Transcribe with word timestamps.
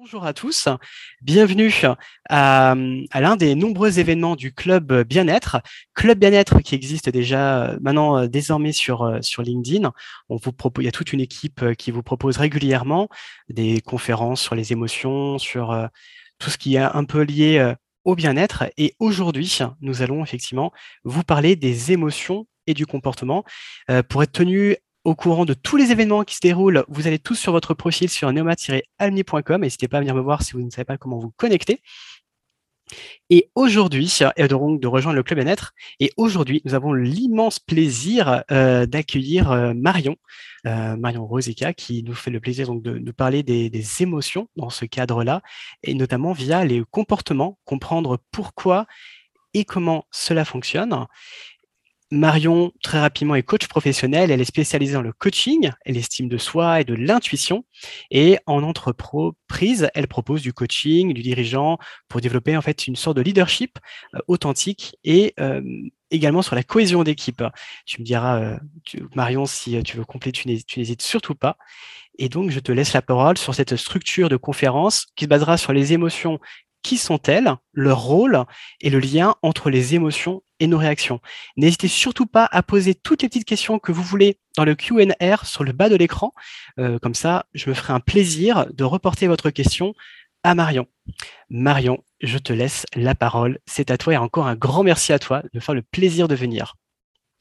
Bonjour 0.00 0.24
à 0.24 0.32
tous, 0.32 0.68
bienvenue 1.22 1.72
à, 2.28 2.76
l'un 3.14 3.34
des 3.34 3.56
nombreux 3.56 3.98
événements 3.98 4.36
du 4.36 4.52
Club 4.54 5.02
Bien-être. 5.02 5.60
Club 5.92 6.20
Bien-être 6.20 6.60
qui 6.60 6.76
existe 6.76 7.08
déjà 7.08 7.76
maintenant 7.80 8.16
euh, 8.16 8.26
désormais 8.28 8.70
sur, 8.70 9.02
euh, 9.02 9.18
sur 9.22 9.42
LinkedIn. 9.42 9.92
On 10.28 10.36
vous 10.36 10.52
propose, 10.52 10.84
il 10.84 10.86
y 10.86 10.88
a 10.88 10.92
toute 10.92 11.12
une 11.12 11.20
équipe 11.20 11.62
euh, 11.62 11.74
qui 11.74 11.90
vous 11.90 12.04
propose 12.04 12.36
régulièrement 12.36 13.08
des 13.48 13.80
conférences 13.80 14.40
sur 14.40 14.54
les 14.54 14.70
émotions, 14.72 15.36
sur 15.38 15.88
tout 16.38 16.50
ce 16.50 16.58
qui 16.58 16.76
est 16.76 16.78
un 16.78 17.04
peu 17.04 17.22
lié 17.22 17.74
au 18.04 18.14
bien-être. 18.14 18.70
Et 18.76 18.94
aujourd'hui, 19.00 19.58
nous 19.80 20.00
allons 20.00 20.22
effectivement 20.22 20.72
vous 21.02 21.24
parler 21.24 21.56
des 21.56 21.90
émotions 21.90 22.46
et 22.68 22.74
du 22.74 22.86
comportement. 22.86 23.44
pour 24.08 24.22
être 24.22 24.32
tenu 24.32 24.76
au 25.08 25.14
courant 25.14 25.46
de 25.46 25.54
tous 25.54 25.78
les 25.78 25.90
événements 25.90 26.22
qui 26.22 26.34
se 26.34 26.40
déroulent. 26.40 26.84
Vous 26.88 27.06
allez 27.06 27.18
tous 27.18 27.34
sur 27.34 27.50
votre 27.52 27.72
profil 27.72 28.10
sur 28.10 28.30
neoma-alumni.com. 28.30 29.62
N'hésitez 29.62 29.88
pas 29.88 29.96
à 29.96 30.00
venir 30.00 30.14
me 30.14 30.20
voir 30.20 30.42
si 30.42 30.52
vous 30.52 30.60
ne 30.60 30.68
savez 30.68 30.84
pas 30.84 30.98
comment 30.98 31.18
vous 31.18 31.30
connecter. 31.30 31.80
Et 33.30 33.50
aujourd'hui, 33.54 34.12
donc 34.50 34.80
de 34.82 34.86
rejoindre 34.86 35.16
le 35.16 35.22
Club 35.22 35.38
Bien-être. 35.38 35.72
Et 35.98 36.10
aujourd'hui, 36.18 36.60
nous 36.66 36.74
avons 36.74 36.92
l'immense 36.92 37.58
plaisir 37.58 38.44
euh, 38.50 38.84
d'accueillir 38.84 39.50
euh, 39.50 39.72
Marion, 39.72 40.16
euh, 40.66 40.94
Marion 40.96 41.26
Rosica, 41.26 41.72
qui 41.72 42.02
nous 42.02 42.14
fait 42.14 42.30
le 42.30 42.40
plaisir 42.40 42.70
de 42.70 42.98
nous 42.98 43.12
parler 43.14 43.42
des 43.42 44.02
émotions 44.02 44.50
dans 44.56 44.68
ce 44.68 44.84
cadre-là, 44.84 45.40
et 45.82 45.94
notamment 45.94 46.32
via 46.32 46.66
les 46.66 46.82
comportements, 46.90 47.58
comprendre 47.64 48.18
pourquoi 48.30 48.86
et 49.54 49.64
comment 49.64 50.04
cela 50.10 50.44
fonctionne. 50.44 51.06
Marion, 52.10 52.72
très 52.82 52.98
rapidement, 53.00 53.34
est 53.34 53.42
coach 53.42 53.66
professionnelle. 53.66 54.30
Elle 54.30 54.40
est 54.40 54.44
spécialisée 54.46 54.94
dans 54.94 55.02
le 55.02 55.12
coaching, 55.12 55.70
l'estime 55.84 56.28
de 56.28 56.38
soi 56.38 56.80
et 56.80 56.84
de 56.84 56.94
l'intuition. 56.94 57.64
Et 58.10 58.38
en 58.46 58.62
entreprise, 58.62 59.90
elle 59.94 60.08
propose 60.08 60.40
du 60.40 60.54
coaching, 60.54 61.12
du 61.12 61.20
dirigeant 61.22 61.76
pour 62.08 62.22
développer 62.22 62.56
en 62.56 62.62
fait 62.62 62.86
une 62.86 62.96
sorte 62.96 63.16
de 63.18 63.22
leadership 63.22 63.78
euh, 64.14 64.20
authentique 64.26 64.96
et 65.04 65.34
euh, 65.38 65.62
également 66.10 66.40
sur 66.40 66.56
la 66.56 66.62
cohésion 66.62 67.04
d'équipe. 67.04 67.42
Tu 67.84 68.00
me 68.00 68.06
diras, 68.06 68.40
euh, 68.40 68.58
Marion, 69.14 69.44
si 69.44 69.82
tu 69.82 69.98
veux 69.98 70.04
compléter, 70.04 70.62
tu 70.66 70.78
n'hésites 70.78 71.02
surtout 71.02 71.34
pas. 71.34 71.58
Et 72.18 72.30
donc, 72.30 72.50
je 72.50 72.60
te 72.60 72.72
laisse 72.72 72.94
la 72.94 73.02
parole 73.02 73.36
sur 73.36 73.54
cette 73.54 73.76
structure 73.76 74.30
de 74.30 74.36
conférence 74.36 75.06
qui 75.14 75.26
se 75.26 75.28
basera 75.28 75.58
sur 75.58 75.74
les 75.74 75.92
émotions 75.92 76.40
qui 76.82 76.96
sont-elles, 76.96 77.54
leur 77.72 78.00
rôle 78.00 78.44
et 78.80 78.88
le 78.88 78.98
lien 78.98 79.34
entre 79.42 79.68
les 79.68 79.94
émotions 79.94 80.42
et 80.60 80.66
nos 80.66 80.78
réactions. 80.78 81.20
N'hésitez 81.56 81.88
surtout 81.88 82.26
pas 82.26 82.48
à 82.50 82.62
poser 82.62 82.94
toutes 82.94 83.22
les 83.22 83.28
petites 83.28 83.44
questions 83.44 83.78
que 83.78 83.92
vous 83.92 84.02
voulez 84.02 84.38
dans 84.56 84.64
le 84.64 84.74
Q&R 84.74 85.46
sur 85.46 85.64
le 85.64 85.72
bas 85.72 85.88
de 85.88 85.96
l'écran. 85.96 86.32
Euh, 86.78 86.98
comme 86.98 87.14
ça, 87.14 87.46
je 87.54 87.68
me 87.68 87.74
ferai 87.74 87.92
un 87.92 88.00
plaisir 88.00 88.66
de 88.72 88.84
reporter 88.84 89.26
votre 89.26 89.50
question 89.50 89.94
à 90.42 90.54
Marion. 90.54 90.86
Marion, 91.50 92.02
je 92.20 92.38
te 92.38 92.52
laisse 92.52 92.86
la 92.94 93.14
parole. 93.14 93.58
C'est 93.66 93.90
à 93.90 93.98
toi 93.98 94.14
et 94.14 94.16
encore 94.16 94.46
un 94.46 94.56
grand 94.56 94.82
merci 94.82 95.12
à 95.12 95.18
toi 95.18 95.42
de 95.52 95.60
faire 95.60 95.74
le 95.74 95.82
plaisir 95.82 96.28
de 96.28 96.34
venir. 96.34 96.74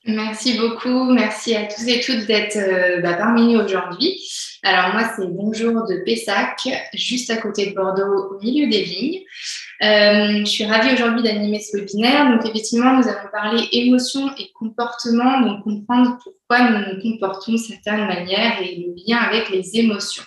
Merci 0.08 0.58
beaucoup. 0.58 1.12
Merci 1.12 1.54
à 1.54 1.66
tous 1.66 1.86
et 1.86 2.00
toutes 2.00 2.28
d'être 2.28 2.56
euh, 2.56 3.02
bah, 3.02 3.16
parmi 3.16 3.54
nous 3.54 3.60
aujourd'hui. 3.60 4.18
Alors 4.64 4.94
moi, 4.94 5.04
c'est 5.14 5.28
Bonjour 5.28 5.86
de 5.86 6.02
Pessac, 6.06 6.66
juste 6.94 7.30
à 7.30 7.36
côté 7.36 7.72
de 7.72 7.76
Bordeaux, 7.76 8.32
au 8.32 8.40
milieu 8.40 8.70
des 8.70 8.84
vignes. 8.84 9.20
Euh, 9.84 10.40
je 10.40 10.46
suis 10.46 10.66
ravie 10.66 10.94
aujourd'hui 10.94 11.24
d'animer 11.24 11.60
ce 11.60 11.76
webinaire. 11.76 12.32
Donc 12.32 12.46
effectivement, 12.46 12.94
nous 12.94 13.06
allons 13.06 13.30
parler 13.34 13.68
émotions 13.74 14.32
et 14.40 14.50
comportements, 14.54 15.42
donc 15.42 15.64
comprendre 15.66 16.18
pourquoi 16.24 16.70
nous 16.70 16.96
nous 16.96 17.02
comportons 17.02 17.52
de 17.52 17.58
certaines 17.58 18.08
manières 18.08 18.62
et 18.62 18.78
le 18.78 18.96
lien 19.06 19.18
avec 19.18 19.50
les 19.50 19.78
émotions. 19.78 20.24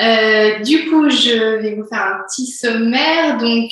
Euh, 0.00 0.58
du 0.60 0.90
coup, 0.90 1.08
je 1.08 1.60
vais 1.60 1.74
vous 1.74 1.86
faire 1.86 2.02
un 2.02 2.22
petit 2.26 2.46
sommaire. 2.46 3.38
Donc, 3.38 3.70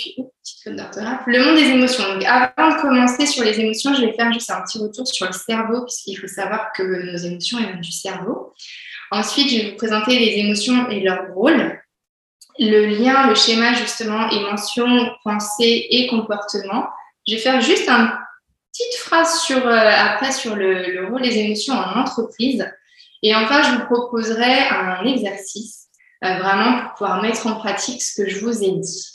Le 1.26 1.44
monde 1.44 1.56
des 1.56 1.70
émotions. 1.70 2.04
Donc, 2.14 2.24
avant 2.24 2.76
de 2.76 2.80
commencer 2.80 3.26
sur 3.26 3.44
les 3.44 3.58
émotions, 3.58 3.94
je 3.94 4.02
vais 4.06 4.12
faire 4.12 4.32
juste 4.32 4.50
un 4.50 4.60
petit 4.62 4.78
retour 4.78 5.06
sur 5.06 5.26
le 5.26 5.32
cerveau, 5.32 5.84
puisqu'il 5.84 6.16
faut 6.16 6.28
savoir 6.28 6.72
que 6.72 6.82
nos 6.82 7.16
émotions 7.16 7.58
viennent 7.58 7.80
du 7.80 7.92
cerveau. 7.92 8.52
Ensuite, 9.10 9.50
je 9.50 9.56
vais 9.56 9.70
vous 9.70 9.76
présenter 9.76 10.18
les 10.18 10.38
émotions 10.38 10.88
et 10.88 11.00
leur 11.00 11.34
rôle, 11.34 11.80
le 12.58 12.86
lien, 12.86 13.26
le 13.28 13.34
schéma 13.34 13.74
justement, 13.74 14.30
émotion, 14.30 14.86
pensée 15.24 15.86
et 15.90 16.06
comportement. 16.06 16.86
Je 17.26 17.34
vais 17.34 17.40
faire 17.40 17.60
juste 17.60 17.88
une 17.88 18.10
petite 18.72 18.98
phrase 19.00 19.40
sur, 19.40 19.66
euh, 19.66 19.90
après 19.94 20.32
sur 20.32 20.56
le, 20.56 21.08
rôle 21.10 21.22
des 21.22 21.38
émotions 21.38 21.74
en 21.74 22.00
entreprise. 22.00 22.66
Et 23.22 23.34
enfin, 23.34 23.62
je 23.62 23.76
vous 23.76 23.84
proposerai 23.86 24.68
un 24.70 25.04
exercice 25.04 25.81
vraiment 26.22 26.80
pour 26.82 26.94
pouvoir 26.94 27.22
mettre 27.22 27.46
en 27.46 27.56
pratique 27.56 28.02
ce 28.02 28.22
que 28.22 28.28
je 28.28 28.38
vous 28.40 28.62
ai 28.62 28.70
dit. 28.70 29.08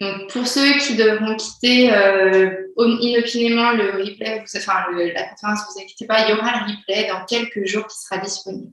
Donc, 0.00 0.30
pour 0.30 0.46
ceux 0.46 0.78
qui 0.78 0.96
devront 0.96 1.36
quitter 1.36 1.92
euh, 1.92 2.50
inopinément 2.76 3.72
le 3.72 3.92
replay, 3.92 4.42
enfin 4.56 4.84
la 4.92 5.22
conférence, 5.28 5.60
vous 5.68 5.80
inquiétez 5.80 6.06
pas, 6.06 6.26
il 6.26 6.30
y 6.30 6.32
aura 6.32 6.60
le 6.60 6.72
replay 6.72 7.08
dans 7.08 7.24
quelques 7.24 7.66
jours 7.66 7.86
qui 7.86 7.96
sera 7.98 8.18
disponible. 8.18 8.72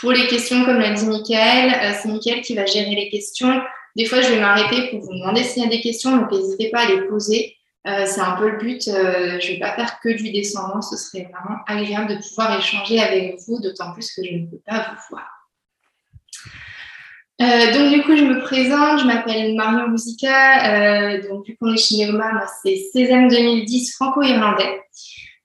Pour 0.00 0.12
les 0.12 0.26
questions, 0.26 0.64
comme 0.64 0.78
l'a 0.78 0.92
dit 0.92 1.06
Mickaël, 1.06 1.74
euh, 1.74 1.96
c'est 2.00 2.08
Mickaël 2.08 2.40
qui 2.40 2.54
va 2.54 2.64
gérer 2.64 2.94
les 2.94 3.10
questions. 3.10 3.60
Des 3.96 4.06
fois, 4.06 4.22
je 4.22 4.30
vais 4.30 4.40
m'arrêter 4.40 4.90
pour 4.90 5.00
vous 5.00 5.12
demander 5.12 5.42
s'il 5.42 5.62
y 5.62 5.66
a 5.66 5.68
des 5.68 5.80
questions, 5.80 6.16
donc 6.16 6.32
n'hésitez 6.32 6.70
pas 6.70 6.80
à 6.80 6.86
les 6.86 7.02
poser. 7.02 7.56
Euh, 7.86 8.06
c'est 8.06 8.20
un 8.20 8.32
peu 8.32 8.50
le 8.50 8.58
but. 8.58 8.88
Euh, 8.88 9.38
je 9.40 9.48
ne 9.48 9.52
vais 9.54 9.58
pas 9.58 9.74
faire 9.74 10.00
que 10.00 10.08
du 10.10 10.30
descendant. 10.32 10.80
Ce 10.80 10.96
serait 10.96 11.30
vraiment 11.32 11.60
agréable 11.66 12.16
de 12.16 12.28
pouvoir 12.28 12.58
échanger 12.58 13.00
avec 13.00 13.36
vous, 13.46 13.60
d'autant 13.60 13.92
plus 13.92 14.10
que 14.12 14.22
je 14.24 14.36
ne 14.36 14.46
peux 14.46 14.60
pas 14.66 14.90
vous 14.90 15.02
voir. 15.10 15.28
Donc 17.40 17.92
du 17.92 18.02
coup, 18.02 18.16
je 18.16 18.24
me 18.24 18.40
présente, 18.40 19.00
je 19.00 19.06
m'appelle 19.06 19.54
Marion 19.54 19.88
Musica. 19.88 21.18
donc 21.28 21.46
vu 21.46 21.56
qu'on 21.60 21.72
est 21.72 21.78
chez 21.78 22.06
Neoma, 22.06 22.32
moi 22.32 22.46
c'est 22.62 22.76
César 22.92 23.28
2010 23.28 23.94
franco-irlandais. 23.94 24.80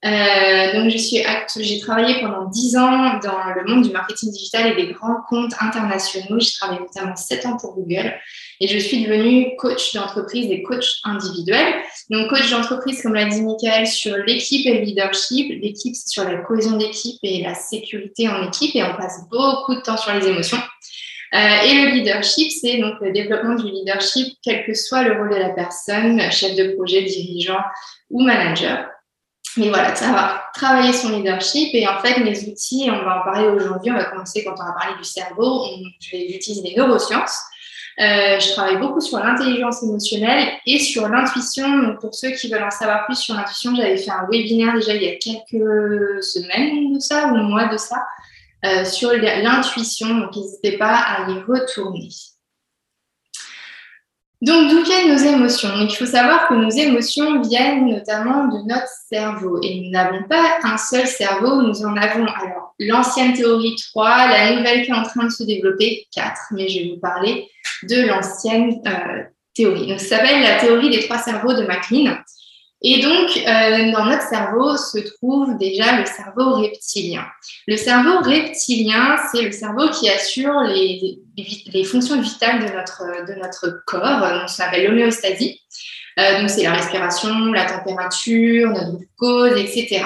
Euh, 0.05 0.73
donc, 0.73 0.91
je 0.91 0.97
suis 0.97 1.23
j'ai 1.57 1.79
travaillé 1.79 2.19
pendant 2.21 2.45
10 2.45 2.77
ans 2.77 3.19
dans 3.23 3.53
le 3.55 3.67
monde 3.67 3.83
du 3.83 3.91
marketing 3.91 4.31
digital 4.31 4.71
et 4.71 4.75
des 4.75 4.93
grands 4.93 5.17
comptes 5.27 5.53
internationaux. 5.59 6.39
J'ai 6.39 6.51
travaillé 6.51 6.79
notamment 6.79 7.15
7 7.15 7.45
ans 7.47 7.57
pour 7.57 7.73
Google 7.73 8.13
et 8.61 8.67
je 8.67 8.77
suis 8.77 9.03
devenue 9.03 9.55
coach 9.57 9.95
d'entreprise 9.95 10.51
et 10.51 10.61
coach 10.61 10.99
individuel. 11.05 11.73
Donc, 12.11 12.29
coach 12.29 12.51
d'entreprise, 12.51 13.01
comme 13.01 13.15
l'a 13.15 13.25
dit 13.25 13.41
Michael, 13.41 13.87
sur 13.87 14.15
l'équipe 14.17 14.67
et 14.67 14.77
le 14.77 14.81
leadership. 14.81 15.59
L'équipe, 15.61 15.95
c'est 15.95 16.09
sur 16.09 16.23
la 16.23 16.37
cohésion 16.37 16.77
d'équipe 16.77 17.17
et 17.23 17.41
la 17.41 17.55
sécurité 17.55 18.29
en 18.29 18.47
équipe 18.47 18.75
et 18.75 18.83
on 18.83 18.95
passe 18.95 19.21
beaucoup 19.31 19.73
de 19.73 19.81
temps 19.81 19.97
sur 19.97 20.13
les 20.13 20.27
émotions. 20.27 20.59
Euh, 21.35 21.61
et 21.65 21.73
le 21.81 21.89
leadership, 21.91 22.49
c'est 22.49 22.77
donc 22.77 22.93
le 23.01 23.11
développement 23.11 23.55
du 23.55 23.69
leadership, 23.69 24.37
quel 24.41 24.65
que 24.65 24.73
soit 24.73 25.03
le 25.03 25.17
rôle 25.17 25.31
de 25.31 25.35
la 25.35 25.49
personne, 25.49 26.21
chef 26.31 26.55
de 26.55 26.75
projet, 26.75 27.01
dirigeant 27.01 27.59
ou 28.09 28.21
manager. 28.21 28.87
Mais 29.57 29.67
voilà, 29.67 29.93
ça 29.95 30.11
va 30.11 30.43
travailler 30.53 30.93
son 30.93 31.09
leadership 31.09 31.69
et 31.73 31.85
en 31.87 31.99
fait, 31.99 32.19
mes 32.19 32.37
outils, 32.47 32.89
on 32.89 33.03
va 33.03 33.19
en 33.19 33.23
parler 33.23 33.47
aujourd'hui, 33.47 33.91
on 33.91 33.95
va 33.95 34.05
commencer 34.05 34.45
quand 34.45 34.53
on 34.57 34.65
va 34.65 34.73
parler 34.73 34.97
du 34.97 35.03
cerveau, 35.03 35.65
je 35.99 36.11
vais 36.11 36.39
les 36.63 36.75
neurosciences. 36.75 37.37
Euh, 37.97 38.39
je 38.39 38.51
travaille 38.51 38.77
beaucoup 38.77 38.99
sur 38.99 39.19
l'intelligence 39.19 39.81
émotionnelle 39.83 40.49
et 40.65 40.79
sur 40.79 41.07
l'intuition. 41.07 41.79
Donc, 41.79 42.01
pour 42.01 42.13
ceux 42.13 42.31
qui 42.31 42.49
veulent 42.49 42.63
en 42.63 42.71
savoir 42.71 43.05
plus 43.05 43.15
sur 43.15 43.35
l'intuition, 43.35 43.73
j'avais 43.75 43.97
fait 43.97 44.11
un 44.11 44.27
webinaire 44.29 44.73
déjà 44.73 44.93
il 44.93 45.03
y 45.03 45.07
a 45.07 45.15
quelques 45.15 46.23
semaines 46.23 46.93
de 46.93 46.99
ça 46.99 47.27
ou 47.27 47.37
mois 47.37 47.67
de 47.67 47.77
ça 47.77 47.97
euh, 48.63 48.85
sur 48.85 49.11
l'intuition. 49.11 50.15
Donc, 50.15 50.35
n'hésitez 50.35 50.77
pas 50.77 50.95
à 50.95 51.29
y 51.29 51.39
retourner. 51.39 52.09
Donc, 54.41 54.69
d'où 54.69 54.83
viennent 54.83 55.11
nos 55.11 55.17
émotions? 55.17 55.69
Il 55.79 55.95
faut 55.95 56.05
savoir 56.05 56.47
que 56.47 56.53
nos 56.53 56.69
émotions 56.69 57.41
viennent 57.41 57.87
notamment 57.87 58.47
de 58.47 58.67
notre 58.67 58.91
cerveau. 59.09 59.59
Et 59.63 59.81
nous 59.81 59.91
n'avons 59.91 60.23
pas 60.23 60.59
un 60.63 60.77
seul 60.77 61.07
cerveau, 61.07 61.61
nous 61.61 61.83
en 61.83 61.95
avons 61.97 62.25
alors 62.25 62.75
l'ancienne 62.79 63.33
théorie 63.33 63.75
3, 63.91 64.27
la 64.27 64.55
nouvelle 64.55 64.83
qui 64.83 64.91
est 64.91 64.95
en 64.95 65.03
train 65.03 65.25
de 65.25 65.31
se 65.31 65.43
développer 65.43 66.05
4, 66.13 66.33
mais 66.51 66.67
je 66.67 66.79
vais 66.79 66.89
vous 66.93 66.99
parler 66.99 67.49
de 67.83 68.01
l'ancienne 68.05 68.81
euh, 68.85 69.23
théorie. 69.55 69.87
Donc, 69.87 69.99
ça 69.99 70.17
s'appelle 70.17 70.41
la 70.43 70.59
théorie 70.59 70.89
des 70.89 71.05
trois 71.05 71.17
cerveaux 71.17 71.53
de 71.53 71.65
MacLean. 71.65 72.17
Et 72.81 73.01
donc, 73.01 73.37
euh, 73.37 73.91
dans 73.91 74.05
notre 74.05 74.27
cerveau 74.27 74.77
se 74.77 74.99
trouve 74.99 75.57
déjà 75.57 75.97
le 75.99 76.05
cerveau 76.05 76.55
reptilien. 76.55 77.25
Le 77.67 77.77
cerveau 77.77 78.19
reptilien, 78.19 79.17
c'est 79.31 79.41
le 79.41 79.51
cerveau 79.51 79.89
qui 79.89 80.09
assure 80.09 80.61
les, 80.61 81.83
fonctions 81.85 82.21
vitales 82.21 82.59
de 82.59 82.73
notre, 82.73 83.25
de 83.27 83.39
notre 83.39 83.81
corps, 83.87 84.19
donc 84.19 84.49
ça 84.49 84.65
s'appelle 84.65 84.87
l'homéostasie. 84.87 85.61
Euh, 86.19 86.41
donc, 86.41 86.49
c'est 86.49 86.63
la 86.63 86.73
respiration, 86.73 87.51
la 87.51 87.65
température, 87.65 88.69
notre 88.69 88.97
glucose, 88.97 89.57
etc. 89.57 90.05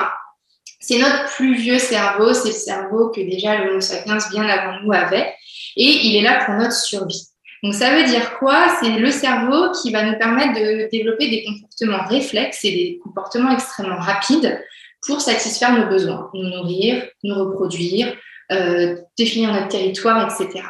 C'est 0.80 0.98
notre 0.98 1.26
plus 1.36 1.56
vieux 1.56 1.78
cerveau, 1.78 2.34
c'est 2.34 2.50
le 2.50 2.54
cerveau 2.54 3.10
que 3.10 3.20
déjà 3.20 3.58
l'Homo 3.58 3.82
sapiens 3.82 4.18
bien 4.32 4.48
avant 4.48 4.80
nous 4.82 4.94
avait, 4.94 5.34
et 5.76 6.08
il 6.08 6.16
est 6.16 6.22
là 6.22 6.46
pour 6.46 6.56
notre 6.56 6.74
survie. 6.74 7.29
Donc 7.64 7.74
ça 7.74 7.94
veut 7.94 8.04
dire 8.04 8.38
quoi? 8.40 8.68
C'est 8.82 8.98
le 8.98 9.12
cerveau 9.12 9.72
qui 9.72 9.92
va 9.92 10.04
nous 10.04 10.18
permettre 10.18 10.54
de 10.54 10.90
développer 10.90 11.30
des 11.30 11.44
comportements 11.44 12.06
réflexes 12.08 12.64
et 12.64 12.72
des 12.72 13.00
comportements 13.04 13.52
extrêmement 13.52 14.00
rapides 14.00 14.60
pour 15.06 15.22
satisfaire 15.22 15.74
nos 15.74 15.88
besoins, 15.88 16.30
nous 16.34 16.50
nourrir, 16.50 17.06
nous 17.24 17.36
reproduire, 17.36 18.16
euh, 18.52 18.96
définir 19.18 19.54
notre 19.54 19.68
territoire, 19.68 20.24
etc. 20.26 20.64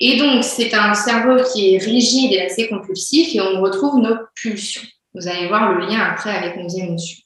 Et 0.00 0.16
donc, 0.16 0.44
c'est 0.44 0.74
un 0.74 0.94
cerveau 0.94 1.42
qui 1.52 1.74
est 1.74 1.78
rigide 1.78 2.32
et 2.32 2.42
assez 2.42 2.68
compulsif 2.68 3.34
et 3.34 3.40
on 3.40 3.60
retrouve 3.62 4.00
nos 4.00 4.16
pulsions. 4.34 4.82
Vous 5.14 5.28
allez 5.28 5.48
voir 5.48 5.72
le 5.72 5.86
lien 5.86 6.00
après 6.00 6.30
avec 6.30 6.56
nos 6.56 6.68
émotions. 6.68 7.22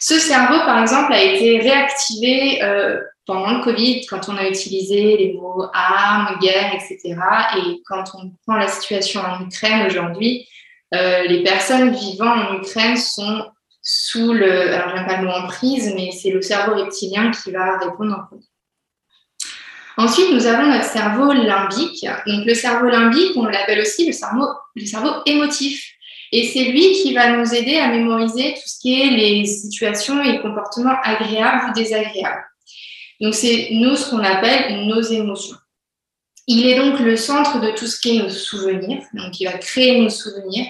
Ce 0.00 0.18
cerveau, 0.18 0.58
par 0.64 0.80
exemple, 0.80 1.12
a 1.12 1.22
été 1.22 1.58
réactivé 1.58 2.62
euh, 2.62 3.00
pendant 3.26 3.58
le 3.58 3.64
Covid, 3.64 4.06
quand 4.06 4.28
on 4.28 4.36
a 4.36 4.48
utilisé 4.48 5.16
les 5.16 5.32
mots 5.34 5.66
armes, 5.74 6.38
guerre, 6.40 6.72
etc. 6.74 7.16
Et 7.58 7.82
quand 7.84 8.04
on 8.14 8.30
prend 8.46 8.56
la 8.56 8.68
situation 8.68 9.20
en 9.20 9.44
Ukraine 9.44 9.86
aujourd'hui, 9.86 10.48
euh, 10.94 11.24
les 11.24 11.42
personnes 11.42 11.94
vivant 11.94 12.30
en 12.30 12.58
Ukraine 12.58 12.96
sont 12.96 13.44
sous 13.82 14.32
le, 14.32 14.72
alors 14.72 14.96
j'aime 14.96 15.06
pas 15.06 15.20
le 15.20 15.26
mot 15.26 15.32
emprise, 15.32 15.92
mais 15.94 16.10
c'est 16.12 16.30
le 16.30 16.40
cerveau 16.40 16.74
reptilien 16.74 17.30
qui 17.30 17.50
va 17.50 17.78
répondre 17.78 18.16
en 18.16 18.26
premier. 18.26 18.44
Ensuite, 19.98 20.30
nous 20.32 20.46
avons 20.46 20.66
notre 20.66 20.84
cerveau 20.84 21.32
limbique. 21.32 22.06
Donc, 22.26 22.44
le 22.44 22.54
cerveau 22.54 22.88
limbique, 22.88 23.32
on 23.36 23.46
l'appelle 23.46 23.80
aussi 23.80 24.06
le 24.06 24.12
cerveau, 24.12 24.46
le 24.74 24.84
cerveau 24.84 25.10
émotif. 25.24 25.90
Et 26.32 26.46
c'est 26.48 26.64
lui 26.64 26.92
qui 26.92 27.14
va 27.14 27.30
nous 27.30 27.54
aider 27.54 27.76
à 27.78 27.88
mémoriser 27.88 28.54
tout 28.54 28.68
ce 28.68 28.78
qui 28.80 29.00
est 29.00 29.10
les 29.10 29.46
situations 29.46 30.22
et 30.22 30.40
comportements 30.40 30.96
agréables 31.02 31.70
ou 31.70 31.72
désagréables. 31.72 32.44
Donc, 33.20 33.34
c'est 33.34 33.68
nous 33.72 33.96
ce 33.96 34.10
qu'on 34.10 34.22
appelle 34.22 34.86
nos 34.86 35.00
émotions. 35.00 35.56
Il 36.46 36.66
est 36.66 36.76
donc 36.76 37.00
le 37.00 37.16
centre 37.16 37.60
de 37.60 37.70
tout 37.72 37.86
ce 37.86 37.98
qui 38.00 38.16
est 38.16 38.22
nos 38.22 38.28
souvenirs. 38.28 39.02
Donc, 39.14 39.40
il 39.40 39.46
va 39.46 39.58
créer 39.58 40.00
nos 40.00 40.10
souvenirs. 40.10 40.66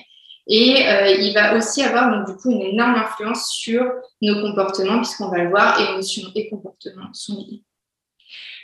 Et 0.49 0.87
euh, 0.87 1.11
il 1.11 1.35
va 1.35 1.57
aussi 1.57 1.83
avoir 1.83 2.11
donc, 2.11 2.29
du 2.29 2.37
coup 2.41 2.53
une 2.53 2.63
énorme 2.63 2.95
influence 2.95 3.51
sur 3.51 3.85
nos 4.23 4.41
comportements, 4.43 4.99
puisqu'on 4.99 5.29
va 5.29 5.39
le 5.39 5.51
voir, 5.51 5.81
émotions 5.91 6.31
et 6.35 6.49
comportements 6.49 7.13
sont 7.13 7.35
liés. 7.35 7.63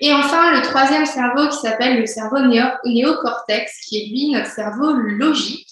Et 0.00 0.12
enfin, 0.12 0.52
le 0.52 0.62
troisième 0.62 1.06
cerveau 1.06 1.49
qui 1.49 1.58
s'appelle 1.58 1.99
le 1.99 2.06
cerveau 2.06 2.38
néocortex, 2.84 3.87
qui 3.87 3.99
est 3.99 4.06
lui 4.06 4.31
notre 4.31 4.50
cerveau 4.50 4.93
logique. 4.93 5.69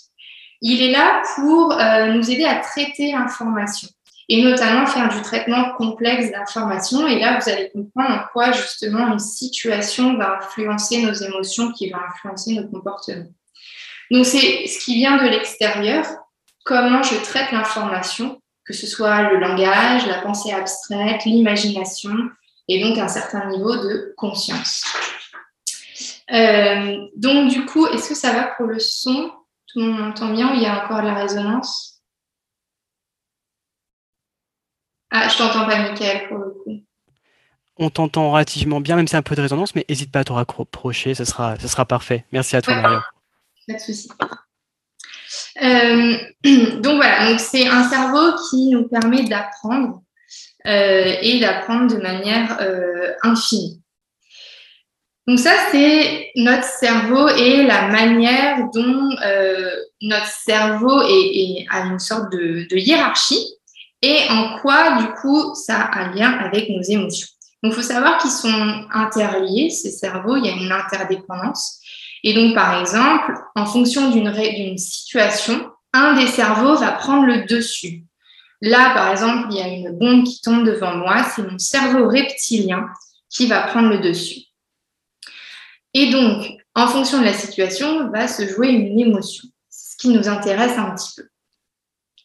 Il 0.62 0.82
est 0.82 0.92
là 0.92 1.22
pour 1.36 1.72
euh, 1.72 2.12
nous 2.12 2.30
aider 2.30 2.44
à 2.44 2.56
traiter 2.56 3.12
l'information 3.12 3.88
et 4.32 4.44
notamment 4.44 4.86
faire 4.86 5.08
du 5.08 5.20
traitement 5.22 5.72
complexe 5.72 6.30
d'informations. 6.30 7.04
Et 7.08 7.18
là, 7.18 7.36
vous 7.36 7.50
allez 7.50 7.68
comprendre 7.70 8.14
en 8.14 8.22
quoi 8.32 8.52
justement 8.52 9.08
une 9.08 9.18
situation 9.18 10.16
va 10.16 10.36
influencer 10.36 11.02
nos 11.02 11.12
émotions, 11.12 11.72
qui 11.72 11.90
va 11.90 11.98
influencer 12.08 12.54
nos 12.54 12.68
comportements. 12.68 13.32
Donc, 14.12 14.24
c'est 14.24 14.68
ce 14.68 14.84
qui 14.84 14.94
vient 14.94 15.16
de 15.16 15.28
l'extérieur, 15.28 16.06
comment 16.64 17.02
je 17.02 17.16
traite 17.16 17.50
l'information, 17.50 18.40
que 18.64 18.72
ce 18.72 18.86
soit 18.86 19.22
le 19.22 19.40
langage, 19.40 20.06
la 20.06 20.20
pensée 20.20 20.52
abstraite, 20.52 21.24
l'imagination, 21.24 22.14
et 22.68 22.80
donc 22.80 22.98
un 22.98 23.08
certain 23.08 23.48
niveau 23.48 23.74
de 23.78 24.14
conscience. 24.16 24.84
Euh, 26.32 26.98
donc, 27.16 27.50
du 27.50 27.66
coup, 27.66 27.84
est-ce 27.88 28.10
que 28.10 28.14
ça 28.14 28.32
va 28.32 28.44
pour 28.56 28.66
le 28.66 28.78
son? 28.78 29.32
Tout 29.66 29.80
le 29.80 29.86
monde 29.86 29.98
m'entend 29.98 30.32
bien 30.32 30.52
ou 30.52 30.54
il 30.54 30.62
y 30.62 30.66
a 30.66 30.84
encore 30.84 31.02
de 31.02 31.06
la 31.08 31.14
résonance? 31.14 31.89
Ah, 35.10 35.28
je 35.28 35.36
t'entends 35.36 35.66
pas, 35.66 35.78
Michael, 35.78 36.28
pour 36.28 36.38
le 36.38 36.50
coup. 36.50 36.80
On 37.76 37.90
t'entend 37.90 38.30
relativement 38.30 38.80
bien, 38.80 38.96
même 38.96 39.08
si 39.08 39.16
un 39.16 39.22
peu 39.22 39.34
de 39.34 39.40
résonance, 39.40 39.74
mais 39.74 39.84
n'hésite 39.88 40.12
pas 40.12 40.20
à 40.20 40.24
te 40.24 40.32
rapprocher, 40.32 41.14
ce 41.14 41.24
sera, 41.24 41.58
ce 41.58 41.66
sera 41.66 41.84
parfait. 41.84 42.24
Merci 42.30 42.56
à 42.56 42.62
toi, 42.62 42.76
Mario. 42.76 43.00
Pas 43.66 43.74
de 43.74 43.78
souci. 43.78 44.08
Euh, 45.62 46.16
donc 46.80 46.96
voilà, 46.96 47.30
donc 47.30 47.40
c'est 47.40 47.66
un 47.66 47.88
cerveau 47.88 48.36
qui 48.48 48.68
nous 48.68 48.88
permet 48.88 49.24
d'apprendre 49.24 50.02
euh, 50.66 51.14
et 51.20 51.40
d'apprendre 51.40 51.94
de 51.94 52.00
manière 52.00 52.58
euh, 52.60 53.12
infinie. 53.22 53.82
Donc 55.26 55.38
ça, 55.38 55.52
c'est 55.70 56.30
notre 56.36 56.64
cerveau 56.64 57.28
et 57.28 57.62
la 57.62 57.88
manière 57.88 58.68
dont 58.74 59.10
notre 60.02 60.26
cerveau 60.26 61.02
est, 61.02 61.66
a 61.70 61.86
une 61.86 61.98
sorte 62.00 62.32
de, 62.32 62.66
de, 62.68 62.76
hiérarchie 62.76 63.46
et 64.02 64.28
en 64.30 64.58
quoi, 64.60 65.02
du 65.02 65.08
coup, 65.20 65.54
ça 65.54 65.80
a 65.80 65.98
un 66.00 66.14
lien 66.14 66.32
avec 66.32 66.70
nos 66.70 66.82
émotions. 66.82 67.28
Donc, 67.62 67.72
il 67.72 67.76
faut 67.76 67.82
savoir 67.82 68.18
qu'ils 68.18 68.30
sont 68.30 68.86
interliés, 68.90 69.68
ces 69.70 69.90
cerveaux, 69.90 70.36
il 70.36 70.46
y 70.46 70.48
a 70.48 70.52
une 70.52 70.72
interdépendance. 70.72 71.80
Et 72.22 72.32
donc, 72.32 72.54
par 72.54 72.80
exemple, 72.80 73.34
en 73.54 73.66
fonction 73.66 74.10
d'une 74.10 74.78
situation, 74.78 75.70
un 75.92 76.14
des 76.14 76.26
cerveaux 76.26 76.76
va 76.76 76.92
prendre 76.92 77.26
le 77.26 77.44
dessus. 77.44 78.04
Là, 78.62 78.94
par 78.94 79.10
exemple, 79.10 79.48
il 79.50 79.56
y 79.56 79.62
a 79.62 79.68
une 79.68 79.90
bombe 79.98 80.24
qui 80.24 80.40
tombe 80.40 80.64
devant 80.64 80.96
moi, 80.96 81.24
c'est 81.24 81.42
mon 81.42 81.58
cerveau 81.58 82.08
reptilien 82.08 82.86
qui 83.28 83.46
va 83.46 83.62
prendre 83.62 83.88
le 83.88 83.98
dessus. 83.98 84.40
Et 85.92 86.10
donc, 86.10 86.46
en 86.74 86.88
fonction 86.88 87.18
de 87.18 87.24
la 87.24 87.32
situation, 87.32 88.10
va 88.10 88.28
se 88.28 88.46
jouer 88.46 88.68
une 88.68 88.98
émotion, 88.98 89.48
ce 89.70 89.96
qui 89.96 90.08
nous 90.08 90.28
intéresse 90.28 90.78
un 90.78 90.94
petit 90.94 91.10
peu. 91.16 91.28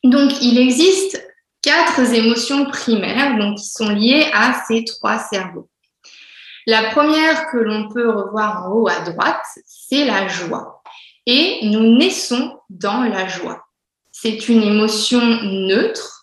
Donc, 0.03 0.41
il 0.41 0.57
existe 0.59 1.25
quatre 1.65 2.13
émotions 2.13 2.65
primaires 2.65 3.37
donc, 3.37 3.57
qui 3.57 3.65
sont 3.65 3.89
liées 3.89 4.29
à 4.33 4.63
ces 4.67 4.85
trois 4.85 5.19
cerveaux. 5.19 5.67
La 6.67 6.91
première 6.91 7.47
que 7.51 7.57
l'on 7.57 7.89
peut 7.89 8.09
revoir 8.09 8.65
en 8.65 8.71
haut 8.71 8.87
à 8.87 9.01
droite, 9.01 9.45
c'est 9.65 10.05
la 10.05 10.27
joie. 10.27 10.81
Et 11.25 11.59
nous 11.63 11.97
naissons 11.97 12.57
dans 12.69 13.01
la 13.01 13.27
joie. 13.27 13.65
C'est 14.11 14.47
une 14.47 14.63
émotion 14.63 15.19
neutre 15.19 16.15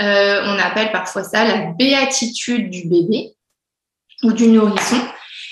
euh, 0.00 0.40
on 0.46 0.58
appelle 0.58 0.92
parfois 0.92 1.24
ça 1.24 1.44
la 1.44 1.72
béatitude 1.72 2.70
du 2.70 2.88
bébé 2.88 3.34
ou 4.22 4.32
du 4.32 4.46
nourrisson. 4.46 4.96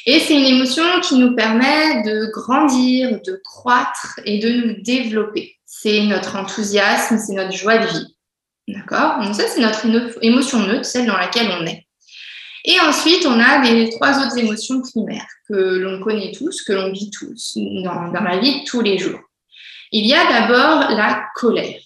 Et 0.07 0.21
c'est 0.21 0.35
une 0.35 0.47
émotion 0.47 0.85
qui 1.03 1.17
nous 1.17 1.35
permet 1.35 2.03
de 2.03 2.31
grandir, 2.33 3.21
de 3.21 3.41
croître 3.45 4.21
et 4.25 4.39
de 4.39 4.49
nous 4.49 4.83
développer. 4.83 5.57
C'est 5.67 6.03
notre 6.03 6.37
enthousiasme, 6.37 7.19
c'est 7.19 7.35
notre 7.35 7.53
joie 7.53 7.79
de 7.79 7.87
vie. 7.87 8.17
D'accord 8.69 9.25
Donc 9.25 9.35
ça, 9.35 9.45
c'est 9.49 9.61
notre 9.61 10.19
émotion 10.23 10.61
neutre, 10.61 10.85
celle 10.85 11.07
dans 11.07 11.17
laquelle 11.17 11.51
on 11.59 11.67
est. 11.67 11.87
Et 12.65 12.79
ensuite, 12.81 13.25
on 13.25 13.41
a 13.41 13.63
les 13.63 13.89
trois 13.91 14.23
autres 14.23 14.37
émotions 14.37 14.83
primaires 14.83 15.27
que 15.49 15.55
l'on 15.55 16.03
connaît 16.03 16.33
tous, 16.33 16.63
que 16.63 16.75
l'on 16.75 16.93
vit 16.93 17.11
tous 17.11 17.57
dans, 17.57 18.13
la 18.13 18.39
vie 18.39 18.65
tous 18.65 18.83
les 18.83 18.99
jours. 18.99 19.21
Il 19.91 20.07
y 20.07 20.13
a 20.13 20.29
d'abord 20.29 20.91
la 20.91 21.25
colère. 21.35 21.81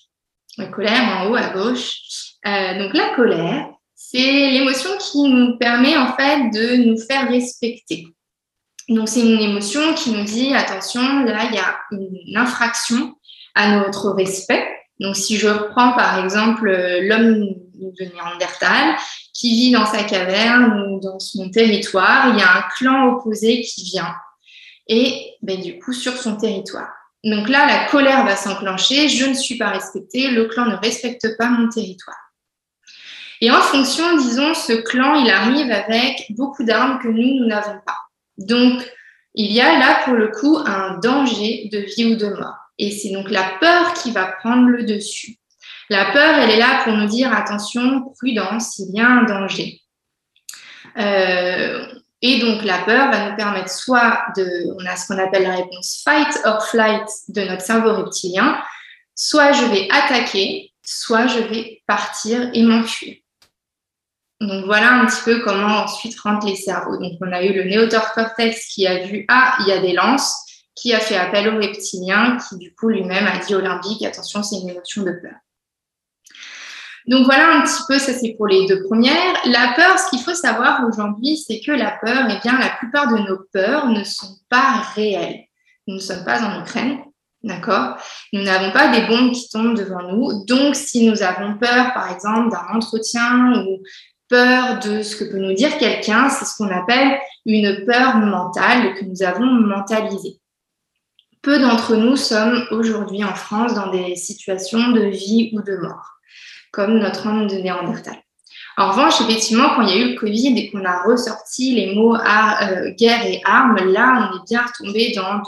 La 0.58 0.66
colère 0.66 1.18
en 1.18 1.28
haut 1.28 1.36
à 1.36 1.50
gauche, 1.50 2.00
euh, 2.46 2.78
donc 2.78 2.94
la 2.94 3.14
colère, 3.14 3.68
c'est 3.94 4.50
l'émotion 4.50 4.90
qui 4.98 5.22
nous 5.22 5.56
permet 5.58 5.96
en 5.96 6.14
fait 6.16 6.50
de 6.50 6.76
nous 6.84 6.98
faire 6.98 7.28
respecter. 7.28 8.08
Donc 8.88 9.08
c'est 9.08 9.20
une 9.20 9.40
émotion 9.40 9.94
qui 9.94 10.10
nous 10.10 10.24
dit 10.24 10.52
attention, 10.52 11.22
là 11.24 11.44
il 11.44 11.54
y 11.54 11.58
a 11.58 11.78
une 11.92 12.36
infraction 12.36 13.14
à 13.54 13.76
notre 13.76 14.10
respect. 14.10 14.68
Donc 15.02 15.16
si 15.16 15.36
je 15.36 15.48
reprends 15.48 15.92
par 15.92 16.24
exemple 16.24 16.70
l'homme 16.70 17.54
de 17.74 18.04
Néandertal 18.04 18.96
qui 19.34 19.50
vit 19.50 19.72
dans 19.72 19.86
sa 19.86 20.04
caverne 20.04 20.86
ou 20.88 21.00
dans 21.00 21.18
son 21.18 21.50
territoire, 21.50 22.28
il 22.32 22.38
y 22.38 22.42
a 22.42 22.58
un 22.58 22.62
clan 22.76 23.08
opposé 23.08 23.62
qui 23.62 23.82
vient 23.84 24.14
et 24.88 25.34
ben, 25.42 25.60
du 25.60 25.78
coup 25.78 25.92
sur 25.92 26.16
son 26.16 26.36
territoire. 26.36 26.90
Donc 27.24 27.48
là, 27.48 27.66
la 27.66 27.84
colère 27.86 28.24
va 28.24 28.34
s'enclencher, 28.34 29.08
je 29.08 29.26
ne 29.26 29.34
suis 29.34 29.56
pas 29.56 29.70
respectée, 29.70 30.30
le 30.30 30.46
clan 30.46 30.66
ne 30.66 30.76
respecte 30.76 31.36
pas 31.38 31.48
mon 31.48 31.68
territoire. 31.68 32.16
Et 33.40 33.50
en 33.50 33.60
fonction, 33.60 34.16
disons, 34.16 34.54
ce 34.54 34.72
clan, 34.72 35.14
il 35.14 35.30
arrive 35.30 35.70
avec 35.70 36.26
beaucoup 36.30 36.64
d'armes 36.64 36.98
que 37.00 37.08
nous, 37.08 37.40
nous 37.40 37.46
n'avons 37.46 37.78
pas. 37.86 37.98
Donc, 38.38 38.82
il 39.34 39.52
y 39.52 39.60
a 39.60 39.78
là, 39.78 40.00
pour 40.04 40.14
le 40.14 40.28
coup, 40.28 40.58
un 40.64 40.98
danger 40.98 41.68
de 41.72 41.78
vie 41.78 42.12
ou 42.12 42.16
de 42.16 42.26
mort. 42.26 42.61
Et 42.78 42.90
c'est 42.90 43.10
donc 43.10 43.30
la 43.30 43.58
peur 43.60 43.94
qui 43.94 44.10
va 44.10 44.26
prendre 44.26 44.68
le 44.68 44.84
dessus. 44.84 45.36
La 45.88 46.12
peur, 46.12 46.36
elle 46.38 46.50
est 46.50 46.58
là 46.58 46.82
pour 46.84 46.94
nous 46.94 47.06
dire, 47.06 47.32
attention, 47.32 48.12
prudence, 48.18 48.78
il 48.78 48.94
y 48.94 49.00
a 49.00 49.06
un 49.06 49.24
danger. 49.24 49.80
Euh, 50.98 51.86
et 52.22 52.38
donc, 52.38 52.62
la 52.62 52.78
peur 52.78 53.10
va 53.10 53.30
nous 53.30 53.36
permettre 53.36 53.70
soit 53.70 54.24
de, 54.36 54.46
on 54.78 54.86
a 54.86 54.96
ce 54.96 55.08
qu'on 55.08 55.18
appelle 55.18 55.42
la 55.42 55.56
réponse 55.56 56.02
fight 56.04 56.38
or 56.44 56.64
flight 56.66 57.06
de 57.28 57.42
notre 57.42 57.62
cerveau 57.62 57.94
reptilien, 57.94 58.62
soit 59.14 59.52
je 59.52 59.64
vais 59.66 59.88
attaquer, 59.90 60.72
soit 60.84 61.26
je 61.26 61.40
vais 61.40 61.82
partir 61.86 62.50
et 62.54 62.62
m'enfuir. 62.62 63.16
Donc 64.40 64.64
voilà 64.64 64.94
un 64.94 65.06
petit 65.06 65.22
peu 65.24 65.40
comment 65.40 65.82
ensuite 65.84 66.18
rentrent 66.20 66.46
les 66.46 66.56
cerveaux. 66.56 66.96
Donc 66.96 67.12
on 67.20 67.32
a 67.32 67.44
eu 67.44 67.52
le 67.52 67.64
néocortex 67.64 68.66
qui 68.68 68.86
a 68.86 69.04
vu 69.04 69.24
ah 69.28 69.56
il 69.60 69.68
y 69.68 69.72
a 69.72 69.78
des 69.78 69.92
lances, 69.92 70.34
qui 70.74 70.94
a 70.94 71.00
fait 71.00 71.16
appel 71.16 71.48
au 71.48 71.56
reptilien, 71.56 72.38
qui 72.38 72.56
du 72.56 72.74
coup 72.74 72.88
lui-même 72.88 73.26
a 73.26 73.38
dit 73.38 73.54
au 73.54 73.60
limbique 73.60 74.04
attention 74.04 74.42
c'est 74.42 74.56
une 74.56 74.70
émotion 74.70 75.02
de 75.02 75.12
peur. 75.12 75.34
Donc 77.08 77.24
voilà 77.24 77.56
un 77.56 77.62
petit 77.62 77.82
peu, 77.88 77.98
ça 77.98 78.12
c'est 78.12 78.34
pour 78.34 78.46
les 78.46 78.66
deux 78.66 78.84
premières. 78.84 79.34
La 79.46 79.72
peur, 79.74 79.98
ce 79.98 80.08
qu'il 80.08 80.20
faut 80.20 80.34
savoir 80.34 80.86
aujourd'hui, 80.86 81.36
c'est 81.36 81.60
que 81.60 81.72
la 81.72 81.98
peur, 82.02 82.28
eh 82.30 82.40
bien 82.42 82.58
la 82.58 82.70
plupart 82.78 83.12
de 83.12 83.18
nos 83.18 83.38
peurs 83.52 83.88
ne 83.88 84.04
sont 84.04 84.36
pas 84.48 84.82
réelles. 84.94 85.44
Nous 85.88 85.96
ne 85.96 86.00
sommes 86.00 86.24
pas 86.24 86.40
en 86.42 86.60
Ukraine, 86.60 87.00
D'accord? 87.42 87.96
Nous 88.32 88.42
n'avons 88.42 88.70
pas 88.70 88.88
des 88.88 89.06
bombes 89.06 89.32
qui 89.32 89.48
tombent 89.48 89.76
devant 89.76 90.02
nous. 90.02 90.44
Donc, 90.44 90.76
si 90.76 91.08
nous 91.08 91.22
avons 91.22 91.58
peur, 91.58 91.92
par 91.92 92.12
exemple, 92.12 92.50
d'un 92.50 92.76
entretien 92.76 93.64
ou 93.64 93.82
peur 94.28 94.78
de 94.78 95.02
ce 95.02 95.16
que 95.16 95.24
peut 95.24 95.38
nous 95.38 95.52
dire 95.52 95.76
quelqu'un, 95.78 96.28
c'est 96.28 96.44
ce 96.44 96.56
qu'on 96.56 96.70
appelle 96.70 97.18
une 97.44 97.84
peur 97.84 98.16
mentale 98.16 98.94
que 98.94 99.04
nous 99.04 99.22
avons 99.24 99.44
mentalisée. 99.44 100.38
Peu 101.42 101.58
d'entre 101.58 101.96
nous 101.96 102.16
sommes 102.16 102.64
aujourd'hui 102.70 103.24
en 103.24 103.34
France 103.34 103.74
dans 103.74 103.90
des 103.90 104.14
situations 104.14 104.92
de 104.92 105.06
vie 105.06 105.50
ou 105.52 105.60
de 105.60 105.76
mort, 105.76 106.20
comme 106.70 106.98
notre 107.00 107.26
homme 107.26 107.48
de 107.48 107.56
Néandertal. 107.56 108.16
En 108.76 108.90
revanche, 108.90 109.20
effectivement, 109.20 109.74
quand 109.74 109.82
il 109.82 109.88
y 109.88 109.92
a 109.92 110.04
eu 110.04 110.12
le 110.12 110.18
Covid 110.18 110.56
et 110.56 110.70
qu'on 110.70 110.84
a 110.84 111.02
ressorti 111.02 111.74
les 111.74 111.94
mots 111.94 112.14
euh, 112.14 112.90
guerre 112.92 113.26
et 113.26 113.40
armes, 113.44 113.76
là, 113.92 114.30
on 114.30 114.38
est 114.38 114.48
bien 114.48 114.62
retombé 114.62 115.12
dans 115.14 115.42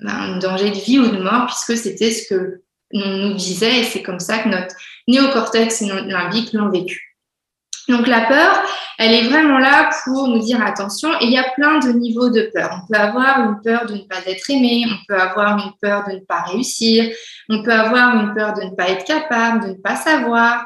ben, 0.00 0.08
un 0.08 0.38
danger 0.38 0.70
de 0.70 0.76
vie 0.76 0.98
ou 0.98 1.08
de 1.08 1.20
mort, 1.20 1.46
puisque 1.46 1.76
c'était 1.82 2.12
ce 2.12 2.28
que 2.28 2.62
nous 2.92 3.34
disait 3.34 3.80
et 3.80 3.84
c'est 3.84 4.02
comme 4.02 4.20
ça 4.20 4.38
que 4.38 4.48
notre 4.48 4.76
néocortex 5.08 5.82
et 5.82 5.86
notre 5.86 6.06
limbique 6.06 6.52
l'ont 6.52 6.70
vécu. 6.70 7.13
Donc 7.88 8.06
la 8.06 8.22
peur, 8.22 8.62
elle 8.98 9.12
est 9.12 9.28
vraiment 9.28 9.58
là 9.58 9.90
pour 10.04 10.28
nous 10.28 10.38
dire 10.38 10.64
attention 10.64 11.10
il 11.20 11.30
y 11.30 11.38
a 11.38 11.44
plein 11.54 11.78
de 11.78 11.90
niveaux 11.92 12.30
de 12.30 12.50
peur. 12.54 12.82
On 12.82 12.92
peut 12.92 12.98
avoir 12.98 13.40
une 13.40 13.60
peur 13.62 13.86
de 13.86 13.94
ne 13.94 14.02
pas 14.02 14.20
être 14.26 14.48
aimé, 14.50 14.86
on 14.88 14.96
peut 15.06 15.20
avoir 15.20 15.58
une 15.58 15.72
peur 15.82 16.04
de 16.08 16.14
ne 16.14 16.20
pas 16.20 16.42
réussir, 16.42 17.12
on 17.48 17.62
peut 17.62 17.72
avoir 17.72 18.14
une 18.16 18.34
peur 18.34 18.54
de 18.54 18.62
ne 18.62 18.70
pas 18.70 18.88
être 18.88 19.04
capable, 19.04 19.64
de 19.64 19.68
ne 19.70 19.74
pas 19.74 19.96
savoir. 19.96 20.64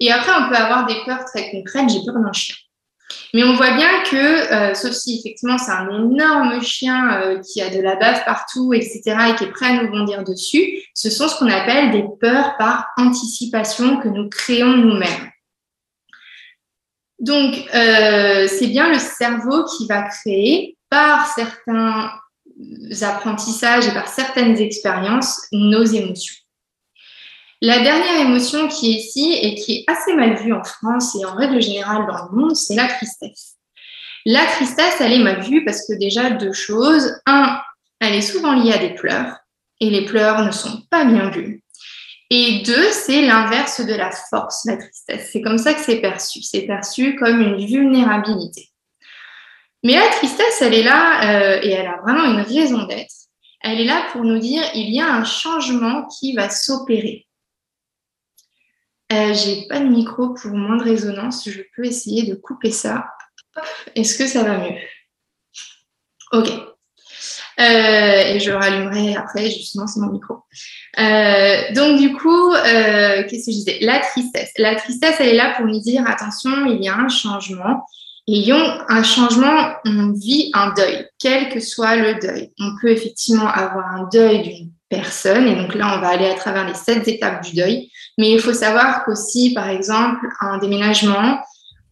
Et 0.00 0.10
après, 0.10 0.32
on 0.38 0.48
peut 0.48 0.56
avoir 0.56 0.86
des 0.86 0.96
peurs 1.04 1.24
très 1.24 1.50
concrètes, 1.50 1.88
j'ai 1.88 2.04
peur 2.04 2.20
d'un 2.20 2.32
chien. 2.32 2.56
Mais 3.34 3.44
on 3.44 3.54
voit 3.54 3.72
bien 3.72 4.02
que, 4.10 4.52
euh, 4.52 4.74
sauf 4.74 4.92
si 4.92 5.18
effectivement 5.18 5.58
c'est 5.58 5.70
un 5.70 5.88
énorme 5.88 6.62
chien 6.62 7.20
euh, 7.20 7.40
qui 7.40 7.60
a 7.62 7.70
de 7.70 7.80
la 7.80 7.96
bave 7.96 8.24
partout, 8.24 8.72
etc., 8.72 9.02
et 9.30 9.34
qui 9.36 9.44
est 9.44 9.50
prêt 9.50 9.66
à 9.66 9.82
nous 9.82 9.90
bondir 9.90 10.24
dessus, 10.24 10.82
ce 10.94 11.10
sont 11.10 11.28
ce 11.28 11.38
qu'on 11.38 11.50
appelle 11.50 11.90
des 11.90 12.04
peurs 12.20 12.56
par 12.58 12.88
anticipation 12.96 13.98
que 13.98 14.08
nous 14.08 14.28
créons 14.28 14.76
nous-mêmes. 14.76 15.30
Donc, 17.20 17.68
euh, 17.74 18.48
c'est 18.48 18.68
bien 18.68 18.88
le 18.88 18.98
cerveau 18.98 19.64
qui 19.64 19.86
va 19.86 20.02
créer 20.02 20.76
par 20.88 21.26
certains 21.26 22.10
apprentissages 23.02 23.86
et 23.86 23.92
par 23.92 24.08
certaines 24.08 24.56
expériences 24.58 25.46
nos 25.52 25.84
émotions. 25.84 26.34
La 27.62 27.80
dernière 27.80 28.20
émotion 28.20 28.68
qui 28.68 28.90
est 28.90 28.94
ici 28.94 29.38
et 29.40 29.54
qui 29.54 29.76
est 29.76 29.84
assez 29.86 30.14
mal 30.14 30.36
vue 30.36 30.54
en 30.54 30.64
France 30.64 31.14
et 31.14 31.26
en 31.26 31.34
règle 31.34 31.60
générale 31.60 32.06
dans 32.06 32.24
le 32.24 32.36
monde, 32.36 32.56
c'est 32.56 32.74
la 32.74 32.88
tristesse. 32.88 33.56
La 34.24 34.46
tristesse, 34.46 34.96
elle 35.00 35.12
est 35.12 35.22
mal 35.22 35.42
vue 35.42 35.62
parce 35.64 35.86
que 35.86 35.98
déjà 35.98 36.30
deux 36.30 36.54
choses. 36.54 37.14
Un, 37.26 37.60
elle 38.00 38.14
est 38.14 38.22
souvent 38.22 38.54
liée 38.54 38.72
à 38.72 38.78
des 38.78 38.94
pleurs 38.94 39.36
et 39.78 39.90
les 39.90 40.06
pleurs 40.06 40.42
ne 40.44 40.50
sont 40.50 40.82
pas 40.90 41.04
bien 41.04 41.30
vus. 41.30 41.62
Et 42.30 42.62
deux, 42.64 42.90
c'est 42.92 43.22
l'inverse 43.22 43.80
de 43.80 43.94
la 43.94 44.12
force, 44.12 44.64
la 44.64 44.76
tristesse. 44.76 45.30
C'est 45.32 45.42
comme 45.42 45.58
ça 45.58 45.74
que 45.74 45.80
c'est 45.80 46.00
perçu. 46.00 46.42
C'est 46.42 46.62
perçu 46.62 47.16
comme 47.16 47.40
une 47.40 47.66
vulnérabilité. 47.66 48.70
Mais 49.82 49.94
la 49.94 50.08
tristesse, 50.10 50.62
elle 50.62 50.74
est 50.74 50.82
là 50.84 51.24
euh, 51.24 51.60
et 51.62 51.70
elle 51.70 51.88
a 51.88 52.00
vraiment 52.02 52.24
une 52.24 52.42
raison 52.42 52.84
d'être. 52.84 53.14
Elle 53.62 53.80
est 53.80 53.84
là 53.84 54.06
pour 54.12 54.22
nous 54.22 54.38
dire 54.38 54.62
il 54.74 54.94
y 54.94 55.00
a 55.00 55.12
un 55.12 55.24
changement 55.24 56.06
qui 56.06 56.34
va 56.34 56.48
s'opérer. 56.50 57.26
Euh, 59.12 59.34
j'ai 59.34 59.66
pas 59.66 59.80
de 59.80 59.86
micro 59.86 60.34
pour 60.34 60.52
moins 60.52 60.76
de 60.76 60.84
résonance. 60.84 61.48
Je 61.48 61.62
peux 61.74 61.84
essayer 61.84 62.22
de 62.22 62.36
couper 62.36 62.70
ça. 62.70 63.06
Est-ce 63.96 64.16
que 64.16 64.26
ça 64.28 64.44
va 64.44 64.58
mieux? 64.58 64.78
Ok. 66.32 66.48
Euh, 67.60 68.34
et 68.34 68.40
je 68.40 68.50
rallumerai 68.50 69.16
après, 69.16 69.50
justement, 69.50 69.86
c'est 69.86 70.00
mon 70.00 70.10
micro. 70.10 70.38
Euh, 70.98 71.72
donc, 71.74 71.98
du 71.98 72.14
coup, 72.14 72.52
qu'est-ce 72.54 73.46
que 73.46 73.52
je 73.52 73.56
disais? 73.56 73.78
La 73.82 73.98
tristesse. 73.98 74.52
La 74.56 74.76
tristesse, 74.76 75.16
elle 75.20 75.28
est 75.28 75.34
là 75.34 75.52
pour 75.56 75.66
nous 75.66 75.80
dire 75.80 76.02
attention, 76.06 76.50
il 76.66 76.82
y 76.82 76.88
a 76.88 76.96
un 76.96 77.08
changement. 77.08 77.84
Ayons 78.28 78.78
un 78.88 79.02
changement, 79.02 79.72
on 79.84 80.12
vit 80.12 80.50
un 80.54 80.72
deuil, 80.74 81.06
quel 81.18 81.48
que 81.48 81.58
soit 81.58 81.96
le 81.96 82.14
deuil. 82.20 82.52
On 82.60 82.76
peut 82.80 82.90
effectivement 82.90 83.48
avoir 83.48 83.86
un 83.86 84.08
deuil 84.12 84.42
d'une 84.42 84.70
personne, 84.88 85.48
et 85.48 85.56
donc 85.56 85.74
là, 85.74 85.96
on 85.96 86.00
va 86.00 86.10
aller 86.10 86.28
à 86.28 86.34
travers 86.34 86.66
les 86.66 86.74
sept 86.74 87.08
étapes 87.08 87.42
du 87.42 87.56
deuil. 87.56 87.90
Mais 88.18 88.30
il 88.30 88.38
faut 88.38 88.52
savoir 88.52 89.04
qu'aussi, 89.04 89.52
par 89.52 89.68
exemple, 89.68 90.26
un 90.40 90.58
déménagement, 90.58 91.40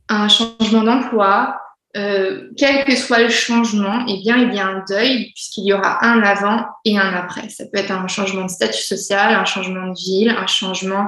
un 0.08 0.28
changement 0.28 0.82
d'emploi, 0.82 1.56
euh, 1.96 2.50
quel 2.56 2.84
que 2.84 2.94
soit 2.94 3.20
le 3.20 3.30
changement, 3.30 4.04
eh 4.06 4.18
bien, 4.18 4.36
il 4.36 4.54
y 4.54 4.58
a 4.58 4.66
un 4.66 4.84
deuil 4.88 5.32
puisqu'il 5.32 5.64
y 5.64 5.72
aura 5.72 6.04
un 6.04 6.22
avant 6.22 6.66
et 6.84 6.98
un 6.98 7.14
après. 7.14 7.48
Ça 7.48 7.64
peut 7.64 7.78
être 7.78 7.90
un 7.90 8.06
changement 8.08 8.44
de 8.44 8.50
statut 8.50 8.82
social, 8.82 9.34
un 9.34 9.46
changement 9.46 9.88
de 9.88 9.98
ville, 9.98 10.30
un 10.30 10.46
changement 10.46 11.06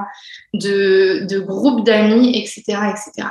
de, 0.53 1.39
groupe 1.39 1.85
d'amis, 1.85 2.35
etc., 2.35 2.79
etc. 2.89 3.29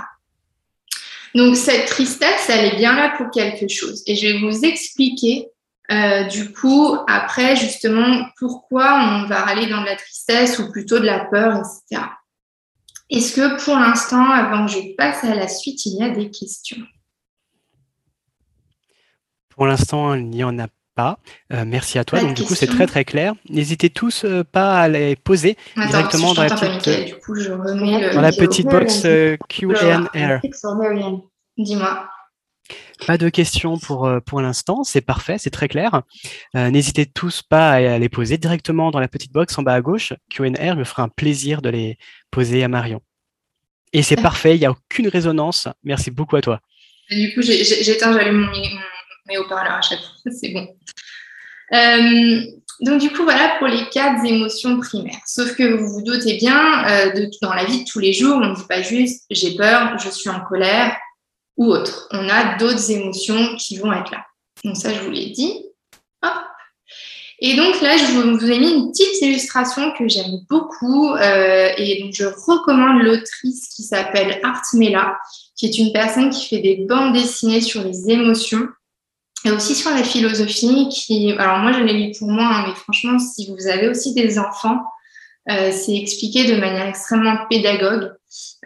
Donc, 1.34 1.56
cette 1.56 1.86
tristesse, 1.86 2.48
elle 2.48 2.66
est 2.66 2.76
bien 2.76 2.94
là 2.94 3.14
pour 3.16 3.30
quelque 3.30 3.68
chose. 3.68 4.02
Et 4.06 4.14
je 4.14 4.28
vais 4.28 4.38
vous 4.38 4.64
expliquer 4.64 5.48
euh, 5.90 6.24
du 6.24 6.52
coup, 6.52 6.96
après, 7.08 7.56
justement, 7.56 8.26
pourquoi 8.38 9.00
on 9.00 9.26
va 9.26 9.40
aller 9.40 9.66
dans 9.66 9.80
de 9.80 9.86
la 9.86 9.96
tristesse 9.96 10.60
ou 10.60 10.70
plutôt 10.70 11.00
de 11.00 11.06
la 11.06 11.24
peur, 11.24 11.56
etc. 11.56 12.04
Est-ce 13.10 13.34
que 13.34 13.64
pour 13.64 13.74
l'instant, 13.74 14.30
avant 14.30 14.66
que 14.66 14.72
je 14.72 14.94
passe 14.96 15.24
à 15.24 15.34
la 15.34 15.48
suite, 15.48 15.84
il 15.86 15.96
y 15.98 16.02
a 16.04 16.10
des 16.10 16.30
questions? 16.30 16.86
Pour 19.60 19.66
l'instant, 19.66 20.14
il 20.14 20.30
n'y 20.30 20.42
en 20.42 20.58
a 20.58 20.68
pas. 20.94 21.18
Euh, 21.52 21.64
merci 21.66 21.98
à 21.98 22.04
toi. 22.06 22.18
Donc, 22.22 22.32
du 22.32 22.44
coup, 22.44 22.54
c'est 22.54 22.66
très 22.66 22.86
très 22.86 23.04
clair. 23.04 23.34
N'hésitez 23.50 23.90
tous 23.90 24.24
euh, 24.24 24.42
pas 24.42 24.80
à 24.80 24.88
les 24.88 25.16
poser 25.16 25.58
directement 25.76 26.32
dans, 26.32 26.44
la 26.44 26.48
petite, 26.48 26.88
dans 28.14 28.20
la 28.22 28.32
petite 28.32 28.66
box 28.66 29.06
Q&A. 29.50 30.40
Dis-moi. 31.58 32.08
Pas 33.06 33.18
de 33.18 33.28
questions 33.28 33.78
pour, 33.78 34.06
euh, 34.06 34.20
pour 34.20 34.40
l'instant, 34.40 34.82
c'est 34.82 35.02
parfait, 35.02 35.36
c'est 35.36 35.50
très 35.50 35.68
clair. 35.68 36.04
Euh, 36.56 36.70
n'hésitez 36.70 37.04
tous 37.04 37.42
pas 37.42 37.72
à 37.72 37.98
les 37.98 38.08
poser 38.08 38.38
directement 38.38 38.90
dans 38.90 38.98
la 38.98 39.08
petite 39.08 39.34
box 39.34 39.58
en 39.58 39.62
bas 39.62 39.74
à 39.74 39.82
gauche. 39.82 40.14
Q&R 40.30 40.74
me 40.74 40.84
fera 40.84 41.02
un 41.02 41.10
plaisir 41.10 41.60
de 41.60 41.68
les 41.68 41.98
poser 42.30 42.64
à 42.64 42.68
Marion. 42.68 43.02
Et 43.92 44.02
c'est 44.02 44.16
parfait, 44.22 44.56
il 44.56 44.60
n'y 44.60 44.64
a 44.64 44.70
aucune 44.70 45.08
résonance. 45.08 45.68
Merci 45.84 46.10
beaucoup 46.10 46.36
à 46.36 46.40
toi. 46.40 46.60
Du 47.10 47.34
coup, 47.34 47.42
j'éteins, 47.42 48.14
j'allume 48.14 48.46
mon, 48.46 48.80
mes 49.30 49.38
haut-parleurs 49.38 49.72
à 49.78 49.80
chaque 49.80 50.00
fois, 50.00 50.30
c'est 50.30 50.52
bon. 50.52 50.68
Euh, 51.72 52.42
donc 52.82 53.00
du 53.00 53.10
coup, 53.10 53.22
voilà 53.24 53.56
pour 53.58 53.68
les 53.68 53.88
quatre 53.90 54.24
émotions 54.24 54.78
primaires. 54.78 55.20
Sauf 55.26 55.54
que 55.54 55.74
vous 55.74 55.94
vous 55.94 56.02
doutez 56.02 56.36
bien, 56.36 56.82
de, 57.14 57.30
dans 57.42 57.52
la 57.52 57.64
vie 57.64 57.84
de 57.84 57.90
tous 57.90 57.98
les 57.98 58.12
jours, 58.12 58.36
on 58.42 58.48
ne 58.48 58.54
dit 58.54 58.66
pas 58.68 58.82
juste 58.82 59.24
j'ai 59.30 59.54
peur, 59.54 59.98
je 59.98 60.08
suis 60.08 60.30
en 60.30 60.40
colère, 60.40 60.96
ou 61.56 61.66
autre. 61.66 62.08
On 62.10 62.28
a 62.28 62.56
d'autres 62.56 62.90
émotions 62.90 63.56
qui 63.56 63.76
vont 63.76 63.92
être 63.92 64.10
là. 64.10 64.24
Donc 64.64 64.76
ça, 64.76 64.92
je 64.92 65.00
vous 65.00 65.10
l'ai 65.10 65.30
dit. 65.30 65.62
Et 67.42 67.56
donc 67.56 67.80
là, 67.80 67.96
je 67.96 68.04
vous 68.04 68.50
ai 68.50 68.58
mis 68.58 68.70
une 68.70 68.90
petite 68.90 69.22
illustration 69.22 69.92
que 69.98 70.06
j'aime 70.08 70.40
beaucoup 70.48 71.14
euh, 71.14 71.70
et 71.78 72.10
je 72.12 72.24
recommande 72.24 73.02
l'autrice 73.02 73.68
qui 73.74 73.82
s'appelle 73.82 74.40
Artmela, 74.42 75.16
qui 75.56 75.66
est 75.66 75.78
une 75.78 75.90
personne 75.90 76.28
qui 76.28 76.48
fait 76.48 76.60
des 76.60 76.84
bandes 76.86 77.14
dessinées 77.14 77.62
sur 77.62 77.82
les 77.82 78.10
émotions 78.10 78.68
et 79.44 79.50
aussi 79.50 79.74
sur 79.74 79.90
la 79.90 80.02
philosophie. 80.02 80.88
Qui, 80.90 81.32
alors 81.38 81.58
moi, 81.58 81.72
je 81.72 81.80
l'ai 81.80 81.92
lu 81.92 82.12
pour 82.18 82.30
moi, 82.30 82.44
hein, 82.44 82.64
mais 82.68 82.74
franchement, 82.74 83.18
si 83.18 83.50
vous 83.50 83.68
avez 83.68 83.88
aussi 83.88 84.14
des 84.14 84.38
enfants, 84.38 84.80
euh, 85.50 85.72
c'est 85.72 85.96
expliqué 85.96 86.44
de 86.44 86.60
manière 86.60 86.86
extrêmement 86.86 87.38
pédagogue, 87.48 88.12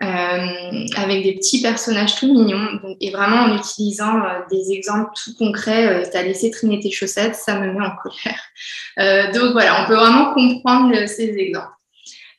euh, 0.03 0.87
avec 0.97 1.23
des 1.23 1.35
petits 1.37 1.63
personnages 1.63 2.17
tout 2.17 2.27
mignons, 2.27 2.81
et 3.01 3.11
vraiment 3.11 3.43
en 3.43 3.57
utilisant 3.57 4.19
euh, 4.19 4.41
des 4.51 4.73
exemples 4.73 5.11
tout 5.23 5.35
concrets. 5.39 6.09
tu 6.11 6.17
as 6.17 6.23
laissé 6.23 6.51
traîner 6.51 6.81
tes 6.81 6.91
chaussettes, 6.91 7.37
ça 7.37 7.59
me 7.61 7.73
met 7.73 7.87
en 7.87 7.93
colère. 7.97 9.33
donc 9.35 9.53
voilà, 9.53 9.83
on 9.83 9.87
peut 9.87 9.95
vraiment 9.95 10.35
comprendre 10.35 10.95
ces 11.07 11.35
exemples. 11.39 11.69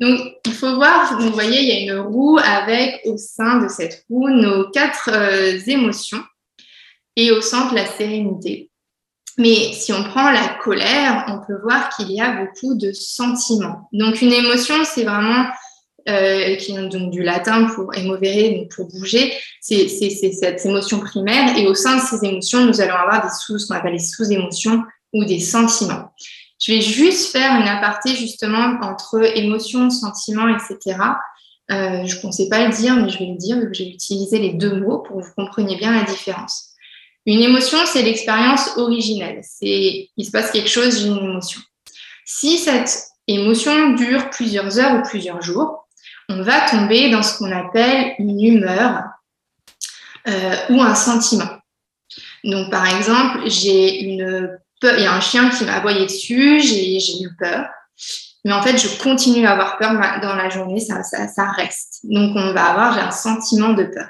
Donc, 0.02 0.20
il 0.46 0.52
faut 0.52 0.76
voir, 0.76 1.18
vous 1.22 1.32
voyez, 1.32 1.62
il 1.62 1.70
y 1.70 1.72
a 1.72 1.94
une 1.94 2.02
roue 2.02 2.38
avec 2.38 3.00
au 3.06 3.16
sein 3.16 3.62
de 3.62 3.70
cette 3.70 4.04
roue 4.10 4.30
nos 4.30 4.70
quatre 4.70 5.10
émotions 5.70 6.22
et 7.16 7.32
au 7.32 7.42
centre 7.42 7.74
la 7.74 7.86
sérénité. 7.86 8.70
Mais 9.38 9.74
si 9.74 9.92
on 9.92 10.04
prend 10.04 10.32
la 10.32 10.48
colère, 10.64 11.26
on 11.28 11.46
peut 11.46 11.60
voir 11.62 11.90
qu'il 11.90 12.12
y 12.12 12.22
a 12.22 12.46
beaucoup 12.46 12.76
de 12.76 12.94
sentiments. 12.94 13.90
Donc 13.92 14.22
une 14.22 14.32
émotion, 14.32 14.76
c'est 14.86 15.04
vraiment 15.04 15.46
euh, 16.08 16.56
qui 16.58 16.72
vient 16.72 16.88
donc 16.88 17.12
du 17.12 17.24
latin 17.24 17.66
pour 17.76 17.94
émovere, 17.96 18.58
donc 18.58 18.70
pour 18.76 18.88
bouger, 18.88 19.34
c'est 19.60 19.88
cette 19.90 20.66
émotion 20.66 21.00
primaire. 21.00 21.58
Et 21.58 21.68
au 21.68 21.74
sein 21.74 21.98
de 21.98 22.02
ces 22.02 22.24
émotions, 22.26 22.66
nous 22.66 22.80
allons 22.80 22.96
avoir 22.96 23.24
des 23.24 23.34
sous, 23.34 23.58
ce 23.58 23.68
qu'on 23.68 23.76
appelle 23.76 23.94
les 23.94 24.00
sous-émotions 24.00 24.84
ou 25.14 25.26
des 25.26 25.40
sentiments. 25.40 26.14
Je 26.62 26.74
vais 26.74 26.82
juste 26.82 27.32
faire 27.32 27.60
une 27.60 27.68
aparté 27.68 28.16
justement 28.16 28.78
entre 28.82 29.38
émotions, 29.38 29.90
sentiments, 29.90 30.48
etc. 30.48 30.98
Euh, 31.72 32.06
je 32.06 32.16
ne 32.16 32.22
pensais 32.22 32.48
pas 32.50 32.66
le 32.66 32.74
dire, 32.74 32.96
mais 32.96 33.10
je 33.10 33.20
vais 33.20 33.26
le 33.26 33.38
dire, 33.38 33.58
j'ai 33.72 33.90
utilisé 33.90 34.40
les 34.40 34.54
deux 34.54 34.80
mots 34.80 35.00
pour 35.00 35.18
que 35.18 35.26
vous 35.26 35.34
compreniez 35.36 35.76
bien 35.76 35.92
la 35.92 36.04
différence. 36.04 36.75
Une 37.26 37.42
émotion, 37.42 37.80
c'est 37.86 38.04
l'expérience 38.04 38.78
originelle. 38.78 39.42
C'est, 39.44 40.10
il 40.16 40.26
se 40.26 40.32
passe 40.32 40.52
quelque 40.52 40.70
chose, 40.70 41.00
j'ai 41.00 41.08
une 41.08 41.18
émotion. 41.18 41.60
Si 42.26 42.58
cette 42.58 43.08
émotion 43.28 43.92
dure 43.92 44.30
plusieurs 44.30 44.80
heures 44.80 45.00
ou 45.00 45.04
plusieurs 45.04 45.42
jours, 45.42 45.88
on 46.30 46.42
va 46.42 46.70
tomber 46.70 47.10
dans 47.10 47.24
ce 47.24 47.38
qu'on 47.38 47.52
appelle 47.52 48.14
une 48.20 48.42
humeur 48.42 49.04
ou 50.70 50.82
un 50.82 50.96
sentiment. 50.96 51.50
Donc, 52.44 52.72
par 52.72 52.88
exemple, 52.96 53.42
j'ai 53.48 54.02
une 54.04 54.60
il 54.94 55.04
y 55.04 55.06
a 55.06 55.14
un 55.14 55.22
chien 55.22 55.50
qui 55.50 55.66
m'a 55.66 55.76
aboyé 55.76 56.06
dessus, 56.06 56.60
j'ai 56.60 57.22
eu 57.22 57.36
peur. 57.38 57.66
Mais 58.44 58.54
en 58.54 58.62
fait, 58.62 58.78
je 58.78 59.02
continue 59.02 59.46
à 59.46 59.54
avoir 59.54 59.78
peur 59.78 59.94
dans 60.22 60.36
la 60.36 60.50
journée, 60.50 60.80
ça, 60.80 61.02
ça, 61.04 61.52
reste. 61.52 62.02
Donc, 62.04 62.36
on 62.36 62.54
va 62.54 62.66
avoir, 62.66 62.94
j'ai 62.94 63.00
un 63.00 63.12
sentiment 63.12 63.74
de 63.74 63.86
peur. 63.86 64.10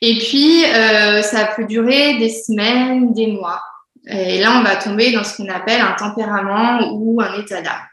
Et 0.00 0.18
puis, 0.18 0.64
euh, 0.64 1.22
ça 1.22 1.46
peut 1.56 1.66
durer 1.66 2.18
des 2.18 2.30
semaines, 2.30 3.12
des 3.12 3.28
mois. 3.28 3.62
Et 4.06 4.40
là, 4.40 4.58
on 4.58 4.62
va 4.62 4.76
tomber 4.76 5.12
dans 5.12 5.24
ce 5.24 5.36
qu'on 5.36 5.48
appelle 5.48 5.80
un 5.80 5.92
tempérament 5.92 6.90
ou 6.92 7.20
un 7.20 7.38
état 7.38 7.60
d'âme. 7.60 7.86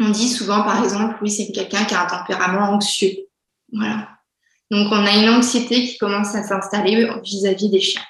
On 0.00 0.10
dit 0.10 0.28
souvent, 0.28 0.62
par 0.62 0.82
exemple, 0.82 1.16
oui, 1.22 1.30
c'est 1.30 1.50
quelqu'un 1.52 1.84
qui 1.84 1.94
a 1.94 2.02
un 2.02 2.06
tempérament 2.06 2.70
anxieux. 2.70 3.16
Voilà. 3.72 4.08
Donc, 4.70 4.88
on 4.92 5.04
a 5.06 5.10
une 5.10 5.28
anxiété 5.28 5.84
qui 5.84 5.98
commence 5.98 6.34
à 6.34 6.42
s'installer 6.42 7.08
vis-à-vis 7.22 7.68
des 7.68 7.80
chiens. 7.80 8.02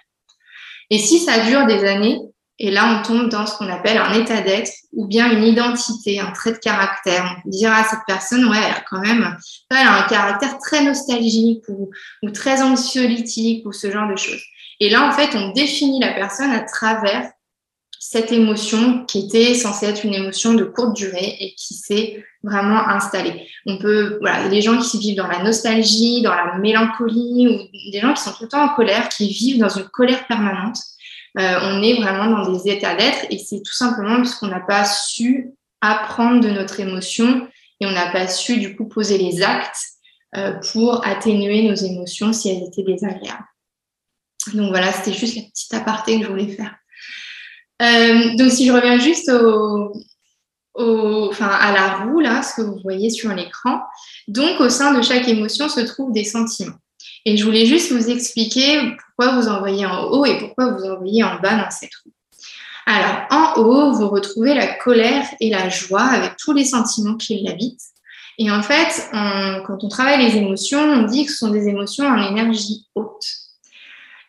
Et 0.90 0.98
si 0.98 1.18
ça 1.18 1.40
dure 1.46 1.66
des 1.66 1.84
années, 1.84 2.20
et 2.58 2.70
là, 2.70 2.98
on 3.00 3.02
tombe 3.02 3.28
dans 3.28 3.46
ce 3.46 3.56
qu'on 3.58 3.68
appelle 3.68 3.98
un 3.98 4.12
état 4.12 4.40
d'être 4.40 4.70
ou 4.92 5.06
bien 5.06 5.30
une 5.32 5.42
identité, 5.42 6.20
un 6.20 6.30
trait 6.30 6.52
de 6.52 6.58
caractère. 6.58 7.36
On 7.44 7.48
dire 7.48 7.72
à 7.72 7.82
cette 7.82 8.00
personne, 8.06 8.44
ouais, 8.48 8.58
elle 8.64 8.74
a 8.74 8.84
quand 8.88 9.00
même 9.00 9.36
elle 9.70 9.76
a 9.86 10.04
un 10.04 10.08
caractère 10.08 10.58
très 10.58 10.84
nostalgique 10.84 11.64
ou, 11.68 11.90
ou 12.22 12.30
très 12.30 12.62
anxiolytique 12.62 13.66
ou 13.66 13.72
ce 13.72 13.90
genre 13.90 14.08
de 14.08 14.16
choses. 14.16 14.42
Et 14.78 14.88
là, 14.88 15.08
en 15.08 15.12
fait, 15.12 15.34
on 15.34 15.50
définit 15.50 16.00
la 16.00 16.12
personne 16.12 16.50
à 16.50 16.60
travers 16.60 17.30
cette 17.98 18.30
émotion 18.30 19.04
qui 19.06 19.26
était 19.26 19.54
censée 19.54 19.86
être 19.86 20.04
une 20.04 20.14
émotion 20.14 20.54
de 20.54 20.64
courte 20.64 20.94
durée 20.94 21.36
et 21.40 21.54
qui 21.56 21.74
s'est 21.74 22.24
vraiment 22.42 22.86
installée. 22.86 23.48
On 23.66 23.78
peut, 23.78 24.18
voilà, 24.20 24.46
les 24.48 24.60
gens 24.60 24.78
qui 24.78 24.98
vivent 24.98 25.16
dans 25.16 25.26
la 25.26 25.42
nostalgie, 25.42 26.22
dans 26.22 26.34
la 26.34 26.58
mélancolie, 26.58 27.48
ou 27.48 27.90
des 27.90 28.00
gens 28.00 28.12
qui 28.12 28.22
sont 28.22 28.32
tout 28.32 28.42
le 28.42 28.48
temps 28.48 28.62
en 28.62 28.74
colère, 28.74 29.08
qui 29.08 29.28
vivent 29.28 29.58
dans 29.58 29.70
une 29.70 29.88
colère 29.88 30.26
permanente. 30.26 30.76
Euh, 31.38 31.58
on 31.62 31.82
est 31.82 32.00
vraiment 32.00 32.26
dans 32.26 32.52
des 32.52 32.70
états 32.70 32.94
d'être 32.94 33.26
et 33.28 33.38
c'est 33.38 33.60
tout 33.60 33.72
simplement 33.72 34.16
parce 34.16 34.36
qu'on 34.36 34.46
n'a 34.46 34.60
pas 34.60 34.84
su 34.84 35.50
apprendre 35.80 36.40
de 36.40 36.48
notre 36.48 36.78
émotion 36.78 37.48
et 37.80 37.86
on 37.86 37.90
n'a 37.90 38.12
pas 38.12 38.28
su 38.28 38.58
du 38.58 38.76
coup 38.76 38.86
poser 38.86 39.18
les 39.18 39.42
actes 39.42 39.76
euh, 40.36 40.52
pour 40.72 41.04
atténuer 41.06 41.62
nos 41.62 41.74
émotions 41.74 42.32
si 42.32 42.50
elles 42.50 42.62
étaient 42.68 42.84
désagréables. 42.84 43.46
Donc 44.52 44.68
voilà, 44.68 44.92
c'était 44.92 45.16
juste 45.16 45.36
la 45.36 45.42
petite 45.42 45.74
aparté 45.74 46.18
que 46.18 46.26
je 46.26 46.30
voulais 46.30 46.48
faire. 46.48 46.76
Euh, 47.82 48.36
donc 48.36 48.52
si 48.52 48.66
je 48.66 48.72
reviens 48.72 48.98
juste 48.98 49.28
au, 49.28 49.92
enfin, 51.28 51.48
à 51.48 51.72
la 51.72 51.96
roue, 51.96 52.20
là, 52.20 52.42
ce 52.42 52.54
que 52.54 52.62
vous 52.62 52.78
voyez 52.82 53.10
sur 53.10 53.34
l'écran, 53.34 53.80
donc 54.28 54.60
au 54.60 54.68
sein 54.68 54.94
de 54.94 55.02
chaque 55.02 55.26
émotion 55.26 55.68
se 55.68 55.80
trouvent 55.80 56.12
des 56.12 56.24
sentiments. 56.24 56.78
Et 57.24 57.36
je 57.36 57.44
voulais 57.44 57.66
juste 57.66 57.92
vous 57.92 58.10
expliquer 58.10 58.96
pourquoi 59.16 59.36
vous 59.36 59.48
envoyez 59.48 59.86
en 59.86 60.04
haut 60.04 60.26
et 60.26 60.38
pourquoi 60.38 60.72
vous 60.72 60.84
envoyez 60.84 61.24
en 61.24 61.40
bas 61.40 61.56
dans 61.56 61.70
cette 61.70 61.94
roue. 62.04 62.12
Alors, 62.86 63.26
en 63.30 63.60
haut, 63.60 63.92
vous 63.92 64.08
retrouvez 64.10 64.52
la 64.52 64.66
colère 64.74 65.24
et 65.40 65.48
la 65.48 65.70
joie 65.70 66.02
avec 66.02 66.36
tous 66.36 66.52
les 66.52 66.66
sentiments 66.66 67.16
qui 67.16 67.40
l'habitent. 67.40 67.80
Et 68.36 68.50
en 68.50 68.62
fait, 68.62 69.08
quand 69.66 69.84
on 69.84 69.88
travaille 69.88 70.26
les 70.26 70.36
émotions, 70.36 70.80
on 70.80 71.02
dit 71.04 71.24
que 71.24 71.32
ce 71.32 71.38
sont 71.38 71.50
des 71.50 71.68
émotions 71.68 72.06
en 72.06 72.30
énergie 72.30 72.86
haute. 72.94 73.24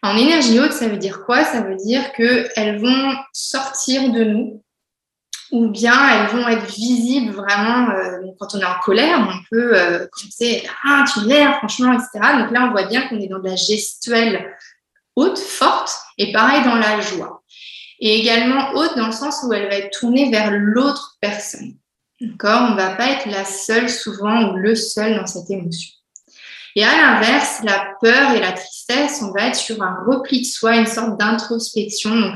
En 0.02 0.16
énergie 0.16 0.60
haute, 0.60 0.72
ça 0.72 0.88
veut 0.88 0.98
dire 0.98 1.25
quoi? 1.25 1.44
Ça 1.44 1.62
veut 1.62 1.75
dire 1.75 2.14
qu'elles 2.14 2.80
vont 2.80 3.14
sortir 3.34 4.12
de 4.12 4.24
nous 4.24 4.62
ou 5.56 5.70
bien 5.70 5.94
elles 6.10 6.36
vont 6.36 6.46
être 6.50 6.66
visibles 6.66 7.32
vraiment. 7.32 7.90
Euh, 7.90 8.18
quand 8.38 8.56
on 8.56 8.60
est 8.60 8.66
en 8.66 8.78
colère, 8.84 9.18
on 9.20 9.44
peut 9.50 9.72
euh, 9.74 10.06
commencer 10.12 10.68
Ah, 10.84 11.06
tu 11.12 11.26
l'air, 11.26 11.60
franchement, 11.60 11.94
etc. 11.94 12.10
Donc 12.40 12.52
là, 12.52 12.66
on 12.68 12.72
voit 12.72 12.88
bien 12.88 13.08
qu'on 13.08 13.18
est 13.22 13.28
dans 13.28 13.40
de 13.40 13.48
la 13.48 13.56
gestuelle 13.56 14.54
haute, 15.16 15.40
forte, 15.40 15.96
et 16.18 16.34
pareil 16.34 16.62
dans 16.66 16.76
la 16.76 17.00
joie. 17.00 17.42
Et 18.01 18.20
également 18.20 18.74
haute 18.74 18.98
dans 18.98 19.06
le 19.06 19.14
sens 19.14 19.46
où 19.48 19.53
elle 19.53 19.70
va 19.70 19.75
être 19.75 19.98
tournée 19.98 20.29
vers 20.29 20.51
l'autre 20.51 21.16
personne. 21.22 21.75
D'accord? 22.20 22.68
On 22.68 22.72
ne 22.72 22.75
va 22.75 22.90
pas 22.90 23.12
être 23.12 23.27
la 23.27 23.46
seule 23.46 23.90
souvent 23.90 24.50
ou 24.50 24.58
le 24.58 24.75
seul 24.75 25.16
dans 25.16 25.25
cette 25.25 25.50
émotion. 25.50 25.94
Et 26.75 26.84
à 26.84 26.92
l'inverse, 26.98 27.62
la 27.64 27.94
peur 28.01 28.32
et 28.32 28.42
la 28.42 28.51
tristesse, 28.51 29.22
on 29.22 29.32
va 29.32 29.48
être 29.48 29.56
sur 29.56 29.82
un 29.82 30.03
repli 30.06 30.42
de 30.42 30.46
soi, 30.46 30.75
une 30.75 30.86
sorte 30.86 31.18
d'introspection. 31.18 32.34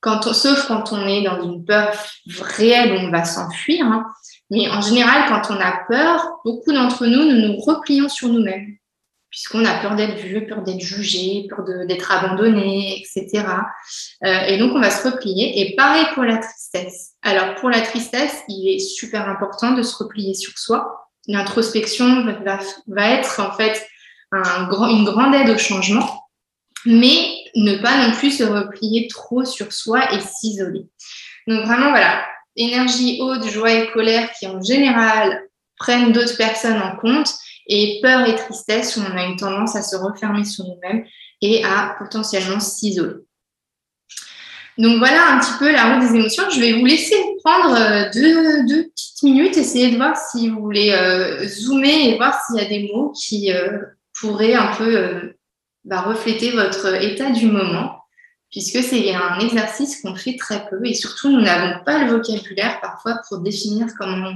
Quand 0.00 0.32
sauf 0.32 0.66
quand 0.66 0.92
on 0.92 1.06
est 1.06 1.22
dans 1.22 1.42
une 1.42 1.64
peur 1.64 1.92
réelle, 2.40 3.06
on 3.06 3.10
va 3.10 3.24
s'enfuir. 3.24 3.84
Hein. 3.86 4.06
Mais 4.50 4.68
en 4.68 4.80
général, 4.80 5.28
quand 5.28 5.54
on 5.54 5.60
a 5.60 5.84
peur, 5.88 6.26
beaucoup 6.44 6.72
d'entre 6.72 7.06
nous, 7.06 7.24
nous 7.24 7.48
nous 7.48 7.56
replions 7.60 8.08
sur 8.08 8.28
nous-mêmes, 8.28 8.76
puisqu'on 9.30 9.64
a 9.64 9.74
peur 9.80 9.96
d'être 9.96 10.16
vu, 10.16 10.46
peur 10.46 10.62
d'être 10.62 10.80
jugé, 10.80 11.46
peur 11.48 11.64
d'être 11.86 12.10
abandonné, 12.10 13.00
etc. 13.00 13.44
Euh, 14.24 14.40
et 14.46 14.58
donc, 14.58 14.72
on 14.74 14.80
va 14.80 14.90
se 14.90 15.08
replier. 15.08 15.60
Et 15.60 15.76
pareil 15.76 16.06
pour 16.14 16.24
la 16.24 16.38
tristesse. 16.38 17.12
Alors, 17.22 17.54
pour 17.56 17.68
la 17.68 17.82
tristesse, 17.82 18.42
il 18.48 18.74
est 18.74 18.78
super 18.78 19.28
important 19.28 19.72
de 19.72 19.82
se 19.82 19.96
replier 19.96 20.34
sur 20.34 20.58
soi 20.58 21.00
l'introspection 21.26 22.24
va, 22.86 23.10
être 23.10 23.40
en 23.40 23.52
fait 23.52 23.86
un 24.32 24.68
une 24.88 25.04
grande 25.04 25.34
aide 25.34 25.50
au 25.50 25.58
changement, 25.58 26.28
mais 26.86 27.29
ne 27.56 27.76
pas 27.76 28.06
non 28.06 28.14
plus 28.14 28.30
se 28.30 28.44
replier 28.44 29.08
trop 29.08 29.44
sur 29.44 29.72
soi 29.72 30.12
et 30.14 30.20
s'isoler. 30.20 30.86
Donc 31.46 31.66
vraiment, 31.66 31.90
voilà, 31.90 32.24
énergie 32.56 33.18
haute, 33.20 33.48
joie 33.48 33.72
et 33.72 33.90
colère 33.92 34.30
qui 34.38 34.46
en 34.46 34.62
général 34.62 35.42
prennent 35.76 36.12
d'autres 36.12 36.36
personnes 36.36 36.80
en 36.80 36.96
compte, 36.96 37.34
et 37.70 38.00
peur 38.02 38.26
et 38.28 38.34
tristesse 38.34 38.96
où 38.96 39.00
on 39.00 39.16
a 39.16 39.24
une 39.24 39.36
tendance 39.36 39.76
à 39.76 39.82
se 39.82 39.96
refermer 39.96 40.44
sur 40.44 40.64
nous-mêmes 40.64 41.04
et 41.40 41.64
à 41.64 41.94
potentiellement 41.98 42.60
s'isoler. 42.60 43.22
Donc 44.76 44.98
voilà 44.98 45.34
un 45.34 45.40
petit 45.40 45.52
peu 45.58 45.70
la 45.70 45.94
route 45.94 46.08
des 46.08 46.16
émotions. 46.16 46.50
Je 46.50 46.60
vais 46.60 46.72
vous 46.72 46.84
laisser 46.84 47.14
prendre 47.44 47.76
euh, 47.76 48.10
deux, 48.12 48.84
petites 48.88 49.22
minutes, 49.22 49.56
essayer 49.56 49.90
de 49.90 49.96
voir 49.96 50.16
si 50.16 50.48
vous 50.48 50.60
voulez 50.60 50.90
euh, 50.90 51.46
zoomer 51.46 52.08
et 52.08 52.16
voir 52.16 52.40
s'il 52.44 52.56
y 52.56 52.64
a 52.64 52.68
des 52.68 52.90
mots 52.92 53.12
qui 53.12 53.52
euh, 53.52 53.78
pourraient 54.20 54.54
un 54.54 54.74
peu 54.76 55.34
bah, 55.84 56.02
refléter 56.02 56.50
votre 56.52 57.02
état 57.02 57.30
du 57.30 57.46
moment, 57.46 58.02
puisque 58.50 58.82
c'est 58.82 59.14
un 59.14 59.38
exercice 59.38 60.00
qu'on 60.00 60.14
fait 60.14 60.36
très 60.36 60.68
peu 60.68 60.84
et 60.84 60.94
surtout 60.94 61.30
nous 61.30 61.40
n'avons 61.40 61.84
pas 61.84 62.04
le 62.04 62.10
vocabulaire 62.10 62.80
parfois 62.80 63.20
pour 63.28 63.38
définir 63.40 63.86
comment 63.98 64.32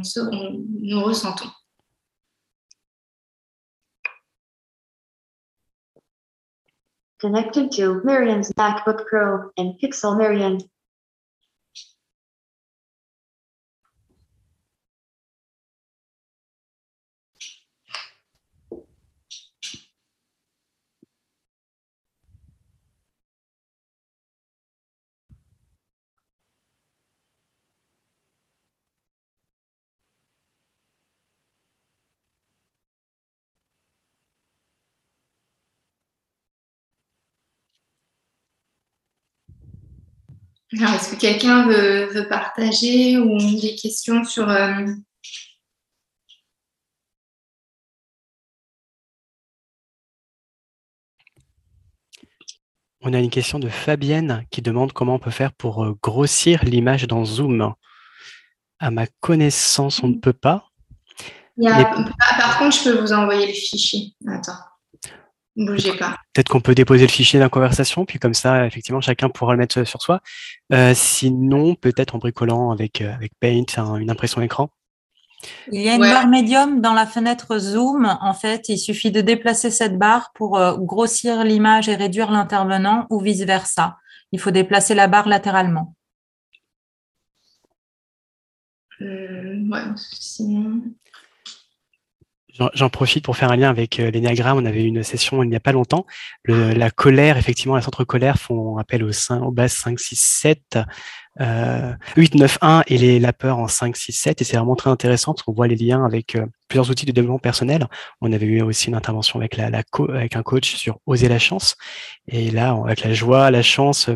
nous 0.80 1.02
ressentons. 1.02 1.50
connected 7.24 7.72
to 7.72 8.02
Miriam's 8.04 8.52
MacBook 8.54 9.06
Pro 9.08 9.50
and 9.56 9.78
Pixel 9.80 10.14
Miriam. 10.14 10.58
Est-ce 40.82 41.14
que 41.14 41.20
quelqu'un 41.20 41.66
veut, 41.66 42.26
partager 42.28 43.18
ou 43.18 43.38
des 43.38 43.74
questions 43.76 44.24
sur... 44.24 44.48
Euh, 44.48 44.86
on 53.00 53.12
a 53.12 53.18
une 53.18 53.30
question 53.30 53.58
de 53.58 53.68
Fabienne 53.68 54.44
qui 54.50 54.62
demande 54.62 54.92
comment 54.92 55.14
on 55.14 55.18
peut 55.18 55.30
faire 55.30 55.52
pour 55.52 55.84
euh, 55.84 55.96
grossir 56.02 56.64
l'image 56.64 57.06
dans 57.06 57.24
Zoom. 57.24 57.74
À 58.78 58.90
ma 58.90 59.06
connaissance, 59.20 60.02
on 60.02 60.08
ne 60.08 60.18
peut 60.18 60.32
pas. 60.32 60.70
Par 61.62 62.58
contre, 62.58 62.76
je 62.76 62.84
peux 62.84 63.00
vous 63.00 63.12
envoyer 63.12 63.46
le 63.46 63.52
fichier. 63.52 64.14
Attends. 64.26 64.58
Bougez 65.56 65.96
pas. 65.96 66.18
Peut-être 66.32 66.48
qu'on 66.48 66.60
peut 66.60 66.74
déposer 66.74 67.02
le 67.02 67.10
fichier 67.10 67.38
dans 67.38 67.46
la 67.46 67.50
conversation, 67.50 68.04
puis 68.04 68.18
comme 68.18 68.34
ça, 68.34 68.66
effectivement, 68.66 69.00
chacun 69.00 69.28
pourra 69.28 69.52
le 69.52 69.58
mettre 69.58 69.84
sur 69.84 70.02
soi. 70.02 70.20
Euh, 70.72 70.92
sinon, 70.94 71.76
peut-être 71.76 72.16
en 72.16 72.18
bricolant 72.18 72.72
avec, 72.72 73.00
euh, 73.00 73.14
avec 73.14 73.32
Paint, 73.38 73.64
une 73.98 74.10
impression 74.10 74.42
écran. 74.42 74.70
Il 75.70 75.82
y 75.82 75.88
a 75.88 75.94
une 75.94 76.00
barre 76.00 76.26
médium 76.26 76.80
dans 76.80 76.94
la 76.94 77.06
fenêtre 77.06 77.58
Zoom. 77.58 78.16
En 78.20 78.34
fait, 78.34 78.68
il 78.68 78.78
suffit 78.78 79.12
de 79.12 79.20
déplacer 79.20 79.70
cette 79.70 79.98
barre 79.98 80.32
pour 80.34 80.56
euh, 80.58 80.76
grossir 80.78 81.44
l'image 81.44 81.88
et 81.88 81.94
réduire 81.94 82.30
l'intervenant 82.30 83.06
ou 83.10 83.20
vice-versa. 83.20 83.98
Il 84.32 84.40
faut 84.40 84.50
déplacer 84.50 84.94
la 84.94 85.06
barre 85.06 85.28
latéralement. 85.28 85.94
ouais, 89.00 89.82
sinon... 89.96 90.82
J'en 92.74 92.88
profite 92.88 93.24
pour 93.24 93.36
faire 93.36 93.50
un 93.50 93.56
lien 93.56 93.68
avec 93.68 93.98
euh, 93.98 94.12
l'énéagramme. 94.12 94.58
On 94.58 94.64
avait 94.64 94.84
eu 94.84 94.86
une 94.86 95.02
session 95.02 95.42
il 95.42 95.48
n'y 95.48 95.56
a 95.56 95.60
pas 95.60 95.72
longtemps. 95.72 96.06
la 96.46 96.90
colère, 96.90 97.36
effectivement, 97.36 97.74
la 97.74 97.82
centre 97.82 98.04
colère 98.04 98.38
font 98.38 98.78
appel 98.78 99.02
au, 99.02 99.10
5, 99.10 99.42
au 99.42 99.50
base 99.50 99.72
5, 99.72 99.98
6, 99.98 100.16
7, 100.20 100.78
euh, 101.40 101.92
8, 102.16 102.36
9, 102.36 102.58
1 102.60 102.84
et 102.86 102.98
les, 102.98 103.18
la 103.18 103.32
peur 103.32 103.58
en 103.58 103.66
5, 103.66 103.96
6, 103.96 104.12
7. 104.12 104.40
Et 104.40 104.44
c'est 104.44 104.56
vraiment 104.56 104.76
très 104.76 104.90
intéressant 104.90 105.34
parce 105.34 105.42
qu'on 105.42 105.52
voit 105.52 105.66
les 105.66 105.74
liens 105.74 106.04
avec 106.04 106.36
euh, 106.36 106.46
plusieurs 106.68 106.90
outils 106.90 107.06
de 107.06 107.12
développement 107.12 107.40
personnel. 107.40 107.88
On 108.20 108.32
avait 108.32 108.46
eu 108.46 108.62
aussi 108.62 108.88
une 108.88 108.94
intervention 108.94 109.40
avec, 109.40 109.56
la, 109.56 109.70
la 109.70 109.82
avec 110.10 110.36
un 110.36 110.42
coach 110.42 110.76
sur 110.76 110.98
oser 111.06 111.28
la 111.28 111.40
chance. 111.40 111.76
Et 112.28 112.52
là, 112.52 112.78
avec 112.84 113.02
la 113.02 113.12
joie, 113.12 113.50
la 113.50 113.62
chance, 113.62 114.08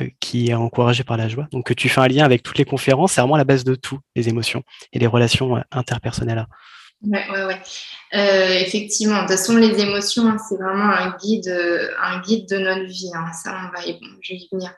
euh, 0.00 0.08
qui 0.18 0.48
est 0.48 0.54
encouragé 0.54 1.04
par 1.04 1.16
la 1.16 1.28
joie. 1.28 1.46
Donc, 1.52 1.72
tu 1.76 1.88
fais 1.88 2.00
un 2.00 2.08
lien 2.08 2.24
avec 2.24 2.42
toutes 2.42 2.58
les 2.58 2.64
conférences, 2.64 3.12
c'est 3.12 3.20
vraiment 3.20 3.36
la 3.36 3.44
base 3.44 3.62
de 3.62 3.76
tout, 3.76 4.00
les 4.16 4.28
émotions 4.28 4.64
et 4.92 4.98
les 4.98 5.06
relations 5.06 5.62
interpersonnelles. 5.70 6.44
Ouais, 7.02 7.24
ouais, 7.30 7.44
ouais. 7.44 7.60
Euh, 8.14 8.58
effectivement, 8.60 9.16
de 9.16 9.20
toute 9.20 9.30
façon, 9.30 9.56
les 9.56 9.80
émotions, 9.80 10.26
hein, 10.26 10.36
c'est 10.48 10.56
vraiment 10.56 10.90
un 10.90 11.16
guide, 11.16 11.48
un 12.02 12.20
guide 12.20 12.48
de 12.48 12.58
notre 12.58 12.86
vie. 12.86 13.10
Hein. 13.14 13.32
Ça, 13.32 13.56
on 13.66 13.76
va 13.76 13.86
y, 13.86 13.98
venir. 14.50 14.74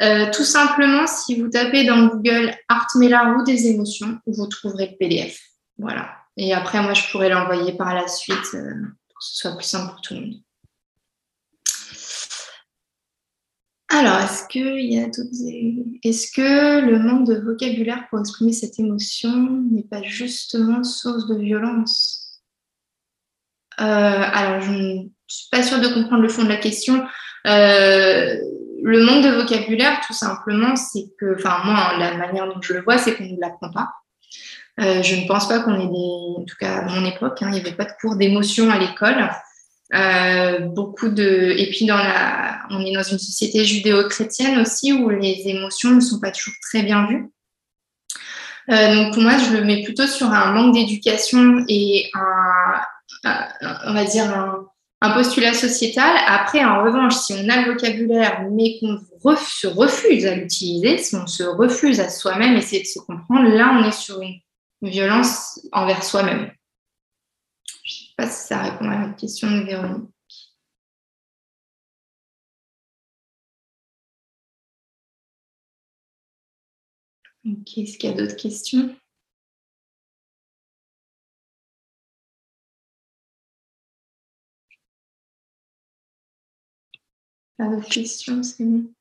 Euh, 0.00 0.30
tout 0.32 0.44
simplement, 0.44 1.06
si 1.06 1.40
vous 1.40 1.48
tapez 1.48 1.84
dans 1.84 2.06
Google 2.06 2.54
Art 2.68 2.86
Mellarou 2.96 3.42
des 3.42 3.66
émotions, 3.66 4.18
vous 4.26 4.46
trouverez 4.46 4.90
le 4.92 4.96
PDF. 4.98 5.38
Voilà. 5.78 6.12
Et 6.36 6.54
après, 6.54 6.82
moi, 6.82 6.94
je 6.94 7.10
pourrais 7.10 7.28
l'envoyer 7.28 7.72
par 7.72 7.94
la 7.94 8.06
suite 8.06 8.54
euh, 8.54 8.70
pour 9.08 9.18
que 9.18 9.24
ce 9.24 9.36
soit 9.36 9.56
plus 9.56 9.66
simple 9.66 9.92
pour 9.92 10.00
tout 10.00 10.14
le 10.14 10.20
monde. 10.20 10.43
Alors, 13.90 14.18
est-ce 14.20 14.48
que 16.32 16.80
le 16.80 16.98
manque 16.98 17.26
de 17.26 17.40
vocabulaire 17.40 18.06
pour 18.08 18.18
exprimer 18.20 18.52
cette 18.52 18.78
émotion 18.78 19.62
n'est 19.70 19.84
pas 19.84 20.02
justement 20.02 20.82
source 20.82 21.26
de 21.26 21.36
violence? 21.36 22.40
Euh, 23.80 23.84
Alors, 23.84 24.60
je 24.62 24.72
ne 24.72 25.02
suis 25.26 25.48
pas 25.50 25.62
sûre 25.62 25.80
de 25.80 25.88
comprendre 25.88 26.22
le 26.22 26.28
fond 26.28 26.44
de 26.44 26.48
la 26.48 26.56
question. 26.56 27.06
Euh, 27.46 28.36
le 28.82 29.04
manque 29.04 29.24
de 29.24 29.30
vocabulaire, 29.30 30.00
tout 30.06 30.12
simplement, 30.12 30.76
c'est 30.76 31.06
que, 31.18 31.36
enfin, 31.36 31.62
moi, 31.64 31.96
la 31.98 32.16
manière 32.16 32.46
dont 32.46 32.60
je 32.60 32.72
le 32.72 32.82
vois, 32.82 32.98
c'est 32.98 33.16
qu'on 33.16 33.24
ne 33.24 33.40
l'apprend 33.40 33.70
pas. 33.70 33.90
Euh, 34.80 35.02
je 35.02 35.14
ne 35.14 35.26
pense 35.26 35.46
pas 35.48 35.60
qu'on 35.60 35.74
ait 35.74 35.86
des, 35.86 36.40
en 36.40 36.44
tout 36.44 36.56
cas 36.58 36.78
à 36.78 36.82
mon 36.88 37.04
époque, 37.04 37.42
hein, 37.42 37.48
il 37.48 37.54
n'y 37.54 37.60
avait 37.60 37.76
pas 37.76 37.84
de 37.84 37.92
cours 38.00 38.16
d'émotion 38.16 38.70
à 38.70 38.78
l'école. 38.78 39.30
Euh, 39.94 40.58
beaucoup 40.58 41.08
de 41.08 41.54
et 41.56 41.70
puis 41.70 41.86
dans 41.86 41.96
la 41.96 42.58
on 42.70 42.84
est 42.84 42.92
dans 42.92 43.04
une 43.04 43.18
société 43.18 43.64
judéo-chrétienne 43.64 44.58
aussi 44.58 44.92
où 44.92 45.08
les 45.08 45.42
émotions 45.46 45.90
ne 45.90 46.00
sont 46.00 46.18
pas 46.18 46.32
toujours 46.32 46.54
très 46.62 46.82
bien 46.82 47.06
vues. 47.06 47.30
Euh, 48.70 48.94
donc 48.94 49.14
pour 49.14 49.22
moi, 49.22 49.36
je 49.38 49.56
le 49.56 49.62
mets 49.62 49.84
plutôt 49.84 50.06
sur 50.06 50.32
un 50.32 50.52
manque 50.52 50.74
d'éducation 50.74 51.64
et 51.68 52.10
un, 52.14 52.80
on 53.86 53.92
va 53.92 54.04
dire 54.04 54.24
un, 54.30 54.66
postulat 55.12 55.52
sociétal. 55.52 56.16
Après, 56.26 56.64
en 56.64 56.82
revanche, 56.82 57.14
si 57.14 57.34
on 57.34 57.48
a 57.50 57.60
le 57.60 57.72
vocabulaire 57.72 58.42
mais 58.50 58.78
qu'on 58.80 59.36
se 59.36 59.66
refuse 59.66 60.24
à 60.26 60.34
l'utiliser, 60.34 60.96
si 60.96 61.14
on 61.14 61.26
se 61.26 61.42
refuse 61.42 62.00
à 62.00 62.08
soi-même 62.08 62.56
essayer 62.56 62.82
de 62.82 62.88
se 62.88 63.00
comprendre, 63.00 63.50
là, 63.50 63.78
on 63.78 63.86
est 63.86 63.92
sur 63.92 64.20
une 64.22 64.40
violence 64.82 65.60
envers 65.72 66.02
soi-même. 66.02 66.50
Ne 68.18 68.24
sais 68.24 68.28
pas 68.28 68.30
si 68.30 68.46
ça 68.46 68.62
répond 68.62 68.88
à 68.88 69.06
la 69.08 69.12
question 69.14 69.50
de 69.50 69.64
Véronique. 69.64 70.10
Est-ce 77.76 77.98
qu'il 77.98 78.10
y 78.10 78.12
a 78.12 78.16
d'autres 78.16 78.36
questions? 78.36 78.94
D'autres 87.58 87.88
questions, 87.88 88.42
c'est 88.42 88.64
bon. 88.64 88.94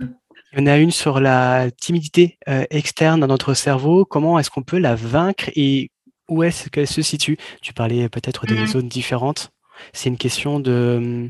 Il 0.00 0.58
y 0.58 0.62
en 0.62 0.66
a 0.66 0.78
une 0.78 0.90
sur 0.90 1.20
la 1.20 1.70
timidité 1.70 2.38
euh, 2.48 2.64
externe 2.70 3.20
dans 3.20 3.26
notre 3.28 3.54
cerveau. 3.54 4.04
Comment 4.04 4.38
est-ce 4.38 4.50
qu'on 4.50 4.62
peut 4.62 4.78
la 4.78 4.96
vaincre 4.96 5.50
et 5.54 5.91
où 6.32 6.42
est-ce 6.42 6.68
qu'elle 6.70 6.88
se 6.88 7.02
situe 7.02 7.36
Tu 7.60 7.72
parlais 7.72 8.08
peut-être 8.08 8.46
des 8.46 8.54
mmh. 8.54 8.66
zones 8.66 8.88
différentes. 8.88 9.50
C'est 9.92 10.08
une 10.08 10.16
question 10.16 10.60
de. 10.60 11.28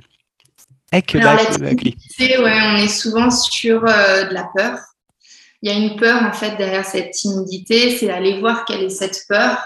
Alors, 1.14 1.36
la 1.36 1.46
timidité, 1.46 2.38
ouais, 2.38 2.58
on 2.70 2.76
est 2.76 2.88
souvent 2.88 3.30
sur 3.30 3.82
euh, 3.86 4.24
de 4.24 4.34
la 4.34 4.46
peur. 4.54 4.78
Il 5.62 5.70
y 5.70 5.74
a 5.74 5.78
une 5.78 5.96
peur 5.96 6.22
en 6.22 6.32
fait 6.32 6.56
derrière 6.56 6.84
cette 6.84 7.12
timidité, 7.12 7.96
c'est 7.96 8.08
d'aller 8.08 8.40
voir 8.40 8.64
quelle 8.66 8.82
est 8.82 8.90
cette 8.90 9.24
peur. 9.28 9.64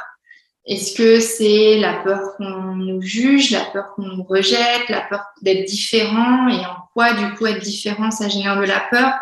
Est-ce 0.66 0.94
que 0.96 1.20
c'est 1.20 1.78
la 1.78 1.94
peur 1.94 2.36
qu'on 2.36 2.76
nous 2.76 3.00
juge, 3.00 3.50
la 3.50 3.64
peur 3.64 3.94
qu'on 3.94 4.02
nous 4.02 4.22
rejette, 4.22 4.88
la 4.88 5.00
peur 5.00 5.24
d'être 5.42 5.64
différent? 5.64 6.48
Et 6.48 6.64
en 6.64 6.76
quoi 6.92 7.12
du 7.14 7.34
coup 7.34 7.46
être 7.46 7.62
différent 7.62 8.10
ça 8.10 8.28
génère 8.28 8.60
de 8.60 8.66
la 8.66 8.80
peur? 8.90 9.14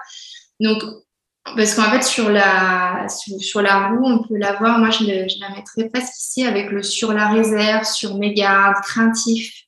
Donc 0.61 0.83
parce 1.45 1.75
qu'en 1.75 1.91
fait, 1.91 2.03
sur 2.03 2.31
la, 2.31 3.07
sur, 3.09 3.61
la 3.61 3.89
roue, 3.89 4.05
on 4.05 4.23
peut 4.23 4.37
la 4.37 4.55
voir, 4.55 4.79
moi 4.79 4.91
je, 4.91 5.05
la 5.41 5.55
mettrais 5.55 5.91
presque 5.91 6.17
ici 6.17 6.47
avec 6.47 6.71
le 6.71 6.83
sur 6.83 7.13
la 7.13 7.29
réserve, 7.29 7.85
sur 7.85 8.17
mégarde, 8.17 8.83
craintif, 8.83 9.65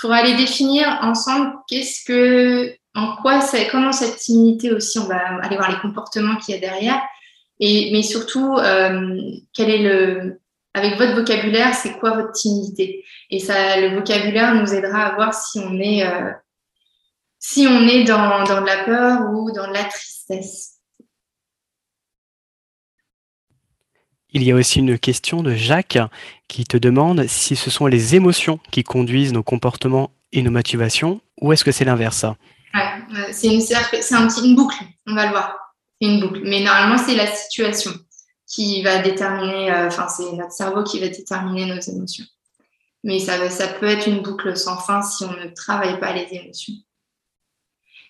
pour 0.00 0.12
aller 0.12 0.34
définir 0.34 0.98
ensemble 1.02 1.54
qu'est-ce 1.68 2.04
que, 2.04 2.74
en 2.94 3.16
quoi 3.16 3.40
c'est, 3.40 3.68
comment 3.68 3.92
cette 3.92 4.16
timidité 4.16 4.72
aussi, 4.72 4.98
on 4.98 5.06
va 5.06 5.20
aller 5.42 5.56
voir 5.56 5.70
les 5.70 5.78
comportements 5.78 6.36
qu'il 6.36 6.54
y 6.54 6.58
a 6.58 6.60
derrière, 6.60 7.00
et, 7.60 7.90
mais 7.92 8.02
surtout, 8.02 8.56
euh, 8.56 9.20
quel 9.52 9.70
est 9.70 9.82
le, 9.82 10.40
avec 10.74 10.98
votre 10.98 11.14
vocabulaire, 11.14 11.74
c'est 11.74 11.96
quoi 11.98 12.10
votre 12.10 12.32
timidité? 12.32 13.04
Et 13.30 13.38
ça, 13.38 13.80
le 13.80 13.94
vocabulaire 13.94 14.54
nous 14.56 14.74
aidera 14.74 15.06
à 15.06 15.14
voir 15.14 15.32
si 15.32 15.60
on 15.60 15.78
est, 15.78 16.04
euh, 16.04 16.32
si 17.38 17.68
on 17.68 17.86
est 17.86 18.02
dans, 18.02 18.42
dans 18.44 18.60
de 18.60 18.66
la 18.66 18.84
peur 18.84 19.30
ou 19.32 19.52
dans 19.52 19.68
de 19.68 19.72
la 19.72 19.84
tristesse. 19.84 20.73
Il 24.36 24.42
y 24.42 24.50
a 24.50 24.56
aussi 24.56 24.80
une 24.80 24.98
question 24.98 25.44
de 25.44 25.54
Jacques 25.54 25.96
qui 26.48 26.64
te 26.64 26.76
demande 26.76 27.28
si 27.28 27.54
ce 27.54 27.70
sont 27.70 27.86
les 27.86 28.16
émotions 28.16 28.58
qui 28.72 28.82
conduisent 28.82 29.32
nos 29.32 29.44
comportements 29.44 30.10
et 30.32 30.42
nos 30.42 30.50
motivations 30.50 31.20
ou 31.40 31.52
est-ce 31.52 31.64
que 31.64 31.70
c'est 31.70 31.84
l'inverse? 31.84 32.26
C'est 33.30 33.46
une, 33.46 34.56
boucle, 34.56 34.82
on 35.06 35.14
va 35.14 35.26
le 35.26 35.30
voir. 35.30 35.56
C'est 36.00 36.08
une 36.08 36.20
boucle. 36.20 36.40
Mais 36.42 36.64
normalement, 36.64 36.98
c'est 36.98 37.14
la 37.14 37.28
situation 37.28 37.92
qui 38.48 38.82
va 38.82 38.98
déterminer, 38.98 39.70
euh, 39.70 39.86
enfin, 39.86 40.08
c'est 40.08 40.32
notre 40.32 40.50
cerveau 40.50 40.82
qui 40.82 40.98
va 40.98 41.08
déterminer 41.08 41.66
nos 41.66 41.80
émotions. 41.80 42.24
Mais 43.04 43.20
ça, 43.20 43.48
ça 43.50 43.68
peut 43.68 43.86
être 43.86 44.08
une 44.08 44.20
boucle 44.20 44.56
sans 44.56 44.78
fin 44.78 45.00
si 45.02 45.22
on 45.24 45.32
ne 45.32 45.46
travaille 45.54 46.00
pas 46.00 46.12
les 46.12 46.26
émotions. 46.32 46.74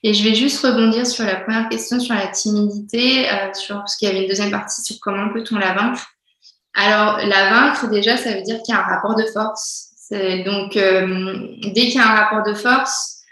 Et 0.02 0.14
je 0.14 0.24
vais 0.24 0.34
juste 0.34 0.64
rebondir 0.64 1.06
sur 1.06 1.26
la 1.26 1.36
première 1.36 1.68
question 1.68 2.00
sur 2.00 2.14
la 2.14 2.28
timidité, 2.28 3.30
euh, 3.30 3.52
sur, 3.52 3.76
parce 3.76 3.96
qu'il 3.96 4.08
y 4.08 4.10
avait 4.10 4.22
une 4.22 4.28
deuxième 4.28 4.50
partie 4.50 4.82
sur 4.82 4.96
comment 5.00 5.30
peut-on 5.30 5.58
la 5.58 5.74
vaincre. 5.74 6.13
Alors, 6.74 7.18
la 7.18 7.50
vaincre, 7.50 7.88
déjà, 7.88 8.16
ça 8.16 8.34
veut 8.34 8.42
dire 8.42 8.60
qu'il 8.62 8.74
y 8.74 8.76
a 8.76 8.80
un 8.80 8.94
rapport 8.94 9.14
de 9.14 9.24
force. 9.32 9.90
Donc, 10.10 10.76
euh, 10.76 11.48
dès 11.72 11.86
qu'il 11.86 11.94
y 11.94 11.98
a 11.98 12.10
un 12.10 12.14
rapport 12.14 12.42
de 12.44 12.54
force, 12.54 13.22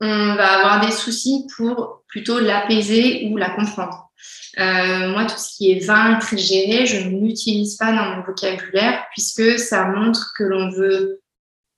on 0.00 0.34
va 0.34 0.58
avoir 0.58 0.84
des 0.84 0.92
soucis 0.92 1.46
pour 1.56 2.02
plutôt 2.08 2.38
l'apaiser 2.38 3.28
ou 3.30 3.36
la 3.36 3.50
comprendre. 3.50 4.10
Euh, 4.58 5.10
moi, 5.10 5.24
tout 5.24 5.38
ce 5.38 5.56
qui 5.56 5.72
est 5.72 5.84
vaincre, 5.84 6.36
gérer, 6.36 6.86
je 6.86 7.08
ne 7.08 7.20
l'utilise 7.20 7.76
pas 7.76 7.92
dans 7.92 8.16
mon 8.16 8.22
vocabulaire 8.22 9.04
puisque 9.12 9.58
ça 9.58 9.84
montre 9.84 10.32
que 10.36 10.44
l'on 10.44 10.70
veut 10.70 11.20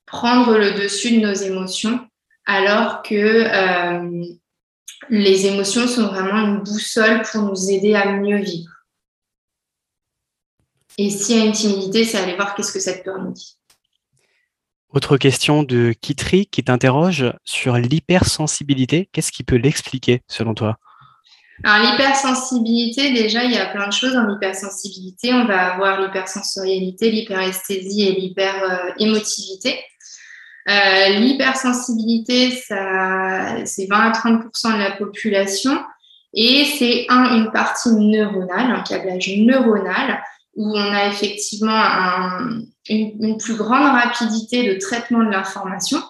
prendre 0.06 0.56
le 0.56 0.72
dessus 0.72 1.18
de 1.18 1.26
nos 1.26 1.34
émotions 1.34 2.00
alors 2.46 3.02
que 3.02 3.14
euh, 3.14 4.24
les 5.08 5.46
émotions 5.46 5.86
sont 5.86 6.08
vraiment 6.08 6.46
une 6.46 6.60
boussole 6.60 7.22
pour 7.30 7.42
nous 7.42 7.70
aider 7.70 7.94
à 7.94 8.12
mieux 8.12 8.38
vivre. 8.38 8.72
Et 10.98 11.10
s'il 11.10 11.36
y 11.36 11.40
a 11.40 11.44
une 11.44 11.52
timidité, 11.52 12.04
c'est 12.04 12.18
aller 12.18 12.36
voir 12.36 12.54
qu'est-ce 12.54 12.72
que 12.72 12.80
cette 12.80 13.04
peur 13.04 13.22
nous 13.22 13.32
dit. 13.32 13.56
Autre 14.92 15.16
question 15.16 15.62
de 15.62 15.94
Kitri 16.00 16.46
qui 16.46 16.64
t'interroge 16.64 17.32
sur 17.44 17.76
l'hypersensibilité. 17.76 19.08
Qu'est-ce 19.12 19.30
qui 19.30 19.44
peut 19.44 19.56
l'expliquer 19.56 20.22
selon 20.26 20.54
toi? 20.54 20.78
Alors 21.62 21.92
l'hypersensibilité, 21.92 23.12
déjà, 23.12 23.44
il 23.44 23.52
y 23.52 23.58
a 23.58 23.66
plein 23.66 23.86
de 23.86 23.92
choses 23.92 24.14
dans 24.14 24.26
l'hypersensibilité. 24.26 25.32
On 25.32 25.44
va 25.44 25.74
avoir 25.74 26.00
l'hypersensorialité, 26.00 27.10
l'hyperesthésie 27.10 28.08
et 28.08 28.12
l'hyperémotivité. 28.12 29.78
Euh, 30.68 31.08
L'hypersensibilité, 31.18 32.50
c'est 32.50 33.86
20 33.86 33.96
à 33.96 34.12
30% 34.12 34.74
de 34.74 34.78
la 34.78 34.92
population 34.92 35.78
et 36.34 36.64
c'est 36.64 37.06
un, 37.08 37.36
une 37.36 37.50
partie 37.50 37.90
neuronale, 37.90 38.70
un 38.70 38.82
câblage 38.82 39.30
neuronal 39.36 40.22
où 40.56 40.76
on 40.76 40.92
a 40.92 41.08
effectivement 41.08 41.82
une, 42.88 43.38
plus 43.38 43.54
grande 43.54 43.92
rapidité 43.92 44.72
de 44.72 44.78
traitement 44.78 45.24
de 45.24 45.30
l'information. 45.30 46.02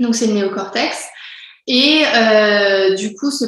Donc, 0.00 0.14
c'est 0.14 0.26
le 0.26 0.34
néocortex. 0.34 0.96
Et 1.66 2.02
euh, 2.14 2.94
du 2.94 3.14
coup, 3.14 3.30
ce, 3.30 3.44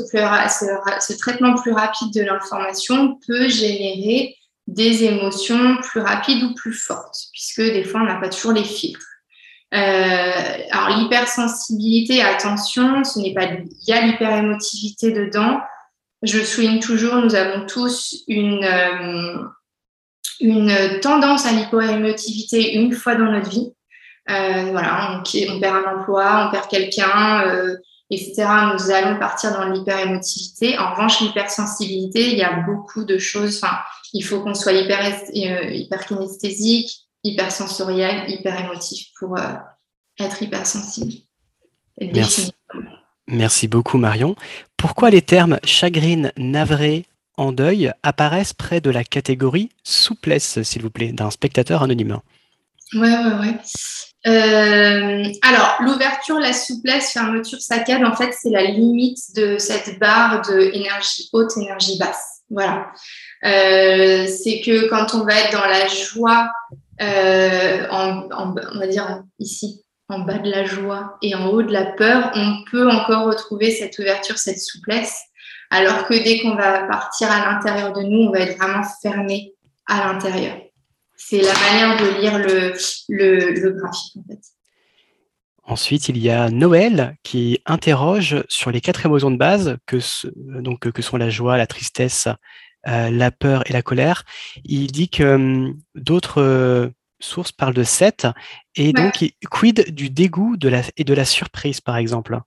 traitement 1.19 1.55
plus 1.55 1.73
rapide 1.73 2.13
de 2.15 2.23
l'information 2.23 3.19
peut 3.27 3.49
générer 3.49 4.37
des 4.67 5.05
émotions 5.05 5.77
plus 5.83 6.01
rapides 6.01 6.43
ou 6.43 6.55
plus 6.55 6.73
fortes, 6.73 7.17
puisque 7.33 7.61
des 7.61 7.85
fois, 7.85 8.01
on 8.01 8.05
n'a 8.05 8.21
pas 8.21 8.29
toujours 8.29 8.53
les 8.53 8.65
filtres. 8.65 9.05
Euh, 9.75 10.59
alors, 10.71 10.97
l'hypersensibilité, 10.97 12.23
attention, 12.23 13.03
ce 13.03 13.19
n'est 13.19 13.35
pas. 13.35 13.47
Il 13.47 13.89
y 13.89 13.93
a 13.93 14.07
l'hyperémotivité 14.07 15.11
dedans. 15.11 15.61
Je 16.23 16.39
souligne 16.39 16.81
toujours, 16.81 17.17
nous 17.17 17.35
avons 17.35 17.67
tous 17.67 18.25
une, 18.29 18.65
euh, 18.65 19.37
une 20.45 21.01
tendance 21.01 21.47
à 21.47 21.53
l'hyperémotivité 21.53 22.75
une 22.75 22.93
fois 22.93 23.15
dans 23.15 23.33
notre 23.33 23.49
vie. 23.49 23.73
Euh, 24.31 24.71
voilà, 24.73 25.23
on, 25.23 25.61
perd 25.61 25.77
un 25.77 25.99
emploi, 25.99 26.47
on 26.47 26.51
perd 26.51 26.69
quelqu'un, 26.69 27.47
euh, 27.47 27.77
etc. 28.11 28.47
Nous 28.75 28.91
allons 28.91 29.19
partir 29.19 29.53
dans 29.53 29.71
l'hyperémotivité. 29.71 30.79
En 30.79 30.93
revanche, 30.93 31.21
l'hypersensibilité, 31.21 32.33
il 32.33 32.39
y 32.39 32.43
a 32.43 32.61
beaucoup 32.61 33.05
de 33.05 33.17
choses. 33.17 33.57
Enfin, 33.63 33.77
il 34.13 34.23
faut 34.23 34.41
qu'on 34.43 34.55
soit 34.55 34.73
hyper, 34.73 35.01
euh, 35.03 35.71
hyper 35.71 36.05
kinesthésique, 36.05 36.91
hypersensoriel, 37.23 38.31
hyper 38.31 38.61
émotif 38.61 39.09
pour 39.19 39.39
euh, 39.39 39.55
être 40.19 40.43
hypersensible. 40.43 41.15
Merci. 42.01 42.53
Merci 43.27 43.69
beaucoup 43.69 43.97
Marion. 43.97 44.37
Pourquoi 44.77 45.09
les 45.09 45.23
termes 45.23 45.59
chagrine, 45.65 46.31
navré, 46.37 47.07
en 47.37 47.53
deuil 47.53 47.93
apparaissent 48.03 48.53
près 48.53 48.81
de 48.81 48.91
la 48.91 49.05
catégorie 49.05 49.71
souplesse, 49.83 50.63
s'il 50.63 50.83
vous 50.83 50.91
plaît, 50.91 51.13
d'un 51.13 51.31
spectateur 51.31 51.83
anonyme 51.83 52.19
Ouais, 52.95 53.09
ouais, 53.09 53.39
ouais. 53.41 53.59
Euh, 54.27 55.25
alors, 55.43 55.77
l'ouverture, 55.81 56.39
la 56.39 56.53
souplesse, 56.53 57.13
fermeture, 57.13 57.61
saccade, 57.61 58.05
en 58.05 58.15
fait, 58.15 58.33
c'est 58.41 58.51
la 58.51 58.63
limite 58.63 59.35
de 59.37 59.59
cette 59.59 59.99
barre 59.99 60.43
de 60.49 60.61
énergie 60.75 61.29
haute, 61.33 61.57
énergie 61.57 61.99
basse. 61.99 62.43
Voilà. 62.51 62.93
Euh, 63.45 64.27
c'est 64.27 64.61
que 64.61 64.89
quand 64.89 65.15
on 65.15 65.25
va 65.25 65.41
être 65.41 65.53
dans 65.53 65.67
la 65.67 65.87
joie, 65.89 66.49
euh, 67.03 67.87
on 67.91 68.79
va 68.79 68.87
dire 68.87 69.23
ici, 69.39 69.85
en 70.09 70.21
bas 70.21 70.39
de 70.39 70.51
la 70.51 70.65
joie 70.65 71.19
et 71.23 71.35
en 71.35 71.47
haut 71.49 71.63
de 71.63 71.73
la 71.73 71.85
peur, 71.85 72.31
on 72.35 72.65
peut 72.71 72.89
encore 72.89 73.27
retrouver 73.27 73.71
cette 73.71 73.99
ouverture, 73.99 74.39
cette 74.39 74.61
souplesse. 74.61 75.19
Alors 75.71 76.07
que 76.07 76.15
dès 76.15 76.41
qu'on 76.41 76.55
va 76.55 76.85
partir 76.85 77.31
à 77.31 77.53
l'intérieur 77.53 77.93
de 77.93 78.03
nous, 78.03 78.29
on 78.29 78.33
va 78.33 78.41
être 78.41 78.59
vraiment 78.59 78.83
fermé 79.03 79.53
à 79.87 80.13
l'intérieur. 80.13 80.57
C'est 81.17 81.41
la 81.41 81.55
manière 81.55 81.97
de 82.01 82.21
lire 82.21 82.39
le, 82.39 82.75
le, 83.09 83.71
graphique, 83.73 84.17
en 84.17 84.25
fait. 84.29 84.41
Ensuite, 85.67 86.09
il 86.11 86.19
y 86.19 86.29
a 86.29 86.51
Noël 86.51 87.17
qui 87.23 87.61
interroge 87.65 88.45
sur 88.49 88.71
les 88.71 88.83
quatre 88.83 89.07
émotions 89.07 89.31
de 89.31 89.39
base 89.39 89.79
que, 89.87 89.97
donc, 90.61 90.91
que 90.91 91.03
sont 91.03 91.17
la 91.17 91.31
joie, 91.31 91.57
la 91.57 91.67
tristesse, 91.67 92.29
euh, 92.87 93.11
la 93.11 93.31
peur 93.31 93.63
et 93.67 93.73
la 93.73 93.81
colère. 93.81 94.25
Il 94.65 94.93
dit 94.93 95.09
que 95.09 95.37
hum, 95.37 95.81
d'autres 95.95 96.43
euh, 96.43 96.89
sources 97.19 97.53
parlent 97.53 97.75
de 97.75 97.83
sept 97.83 98.27
et 98.77 98.93
donc 98.93 99.25
quid 99.51 99.95
du 99.95 100.11
dégoût 100.11 100.59
de 100.59 100.69
la, 100.69 100.83
et 100.99 101.05
de 101.05 101.15
la 101.15 101.25
surprise, 101.25 101.81
par 101.81 101.97
exemple? 101.97 102.39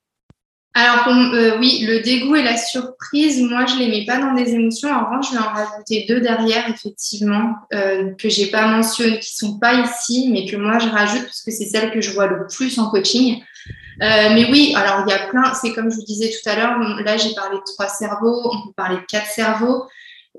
Alors 0.79 1.07
euh, 1.07 1.57
oui, 1.57 1.83
le 1.87 2.01
dégoût 2.03 2.35
et 2.35 2.43
la 2.43 2.55
surprise, 2.55 3.41
moi 3.41 3.65
je 3.65 3.79
les 3.79 3.87
mets 3.87 4.05
pas 4.05 4.19
dans 4.19 4.35
des 4.35 4.53
émotions. 4.53 4.89
En 4.91 5.05
revanche, 5.05 5.31
je 5.31 5.35
vais 5.35 5.43
en 5.43 5.51
rajouter 5.51 6.05
deux 6.07 6.21
derrière 6.21 6.69
effectivement 6.69 7.55
euh, 7.73 8.11
que 8.13 8.29
j'ai 8.29 8.45
pas 8.51 8.67
mentionné, 8.67 9.17
qui 9.17 9.35
sont 9.35 9.57
pas 9.57 9.73
ici, 9.73 10.29
mais 10.31 10.45
que 10.45 10.55
moi 10.55 10.77
je 10.77 10.87
rajoute 10.87 11.23
parce 11.23 11.41
que 11.41 11.49
c'est 11.49 11.65
celles 11.65 11.89
que 11.89 11.99
je 11.99 12.11
vois 12.11 12.27
le 12.27 12.45
plus 12.45 12.77
en 12.77 12.91
coaching. 12.91 13.41
Euh, 14.03 14.29
mais 14.35 14.51
oui, 14.51 14.75
alors 14.77 15.03
il 15.07 15.09
y 15.09 15.15
a 15.15 15.25
plein. 15.29 15.51
C'est 15.55 15.73
comme 15.73 15.89
je 15.89 15.95
vous 15.95 16.05
disais 16.05 16.29
tout 16.29 16.47
à 16.47 16.55
l'heure. 16.55 16.77
Là, 17.03 17.17
j'ai 17.17 17.33
parlé 17.33 17.57
de 17.57 17.63
trois 17.73 17.87
cerveaux. 17.87 18.51
On 18.53 18.67
peut 18.67 18.73
parler 18.75 18.97
de 18.97 19.05
quatre 19.09 19.31
cerveaux. 19.31 19.87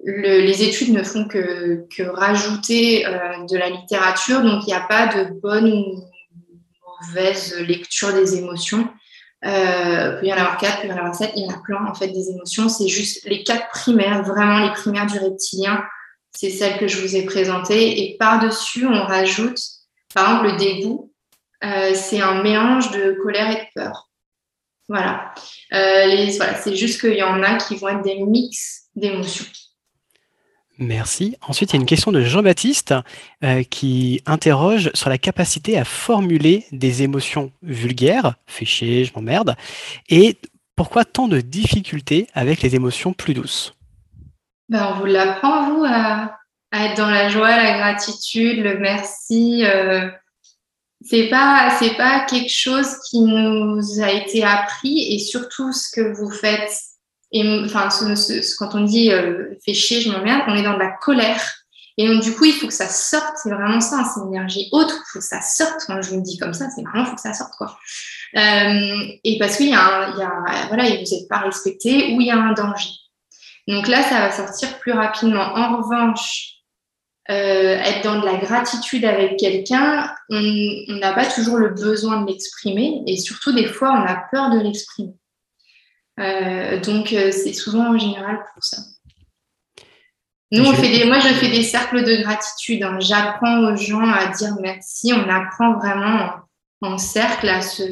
les 0.07 0.63
études 0.63 0.93
ne 0.93 1.03
font 1.03 1.27
que, 1.27 1.85
que 1.97 2.05
rajouter 2.05 3.05
euh, 3.07 3.45
de 3.51 3.59
la 3.59 3.71
littérature, 3.71 4.43
donc 4.43 4.63
il 4.63 4.67
n'y 4.67 4.75
a 4.75 4.87
pas 4.87 5.09
de 5.09 5.33
bonne 5.41 5.73
ou 5.73 6.05
mauvaise 7.03 7.59
lecture 7.67 8.13
des 8.13 8.37
émotions. 8.37 8.89
Euh, 9.45 10.15
il 10.15 10.21
peut 10.21 10.27
y 10.27 10.33
en 10.33 10.37
avoir 10.37 10.57
quatre, 10.57 10.81
il 10.83 10.89
peut 10.89 10.89
y 10.89 10.93
en 10.93 10.99
avoir 10.99 11.15
sept, 11.15 11.33
il 11.37 11.45
y 11.45 11.47
en 11.47 11.55
a 11.55 11.59
plein 11.59 11.87
en 11.87 11.95
fait 11.95 12.09
des 12.09 12.31
émotions. 12.31 12.69
C'est 12.69 12.89
juste 12.89 13.25
les 13.25 13.45
quatre 13.45 13.69
primaires, 13.71 14.23
vraiment 14.23 14.59
les 14.59 14.73
primaires 14.73 15.07
du 15.07 15.19
reptilien. 15.19 15.85
C'est 16.33 16.51
celles 16.51 16.79
que 16.79 16.89
je 16.89 17.01
vous 17.01 17.17
ai 17.17 17.25
présentées. 17.25 18.03
Et 18.03 18.17
par-dessus, 18.17 18.87
on 18.87 19.05
rajoute, 19.05 19.59
par 20.15 20.43
exemple, 20.43 20.51
le 20.51 20.57
dégoût. 20.57 21.13
Euh, 21.65 21.93
c'est 21.95 22.21
un 22.21 22.43
mélange 22.43 22.91
de 22.93 23.19
colère 23.23 23.51
et 23.51 23.57
de 23.57 23.67
peur. 23.75 24.09
Voilà. 24.89 25.35
Euh, 25.75 26.07
les, 26.07 26.37
voilà 26.37 26.55
c'est 26.55 26.75
juste 26.75 27.01
qu'il 27.01 27.15
y 27.15 27.23
en 27.23 27.43
a 27.43 27.57
qui 27.57 27.77
vont 27.77 27.89
être 27.89 28.03
des 28.03 28.21
mix 28.21 28.87
d'émotions. 28.95 29.45
Merci. 30.79 31.37
Ensuite, 31.47 31.71
il 31.71 31.77
y 31.77 31.79
a 31.79 31.81
une 31.81 31.87
question 31.87 32.13
de 32.13 32.21
Jean-Baptiste 32.21 32.95
euh, 33.43 33.65
qui 33.65 34.23
interroge 34.27 34.91
sur 34.95 35.11
la 35.11 35.19
capacité 35.19 35.77
à 35.77 35.85
formuler 35.85 36.67
des 36.71 37.03
émotions 37.03 37.51
vulgaires, 37.63 38.35
fait 38.47 38.65
chier, 38.65 39.05
je 39.05 39.13
m'emmerde, 39.15 39.57
et 40.09 40.39
pourquoi 40.77 41.05
tant 41.05 41.27
de 41.27 41.41
difficultés 41.41 42.29
avec 42.33 42.63
les 42.63 42.77
émotions 42.77 43.13
plus 43.13 43.35
douces? 43.35 43.75
Ben, 44.69 44.93
On 44.93 45.01
vous 45.01 45.07
l'apprend, 45.07 45.75
vous, 45.75 45.85
à, 45.85 46.39
être 46.73 46.97
dans 46.97 47.11
la 47.11 47.29
joie, 47.29 47.57
la 47.57 47.79
gratitude, 47.79 48.63
le 48.63 48.79
merci. 48.79 49.65
Euh, 49.65 50.09
c'est 51.01 51.29
pas 51.29 51.71
c'est 51.79 51.97
pas 51.97 52.21
quelque 52.27 52.53
chose 52.53 52.89
qui 53.09 53.21
nous 53.21 53.81
a 54.01 54.13
été 54.13 54.45
appris 54.45 55.15
et 55.15 55.19
surtout 55.19 55.73
ce 55.73 55.91
que 55.93 56.15
vous 56.17 56.31
faites 56.31 56.73
et 57.33 57.63
enfin, 57.65 57.89
quand 58.59 58.75
on 58.75 58.85
dit 58.85 59.13
euh, 59.13 59.55
fait 59.65 59.75
chier, 59.75 60.01
je 60.01 60.11
m'emmerde, 60.11 60.43
on 60.49 60.55
est 60.55 60.63
dans 60.63 60.75
de 60.75 60.79
la 60.79 60.93
colère. 60.93 61.43
Et 61.99 62.07
donc, 62.07 62.23
du 62.23 62.33
coup, 62.33 62.45
il 62.45 62.53
faut 62.53 62.69
que 62.69 62.73
ça 62.73 62.89
sorte. 62.89 63.37
C'est 63.43 63.51
vraiment 63.51 63.81
ça, 63.81 63.99
hein, 63.99 64.05
c'est 64.05 64.21
une 64.21 64.29
énergie 64.29 64.69
autre. 64.73 64.95
Il 64.95 65.11
faut 65.13 65.19
que 65.19 65.25
ça 65.25 65.43
sorte. 65.43 65.81
Quand 65.87 66.01
je 66.01 66.15
le 66.15 66.23
dis 66.23 66.39
comme 66.39 66.55
ça, 66.55 66.69
c'est 66.71 66.83
vraiment, 66.83 67.05
il 67.05 67.09
faut 67.09 67.17
que 67.17 67.21
ça 67.21 67.35
sorte, 67.35 67.55
quoi. 67.59 67.77
Euh, 68.37 69.07
et 69.25 69.37
parce 69.39 69.57
qu'il 69.57 69.69
y, 69.69 69.75
a, 69.75 70.11
il 70.11 70.19
y 70.19 70.23
a, 70.23 70.67
voilà, 70.69 70.85
vous 70.85 70.97
n'êtes 70.97 71.29
pas 71.29 71.39
respecté 71.39 72.15
ou 72.15 72.21
il 72.21 72.29
y 72.29 72.31
a 72.31 72.37
un 72.37 72.53
danger. 72.53 72.91
Donc 73.67 73.89
là, 73.89 74.03
ça 74.03 74.21
va 74.21 74.31
sortir 74.31 74.79
plus 74.79 74.93
rapidement. 74.93 75.55
En 75.55 75.79
revanche, 75.79 76.59
euh, 77.31 77.77
être 77.77 78.05
dans 78.05 78.21
de 78.21 78.25
la 78.25 78.37
gratitude 78.37 79.05
avec 79.05 79.37
quelqu'un, 79.39 80.15
on 80.31 80.97
n'a 81.01 81.13
pas 81.13 81.27
toujours 81.27 81.57
le 81.57 81.71
besoin 81.71 82.23
de 82.23 82.29
l'exprimer 82.29 83.03
et 83.07 83.19
surtout 83.19 83.53
des 83.53 83.67
fois, 83.67 83.91
on 83.91 84.07
a 84.07 84.25
peur 84.31 84.51
de 84.51 84.61
l'exprimer. 84.61 85.13
Euh, 86.19 86.81
donc, 86.81 87.13
euh, 87.13 87.31
c'est 87.31 87.53
souvent 87.53 87.95
en 87.95 87.99
général 87.99 88.41
pour 88.53 88.65
ça. 88.65 88.79
Nous, 90.51 90.65
on 90.65 90.73
fait 90.73 90.91
des, 90.91 91.05
moi, 91.05 91.19
je 91.21 91.29
fais 91.29 91.51
des 91.51 91.63
cercles 91.63 92.05
de 92.05 92.23
gratitude. 92.23 92.83
Hein. 92.83 92.99
J'apprends 93.01 93.71
aux 93.71 93.77
gens 93.77 94.11
à 94.11 94.29
dire 94.29 94.57
merci. 94.61 95.13
On 95.13 95.29
apprend 95.29 95.75
vraiment 95.75 96.31
en, 96.81 96.97
cercle 96.97 97.49
à 97.49 97.61
se. 97.61 97.83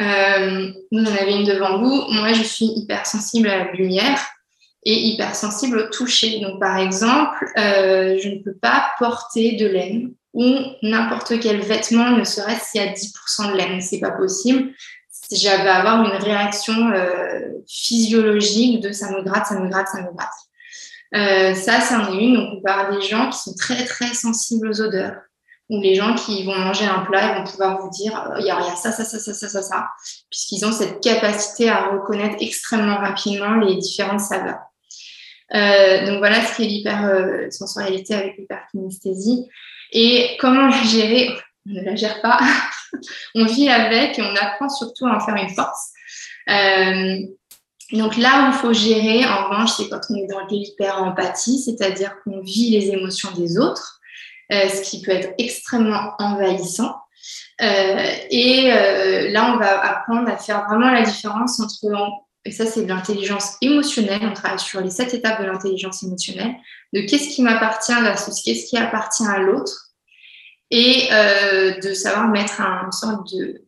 Euh, 0.00 0.72
vous 0.92 1.00
en 1.00 1.06
avez 1.06 1.32
une 1.32 1.44
devant 1.44 1.78
vous. 1.78 2.04
Moi, 2.12 2.32
je 2.32 2.42
suis 2.42 2.66
hypersensible 2.66 3.48
à 3.48 3.64
la 3.64 3.72
lumière 3.72 4.18
et 4.84 4.94
hypersensible 4.94 5.78
au 5.78 5.88
toucher. 5.88 6.40
Donc, 6.40 6.60
par 6.60 6.78
exemple, 6.78 7.44
euh, 7.58 8.18
je 8.22 8.28
ne 8.28 8.38
peux 8.42 8.54
pas 8.54 8.90
porter 8.98 9.56
de 9.56 9.66
laine 9.66 10.12
ou 10.32 10.54
n'importe 10.82 11.40
quel 11.40 11.60
vêtement, 11.60 12.10
ne 12.10 12.24
serait-ce 12.24 12.70
s'il 12.70 12.82
y 12.82 12.84
a 12.84 12.92
10% 12.92 13.52
de 13.52 13.56
laine. 13.56 13.80
C'est 13.80 14.00
pas 14.00 14.10
possible. 14.10 14.70
J'avais 15.32 15.68
avoir 15.68 16.04
une 16.04 16.22
réaction 16.22 16.90
euh, 16.92 17.40
physiologique 17.66 18.80
de 18.80 18.92
ça 18.92 19.10
me 19.10 19.22
gratte, 19.24 19.46
ça 19.46 19.58
me 19.58 19.68
gratte, 19.68 19.88
ça 19.88 20.02
me 20.02 20.12
gratte. 20.12 20.28
Euh, 21.14 21.54
ça, 21.54 21.80
c'en 21.80 22.12
est 22.12 22.22
une. 22.22 22.34
Donc, 22.34 22.58
on 22.58 22.60
parle 22.60 22.96
des 22.96 23.06
gens 23.06 23.30
qui 23.30 23.38
sont 23.38 23.54
très, 23.54 23.84
très 23.84 24.12
sensibles 24.14 24.68
aux 24.68 24.80
odeurs 24.80 25.16
où 25.68 25.80
les 25.80 25.94
gens 25.94 26.14
qui 26.14 26.44
vont 26.44 26.54
manger 26.54 26.84
un 26.84 27.00
plat, 27.00 27.32
ils 27.32 27.38
vont 27.38 27.50
pouvoir 27.50 27.80
vous 27.80 27.90
dire 27.90 28.30
euh, 28.30 28.40
il 28.40 28.46
y, 28.46 28.50
a, 28.50 28.60
ça, 28.76 28.92
ça, 28.92 29.04
ça, 29.04 29.18
ça, 29.18 29.34
ça, 29.34 29.48
ça, 29.48 29.62
ça, 29.62 29.88
puisqu'ils 30.30 30.64
ont 30.64 30.72
cette 30.72 31.02
capacité 31.02 31.68
à 31.68 31.88
reconnaître 31.90 32.36
extrêmement 32.40 32.98
rapidement 32.98 33.56
les 33.56 33.76
différentes 33.76 34.20
saveurs. 34.20 34.60
donc 35.50 36.18
voilà 36.18 36.44
ce 36.44 36.56
qui 36.56 36.64
est 36.64 36.68
l'hypersensorialité 36.68 38.14
avec 38.14 38.36
l'hyperkinesthésie. 38.38 39.46
Et 39.92 40.36
comment 40.40 40.68
la 40.68 40.82
gérer? 40.82 41.30
On 41.68 41.72
ne 41.72 41.82
la 41.82 41.96
gère 41.96 42.20
pas. 42.20 42.40
on 43.34 43.44
vit 43.46 43.68
avec 43.68 44.18
et 44.18 44.22
on 44.22 44.36
apprend 44.36 44.68
surtout 44.68 45.06
à 45.06 45.16
en 45.16 45.20
faire 45.20 45.36
une 45.36 45.50
force. 45.50 45.92
donc 47.92 48.16
là 48.16 48.44
où 48.44 48.52
il 48.52 48.58
faut 48.60 48.72
gérer, 48.72 49.24
en 49.24 49.48
revanche, 49.48 49.72
c'est 49.76 49.88
quand 49.88 50.00
on 50.10 50.14
est 50.14 50.26
dans 50.28 50.46
l'hyper-empathie, 50.46 51.58
c'est-à-dire 51.58 52.14
qu'on 52.22 52.40
vit 52.40 52.70
les 52.70 52.90
émotions 52.90 53.30
des 53.32 53.58
autres, 53.58 53.95
ce 54.50 54.82
qui 54.82 55.02
peut 55.02 55.12
être 55.12 55.34
extrêmement 55.38 56.12
envahissant. 56.18 56.94
Euh, 57.60 58.16
et 58.30 58.70
euh, 58.72 59.30
là, 59.30 59.52
on 59.54 59.58
va 59.58 59.80
apprendre 59.80 60.28
à 60.28 60.36
faire 60.36 60.66
vraiment 60.66 60.90
la 60.90 61.02
différence 61.02 61.58
entre, 61.60 61.74
et 62.44 62.50
ça 62.50 62.66
c'est 62.66 62.82
de 62.82 62.88
l'intelligence 62.88 63.56
émotionnelle, 63.62 64.20
on 64.22 64.34
travaille 64.34 64.58
sur 64.58 64.80
les 64.80 64.90
sept 64.90 65.14
étapes 65.14 65.40
de 65.40 65.46
l'intelligence 65.46 66.02
émotionnelle, 66.02 66.54
de 66.92 67.00
qu'est-ce 67.00 67.34
qui 67.34 67.42
m'appartient 67.42 67.98
versus 68.02 68.42
qu'est-ce 68.42 68.68
qui 68.68 68.76
appartient 68.76 69.26
à 69.26 69.38
l'autre, 69.38 69.92
et 70.70 71.08
euh, 71.12 71.80
de 71.80 71.94
savoir 71.94 72.28
mettre 72.28 72.60
un, 72.60 72.84
une 72.84 72.92
sorte 72.92 73.32
de, 73.32 73.62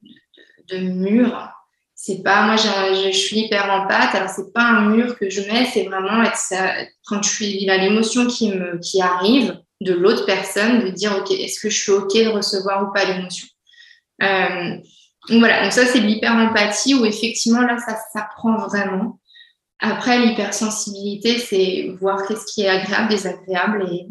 de, 0.69 0.79
mur. 0.79 1.51
C'est 1.95 2.23
pas, 2.23 2.43
moi 2.43 2.57
je, 2.57 3.11
suis 3.11 3.41
hyper 3.41 3.71
en 3.73 3.88
pâte, 3.88 4.14
alors 4.14 4.29
c'est 4.29 4.53
pas 4.53 4.62
un 4.62 4.91
mur 4.91 5.19
que 5.19 5.31
je 5.31 5.41
mets, 5.41 5.64
c'est 5.64 5.85
vraiment 5.85 6.23
être 6.23 6.37
ça, 6.37 6.75
quand 7.07 7.23
je 7.23 7.31
suis, 7.31 7.62
il 7.62 7.71
a 7.71 7.79
l'émotion 7.79 8.27
qui 8.27 8.53
me, 8.53 8.79
qui 8.79 9.01
arrive 9.01 9.59
de 9.81 9.95
l'autre 9.95 10.27
personne, 10.27 10.81
de 10.81 10.88
dire 10.91 11.17
ok, 11.19 11.31
est-ce 11.31 11.61
que 11.61 11.71
je 11.71 11.81
suis 11.81 11.93
ok 11.93 12.14
de 12.14 12.29
recevoir 12.29 12.88
ou 12.88 12.93
pas 12.93 13.05
l'émotion? 13.05 13.47
Euh, 14.23 14.77
donc 15.29 15.38
voilà, 15.41 15.62
donc 15.62 15.73
ça 15.73 15.87
c'est 15.87 16.01
l'hyper-empathie 16.01 16.95
où 16.95 17.05
effectivement 17.05 17.62
là 17.62 17.79
ça 17.79 17.97
s'apprend 18.12 18.57
vraiment. 18.67 19.21
Après 19.81 20.19
l'hypersensibilité, 20.19 21.38
c'est 21.38 21.95
voir 22.01 22.27
qu'est-ce 22.27 22.47
qui 22.53 22.62
est 22.62 22.69
agréable, 22.69 23.09
désagréable 23.09 23.87
et 23.93 24.09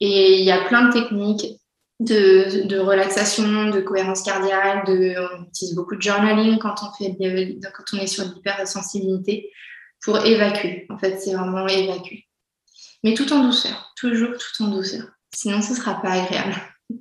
et 0.00 0.40
il 0.40 0.44
y 0.44 0.50
a 0.50 0.64
plein 0.64 0.88
de 0.88 0.92
techniques 0.92 1.58
de, 2.00 2.66
de, 2.66 2.78
relaxation, 2.78 3.70
de 3.70 3.80
cohérence 3.80 4.22
cardiaque, 4.22 4.86
de, 4.86 5.14
on 5.18 5.44
utilise 5.44 5.74
beaucoup 5.74 5.96
de 5.96 6.02
journaling 6.02 6.58
quand 6.58 6.74
on, 6.82 6.92
fait, 6.92 7.16
quand 7.74 7.84
on 7.94 7.98
est 7.98 8.06
sur 8.06 8.24
l'hypersensibilité 8.24 9.50
pour 10.02 10.18
évacuer. 10.24 10.86
En 10.90 10.98
fait, 10.98 11.18
c'est 11.18 11.32
vraiment 11.32 11.66
évacuer. 11.66 12.25
Mais 13.04 13.14
tout 13.14 13.32
en 13.32 13.44
douceur, 13.44 13.92
toujours 13.96 14.36
tout 14.36 14.62
en 14.64 14.68
douceur. 14.68 15.06
Sinon, 15.34 15.60
ce 15.62 15.70
ne 15.70 15.76
sera 15.76 16.00
pas 16.00 16.12
agréable. 16.12 16.56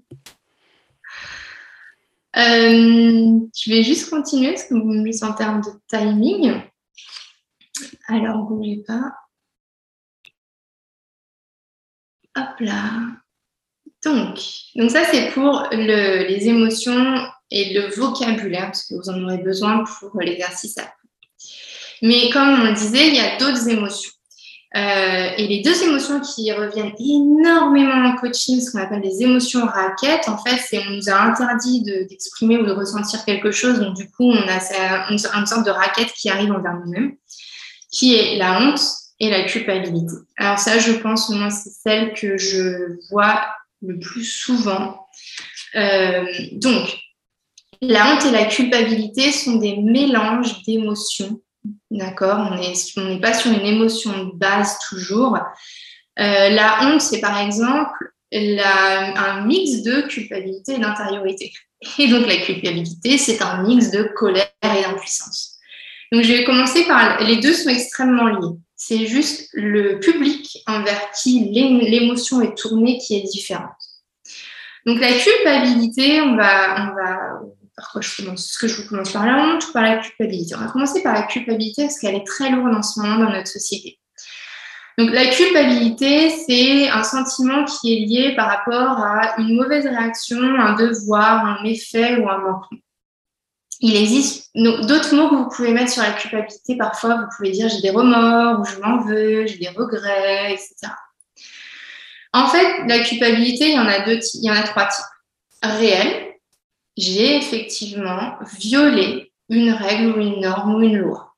Euh, 2.38 3.40
je 3.56 3.72
vais 3.72 3.82
juste 3.82 4.10
continuer 4.10 4.50
parce 4.50 4.66
que 4.66 4.74
vous 4.74 4.84
me 4.84 5.10
dites 5.10 5.24
en 5.24 5.34
termes 5.34 5.62
de 5.62 5.70
timing. 5.88 6.62
Alors, 8.10 8.50
n'oubliez 8.50 8.84
pas. 8.84 9.14
Hop 12.36 12.60
là. 12.60 12.92
Donc, 14.04 14.40
donc 14.76 14.92
ça, 14.92 15.06
c'est 15.06 15.32
pour 15.32 15.68
les 15.72 16.48
émotions 16.50 17.26
et 17.52 17.74
le 17.74 17.88
vocabulaire, 17.96 18.66
parce 18.66 18.86
que 18.88 18.96
vous 18.96 19.10
en 19.10 19.24
aurez 19.24 19.38
besoin 19.38 19.84
pour 19.84 20.20
l'exercice 20.20 20.76
Mais 22.02 22.30
comme 22.32 22.50
on 22.50 22.64
le 22.66 22.74
disait, 22.74 23.08
il 23.08 23.16
y 23.16 23.20
a 23.20 23.38
d'autres 23.38 23.70
émotions. 23.70 24.12
Euh, 24.76 25.30
et 25.38 25.48
les 25.48 25.62
deux 25.62 25.84
émotions 25.84 26.20
qui 26.20 26.52
reviennent 26.52 26.94
énormément 27.00 28.10
en 28.10 28.16
coaching, 28.18 28.60
ce 28.60 28.72
qu'on 28.72 28.80
appelle 28.80 29.02
les 29.02 29.24
émotions 29.24 29.66
raquettes, 29.66 30.28
en 30.28 30.38
fait, 30.38 30.58
c'est 30.58 30.80
on 30.80 30.92
nous 30.92 31.10
a 31.10 31.14
interdit 31.14 31.82
d'exprimer 31.82 32.58
ou 32.58 32.66
de 32.66 32.74
ressentir 32.74 33.24
quelque 33.24 33.52
chose. 33.52 33.80
Donc, 33.80 33.96
du 33.96 34.10
coup, 34.12 34.30
on 34.30 34.48
a 34.48 35.10
une, 35.10 35.18
sorte 35.18 35.66
de 35.66 35.72
raquette 35.72 36.12
qui 36.12 36.30
arrive 36.30 36.52
envers 36.52 36.74
nous-mêmes, 36.74 37.14
qui 37.90 38.16
est 38.16 38.36
la 38.36 38.60
honte 38.60 38.82
et 39.22 39.30
la 39.30 39.44
culpabilité. 39.44 40.14
Alors 40.38 40.60
ça, 40.60 40.78
je 40.78 40.92
pense, 40.92 41.30
moi, 41.30 41.50
c'est 41.50 41.70
celle 41.70 42.14
que 42.14 42.38
je 42.38 42.98
vois 43.10 43.46
le 43.82 43.98
plus 43.98 44.26
souvent. 44.26 45.08
Euh, 45.76 46.26
donc, 46.52 46.98
la 47.82 48.14
honte 48.14 48.26
et 48.26 48.32
la 48.32 48.46
culpabilité 48.46 49.32
sont 49.32 49.56
des 49.56 49.78
mélanges 49.78 50.64
d'émotions 50.64 51.40
D'accord 51.92 52.52
On 52.52 53.04
n'est 53.04 53.20
pas 53.20 53.34
sur 53.34 53.52
une 53.52 53.66
émotion 53.66 54.26
de 54.26 54.32
base 54.38 54.78
toujours. 54.90 55.38
Euh, 56.20 56.50
la 56.50 56.80
honte, 56.84 57.02
c'est 57.02 57.22
par 57.22 57.38
exemple 57.40 58.12
un 58.32 59.46
mix 59.46 59.82
de 59.84 60.02
culpabilité 60.02 60.74
et 60.74 60.80
d'intériorité. 60.80 61.54
Et 62.00 62.08
donc 62.08 62.28
la 62.28 62.38
culpabilité, 62.38 63.18
c'est 63.18 63.42
un 63.42 63.64
mix 63.64 63.92
de 63.92 64.04
colère 64.16 64.50
et 64.64 64.82
d'impuissance. 64.82 65.58
Donc 66.12 66.24
je 66.24 66.34
vais 66.34 66.44
commencer 66.44 66.86
par... 66.86 67.22
Les 67.22 67.38
deux 67.38 67.54
sont 67.54 67.70
extrêmement 67.70 68.28
liés. 68.28 68.58
C'est 68.76 69.06
juste 69.06 69.50
le 69.54 70.00
public 70.00 70.60
envers 70.68 71.12
qui 71.12 71.50
l'émotion 71.52 72.42
est 72.42 72.58
tournée 72.58 72.98
qui 72.98 73.16
est 73.16 73.22
différente. 73.22 73.72
Donc 74.86 75.00
la 75.00 75.14
culpabilité, 75.14 76.22
on 76.22 76.36
va, 76.36 76.84
on 76.84 76.96
va 76.96 77.40
par 77.76 77.92
quoi 77.92 78.02
je 78.02 78.16
commence 78.16 78.50
Est-ce 78.50 78.58
que 78.58 78.68
je 78.68 78.82
vous 78.82 78.88
commence 78.88 79.12
par 79.12 79.26
la 79.26 79.38
honte 79.38 79.68
ou 79.68 79.72
par 79.74 79.84
la 79.84 79.98
culpabilité 79.98 80.56
On 80.56 80.60
va 80.60 80.68
commencer 80.68 81.04
par 81.04 81.14
la 81.14 81.24
culpabilité 81.24 81.84
parce 81.84 82.00
qu'elle 82.00 82.16
est 82.16 82.26
très 82.26 82.50
lourde 82.50 82.74
en 82.74 82.82
ce 82.82 83.00
moment 83.00 83.18
dans 83.18 83.32
notre 83.32 83.48
société. 83.48 84.00
Donc 84.98 85.12
la 85.12 85.26
culpabilité, 85.28 86.30
c'est 86.30 86.90
un 86.90 87.04
sentiment 87.04 87.66
qui 87.66 87.94
est 87.94 88.06
lié 88.06 88.36
par 88.36 88.48
rapport 88.48 88.98
à 88.98 89.36
une 89.40 89.58
mauvaise 89.58 89.86
réaction, 89.86 90.40
un 90.40 90.74
devoir, 90.76 91.46
un 91.46 91.64
méfait 91.64 92.18
ou 92.18 92.30
un 92.30 92.38
manquement. 92.38 92.80
Il 93.82 93.98
existe 93.98 94.52
d'autres 94.56 95.14
mots 95.14 95.30
que 95.30 95.36
vous 95.36 95.50
pouvez 95.50 95.72
mettre 95.72 95.92
sur 95.92 96.02
la 96.02 96.14
culpabilité. 96.14 96.78
Parfois, 96.78 97.16
vous 97.18 97.28
pouvez 97.36 97.52
dire 97.52 97.68
j'ai 97.68 97.82
des 97.82 97.90
remords 97.90 98.62
ou 98.62 98.66
je 98.66 98.80
m'en 98.80 99.00
veux, 99.00 99.46
j'ai 99.48 99.58
des 99.58 99.68
regrets, 99.68 100.54
etc. 100.54 100.94
En 102.32 102.48
fait, 102.48 102.86
la 102.88 103.00
culpabilité, 103.00 103.70
il 103.70 103.76
y 103.76 103.80
en 103.80 103.88
a 103.88 104.00
deux, 104.06 104.20
il 104.36 104.46
y 104.46 104.50
en 104.50 104.56
a 104.56 104.64
trois 104.64 104.86
types. 104.86 105.06
Réel, 105.62 106.35
j'ai 106.98 107.38
effectivement 107.38 108.38
violé 108.60 109.32
une 109.50 109.72
règle 109.72 110.18
ou 110.18 110.22
une 110.22 110.42
norme 110.42 110.76
ou 110.76 110.82
une 110.82 110.98
loi. 110.98 111.36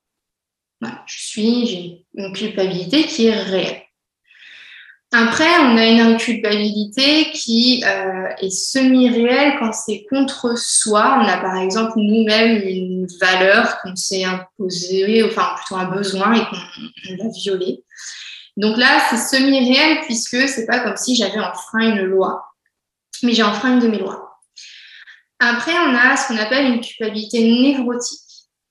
je 0.82 1.18
suis, 1.18 1.66
j'ai 1.66 2.06
une 2.14 2.32
culpabilité 2.32 3.04
qui 3.04 3.26
est 3.26 3.34
réelle. 3.34 3.82
Après, 5.10 5.48
on 5.60 5.78
a 5.78 5.86
une 5.86 6.00
inculpabilité 6.00 7.30
qui 7.32 7.82
euh, 7.86 8.28
est 8.42 8.50
semi-réelle 8.50 9.54
quand 9.58 9.72
c'est 9.72 10.04
contre 10.10 10.52
soi. 10.58 11.20
On 11.22 11.26
a 11.26 11.38
par 11.38 11.56
exemple 11.56 11.92
nous-mêmes 11.96 12.62
une 12.62 13.06
valeur 13.18 13.80
qu'on 13.80 13.96
s'est 13.96 14.24
imposée, 14.24 15.22
enfin 15.24 15.54
plutôt 15.56 15.76
un 15.76 15.86
besoin 15.86 16.34
et 16.34 16.40
qu'on 16.40 17.14
l'a 17.16 17.30
violé. 17.30 17.82
Donc 18.58 18.76
là, 18.76 19.00
c'est 19.08 19.16
semi-réel 19.16 20.00
puisque 20.04 20.46
c'est 20.46 20.66
pas 20.66 20.80
comme 20.80 20.96
si 20.98 21.16
j'avais 21.16 21.40
enfreint 21.40 21.96
une 21.96 22.02
loi, 22.02 22.44
mais 23.22 23.32
j'ai 23.32 23.44
enfreint 23.44 23.74
une 23.74 23.80
de 23.80 23.88
mes 23.88 23.98
lois. 23.98 24.27
Après, 25.40 25.72
on 25.78 25.94
a 25.94 26.16
ce 26.16 26.28
qu'on 26.28 26.38
appelle 26.38 26.66
une 26.66 26.80
culpabilité 26.80 27.40
névrotique. 27.40 28.20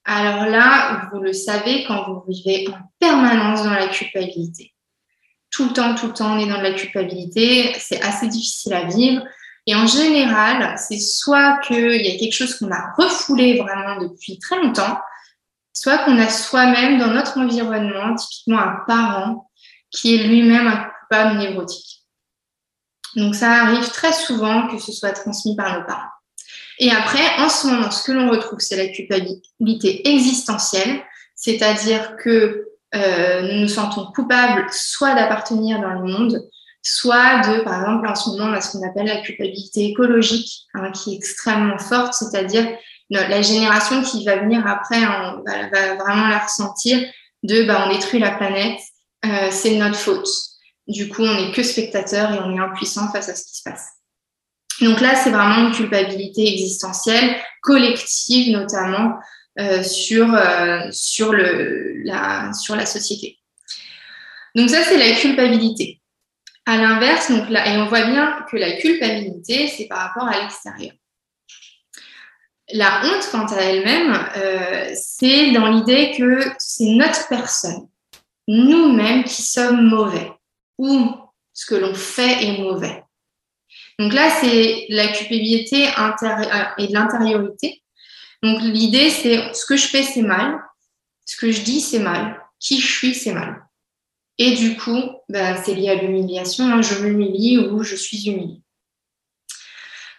Alors 0.04 0.46
là, 0.46 1.10
vous 1.12 1.20
le 1.20 1.34
savez, 1.34 1.86
quand 1.86 2.06
vous 2.08 2.24
vivez 2.28 2.68
en 2.70 2.80
permanence 3.00 3.64
dans 3.64 3.74
la 3.74 3.88
culpabilité, 3.88 4.74
tout 5.52 5.66
le 5.66 5.74
temps, 5.74 5.96
tout 5.96 6.08
le 6.08 6.14
temps, 6.14 6.38
on 6.38 6.40
est 6.40 6.50
dans 6.50 6.62
la 6.62 6.74
culpabilité, 6.74 7.74
c'est 7.80 8.02
assez 8.02 8.28
difficile 8.28 8.74
à 8.74 8.86
vivre. 8.86 9.24
Et 9.66 9.76
en 9.76 9.86
général, 9.86 10.78
c'est 10.78 11.00
soit 11.00 11.60
qu'il 11.60 12.06
y 12.06 12.16
a 12.16 12.18
quelque 12.18 12.34
chose 12.34 12.58
qu'on 12.58 12.72
a 12.72 12.94
refoulé 12.98 13.58
vraiment 13.58 14.02
depuis 14.02 14.40
très 14.40 14.58
longtemps, 14.58 14.98
soit 15.74 16.00
qu'on 16.00 16.18
a 16.20 16.30
soi-même 16.30 17.00
dans 17.00 17.12
notre 17.12 17.38
environnement, 17.38 18.16
typiquement 18.16 18.60
un 18.60 18.78
parent, 18.88 19.50
qui 19.92 20.16
est 20.16 20.24
lui-même 20.24 20.68
un 20.68 20.90
coupable 21.02 21.38
névrotique. 21.38 22.06
Donc 23.16 23.36
ça 23.36 23.64
arrive 23.64 23.90
très 23.90 24.14
souvent 24.14 24.68
que 24.68 24.80
ce 24.80 24.92
soit 24.92 25.12
transmis 25.12 25.56
par 25.56 25.80
nos 25.80 25.86
parents. 25.86 26.17
Et 26.80 26.92
après, 26.92 27.26
en 27.40 27.50
ce 27.50 27.68
moment, 27.68 27.92
ce 27.92 28.04
que 28.04 28.12
l'on 28.12 28.30
retrouve, 28.30 28.60
c'est 28.60 28.78
la 28.78 28.88
culpabilité 28.88 30.08
existentielle, 30.08 31.02
c'est-à-dire 31.36 32.16
que 32.18 32.68
euh, 32.96 33.42
nous 33.42 33.62
nous 33.62 33.68
sentons 33.68 34.12
coupables 34.16 34.66
soit 34.72 35.14
d'appartenir 35.16 35.82
dans 35.82 35.94
le 35.94 36.04
monde, 36.04 36.48
soit 36.82 37.42
de, 37.48 37.62
par 37.62 37.82
exemple, 37.82 38.08
en 38.08 38.16
ce 38.16 38.30
moment, 38.30 38.46
on 38.46 38.54
a 38.54 38.62
ce 38.62 38.78
qu'on 38.78 38.88
appelle 38.88 39.08
la 39.08 39.22
culpabilité 39.22 39.86
écologique, 39.86 40.68
hein, 40.74 40.92
qui 40.92 41.14
est 41.14 41.18
extrêmement 41.18 41.80
forte, 41.80 42.14
c'est-à-dire 42.14 42.68
la 43.10 43.42
génération 43.42 44.02
qui 44.04 44.26
va 44.26 44.38
venir 44.38 44.66
après 44.68 44.98
on 44.98 45.44
va, 45.46 45.96
vraiment 45.96 46.28
la 46.28 46.40
ressentir 46.40 47.00
de 47.44 47.64
bah, 47.64 47.86
on 47.86 47.94
détruit 47.94 48.20
la 48.20 48.32
planète, 48.32 48.80
euh, 49.26 49.50
c'est 49.52 49.76
notre 49.78 49.96
faute. 49.96 50.28
Du 50.88 51.10
coup, 51.10 51.24
on 51.24 51.36
n'est 51.36 51.52
que 51.52 51.64
spectateur 51.64 52.34
et 52.34 52.40
on 52.40 52.56
est 52.56 52.60
impuissant 52.60 53.12
face 53.12 53.30
à 53.30 53.36
ce 53.36 53.44
qui 53.46 53.58
se 53.58 53.64
passe. 53.64 53.97
Donc 54.82 55.02
là, 55.02 55.16
c'est 55.16 55.32
vraiment 55.32 55.68
une 55.68 55.74
culpabilité 55.74 56.54
existentielle, 56.54 57.38
collective 57.62 58.52
notamment, 58.52 59.18
euh, 59.60 59.82
sur, 59.84 60.34
euh, 60.34 60.88
sur, 60.92 61.34
le, 61.34 62.04
la, 62.04 62.54
sur 62.54 62.76
la 62.76 62.86
société. 62.86 63.40
Donc 64.56 64.70
ça, 64.70 64.84
c'est 64.84 64.98
la 64.98 65.16
culpabilité. 65.20 66.02
À 66.66 66.78
l'inverse, 66.78 67.32
donc 67.32 67.50
là, 67.50 67.68
et 67.68 67.78
on 67.78 67.88
voit 67.88 68.06
bien 68.06 68.46
que 68.52 68.58
la 68.58 68.74
culpabilité, 68.74 69.68
c'est 69.68 69.88
par 69.88 70.00
rapport 70.00 70.28
à 70.28 70.42
l'extérieur. 70.42 70.94
La 72.74 73.02
honte, 73.06 73.30
quant 73.32 73.46
à 73.46 73.62
elle-même, 73.62 74.14
euh, 74.36 74.92
c'est 74.94 75.52
dans 75.52 75.68
l'idée 75.68 76.14
que 76.18 76.40
c'est 76.60 76.90
notre 76.96 77.28
personne 77.30 77.88
nous-mêmes 78.48 79.24
qui 79.24 79.42
sommes 79.42 79.88
mauvais 79.88 80.32
ou 80.78 81.16
ce 81.54 81.66
que 81.66 81.76
l'on 81.76 81.94
fait 81.94 82.46
est 82.46 82.60
mauvais. 82.60 83.04
Donc 84.00 84.14
là, 84.14 84.30
c'est 84.30 84.86
la 84.90 85.08
culpabilité 85.08 85.88
euh, 85.88 86.64
et 86.78 86.88
de 86.88 86.94
l'intériorité. 86.94 87.82
Donc 88.44 88.62
l'idée, 88.62 89.10
c'est 89.10 89.54
ce 89.54 89.66
que 89.66 89.76
je 89.76 89.88
fais, 89.88 90.04
c'est 90.04 90.22
mal. 90.22 90.60
Ce 91.26 91.36
que 91.36 91.52
je 91.52 91.62
dis, 91.62 91.82
c'est 91.82 92.00
mal. 92.00 92.40
Qui 92.60 92.80
je 92.80 92.88
suis, 92.88 93.16
c'est 93.16 93.34
mal. 93.34 93.64
Et 94.38 94.56
du 94.56 94.78
coup, 94.78 95.02
ben, 95.30 95.58
c'est 95.64 95.74
lié 95.74 95.90
à 95.90 95.96
l'humiliation. 95.96 96.66
Hein. 96.66 96.82
Je 96.82 97.00
m'humilie 97.00 97.58
ou 97.58 97.84
je 97.84 97.96
suis 97.96 98.30
humiliée. 98.30 98.62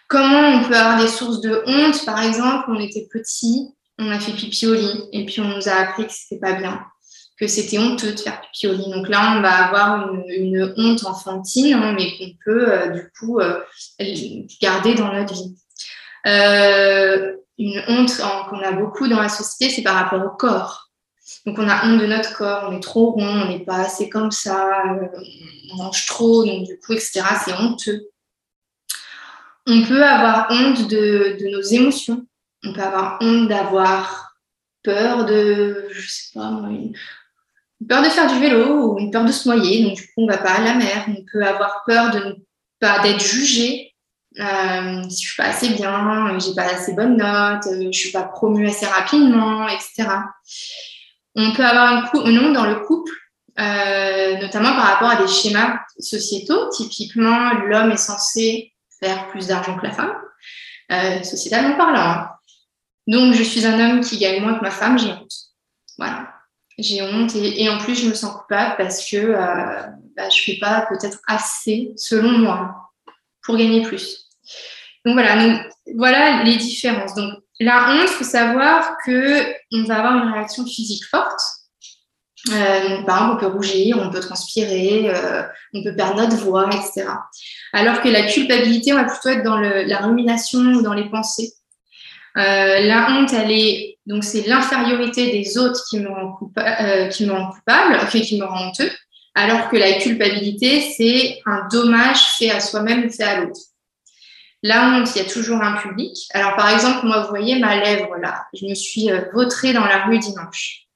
Comment 0.09 0.49
on 0.49 0.67
peut 0.67 0.75
avoir 0.75 0.99
des 0.99 1.07
sources 1.07 1.39
de 1.39 1.63
honte? 1.65 2.03
Par 2.05 2.21
exemple, 2.21 2.65
on 2.69 2.79
était 2.79 3.07
petit, 3.11 3.69
on 3.99 4.09
a 4.09 4.19
fait 4.19 4.33
pipi 4.33 4.65
au 4.65 4.73
lit 4.73 5.03
et 5.13 5.25
puis 5.25 5.39
on 5.39 5.55
nous 5.55 5.69
a 5.69 5.73
appris 5.73 6.07
que 6.07 6.13
c'était 6.13 6.39
pas 6.39 6.53
bien, 6.53 6.83
que 7.39 7.47
c'était 7.47 7.79
honteux 7.79 8.11
de 8.11 8.19
faire 8.19 8.41
pipi. 8.41 8.67
Donc 8.67 9.07
là, 9.07 9.35
on 9.37 9.41
va 9.41 9.67
avoir 9.67 10.13
une, 10.27 10.73
honte 10.77 11.05
enfantine, 11.05 11.73
hein, 11.73 11.95
mais 11.97 12.17
qu'on 12.17 12.31
peut 12.43 12.71
euh, 12.71 12.87
du 12.89 13.11
coup 13.17 13.39
euh, 13.39 13.61
garder 14.61 14.93
dans 14.95 15.13
notre 15.13 15.33
vie. 15.33 15.55
Euh, 16.27 17.35
une 17.57 17.81
honte 17.87 18.21
qu'on 18.49 18.59
a 18.59 18.71
beaucoup 18.73 19.07
dans 19.07 19.21
la 19.21 19.29
société, 19.29 19.73
c'est 19.73 19.81
par 19.81 19.95
rapport 19.95 20.25
au 20.25 20.35
corps. 20.35 20.89
Donc 21.45 21.57
on 21.59 21.69
a 21.69 21.85
honte 21.85 22.01
de 22.01 22.05
notre 22.05 22.35
corps, 22.35 22.67
on 22.69 22.75
est 22.75 22.81
trop 22.81 23.11
rond, 23.11 23.25
on 23.25 23.47
n'est 23.47 23.63
pas 23.63 23.77
assez 23.77 24.09
comme 24.09 24.31
ça, 24.31 24.83
on 25.71 25.77
mange 25.77 26.05
trop, 26.07 26.43
donc 26.43 26.65
du 26.65 26.77
coup, 26.79 26.93
etc. 26.93 27.21
C'est 27.45 27.53
honteux. 27.53 28.09
On 29.65 29.83
peut 29.83 30.03
avoir 30.03 30.47
honte 30.49 30.89
de, 30.89 31.37
nos 31.51 31.61
émotions. 31.61 32.25
On 32.63 32.73
peut 32.73 32.81
avoir 32.81 33.19
honte 33.21 33.47
d'avoir 33.47 34.33
peur 34.83 35.25
de, 35.25 35.87
je 35.91 36.09
sais 36.09 36.31
pas 36.33 36.49
peur 37.87 38.01
de 38.01 38.09
faire 38.09 38.27
du 38.27 38.39
vélo 38.39 38.93
ou 38.93 38.99
une 38.99 39.11
peur 39.11 39.25
de 39.25 39.31
se 39.31 39.47
noyer. 39.47 39.83
Donc, 39.83 39.95
du 39.95 40.03
coup, 40.03 40.13
on 40.17 40.27
va 40.27 40.37
pas 40.37 40.51
à 40.51 40.61
la 40.61 40.73
mer. 40.73 41.05
On 41.07 41.23
peut 41.31 41.45
avoir 41.45 41.83
peur 41.85 42.11
de 42.11 42.19
ne 42.19 42.33
pas 42.79 42.99
d'être 42.99 43.21
jugé. 43.21 43.93
Euh, 44.39 45.03
si 45.09 45.23
je 45.23 45.29
suis 45.29 45.37
pas 45.37 45.49
assez 45.49 45.69
bien, 45.69 46.37
j'ai 46.39 46.53
pas 46.53 46.71
assez 46.71 46.93
bonne 46.93 47.17
note, 47.17 47.63
je 47.63 47.97
suis 47.97 48.11
pas 48.11 48.23
promue 48.23 48.67
assez 48.67 48.85
rapidement, 48.85 49.67
etc. 49.67 50.07
On 51.35 51.51
peut 51.53 51.65
avoir 51.65 52.13
une, 52.25 52.39
honte 52.39 52.53
dans 52.53 52.65
le 52.65 52.75
couple, 52.85 53.11
euh, 53.59 54.37
notamment 54.37 54.73
par 54.75 54.85
rapport 54.85 55.09
à 55.09 55.15
des 55.15 55.27
schémas 55.27 55.79
sociétaux. 55.99 56.69
Typiquement, 56.69 57.53
l'homme 57.65 57.91
est 57.91 57.97
censé 57.97 58.73
faire 59.01 59.27
plus 59.29 59.47
d'argent 59.47 59.77
que 59.77 59.87
la 59.87 59.93
femme, 59.93 60.13
euh, 60.91 61.23
sociétalement 61.23 61.75
parlant. 61.75 62.27
Donc, 63.07 63.33
je 63.33 63.43
suis 63.43 63.65
un 63.65 63.79
homme 63.79 64.01
qui 64.01 64.19
gagne 64.19 64.41
moins 64.41 64.55
que 64.55 64.63
ma 64.63 64.71
femme, 64.71 64.99
j'ai 64.99 65.11
honte. 65.11 65.48
J'ai 66.81 67.01
honte 67.01 67.35
et, 67.35 67.69
en 67.69 67.77
plus, 67.77 67.95
je 67.95 68.07
me 68.07 68.13
sens 68.13 68.33
coupable 68.33 68.75
parce 68.77 69.09
que 69.09 69.17
euh, 69.17 69.81
bah, 70.15 70.29
je 70.29 70.37
ne 70.37 70.43
fais 70.45 70.59
pas 70.59 70.87
peut-être 70.89 71.19
assez, 71.27 71.93
selon 71.97 72.37
moi, 72.37 72.91
pour 73.43 73.57
gagner 73.57 73.81
plus. 73.83 74.29
Donc 75.05 75.13
voilà, 75.13 75.41
donc, 75.41 75.61
voilà 75.95 76.43
les 76.43 76.55
différences. 76.55 77.15
Donc 77.15 77.33
la 77.59 77.91
honte, 77.91 78.09
il 78.09 78.15
faut 78.15 78.23
savoir 78.23 78.95
qu'on 79.03 79.83
va 79.85 79.97
avoir 79.97 80.23
une 80.23 80.31
réaction 80.31 80.65
physique 80.65 81.05
forte. 81.05 81.39
Euh, 82.51 83.03
par 83.03 83.17
exemple, 83.17 83.33
on 83.33 83.37
peut 83.37 83.53
rougir, 83.57 83.97
on 83.99 84.09
peut 84.09 84.21
transpirer, 84.21 85.09
euh, 85.09 85.43
on 85.73 85.83
peut 85.83 85.95
perdre 85.95 86.21
notre 86.21 86.37
voix, 86.37 86.69
etc. 86.69 87.05
Alors 87.73 88.01
que 88.01 88.07
la 88.07 88.23
culpabilité, 88.23 88.93
on 88.93 88.95
va 88.95 89.03
plutôt 89.03 89.29
être 89.29 89.43
dans 89.43 89.59
la 89.59 89.97
rumination 89.97 90.59
ou 90.59 90.81
dans 90.81 90.93
les 90.93 91.09
pensées. 91.09 91.51
Euh, 92.39 92.79
la 92.81 93.11
honte, 93.11 93.33
elle 93.33 93.51
est 93.51 93.97
donc 94.05 94.23
c'est 94.23 94.47
l'infériorité 94.47 95.31
des 95.31 95.57
autres 95.57 95.83
qui 95.87 95.99
me 95.99 96.09
rend, 96.09 96.31
rend 96.31 97.51
coupable, 97.51 98.07
qui 98.11 98.39
me 98.39 98.45
rend 98.45 98.69
honteux, 98.69 98.91
alors 99.35 99.69
que 99.69 99.77
la 99.77 99.93
culpabilité, 99.93 100.81
c'est 100.81 101.39
un 101.45 101.67
dommage 101.71 102.21
fait 102.37 102.49
à 102.49 102.59
soi-même 102.59 103.05
ou 103.05 103.11
fait 103.11 103.23
à 103.23 103.41
l'autre. 103.41 103.59
La 104.63 104.87
honte, 104.87 105.15
il 105.15 105.21
y 105.21 105.25
a 105.25 105.29
toujours 105.29 105.61
un 105.61 105.77
public. 105.77 106.17
Alors, 106.33 106.55
par 106.55 106.69
exemple, 106.73 107.05
moi, 107.05 107.21
vous 107.21 107.29
voyez 107.29 107.59
ma 107.59 107.77
lèvre 107.77 108.15
là. 108.21 108.45
Je 108.53 108.65
me 108.65 108.73
suis 108.73 109.09
vautrée 109.33 109.71
dans 109.71 109.85
la 109.85 110.05
rue 110.05 110.19
dimanche. 110.19 110.89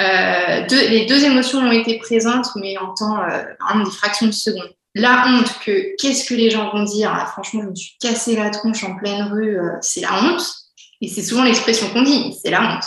Euh, 0.00 0.66
les 0.70 1.06
deux 1.06 1.24
émotions 1.24 1.60
ont 1.60 1.70
été 1.70 1.98
présentes, 1.98 2.48
mais 2.56 2.76
en 2.78 2.94
temps, 2.94 3.22
euh, 3.22 3.44
en 3.72 3.80
des 3.80 3.90
fractions 3.90 4.26
de 4.26 4.32
seconde. 4.32 4.72
La 4.94 5.26
honte, 5.28 5.52
que 5.64 5.96
qu'est-ce 6.00 6.28
que 6.28 6.34
les 6.34 6.50
gens 6.50 6.72
vont 6.72 6.84
dire? 6.84 7.12
Ah, 7.14 7.26
Franchement, 7.26 7.62
je 7.62 7.68
me 7.68 7.74
suis 7.74 7.96
cassé 8.00 8.36
la 8.36 8.50
tronche 8.50 8.84
en 8.84 8.96
pleine 8.96 9.22
rue, 9.32 9.58
euh, 9.58 9.70
c'est 9.80 10.00
la 10.00 10.14
honte. 10.22 10.63
Et 11.04 11.08
c'est 11.08 11.22
souvent 11.22 11.44
l'expression 11.44 11.90
qu'on 11.90 12.02
dit, 12.02 12.34
c'est 12.42 12.50
la 12.50 12.62
honte. 12.62 12.84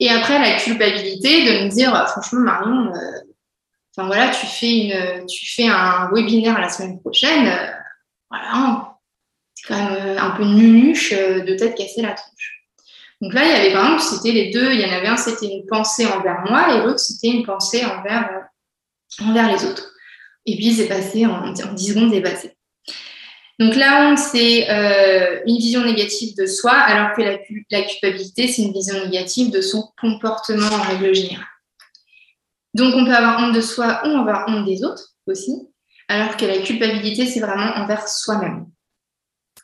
Et 0.00 0.08
après, 0.08 0.38
la 0.38 0.58
culpabilité 0.58 1.44
de 1.44 1.64
me 1.64 1.68
dire, 1.68 1.92
ah, 1.94 2.06
franchement, 2.06 2.40
Marion, 2.40 2.90
enfin 3.94 4.06
voilà, 4.06 4.30
tu 4.30 4.46
fais, 4.46 4.78
une, 4.78 5.26
tu 5.26 5.46
fais 5.46 5.68
un 5.68 6.08
webinaire 6.10 6.58
la 6.58 6.70
semaine 6.70 6.98
prochaine, 7.00 7.52
voilà, 8.30 8.98
c'est 9.54 9.68
quand 9.68 9.76
même 9.76 10.18
un 10.18 10.30
peu 10.30 10.44
nunuche 10.44 11.12
de 11.12 11.54
t'être 11.54 11.76
cassé 11.76 12.00
la 12.00 12.14
tronche. 12.14 12.62
Donc 13.20 13.34
là, 13.34 13.44
il 13.44 13.50
y 13.50 13.54
avait 13.54 13.72
par 13.72 13.84
exemple, 13.84 14.02
c'était 14.02 14.32
les 14.32 14.50
deux, 14.50 14.72
il 14.72 14.80
y 14.80 14.86
en 14.86 14.92
avait 14.92 15.08
un, 15.08 15.18
c'était 15.18 15.46
une 15.46 15.66
pensée 15.66 16.06
envers 16.06 16.40
moi 16.48 16.74
et 16.74 16.82
l'autre, 16.82 16.98
c'était 16.98 17.28
une 17.28 17.44
pensée 17.44 17.84
envers, 17.84 18.30
euh, 18.32 19.24
envers 19.24 19.52
les 19.52 19.66
autres. 19.66 19.92
Et 20.46 20.56
puis, 20.56 20.72
c'est 20.72 20.88
passé 20.88 21.26
en 21.26 21.52
10 21.52 21.88
secondes, 21.88 22.10
c'est 22.10 22.22
passé. 22.22 22.56
Donc 23.62 23.76
la 23.76 24.08
honte, 24.08 24.18
c'est 24.18 24.68
euh, 24.68 25.40
une 25.46 25.58
vision 25.58 25.84
négative 25.84 26.34
de 26.36 26.46
soi, 26.46 26.72
alors 26.72 27.14
que 27.14 27.22
la, 27.22 27.82
culpabilité, 27.82 28.48
c'est 28.48 28.62
une 28.62 28.72
vision 28.72 29.04
négative 29.04 29.52
de 29.52 29.60
son 29.60 29.88
comportement 30.00 30.66
en 30.66 30.82
règle 30.82 31.14
générale. 31.14 31.46
Donc 32.74 32.92
on 32.96 33.04
peut 33.04 33.14
avoir 33.14 33.40
honte 33.40 33.54
de 33.54 33.60
soi 33.60 34.02
ou 34.04 34.08
avoir 34.08 34.48
honte 34.48 34.66
des 34.66 34.82
autres 34.82 35.10
aussi, 35.28 35.52
alors 36.08 36.36
que 36.36 36.44
la 36.44 36.58
culpabilité, 36.58 37.24
c'est 37.24 37.38
vraiment 37.38 37.72
envers 37.76 38.08
soi-même. 38.08 38.66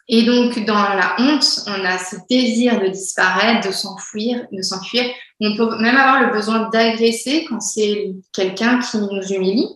Et 0.07 0.23
donc, 0.23 0.65
dans 0.65 0.75
la 0.75 1.17
honte, 1.19 1.65
on 1.67 1.85
a 1.85 1.99
ce 1.99 2.17
désir 2.31 2.81
de 2.81 2.87
disparaître, 2.87 3.67
de 3.67 3.73
s'enfuir, 3.73 4.47
de 4.53 4.63
s'enfuir. 4.63 5.05
On 5.41 5.57
peut 5.57 5.77
même 5.79 5.97
avoir 5.97 6.23
le 6.23 6.33
besoin 6.33 6.69
d'agresser 6.71 7.47
quand 7.49 7.61
c'est 7.61 8.13
quelqu'un 8.33 8.79
qui 8.79 8.97
nous 8.99 9.33
humilie. 9.33 9.69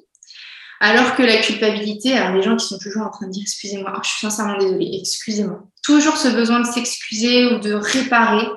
Alors 0.85 1.14
que 1.14 1.22
la 1.22 1.37
culpabilité, 1.37 2.12
alors 2.14 2.37
les 2.37 2.43
gens 2.43 2.57
qui 2.57 2.66
sont 2.66 2.76
toujours 2.76 3.07
en 3.07 3.11
train 3.11 3.28
de 3.28 3.30
dire 3.30 3.45
excusez-moi, 3.45 4.01
je 4.03 4.09
suis 4.09 4.18
sincèrement 4.18 4.59
désolée, 4.59 4.99
excusez-moi. 5.01 5.62
Toujours 5.85 6.16
ce 6.16 6.26
besoin 6.26 6.59
de 6.59 6.66
s'excuser 6.66 7.47
ou 7.47 7.61
de 7.61 7.72
réparer, 7.72 8.49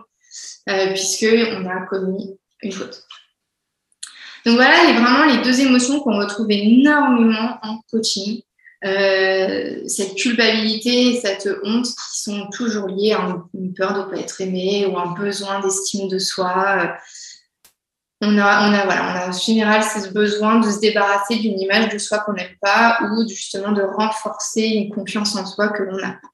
euh, 0.68 0.88
puisqu'on 0.88 1.70
a 1.70 1.86
commis 1.88 2.36
une 2.64 2.72
faute. 2.72 3.04
Donc 4.44 4.56
voilà, 4.56 4.74
a 4.74 4.94
vraiment 4.94 5.36
les 5.36 5.44
deux 5.44 5.62
émotions 5.62 6.00
qu'on 6.00 6.18
retrouve 6.18 6.48
énormément 6.50 7.60
en 7.62 7.80
coaching. 7.92 8.42
Euh, 8.84 9.84
cette 9.88 10.16
culpabilité, 10.16 11.20
cette 11.22 11.48
honte 11.64 11.86
qui 11.86 12.22
sont 12.22 12.48
toujours 12.52 12.88
liées 12.88 13.14
à 13.14 13.38
une 13.54 13.76
peur 13.76 13.94
de 13.94 14.00
ne 14.00 14.06
pas 14.06 14.20
être 14.20 14.42
aimé 14.42 14.88
ou 14.88 14.98
un 14.98 15.14
besoin 15.14 15.60
d'estime 15.60 16.08
de 16.08 16.18
soi. 16.18 16.98
On 18.22 18.38
a, 18.38 18.70
on, 18.70 18.74
a, 18.74 18.86
voilà, 18.86 19.28
en 19.28 19.32
général 19.32 19.84
ce 19.84 20.09
besoin 20.13 20.59
de 20.59 20.72
se 20.72 20.80
débarrasser 20.80 21.36
d'une 21.36 21.59
image 21.59 21.89
de 21.89 21.97
soi 21.97 22.20
qu'on 22.20 22.34
n'aime 22.34 22.55
pas 22.61 22.97
ou 23.03 23.28
justement 23.28 23.74
de 23.74 23.82
renforcer 23.82 24.61
une 24.61 24.89
confiance 24.89 25.36
en 25.36 25.45
soi 25.45 25.68
que 25.70 25.84
l'on 25.84 25.97
n'a 25.97 26.13
pas. 26.13 26.30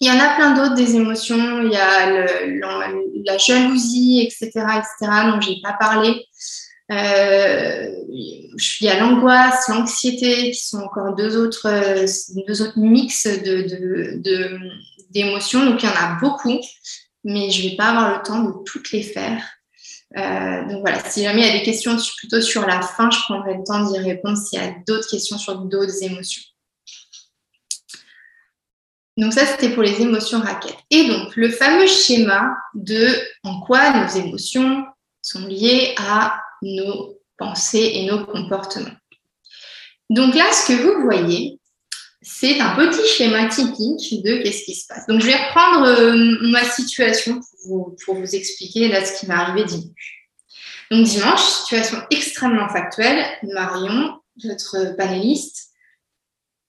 Il 0.00 0.08
y 0.08 0.10
en 0.10 0.18
a 0.18 0.34
plein 0.34 0.54
d'autres 0.56 0.74
des 0.74 0.96
émotions, 0.96 1.62
il 1.62 1.70
y 1.70 1.76
a 1.76 2.10
la 2.10 3.38
jalousie, 3.38 4.20
etc., 4.26 4.48
etc., 4.50 5.12
dont 5.26 5.40
je 5.40 5.50
n'ai 5.50 5.60
pas 5.62 5.74
parlé. 5.78 6.26
Euh, 6.90 7.86
il 8.08 8.58
y 8.80 8.88
a 8.88 8.98
l'angoisse, 8.98 9.68
l'anxiété, 9.68 10.50
qui 10.50 10.66
sont 10.66 10.80
encore 10.80 11.14
deux 11.14 11.36
autres, 11.36 11.68
deux 12.48 12.62
autres 12.62 12.78
mix 12.78 13.28
d'émotions. 15.10 15.60
De, 15.60 15.66
de, 15.66 15.70
donc, 15.70 15.82
il 15.84 15.88
y 15.88 15.92
en 15.92 15.94
a 15.94 16.18
beaucoup, 16.20 16.60
mais 17.22 17.50
je 17.50 17.68
vais 17.68 17.76
pas 17.76 17.90
avoir 17.90 18.18
le 18.18 18.22
temps 18.24 18.42
de 18.42 18.52
toutes 18.64 18.90
les 18.90 19.04
faire. 19.04 19.40
Euh, 20.16 20.68
donc 20.68 20.80
voilà, 20.80 21.02
si 21.08 21.22
jamais 21.22 21.40
il 21.42 21.46
y 21.46 21.50
a 21.50 21.58
des 21.58 21.62
questions 21.62 21.96
plutôt 22.18 22.40
sur 22.40 22.66
la 22.66 22.82
fin, 22.82 23.10
je 23.10 23.18
prendrai 23.20 23.54
le 23.54 23.64
temps 23.64 23.90
d'y 23.90 23.98
répondre 23.98 24.36
s'il 24.36 24.58
y 24.58 24.62
a 24.62 24.74
d'autres 24.86 25.08
questions 25.08 25.38
sur 25.38 25.56
d'autres 25.56 26.02
émotions. 26.02 26.42
Donc 29.16 29.32
ça, 29.32 29.46
c'était 29.46 29.70
pour 29.70 29.82
les 29.82 30.00
émotions 30.00 30.40
raquettes. 30.40 30.78
Et 30.90 31.06
donc, 31.06 31.36
le 31.36 31.50
fameux 31.50 31.86
schéma 31.86 32.56
de 32.74 33.08
en 33.44 33.60
quoi 33.60 33.90
nos 33.90 34.08
émotions 34.08 34.84
sont 35.20 35.46
liées 35.46 35.94
à 35.98 36.40
nos 36.62 37.18
pensées 37.36 37.92
et 37.94 38.06
nos 38.06 38.24
comportements. 38.24 38.96
Donc 40.08 40.34
là, 40.34 40.44
ce 40.52 40.68
que 40.68 40.82
vous 40.82 41.02
voyez, 41.02 41.60
c'est 42.42 42.58
un 42.58 42.74
petit 42.74 43.06
schéma 43.06 43.46
typique 43.46 44.20
de 44.24 44.42
qu'est-ce 44.42 44.64
qui 44.64 44.74
se 44.74 44.88
passe. 44.88 45.06
Donc 45.06 45.20
je 45.20 45.26
vais 45.26 45.36
reprendre 45.36 45.86
euh, 45.86 46.38
ma 46.50 46.64
situation 46.64 47.38
pour 47.64 47.94
vous, 48.16 48.34
expliquer 48.34 48.92
ce 49.04 49.20
qui 49.20 49.28
m'est 49.28 49.34
arrivé 49.34 49.64
dimanche. 49.64 50.28
Donc 50.90 51.06
dimanche, 51.06 51.40
situation 51.40 51.98
extrêmement 52.10 52.68
factuelle, 52.68 53.24
Marion, 53.44 54.18
notre 54.42 54.96
panéliste, 54.96 55.68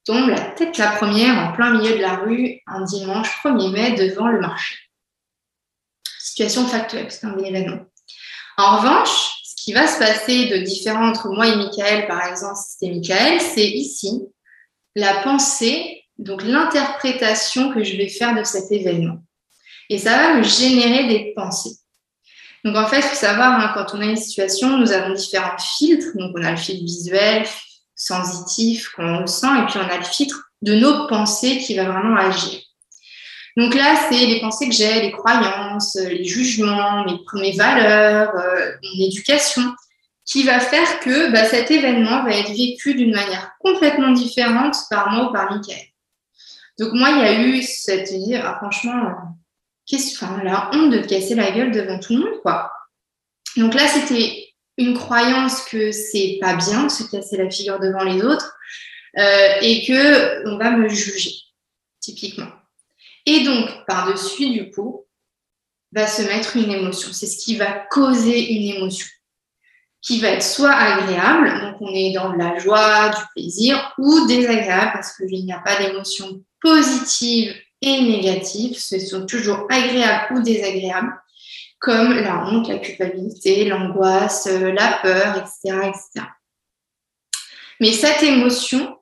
tombe 0.06 0.30
la 0.30 0.42
tête 0.42 0.78
la 0.78 0.92
première 0.92 1.40
en 1.40 1.54
plein 1.54 1.72
milieu 1.72 1.96
de 1.96 2.02
la 2.02 2.18
rue 2.18 2.60
un 2.68 2.84
dimanche 2.84 3.30
1er 3.44 3.72
mai 3.72 3.92
devant 3.94 4.28
le 4.28 4.42
marché. 4.42 4.76
Situation 6.20 6.68
factuelle, 6.68 7.08
c'est 7.10 7.26
un 7.26 7.36
événement. 7.40 7.84
En 8.58 8.78
revanche, 8.78 9.42
ce 9.44 9.56
qui 9.56 9.74
va 9.74 9.88
se 9.88 9.98
passer 9.98 10.50
de 10.50 10.58
différent 10.58 11.10
entre 11.10 11.30
moi 11.30 11.48
et 11.48 11.56
Michael, 11.56 12.06
par 12.06 12.28
exemple, 12.28 12.60
c'était 12.64 12.94
Michael, 12.94 13.42
c'est 13.42 13.68
ici 13.68 14.22
la 14.96 15.16
pensée, 15.24 16.04
donc 16.18 16.44
l'interprétation 16.44 17.72
que 17.72 17.84
je 17.84 17.98
vais 17.98 18.10
faire 18.10 18.36
de 18.36 18.44
cet 18.44 18.72
événement. 18.72 19.24
Et 19.89 19.98
ça 19.98 20.18
va 20.18 20.34
me 20.36 20.44
générer 20.44 21.08
des 21.08 21.34
pensées. 21.36 21.78
Donc 22.64 22.78
en 22.78 22.88
fait, 22.88 23.00
il 23.00 23.04
faut 23.04 23.16
savoir, 23.16 23.60
hein, 23.60 23.72
quand 23.74 23.98
on 23.98 24.02
a 24.02 24.06
une 24.06 24.16
situation, 24.16 24.78
nous 24.78 24.91
avons 24.91 25.14
différents 25.14 25.58
filtres. 25.58 26.16
Donc 26.16 26.32
on 26.36 26.44
a 26.44 26.52
le 26.52 26.58
filtre 26.58 26.84
visuel, 26.84 27.46
sensitif, 27.96 28.89
qu'on 28.89 29.22
ressent, 29.22 29.64
et 29.64 29.66
puis 29.66 29.80
on 29.80 29.89
a 29.89 29.98
le 29.98 30.04
filtre 30.04 30.50
de 30.62 30.76
nos 30.76 31.08
pensées 31.08 31.58
qui 31.58 31.76
va 31.76 31.86
vraiment 31.86 32.16
agir. 32.16 32.62
Donc 33.58 33.76
là, 33.76 33.96
c'est 34.10 34.26
les 34.26 34.39
pensées 34.39 34.68
que 34.68 34.74
j'ai, 34.74 35.02
les 35.02 35.12
croyances, 35.12 35.96
les 35.96 36.24
jugements, 36.24 37.06
mes, 37.36 37.52
valeurs, 37.52 38.34
euh, 38.36 38.72
mon 38.84 39.06
éducation, 39.06 39.64
qui 40.26 40.44
va 40.44 40.60
faire 40.60 41.00
que 41.00 41.32
bah, 41.32 41.46
cet 41.46 41.70
événement 41.70 42.24
va 42.24 42.36
être 42.36 42.52
vécu 42.52 42.96
d'une 42.96 43.14
manière 43.14 43.52
complètement 43.60 44.12
différente 44.12 44.76
par 44.90 45.12
moi 45.12 45.30
ou 45.30 45.34
par 45.34 45.52
Michael. 45.52 45.86
Donc 46.80 46.94
moi, 46.94 47.10
il 47.12 47.18
y 47.18 47.22
a 47.22 47.42
eu 47.42 47.62
cette 47.62 48.12
idée, 48.12 48.36
ah, 48.36 48.56
franchement, 48.60 49.14
qu'est-ce, 49.86 50.16
enfin, 50.16 50.42
la 50.44 50.72
honte 50.74 50.92
de 50.92 51.00
casser 51.00 51.36
la 51.36 51.52
gueule 51.52 51.72
devant 51.72 52.00
tout 52.00 52.14
le 52.14 52.20
monde, 52.20 52.42
quoi. 52.42 52.72
Donc 53.58 53.74
là, 53.74 53.88
c'était 53.88 54.48
une 54.78 54.98
croyance 54.98 55.62
que 55.66 55.92
c'est 55.92 56.38
pas 56.42 56.56
bien 56.56 56.86
de 56.86 56.92
se 56.92 57.04
casser 57.04 57.38
la 57.38 57.50
figure 57.50 57.80
devant 57.80 58.04
les 58.04 58.24
autres 58.24 58.56
euh, 59.20 59.50
et 59.62 59.86
que 59.86 60.48
on 60.50 60.58
va 60.58 60.72
me 60.72 60.88
juger, 60.88 61.34
typiquement. 62.00 62.50
Et 63.26 63.44
donc, 63.44 63.70
par-dessus, 63.86 64.50
du 64.50 64.72
coup, 64.72 65.06
va 65.92 66.08
se 66.08 66.24
mettre 66.24 66.58
une 66.58 66.72
émotion. 66.72 67.14
C'est 67.14 67.28
ce 67.28 67.38
qui 67.38 67.56
va 67.56 67.72
causer 67.92 68.52
une 68.54 68.78
émotion 68.78 69.08
qui 70.04 70.20
va 70.20 70.30
être 70.30 70.43
soit 70.43 70.74
agréable, 70.74 71.62
donc 71.62 71.78
on 71.80 71.93
est 71.93 72.12
dans 72.12 72.34
la 72.34 72.60
joie, 72.60 73.10
du 73.10 73.22
plaisir, 73.34 73.93
ou 73.97 74.28
désagréable 74.28 74.91
parce 74.93 75.16
qu'il 75.16 75.45
n'y 75.45 75.54
a 75.54 75.60
pas 75.60 75.78
d'émotion 75.78 76.43
positive 76.62 77.56
et 77.82 78.01
négative, 78.01 78.78
ce 78.78 78.99
sont 78.99 79.26
toujours 79.26 79.66
agréables 79.70 80.36
ou 80.36 80.41
désagréables, 80.41 81.14
comme 81.80 82.14
la 82.14 82.45
honte, 82.45 82.68
la 82.68 82.78
culpabilité, 82.78 83.66
l'angoisse, 83.66 84.47
la 84.47 84.99
peur, 85.01 85.38
etc., 85.38 85.89
etc. 85.89 86.28
Mais 87.80 87.91
cette 87.91 88.24
émotion, 88.24 88.97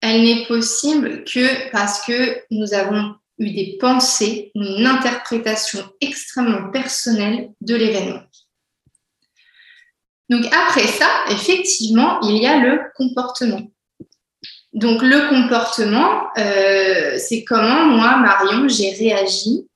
elle 0.00 0.22
n'est 0.22 0.46
possible 0.46 1.24
que 1.24 1.70
parce 1.70 2.04
que 2.04 2.42
nous 2.50 2.74
avons 2.74 3.14
eu 3.38 3.50
des 3.50 3.78
pensées, 3.80 4.50
une 4.54 4.86
interprétation 4.86 5.90
extrêmement 6.00 6.70
personnelle 6.70 7.50
de 7.60 7.76
l'événement. 7.76 8.22
Donc 10.32 10.46
après 10.46 10.86
ça, 10.86 11.10
effectivement, 11.28 12.18
il 12.22 12.38
y 12.38 12.46
a 12.46 12.56
le 12.56 12.80
comportement. 12.96 13.60
Donc 14.72 15.02
le 15.02 15.28
comportement, 15.28 16.28
euh, 16.38 17.18
c'est 17.18 17.44
comment 17.44 17.84
moi, 17.84 18.16
Marion, 18.16 18.66
j'ai 18.66 18.92
réagi 18.92 19.68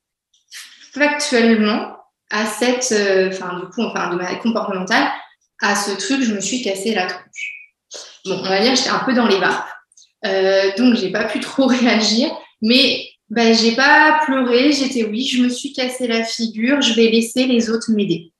factuellement 0.94 1.98
à 2.30 2.46
cette, 2.46 2.90
euh, 2.92 3.28
enfin 3.28 3.60
du 3.60 3.66
coup, 3.66 3.82
enfin 3.82 4.08
de 4.08 4.16
manière 4.16 4.40
comportementale, 4.40 5.06
à 5.60 5.76
ce 5.76 5.90
truc, 5.90 6.22
je 6.22 6.32
me 6.32 6.40
suis 6.40 6.62
cassé 6.62 6.94
la 6.94 7.04
tronche. 7.04 7.52
Bon, 8.24 8.40
on 8.42 8.48
va 8.48 8.60
dire, 8.60 8.74
j'étais 8.74 8.88
un 8.88 9.00
peu 9.00 9.12
dans 9.12 9.26
les 9.26 9.38
vapes, 9.38 9.68
euh, 10.24 10.70
donc 10.78 10.94
j'ai 10.94 11.12
pas 11.12 11.24
pu 11.24 11.38
trop 11.40 11.66
réagir, 11.66 12.30
mais 12.62 13.06
ben, 13.28 13.54
j'ai 13.54 13.76
pas 13.76 14.22
pleuré, 14.24 14.72
j'étais 14.72 15.04
oui, 15.04 15.26
je 15.26 15.42
me 15.42 15.50
suis 15.50 15.74
cassé 15.74 16.06
la 16.06 16.24
figure, 16.24 16.80
je 16.80 16.94
vais 16.94 17.10
laisser 17.10 17.46
les 17.46 17.68
autres 17.68 17.90
m'aider. 17.90 18.32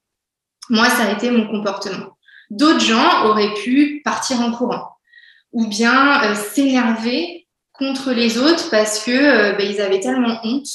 Moi, 0.71 0.89
ça 0.91 1.05
a 1.05 1.13
été 1.13 1.31
mon 1.31 1.47
comportement. 1.47 2.17
D'autres 2.51 2.81
gens 2.81 3.25
auraient 3.25 3.55
pu 3.55 4.03
partir 4.05 4.41
en 4.41 4.53
courant 4.53 4.97
ou 5.53 5.67
bien 5.67 6.23
euh, 6.23 6.35
s'énerver 6.35 7.47
contre 7.73 8.13
les 8.13 8.39
autres 8.39 8.71
parce 8.71 9.03
que 9.03 9.11
euh, 9.11 9.53
ben, 9.53 9.67
ils 9.71 9.81
avaient 9.81 10.01
tellement 10.01 10.39
honte 10.45 10.69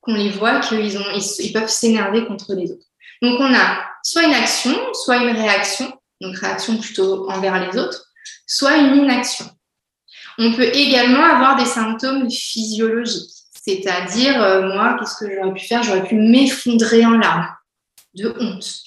qu'on 0.00 0.14
les 0.14 0.30
voit 0.30 0.60
qu'ils 0.60 0.98
ont 0.98 1.04
ils, 1.14 1.52
peuvent 1.52 1.68
s'énerver 1.68 2.24
contre 2.26 2.54
les 2.54 2.72
autres. 2.72 2.86
Donc 3.20 3.38
on 3.40 3.54
a 3.54 3.84
soit 4.02 4.24
une 4.24 4.34
action, 4.34 4.74
soit 4.94 5.18
une 5.18 5.36
réaction, 5.36 5.92
donc 6.20 6.36
réaction 6.38 6.78
plutôt 6.78 7.30
envers 7.30 7.60
les 7.60 7.78
autres, 7.78 8.06
soit 8.46 8.76
une 8.78 8.96
inaction. 8.96 9.46
On 10.38 10.52
peut 10.54 10.74
également 10.74 11.24
avoir 11.24 11.56
des 11.56 11.66
symptômes 11.66 12.30
physiologiques. 12.30 13.30
C'est-à-dire, 13.64 14.42
euh, 14.42 14.62
moi, 14.74 14.96
qu'est-ce 14.98 15.24
que 15.24 15.32
j'aurais 15.32 15.52
pu 15.52 15.64
faire? 15.64 15.82
J'aurais 15.82 16.04
pu 16.04 16.16
m'effondrer 16.16 17.04
en 17.04 17.12
larmes 17.12 17.48
de 18.14 18.34
honte. 18.40 18.81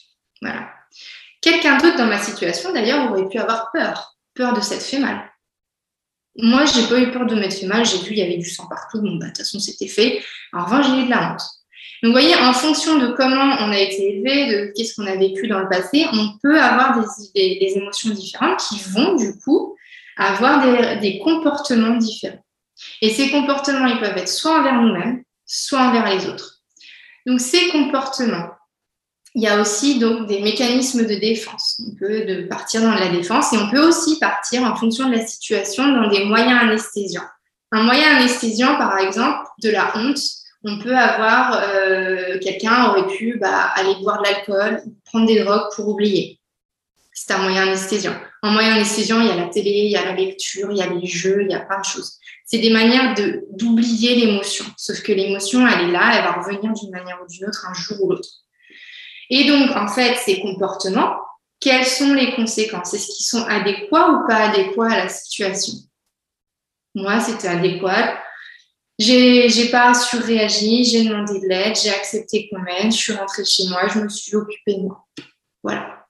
Quelqu'un 1.41 1.77
d'autre 1.77 1.97
dans 1.97 2.07
ma 2.07 2.19
situation, 2.19 2.73
d'ailleurs, 2.73 3.11
aurait 3.11 3.27
pu 3.27 3.37
avoir 3.37 3.71
peur, 3.71 4.15
peur 4.33 4.53
de 4.53 4.61
s'être 4.61 4.83
fait 4.83 4.99
mal. 4.99 5.31
Moi, 6.37 6.65
j'ai 6.65 6.87
pas 6.87 6.99
eu 6.99 7.11
peur 7.11 7.25
de 7.25 7.35
m'être 7.35 7.53
fait 7.53 7.65
mal. 7.65 7.85
J'ai 7.85 7.99
vu, 7.99 8.11
il 8.11 8.17
y 8.17 8.21
avait 8.21 8.37
du 8.37 8.49
sang 8.49 8.67
partout. 8.67 9.01
Bon, 9.01 9.15
bah, 9.15 9.25
de 9.25 9.29
toute 9.29 9.37
façon, 9.39 9.59
c'était 9.59 9.87
fait. 9.87 10.23
En 10.53 10.65
revanche, 10.65 10.87
j'ai 10.87 11.03
eu 11.03 11.05
de 11.05 11.09
la 11.09 11.31
honte. 11.31 11.41
Donc, 12.03 12.13
vous 12.13 12.19
voyez, 12.19 12.35
en 12.35 12.51
fonction 12.51 12.97
de 12.97 13.07
comment 13.13 13.55
on 13.59 13.71
a 13.71 13.77
été 13.77 14.15
élevé, 14.15 14.47
de 14.47 14.73
qu'est-ce 14.75 14.95
qu'on 14.95 15.07
a 15.07 15.15
vécu 15.15 15.47
dans 15.47 15.59
le 15.59 15.69
passé, 15.69 16.05
on 16.11 16.37
peut 16.41 16.59
avoir 16.59 16.99
des, 16.99 17.59
des, 17.59 17.73
émotions 17.77 18.09
différentes 18.09 18.59
qui 18.59 18.79
vont, 18.89 19.15
du 19.15 19.37
coup, 19.39 19.77
avoir 20.17 20.99
des 20.99 21.19
comportements 21.19 21.95
différents. 21.95 22.43
Et 23.01 23.09
ces 23.09 23.29
comportements, 23.29 23.87
ils 23.87 23.99
peuvent 23.99 24.17
être 24.17 24.27
soit 24.27 24.59
envers 24.59 24.81
nous-mêmes, 24.81 25.23
soit 25.45 25.79
envers 25.79 26.09
les 26.13 26.27
autres. 26.27 26.55
Donc 27.25 27.39
ces 27.39 27.69
comportements, 27.69 28.49
il 29.35 29.43
y 29.43 29.47
a 29.47 29.59
aussi 29.59 29.99
donc 29.99 30.27
des 30.27 30.39
mécanismes 30.39 31.05
de 31.05 31.15
défense. 31.15 31.81
On 31.85 31.95
peut 31.95 32.47
partir 32.49 32.81
dans 32.81 32.95
la 32.95 33.09
défense 33.09 33.53
et 33.53 33.57
on 33.57 33.69
peut 33.69 33.85
aussi 33.85 34.17
partir 34.19 34.63
en 34.63 34.75
fonction 34.75 35.09
de 35.09 35.15
la 35.15 35.25
situation 35.25 35.87
dans 35.87 36.09
des 36.09 36.23
moyens 36.23 36.63
anesthésiants. 36.63 37.27
Un 37.71 37.83
moyen 37.83 38.15
anesthésiant, 38.15 38.77
par 38.77 38.97
exemple, 38.97 39.45
de 39.61 39.69
la 39.69 39.91
honte, 39.97 40.19
on 40.63 40.79
peut 40.79 40.95
avoir 40.95 41.61
euh, 41.63 42.39
quelqu'un 42.39 42.89
aurait 42.89 43.07
pu 43.07 43.37
bah, 43.39 43.71
aller 43.75 43.95
boire 44.01 44.21
de 44.21 44.27
l'alcool, 44.27 44.81
prendre 45.03 45.27
des 45.27 45.43
drogues 45.43 45.69
pour 45.75 45.89
oublier. 45.89 46.39
C'est 47.13 47.33
un 47.33 47.39
moyen 47.39 47.63
anesthésiant. 47.63 48.15
En 48.41 48.51
moyen 48.51 48.75
anesthésiant, 48.75 49.21
il 49.21 49.27
y 49.27 49.31
a 49.31 49.35
la 49.35 49.47
télé, 49.47 49.69
il 49.69 49.91
y 49.91 49.97
a 49.97 50.05
la 50.05 50.13
lecture, 50.13 50.71
il 50.71 50.77
y 50.77 50.81
a 50.81 50.87
les 50.87 51.05
jeux, 51.05 51.43
il 51.43 51.51
y 51.51 51.55
a 51.55 51.59
plein 51.59 51.79
de 51.79 51.85
choses 51.85 52.19
c'est 52.45 52.59
des 52.59 52.69
manières 52.69 53.15
d'oublier 53.51 54.15
l'émotion. 54.15 54.65
Sauf 54.77 55.01
que 55.01 55.11
l'émotion, 55.11 55.67
elle 55.67 55.89
est 55.89 55.91
là, 55.91 56.11
elle 56.15 56.23
va 56.23 56.33
revenir 56.33 56.71
d'une 56.73 56.91
manière 56.91 57.19
ou 57.23 57.27
d'une 57.27 57.45
autre 57.47 57.67
un 57.67 57.73
jour 57.73 58.03
ou 58.03 58.11
l'autre. 58.11 58.29
Et 59.29 59.45
donc, 59.45 59.75
en 59.75 59.87
fait, 59.87 60.15
ces 60.17 60.39
comportements, 60.41 61.17
quelles 61.59 61.85
sont 61.85 62.13
les 62.13 62.35
conséquences? 62.35 62.93
Est-ce 62.93 63.07
qu'ils 63.07 63.25
sont 63.25 63.43
adéquats 63.45 64.09
ou 64.09 64.27
pas 64.27 64.49
adéquats 64.49 64.91
à 64.91 65.03
la 65.03 65.09
situation? 65.09 65.73
Moi, 66.93 67.19
c'était 67.19 67.47
adéquat. 67.47 68.17
J'ai, 68.97 69.49
j'ai 69.49 69.69
pas 69.69 69.93
surréagi, 69.93 70.85
j'ai 70.85 71.03
demandé 71.03 71.39
de 71.41 71.47
l'aide, 71.47 71.75
j'ai 71.75 71.89
accepté 71.89 72.47
qu'on 72.47 72.61
m'aide, 72.61 72.91
je 72.91 72.97
suis 72.97 73.13
rentrée 73.13 73.43
chez 73.43 73.67
moi, 73.67 73.87
je 73.89 73.99
me 73.99 74.07
suis 74.07 74.35
occupée 74.35 74.75
de 74.75 74.83
moi. 74.83 75.05
Voilà. 75.63 76.05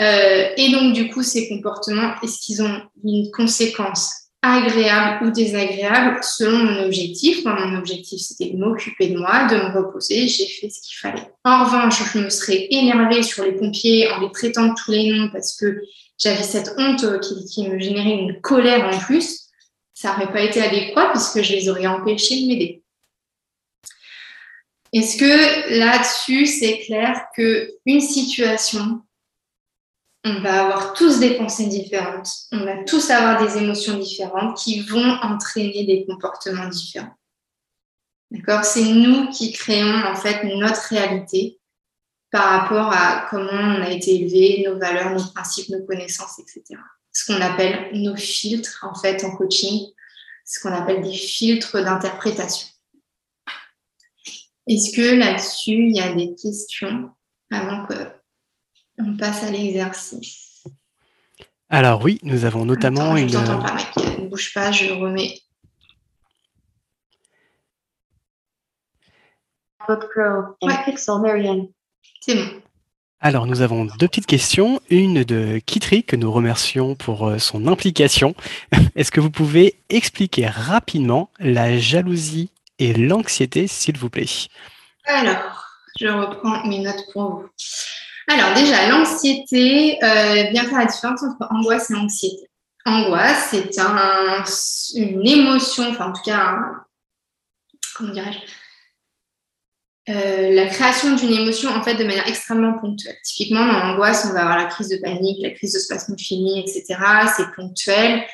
Euh, 0.00 0.48
et 0.56 0.72
donc, 0.72 0.94
du 0.94 1.10
coup, 1.10 1.22
ces 1.22 1.48
comportements, 1.48 2.14
est-ce 2.22 2.38
qu'ils 2.40 2.62
ont 2.62 2.82
une 3.04 3.30
conséquence 3.30 4.27
agréable 4.42 5.26
ou 5.26 5.30
désagréable 5.30 6.18
selon 6.22 6.58
mon 6.58 6.84
objectif. 6.84 7.44
Moi, 7.44 7.54
mon 7.66 7.78
objectif, 7.78 8.20
c'était 8.20 8.50
de 8.50 8.56
m'occuper 8.56 9.08
de 9.08 9.18
moi, 9.18 9.46
de 9.46 9.56
me 9.56 9.76
reposer. 9.76 10.28
J'ai 10.28 10.46
fait 10.46 10.70
ce 10.70 10.80
qu'il 10.80 10.96
fallait. 10.96 11.32
En 11.44 11.64
revanche, 11.64 12.02
je 12.12 12.18
me 12.18 12.30
serais 12.30 12.68
énervée 12.70 13.22
sur 13.22 13.44
les 13.44 13.52
pompiers 13.52 14.10
en 14.10 14.20
les 14.20 14.30
traitant 14.30 14.68
de 14.68 14.74
tous 14.74 14.92
les 14.92 15.10
noms 15.10 15.30
parce 15.30 15.56
que 15.56 15.82
j'avais 16.18 16.42
cette 16.42 16.72
honte 16.78 17.04
qui, 17.20 17.68
me 17.68 17.78
générait 17.78 18.18
une 18.18 18.40
colère 18.40 18.86
en 18.86 18.98
plus. 18.98 19.48
Ça 19.94 20.12
n'aurait 20.12 20.32
pas 20.32 20.42
été 20.42 20.62
adéquat 20.62 21.10
puisque 21.10 21.42
je 21.42 21.52
les 21.54 21.68
aurais 21.68 21.86
empêchés 21.86 22.42
de 22.42 22.46
m'aider. 22.46 22.82
Est-ce 24.92 25.16
que 25.18 25.78
là-dessus, 25.78 26.46
c'est 26.46 26.78
clair 26.78 27.26
qu'une 27.34 28.00
situation 28.00 29.02
on 30.28 30.40
va 30.40 30.64
avoir 30.64 30.92
tous 30.92 31.20
des 31.20 31.36
pensées 31.36 31.66
différentes, 31.66 32.30
on 32.52 32.64
va 32.64 32.84
tous 32.84 33.10
avoir 33.10 33.42
des 33.42 33.58
émotions 33.62 33.98
différentes 33.98 34.56
qui 34.58 34.80
vont 34.80 35.18
entraîner 35.22 35.84
des 35.86 36.04
comportements 36.06 36.68
différents. 36.68 37.16
D'accord? 38.30 38.64
C'est 38.64 38.84
nous 38.84 39.30
qui 39.30 39.52
créons 39.52 40.04
en 40.04 40.14
fait 40.14 40.44
notre 40.44 40.82
réalité 40.90 41.58
par 42.30 42.60
rapport 42.60 42.92
à 42.92 43.26
comment 43.30 43.78
on 43.78 43.82
a 43.82 43.90
été 43.90 44.16
élevé, 44.16 44.64
nos 44.66 44.78
valeurs, 44.78 45.14
nos 45.14 45.32
principes, 45.32 45.70
nos 45.70 45.84
connaissances, 45.86 46.38
etc. 46.38 46.78
Ce 47.12 47.24
qu'on 47.26 47.40
appelle 47.40 47.90
nos 47.94 48.16
filtres 48.16 48.86
en 48.88 48.94
fait 48.94 49.24
en 49.24 49.34
coaching, 49.34 49.86
ce 50.44 50.60
qu'on 50.60 50.72
appelle 50.72 51.02
des 51.02 51.14
filtres 51.14 51.82
d'interprétation. 51.82 52.68
Est-ce 54.66 54.94
que 54.94 55.14
là-dessus, 55.14 55.88
il 55.88 55.96
y 55.96 56.00
a 56.00 56.12
des 56.12 56.34
questions 56.34 57.10
avant 57.50 57.86
que 57.86 57.94
on 58.98 59.16
passe 59.16 59.44
à 59.44 59.50
l'exercice. 59.50 60.64
Alors 61.70 62.02
oui, 62.02 62.18
nous 62.22 62.44
avons 62.44 62.64
notamment 62.64 63.16
une... 63.16 63.28
Je 63.28 63.34
t'entends 63.34 63.62
pas, 63.62 63.74
mec. 63.74 64.18
Ne 64.18 64.28
bouge 64.28 64.52
pas, 64.54 64.72
je 64.72 64.90
remets. 64.92 65.40
Book 69.86 70.04
Pro 70.10 70.56
and 70.62 70.84
Pixel 70.84 71.20
Marianne. 71.20 71.68
C'est 72.20 72.34
bon. 72.34 72.62
Alors, 73.20 73.46
nous 73.46 73.62
avons 73.62 73.84
deux 73.84 74.06
petites 74.06 74.26
questions. 74.26 74.80
Une 74.90 75.24
de 75.24 75.60
Kitri, 75.66 76.04
que 76.04 76.14
nous 76.14 76.30
remercions 76.30 76.94
pour 76.94 77.26
euh, 77.26 77.38
son 77.38 77.66
implication. 77.66 78.34
Est-ce 78.94 79.10
que 79.10 79.20
vous 79.20 79.30
pouvez 79.30 79.74
expliquer 79.88 80.46
rapidement 80.46 81.30
la 81.40 81.78
jalousie 81.78 82.50
et 82.78 82.94
l'anxiété, 82.94 83.66
s'il 83.66 83.98
vous 83.98 84.08
plaît? 84.08 84.26
Alors, 85.04 85.66
je 85.98 86.06
reprends 86.06 86.64
mes 86.68 86.78
notes 86.78 87.04
pour 87.12 87.30
vous. 87.30 87.48
Alors, 88.28 88.54
déjà, 88.54 88.88
l'anxiété, 88.88 89.98
euh, 90.02 90.50
bien 90.50 90.64
faire 90.64 90.78
la 90.78 90.86
différence 90.86 91.22
entre 91.22 91.46
angoisse 91.50 91.90
et 91.90 91.94
anxiété. 91.94 92.50
Angoisse, 92.84 93.48
c'est 93.50 93.78
un, 93.78 94.44
une 94.94 95.26
émotion, 95.26 95.88
enfin, 95.90 96.10
en 96.10 96.12
tout 96.12 96.22
cas, 96.22 96.58
comment 97.96 98.12
dirais-je 98.12 98.38
euh, 100.08 100.54
la 100.54 100.66
création 100.66 101.16
d'une 101.16 101.34
émotion 101.34 101.68
en 101.68 101.82
fait 101.82 101.94
de 101.94 102.04
manière 102.04 102.26
extrêmement 102.26 102.78
ponctuelle. 102.78 103.16
Typiquement, 103.24 103.66
dans 103.66 103.78
l'angoisse, 103.78 104.26
on 104.28 104.32
va 104.32 104.40
avoir 104.40 104.56
la 104.56 104.64
crise 104.64 104.88
de 104.88 104.96
panique, 104.96 105.42
la 105.42 105.50
crise 105.50 105.74
de 105.74 105.78
spasme 105.78 106.16
fini, 106.16 106.60
etc. 106.60 106.98
C'est 107.36 107.54
ponctuel. 107.54 108.24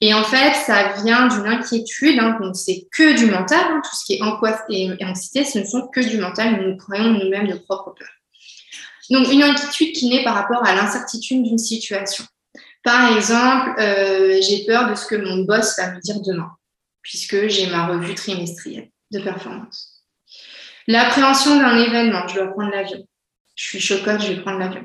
Et 0.00 0.14
en 0.14 0.24
fait, 0.24 0.54
ça 0.54 0.94
vient 1.02 1.26
d'une 1.26 1.46
inquiétude. 1.46 2.18
Hein, 2.18 2.38
donc, 2.40 2.56
c'est 2.56 2.86
que 2.92 3.14
du 3.14 3.26
mental. 3.26 3.60
Hein, 3.60 3.82
tout 3.84 3.94
ce 3.94 4.06
qui 4.06 4.14
est 4.14 4.22
angoisse 4.22 4.60
et, 4.70 4.90
anxiété, 5.04 5.44
ce 5.44 5.58
ne 5.58 5.64
sont 5.64 5.88
que 5.88 6.00
du 6.00 6.16
mental. 6.16 6.66
Nous 6.66 6.76
croyons 6.78 7.10
nous-mêmes 7.10 7.48
de 7.48 7.58
propres 7.58 7.94
peurs. 7.98 8.17
Donc, 9.10 9.32
une 9.32 9.42
inquiétude 9.42 9.94
qui 9.94 10.08
naît 10.08 10.24
par 10.24 10.34
rapport 10.34 10.64
à 10.66 10.74
l'incertitude 10.74 11.42
d'une 11.42 11.58
situation. 11.58 12.24
Par 12.84 13.16
exemple, 13.16 13.74
euh, 13.80 14.40
j'ai 14.40 14.64
peur 14.64 14.88
de 14.88 14.94
ce 14.94 15.06
que 15.06 15.16
mon 15.16 15.44
boss 15.44 15.76
va 15.78 15.92
me 15.92 16.00
dire 16.00 16.20
demain, 16.20 16.50
puisque 17.02 17.48
j'ai 17.48 17.66
ma 17.68 17.86
revue 17.86 18.14
trimestrielle 18.14 18.90
de 19.10 19.20
performance. 19.20 20.04
L'appréhension 20.86 21.58
d'un 21.58 21.76
événement, 21.78 22.26
je 22.28 22.36
dois 22.36 22.46
prendre 22.48 22.70
l'avion. 22.70 23.04
Je 23.56 23.64
suis 23.64 23.80
chocotte, 23.80 24.22
je 24.22 24.32
vais 24.32 24.40
prendre 24.40 24.58
l'avion. 24.58 24.84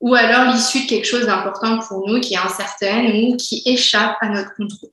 Ou 0.00 0.14
alors 0.14 0.52
l'issue 0.52 0.84
de 0.84 0.88
quelque 0.88 1.06
chose 1.06 1.26
d'important 1.26 1.78
pour 1.80 2.08
nous 2.08 2.20
qui 2.20 2.34
est 2.34 2.38
incertaine 2.38 3.24
ou 3.24 3.36
qui 3.36 3.62
échappe 3.66 4.16
à 4.20 4.28
notre 4.28 4.54
contrôle. 4.54 4.90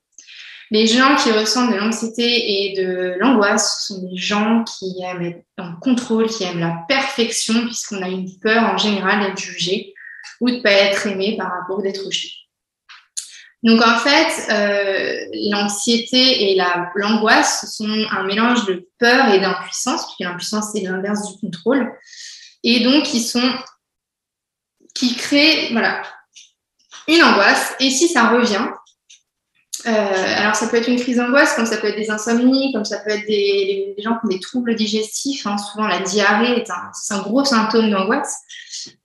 Les 0.70 0.86
gens 0.86 1.16
qui 1.16 1.30
ressentent 1.30 1.72
de 1.72 1.76
l'anxiété 1.76 2.24
et 2.24 2.74
de 2.74 3.16
l'angoisse 3.18 3.86
sont 3.86 4.02
des 4.02 4.16
gens 4.16 4.64
qui 4.64 5.02
aiment 5.02 5.22
être 5.22 5.44
en 5.58 5.76
contrôle, 5.76 6.28
qui 6.28 6.44
aiment 6.44 6.60
la 6.60 6.84
perfection, 6.88 7.66
puisqu'on 7.66 8.02
a 8.02 8.08
une 8.08 8.38
peur 8.40 8.62
en 8.64 8.78
général 8.78 9.20
d'être 9.20 9.38
jugé 9.38 9.94
ou 10.40 10.50
de 10.50 10.56
ne 10.56 10.62
pas 10.62 10.72
être 10.72 11.06
aimé 11.06 11.36
par 11.38 11.50
rapport 11.50 11.82
d'être 11.82 12.04
rejeté. 12.04 12.32
Donc 13.62 13.80
en 13.80 13.96
fait, 13.96 14.52
euh, 14.52 15.24
l'anxiété 15.50 16.52
et 16.52 16.62
l'angoisse 16.96 17.74
sont 17.74 18.06
un 18.10 18.24
mélange 18.24 18.66
de 18.66 18.86
peur 18.98 19.32
et 19.32 19.40
d'impuissance, 19.40 20.04
puisque 20.04 20.20
l'impuissance 20.20 20.66
c'est 20.72 20.82
l'inverse 20.82 21.32
du 21.32 21.40
contrôle, 21.40 21.90
et 22.62 22.80
donc 22.80 23.14
ils 23.14 23.22
sont 23.22 23.50
qui 24.94 25.16
créent 25.16 25.70
voilà 25.72 26.02
une 27.08 27.22
angoisse. 27.22 27.74
Et 27.80 27.90
si 27.90 28.08
ça 28.08 28.28
revient, 28.28 28.66
euh, 29.86 29.90
alors 30.38 30.54
ça 30.54 30.68
peut 30.68 30.78
être 30.78 30.88
une 30.88 30.98
crise 30.98 31.18
d'angoisse, 31.18 31.54
comme 31.54 31.66
ça 31.66 31.76
peut 31.76 31.88
être 31.88 31.96
des 31.96 32.10
insomnies, 32.10 32.72
comme 32.72 32.84
ça 32.84 32.98
peut 32.98 33.10
être 33.10 33.26
des, 33.26 33.94
gens 33.98 34.12
qui 34.12 34.26
ont 34.26 34.28
des 34.28 34.40
troubles 34.40 34.74
digestifs. 34.74 35.46
Hein. 35.46 35.56
souvent 35.58 35.86
la 35.86 36.00
diarrhée 36.00 36.56
est 36.56 36.70
un, 36.70 37.18
gros 37.20 37.44
symptôme 37.44 37.90
d'angoisse. 37.90 38.38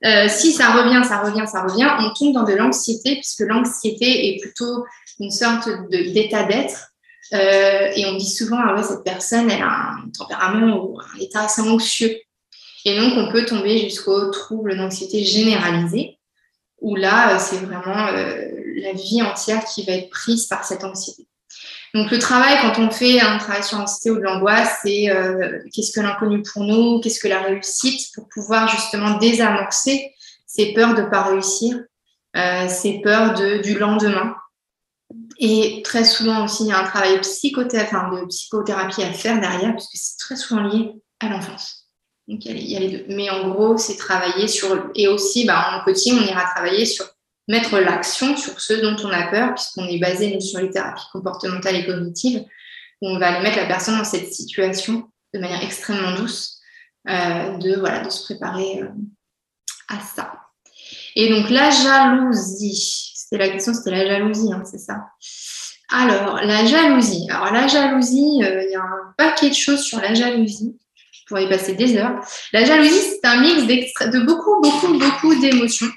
Euh, 0.05 0.27
si 0.29 0.53
ça 0.53 0.71
revient, 0.71 1.03
ça 1.05 1.19
revient, 1.19 1.45
ça 1.47 1.63
revient, 1.63 1.89
on 1.99 2.13
tombe 2.13 2.33
dans 2.33 2.43
de 2.43 2.53
l'anxiété, 2.53 3.15
puisque 3.15 3.41
l'anxiété 3.41 4.29
est 4.29 4.41
plutôt 4.41 4.85
une 5.19 5.31
sorte 5.31 5.69
d'état 5.89 6.43
d'être. 6.43 6.93
Euh, 7.33 7.91
et 7.95 8.05
on 8.05 8.15
dit 8.15 8.29
souvent, 8.29 8.57
ah 8.59 8.75
ouais, 8.75 8.83
cette 8.83 9.03
personne, 9.03 9.51
elle 9.51 9.61
a 9.61 9.93
un 9.93 10.09
tempérament 10.17 10.83
ou 10.83 10.99
un 10.99 11.19
état 11.19 11.43
assez 11.43 11.61
anxieux. 11.61 12.15
Et 12.85 12.97
donc, 12.97 13.13
on 13.17 13.31
peut 13.31 13.45
tomber 13.45 13.77
jusqu'au 13.79 14.31
trouble 14.31 14.77
d'anxiété 14.77 15.23
généralisé, 15.23 16.17
où 16.81 16.95
là, 16.95 17.35
euh, 17.35 17.39
c'est 17.39 17.57
vraiment 17.57 18.11
la 18.11 18.93
vie 18.93 19.21
entière 19.21 19.63
qui 19.65 19.85
va 19.85 19.93
être 19.93 20.09
prise 20.09 20.45
par 20.47 20.63
cette 20.63 20.83
anxiété. 20.83 21.27
Donc 21.93 22.11
le 22.11 22.19
travail, 22.19 22.57
quand 22.61 22.79
on 22.79 22.91
fait 22.91 23.19
un 23.19 23.37
travail 23.37 23.63
sur 23.63 23.79
l'anxiété 23.79 24.11
ou 24.11 24.17
de 24.17 24.21
l'angoisse, 24.21 24.79
c'est 24.83 25.09
euh, 25.09 25.59
qu'est-ce 25.73 25.91
que 25.91 26.01
l'inconnu 26.01 26.43
pour 26.43 26.63
nous, 26.63 26.99
qu'est-ce 27.01 27.19
que 27.19 27.27
la 27.27 27.41
réussite, 27.41 28.13
pour 28.13 28.27
pouvoir 28.29 28.67
justement 28.67 29.17
désamorcer 29.17 30.13
ces 30.45 30.73
peurs 30.73 30.93
de 30.93 31.01
ne 31.01 31.09
pas 31.09 31.23
réussir, 31.23 31.79
euh, 32.37 32.67
ces 32.67 33.01
peurs 33.01 33.33
de, 33.33 33.57
du 33.61 33.77
lendemain. 33.77 34.35
Et 35.39 35.81
très 35.83 36.03
souvent 36.03 36.45
aussi, 36.45 36.63
il 36.63 36.69
y 36.69 36.71
a 36.71 36.79
un 36.79 36.83
travail 36.83 37.19
psychothérapie, 37.21 37.95
enfin, 37.95 38.21
de 38.21 38.25
psychothérapie 38.27 39.03
à 39.03 39.11
faire 39.11 39.39
derrière, 39.39 39.71
puisque 39.71 39.95
c'est 39.95 40.17
très 40.19 40.35
souvent 40.35 40.61
lié 40.61 40.91
à 41.19 41.29
l'enfance. 41.29 41.78
Donc 42.29 42.45
il 42.45 42.69
y, 42.69 42.75
a 42.75 42.79
les, 42.79 42.89
deux. 42.89 43.05
Mais 43.09 43.29
en 43.29 43.49
gros, 43.49 43.77
c'est 43.77 43.97
travailler 43.97 44.47
sur... 44.47 44.91
Et 44.95 45.07
aussi, 45.07 45.45
bah, 45.45 45.79
en 45.81 45.83
coaching, 45.83 46.17
on 46.19 46.27
ira 46.27 46.43
travailler 46.55 46.85
sur 46.85 47.05
mettre 47.47 47.79
l'action 47.79 48.37
sur 48.37 48.61
ce 48.61 48.73
dont 48.73 48.95
on 49.03 49.09
a 49.09 49.27
peur, 49.31 49.55
puisqu'on 49.55 49.87
est 49.87 49.97
basé 49.97 50.39
sur 50.39 50.59
les 50.59 50.69
thérapies 50.69 51.07
comportementales 51.11 51.75
et 51.77 51.85
cognitives, 51.85 52.45
où 53.01 53.09
on 53.09 53.17
va 53.17 53.33
aller 53.33 53.43
mettre 53.43 53.57
la 53.57 53.65
personne 53.65 53.97
dans 53.97 54.03
cette 54.03 54.31
situation 54.31 55.09
de 55.33 55.39
manière 55.39 55.63
extrêmement 55.63 56.15
douce, 56.15 56.59
euh, 57.09 57.57
de, 57.57 57.79
voilà, 57.79 58.05
de 58.05 58.09
se 58.09 58.23
préparer 58.23 58.83
euh, 58.83 58.89
à 59.87 59.99
ça. 59.99 60.31
Et 61.15 61.29
donc 61.29 61.49
la 61.49 61.71
jalousie, 61.71 63.13
c'était 63.15 63.43
la 63.43 63.49
question, 63.49 63.73
c'était 63.73 63.91
la 63.91 64.05
jalousie, 64.05 64.53
hein, 64.53 64.63
c'est 64.63 64.77
ça. 64.77 65.07
Alors, 65.91 66.35
la 66.35 66.65
jalousie. 66.65 67.27
Alors, 67.31 67.51
la 67.51 67.67
jalousie, 67.67 68.43
euh, 68.43 68.63
il 68.63 68.71
y 68.71 68.75
a 68.75 68.81
un 68.81 69.13
paquet 69.17 69.49
de 69.49 69.55
choses 69.55 69.81
sur 69.81 69.99
la 69.99 70.13
jalousie. 70.13 70.77
Pourrais 71.29 71.45
y 71.45 71.49
passer 71.49 71.75
des 71.75 71.95
heures. 71.95 72.19
La 72.53 72.65
jalousie, 72.65 72.99
c'est 72.99 73.25
un 73.27 73.39
mix 73.39 73.63
de 73.63 74.19
beaucoup, 74.25 74.59
beaucoup, 74.61 74.97
beaucoup 74.97 75.39
d'émotions. 75.39 75.87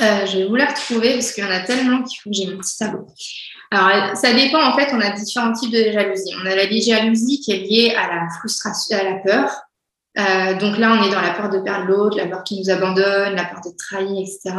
Euh, 0.00 0.26
je 0.26 0.38
vais 0.38 0.46
vous 0.46 0.56
la 0.56 0.66
retrouver 0.66 1.12
parce 1.12 1.32
qu'il 1.32 1.44
y 1.44 1.46
en 1.46 1.50
a 1.50 1.60
tellement 1.60 2.02
qu'il 2.02 2.18
faut 2.20 2.30
que 2.30 2.36
j'ai 2.36 2.46
mon 2.46 2.58
petit 2.58 2.78
tableau. 2.78 3.06
Alors, 3.70 4.16
ça 4.16 4.32
dépend, 4.32 4.62
en 4.62 4.74
fait, 4.74 4.88
on 4.94 5.00
a 5.02 5.10
différents 5.10 5.52
types 5.52 5.70
de 5.70 5.92
jalousie. 5.92 6.32
On 6.42 6.46
a 6.46 6.54
la 6.54 6.66
jalousie 6.66 7.40
qui 7.40 7.52
est 7.52 7.58
liée 7.58 7.94
à 7.94 8.08
la 8.08 8.28
frustration, 8.38 8.96
à 8.98 9.02
la 9.02 9.16
peur. 9.16 9.50
Euh, 10.18 10.54
donc 10.54 10.78
là, 10.78 10.98
on 10.98 11.06
est 11.06 11.10
dans 11.10 11.20
la 11.20 11.32
peur 11.32 11.50
de 11.50 11.58
perdre 11.58 11.84
l'autre, 11.86 12.16
la 12.16 12.26
peur 12.26 12.42
qui 12.42 12.58
nous 12.58 12.70
abandonne, 12.70 13.34
la 13.34 13.44
peur 13.44 13.60
d'être 13.60 13.76
trahi, 13.76 14.22
etc. 14.22 14.56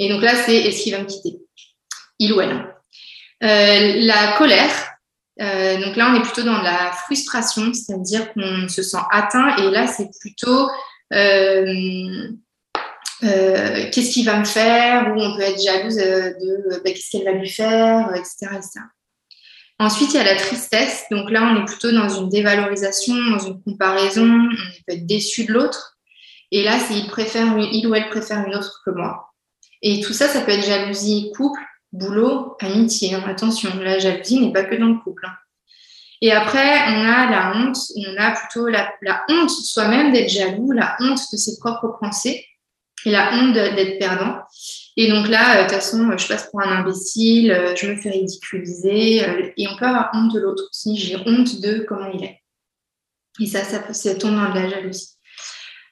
Et 0.00 0.08
donc 0.08 0.22
là, 0.22 0.34
c'est 0.34 0.56
est-ce 0.56 0.82
qu'il 0.82 0.94
va 0.94 1.00
me 1.00 1.06
quitter? 1.06 1.38
Il 2.18 2.32
ou 2.32 2.40
elle. 2.40 2.74
Euh, 3.44 3.92
la 4.04 4.32
colère. 4.36 4.95
Donc 5.38 5.96
là, 5.96 6.10
on 6.10 6.14
est 6.14 6.22
plutôt 6.22 6.42
dans 6.42 6.62
la 6.62 6.92
frustration, 6.92 7.72
c'est-à-dire 7.74 8.32
qu'on 8.32 8.68
se 8.68 8.82
sent 8.82 8.98
atteint. 9.10 9.56
Et 9.56 9.70
là, 9.70 9.86
c'est 9.86 10.08
plutôt 10.20 10.68
euh, 13.22 13.88
qu'est-ce 13.90 14.12
qu'il 14.12 14.26
va 14.26 14.38
me 14.38 14.44
faire, 14.44 15.14
ou 15.14 15.20
on 15.20 15.36
peut 15.36 15.42
être 15.42 15.62
jalouse 15.62 15.98
euh, 15.98 16.32
de 16.32 16.82
bah, 16.84 16.90
qu'est-ce 16.90 17.10
qu'elle 17.10 17.24
va 17.24 17.32
lui 17.32 17.48
faire, 17.48 18.10
etc., 18.14 18.48
Ensuite, 19.78 20.14
il 20.14 20.16
y 20.16 20.20
a 20.20 20.24
la 20.24 20.36
tristesse. 20.36 21.04
Donc 21.10 21.30
là, 21.30 21.42
on 21.42 21.62
est 21.62 21.66
plutôt 21.66 21.92
dans 21.92 22.08
une 22.08 22.30
dévalorisation, 22.30 23.14
dans 23.14 23.38
une 23.38 23.62
comparaison. 23.62 24.26
On 24.26 24.82
peut 24.86 24.94
être 24.94 25.06
déçu 25.06 25.44
de 25.44 25.52
l'autre. 25.52 25.98
Et 26.50 26.64
là, 26.64 26.78
c'est 26.78 26.94
il, 26.94 27.06
préfère, 27.08 27.58
il 27.58 27.86
ou 27.86 27.94
elle 27.94 28.08
préfère 28.08 28.46
une 28.46 28.54
autre 28.54 28.80
que 28.86 28.90
moi. 28.90 29.34
Et 29.82 30.00
tout 30.00 30.14
ça, 30.14 30.28
ça 30.28 30.40
peut 30.40 30.52
être 30.52 30.64
jalousie 30.64 31.30
couple, 31.36 31.60
boulot, 31.92 32.56
amitié. 32.60 33.14
Hein. 33.14 33.24
Attention, 33.26 33.70
la 33.80 33.98
jalousie 33.98 34.40
n'est 34.40 34.52
pas 34.52 34.64
que 34.64 34.74
dans 34.76 34.86
le 34.88 34.98
couple. 34.98 35.26
Hein. 35.26 35.34
Et 36.22 36.32
après, 36.32 36.80
on 36.88 37.04
a 37.04 37.30
la 37.30 37.52
honte. 37.56 37.76
On 37.96 38.16
a 38.20 38.30
plutôt 38.32 38.68
la, 38.68 38.92
honte 39.28 39.50
soi-même 39.50 40.12
d'être 40.12 40.30
jaloux, 40.30 40.72
la 40.72 40.96
honte 41.00 41.20
de 41.32 41.36
ses 41.36 41.58
propres 41.58 41.98
pensées 42.00 42.44
et 43.04 43.10
la 43.10 43.32
honte 43.34 43.52
d'être 43.52 43.98
perdant. 43.98 44.38
Et 44.96 45.10
donc 45.10 45.28
là, 45.28 45.58
euh, 45.58 45.62
de 45.64 45.68
toute 45.68 45.74
façon, 45.74 46.16
je 46.16 46.26
passe 46.26 46.50
pour 46.50 46.62
un 46.62 46.78
imbécile, 46.78 47.52
euh, 47.52 47.76
je 47.76 47.86
me 47.86 47.96
fais 47.96 48.10
ridiculiser, 48.10 49.28
euh, 49.28 49.50
et 49.56 49.68
on 49.68 49.76
peut 49.76 49.84
avoir 49.84 50.10
honte 50.14 50.32
de 50.32 50.40
l'autre 50.40 50.64
aussi. 50.70 50.96
J'ai 50.96 51.16
honte 51.16 51.60
de 51.60 51.84
comment 51.86 52.10
il 52.12 52.24
est. 52.24 52.40
Et 53.40 53.46
ça, 53.46 53.62
ça, 53.62 53.92
ça 53.92 54.14
tombe 54.14 54.34
dans 54.34 54.54
la 54.54 54.68
jalousie. 54.68 55.15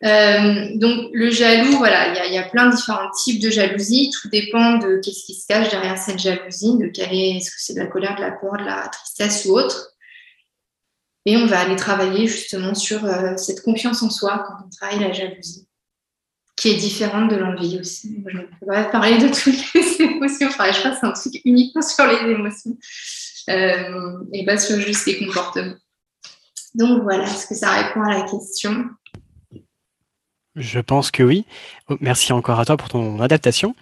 Donc 0.03 1.11
le 1.12 1.30
jaloux, 1.30 1.78
voilà, 1.78 2.26
il 2.26 2.34
y, 2.34 2.38
a 2.38 2.42
plein 2.42 2.66
de 2.68 2.76
différents 2.76 3.11
types 3.11 3.42
de 3.42 3.51
jalousie. 3.51 4.11
Tout 4.11 4.28
dépend 4.28 4.78
de 4.78 5.01
qu'est-ce 5.03 5.24
qui 5.24 5.34
se 5.34 5.47
cache 5.47 5.70
derrière 5.70 5.97
cette 5.99 6.18
jalousie, 6.18 6.76
de 6.78 6.88
quelle 6.88 7.12
est, 7.12 7.36
est-ce 7.36 7.51
que 7.51 7.57
c'est 7.59 7.74
de 7.74 7.80
la 7.80 7.86
colère, 7.86 8.16
de 8.16 8.22
la 8.22 8.32
peur, 8.32 8.57
de 8.59 8.64
la 8.64 8.88
tristesse 8.88 9.47
ou 9.47 9.57
autre. 9.57 9.92
Et 11.26 11.36
on 11.36 11.47
va 11.47 11.61
aller 11.61 11.76
travailler 11.76 12.26
justement 12.26 12.74
sur 12.74 13.01
cette 13.38 13.62
confiance 13.62 14.03
en 14.03 14.11
soi 14.11 14.45
quand 14.47 14.66
on 14.66 14.68
travaille 14.68 15.01
la 15.01 15.12
jalousie 15.12 15.66
qui 16.57 16.70
est 16.70 16.76
différente 16.76 17.30
de 17.30 17.36
l'envie 17.36 17.78
aussi. 17.80 18.22
Je 18.26 18.36
ne 18.38 18.42
peux 18.42 18.66
pas 18.66 18.84
parler 18.84 19.18
de 19.18 19.28
toutes 19.28 19.74
les 19.74 20.03
émotions. 20.03 20.49
Enfin, 20.49 20.72
je 20.72 20.82
pense 20.82 20.95
que 20.95 21.01
c'est 21.01 21.07
un 21.07 21.12
truc 21.12 21.42
uniquement 21.45 21.82
sur 21.82 22.07
les 22.07 22.30
émotions 22.30 22.76
euh, 23.51 24.24
et 24.32 24.45
pas 24.45 24.59
sur 24.59 24.78
juste 24.80 25.07
les 25.07 25.18
comportements. 25.18 25.74
Donc 26.74 27.03
voilà, 27.03 27.24
est-ce 27.24 27.47
que 27.47 27.55
ça 27.55 27.70
répond 27.70 28.03
à 28.03 28.18
la 28.18 28.22
question? 28.22 28.86
Je 30.57 30.79
pense 30.79 31.11
que 31.11 31.23
oui. 31.23 31.45
Oh, 31.89 31.97
merci 32.01 32.33
encore 32.33 32.61
à 32.61 32.65
toi 32.65 32.77
pour 32.77 32.89
ton 32.89 33.21
adaptation. 33.21 33.75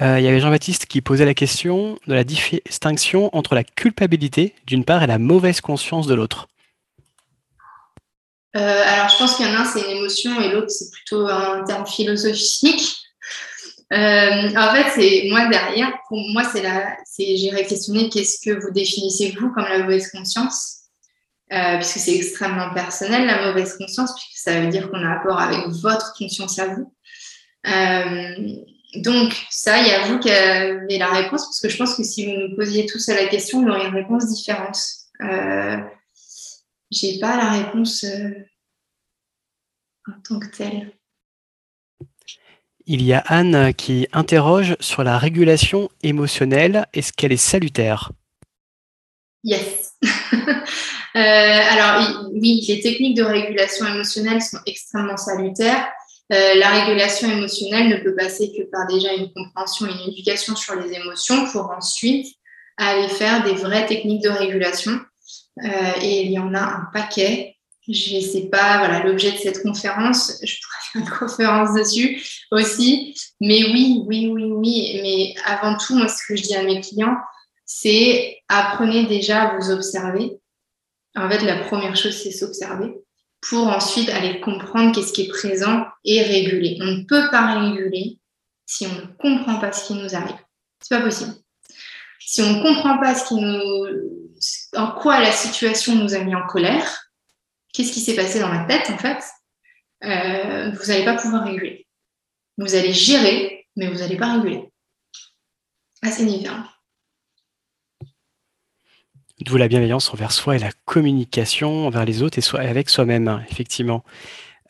Euh, 0.00 0.20
il 0.20 0.24
y 0.24 0.28
avait 0.28 0.40
Jean-Baptiste 0.40 0.86
qui 0.86 1.00
posait 1.00 1.24
la 1.24 1.34
question 1.34 1.98
de 2.06 2.14
la 2.14 2.24
distinction 2.24 3.34
entre 3.36 3.54
la 3.54 3.64
culpabilité 3.64 4.54
d'une 4.66 4.84
part 4.84 5.02
et 5.02 5.06
la 5.06 5.18
mauvaise 5.18 5.60
conscience 5.60 6.06
de 6.06 6.14
l'autre. 6.14 6.48
alors, 8.54 9.08
je 9.08 9.18
pense 9.18 9.36
qu'il 9.36 9.46
y 9.46 9.48
en 9.48 9.54
a 9.54 9.62
un, 9.62 9.64
c'est 9.64 9.80
une 9.80 9.98
émotion 9.98 10.40
et 10.40 10.48
l'autre, 10.50 10.70
c'est 10.70 10.90
plutôt 10.90 11.26
un 11.26 11.64
terme 11.64 11.86
philosophique. 11.86 12.96
en 13.92 14.74
fait, 14.74 15.28
moi 15.30 15.46
derrière, 15.46 15.92
pour 16.08 16.18
moi, 16.30 16.44
c'est 16.44 16.62
la, 16.62 16.96
questionner 17.64 18.08
qu'est-ce 18.08 18.38
que 18.40 18.60
vous 18.60 18.70
définissez 18.70 19.36
vous 19.38 19.50
comme 19.52 19.64
la 19.64 19.80
mauvaise 19.80 20.10
conscience? 20.10 20.80
Euh, 21.52 21.76
puisque 21.78 21.98
c'est 21.98 22.14
extrêmement 22.14 22.72
personnel, 22.72 23.26
la 23.26 23.46
mauvaise 23.46 23.76
conscience, 23.76 24.14
ça 24.42 24.58
veut 24.58 24.68
dire 24.68 24.90
qu'on 24.90 25.04
a 25.04 25.16
rapport 25.16 25.38
avec 25.38 25.66
votre 25.68 26.14
conscience 26.14 26.58
à 26.58 26.68
vous. 26.68 26.94
Euh, 27.66 28.64
donc, 28.96 29.34
ça, 29.50 29.80
il 29.80 29.86
y 29.86 29.90
a 29.90 30.06
vous 30.06 30.18
qui 30.18 30.30
avez 30.30 30.96
la 30.96 31.10
réponse, 31.10 31.44
parce 31.44 31.60
que 31.60 31.68
je 31.68 31.76
pense 31.76 31.94
que 31.94 32.02
si 32.02 32.26
vous 32.26 32.40
nous 32.40 32.56
posiez 32.56 32.86
tous 32.86 33.06
à 33.10 33.14
la 33.14 33.26
question, 33.26 33.62
vous 33.62 33.68
auriez 33.68 33.86
une 33.86 33.94
réponse 33.94 34.26
différente. 34.26 34.78
Euh, 35.20 35.76
J'ai 36.90 37.18
pas 37.20 37.36
la 37.36 37.50
réponse 37.50 38.04
euh, 38.04 38.30
en 40.08 40.18
tant 40.22 40.40
que 40.40 40.56
telle. 40.56 40.90
Il 42.86 43.02
y 43.02 43.12
a 43.12 43.18
Anne 43.26 43.74
qui 43.74 44.08
interroge 44.12 44.74
sur 44.80 45.04
la 45.04 45.18
régulation 45.18 45.90
émotionnelle. 46.02 46.86
Est-ce 46.94 47.12
qu'elle 47.12 47.32
est 47.32 47.36
salutaire? 47.36 48.10
Yes. 49.44 49.94
Euh, 51.16 51.20
alors 51.20 52.28
oui, 52.32 52.64
les 52.68 52.80
techniques 52.80 53.16
de 53.16 53.24
régulation 53.24 53.86
émotionnelle 53.86 54.40
sont 54.40 54.58
extrêmement 54.66 55.16
salutaires. 55.16 55.88
Euh, 56.32 56.54
la 56.54 56.68
régulation 56.68 57.28
émotionnelle 57.28 57.88
ne 57.88 57.96
peut 57.96 58.14
passer 58.14 58.52
que 58.56 58.62
par 58.70 58.86
déjà 58.86 59.12
une 59.14 59.32
compréhension 59.32 59.86
et 59.86 59.90
une 59.90 60.12
éducation 60.12 60.54
sur 60.54 60.76
les 60.76 60.92
émotions 60.92 61.46
pour 61.46 61.70
ensuite 61.70 62.26
aller 62.76 63.08
faire 63.08 63.42
des 63.42 63.54
vraies 63.54 63.86
techniques 63.86 64.22
de 64.22 64.28
régulation. 64.28 64.92
Euh, 65.64 65.92
et 66.00 66.22
il 66.22 66.30
y 66.30 66.38
en 66.38 66.54
a 66.54 66.60
un 66.60 66.88
paquet. 66.92 67.56
Je 67.88 68.16
ne 68.16 68.20
sais 68.20 68.48
pas, 68.48 68.78
voilà, 68.78 69.02
l'objet 69.02 69.32
de 69.32 69.38
cette 69.38 69.62
conférence, 69.62 70.38
je 70.44 70.54
pourrais 70.54 70.80
faire 70.92 71.02
une 71.02 71.18
conférence 71.18 71.74
dessus 71.74 72.22
aussi. 72.52 73.16
Mais 73.40 73.64
oui, 73.64 74.04
oui, 74.06 74.28
oui, 74.28 74.44
oui. 74.44 75.00
Mais 75.02 75.34
avant 75.44 75.76
tout, 75.76 75.96
moi, 75.96 76.06
ce 76.06 76.24
que 76.28 76.36
je 76.36 76.42
dis 76.42 76.54
à 76.54 76.62
mes 76.62 76.80
clients, 76.80 77.16
c'est 77.64 78.38
apprenez 78.48 79.06
déjà 79.06 79.42
à 79.42 79.58
vous 79.58 79.70
observer 79.70 80.39
en 81.16 81.28
fait, 81.28 81.42
la 81.42 81.64
première 81.64 81.96
chose, 81.96 82.16
c'est 82.16 82.30
s'observer 82.30 82.94
pour 83.40 83.68
ensuite 83.68 84.10
aller 84.10 84.40
comprendre 84.40 84.94
qu'est-ce 84.94 85.12
qui 85.12 85.22
est 85.22 85.28
présent 85.28 85.86
et 86.04 86.22
réguler. 86.22 86.78
On 86.80 86.86
ne 86.86 87.04
peut 87.04 87.28
pas 87.30 87.58
réguler 87.58 88.18
si 88.66 88.86
on 88.86 88.94
ne 88.94 89.06
comprend 89.18 89.58
pas 89.58 89.72
ce 89.72 89.86
qui 89.86 89.94
nous 89.94 90.14
arrive. 90.14 90.36
C'est 90.80 90.96
pas 90.96 91.02
possible. 91.02 91.32
Si 92.20 92.42
on 92.42 92.58
ne 92.58 92.62
comprend 92.62 92.98
pas 92.98 93.14
ce 93.14 93.26
qui 93.26 93.34
nous, 93.34 93.86
en 94.76 94.92
quoi 94.92 95.20
la 95.20 95.32
situation 95.32 95.96
nous 95.96 96.14
a 96.14 96.20
mis 96.20 96.34
en 96.34 96.46
colère, 96.46 97.10
qu'est-ce 97.72 97.92
qui 97.92 98.00
s'est 98.00 98.14
passé 98.14 98.38
dans 98.38 98.52
la 98.52 98.64
tête 98.64 98.90
en 98.90 98.98
fait, 98.98 99.22
euh, 100.04 100.70
vous 100.70 100.86
n'allez 100.86 101.04
pas 101.04 101.16
pouvoir 101.16 101.44
réguler. 101.44 101.86
Vous 102.58 102.74
allez 102.74 102.92
gérer, 102.92 103.66
mais 103.76 103.88
vous 103.88 103.98
n'allez 103.98 104.16
pas 104.16 104.34
réguler. 104.34 104.70
Assez 106.02 106.24
différent. 106.24 106.64
D'où 109.40 109.56
la 109.56 109.68
bienveillance 109.68 110.12
envers 110.12 110.32
soi 110.32 110.56
et 110.56 110.58
la 110.58 110.70
communication 110.84 111.86
envers 111.86 112.04
les 112.04 112.22
autres 112.22 112.38
et 112.38 112.58
avec 112.58 112.90
soi-même, 112.90 113.42
effectivement. 113.50 114.04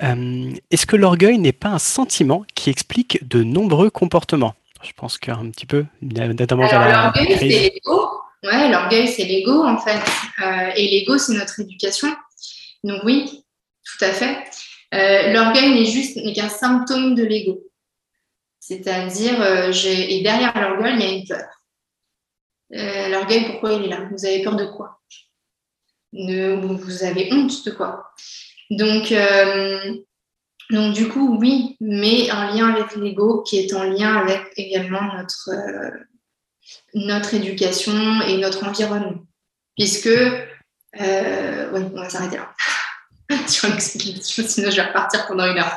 Euh, 0.02 0.52
est-ce 0.70 0.86
que 0.86 0.94
l'orgueil 0.96 1.38
n'est 1.38 1.52
pas 1.52 1.68
un 1.68 1.78
sentiment 1.80 2.44
qui 2.54 2.70
explique 2.70 3.26
de 3.28 3.42
nombreux 3.42 3.90
comportements? 3.90 4.54
Je 4.82 4.92
pense 4.96 5.18
qu'un 5.18 5.50
petit 5.50 5.66
peu, 5.66 5.84
notamment 6.00 6.62
L'orgueil, 6.70 7.36
c'est 7.38 7.46
l'ego. 7.46 8.08
Ouais, 8.44 8.70
l'orgueil, 8.70 9.08
c'est 9.08 9.24
l'ego, 9.24 9.64
en 9.64 9.76
fait. 9.76 10.00
Euh, 10.42 10.70
et 10.76 10.88
l'ego, 10.88 11.18
c'est 11.18 11.34
notre 11.34 11.60
éducation. 11.60 12.08
Donc 12.84 13.02
oui, 13.04 13.44
tout 13.84 14.04
à 14.04 14.12
fait. 14.12 14.38
Euh, 14.94 15.32
l'orgueil 15.32 15.74
n'est 15.74 15.84
juste 15.84 16.16
n'est 16.16 16.32
qu'un 16.32 16.48
symptôme 16.48 17.14
de 17.14 17.24
l'ego. 17.24 17.58
C'est-à-dire, 18.60 19.42
et 19.42 20.22
derrière 20.22 20.52
l'orgueil, 20.54 20.94
il 20.94 21.00
y 21.00 21.04
a 21.04 21.12
une 21.12 21.26
peur. 21.26 21.59
Euh, 22.74 23.08
l'orgueil, 23.08 23.46
pourquoi 23.46 23.72
il 23.74 23.84
est 23.84 23.88
là? 23.88 24.08
Vous 24.10 24.24
avez 24.24 24.42
peur 24.42 24.56
de 24.56 24.66
quoi? 24.66 25.00
Vous 26.12 27.04
avez 27.04 27.32
honte 27.32 27.64
de 27.64 27.70
quoi? 27.70 28.10
Donc, 28.70 29.12
euh, 29.12 29.94
donc, 30.70 30.94
du 30.94 31.08
coup, 31.08 31.36
oui, 31.38 31.76
mais 31.80 32.30
un 32.30 32.54
lien 32.54 32.72
avec 32.72 32.94
l'ego 32.96 33.42
qui 33.42 33.58
est 33.58 33.72
en 33.74 33.84
lien 33.84 34.16
avec 34.16 34.52
également 34.56 35.02
notre, 35.14 35.50
euh, 35.50 35.90
notre 36.94 37.34
éducation 37.34 38.20
et 38.22 38.38
notre 38.38 38.64
environnement. 38.64 39.22
Puisque, 39.76 40.06
oui, 40.06 41.00
on 41.72 42.00
va 42.00 42.08
s'arrêter 42.08 42.36
là. 42.36 42.54
sinon 43.46 44.70
je 44.70 44.76
vais 44.76 44.82
repartir 44.82 45.26
pendant 45.26 45.46
une 45.46 45.58
heure. 45.58 45.76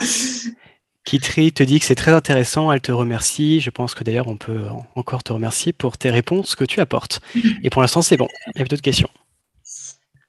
Kitri 1.06 1.52
te 1.52 1.64
dit 1.64 1.80
que 1.80 1.86
c'est 1.86 1.96
très 1.96 2.12
intéressant, 2.12 2.72
elle 2.72 2.82
te 2.82 2.92
remercie. 2.92 3.60
Je 3.60 3.70
pense 3.70 3.94
que 3.94 4.04
d'ailleurs, 4.04 4.28
on 4.28 4.38
peut 4.38 4.62
encore 4.96 5.24
te 5.24 5.34
remercier 5.34 5.74
pour 5.74 5.98
tes 5.98 6.10
réponses 6.10 6.56
que 6.56 6.64
tu 6.64 6.80
apportes. 6.80 7.20
Et 7.64 7.70
pour 7.70 7.82
l'instant, 7.82 8.02
c'est 8.02 8.18
bon. 8.18 8.28
Il 8.56 8.60
y 8.60 8.62
a 8.62 8.66
d'autres 8.66 8.82
questions. 8.82 9.10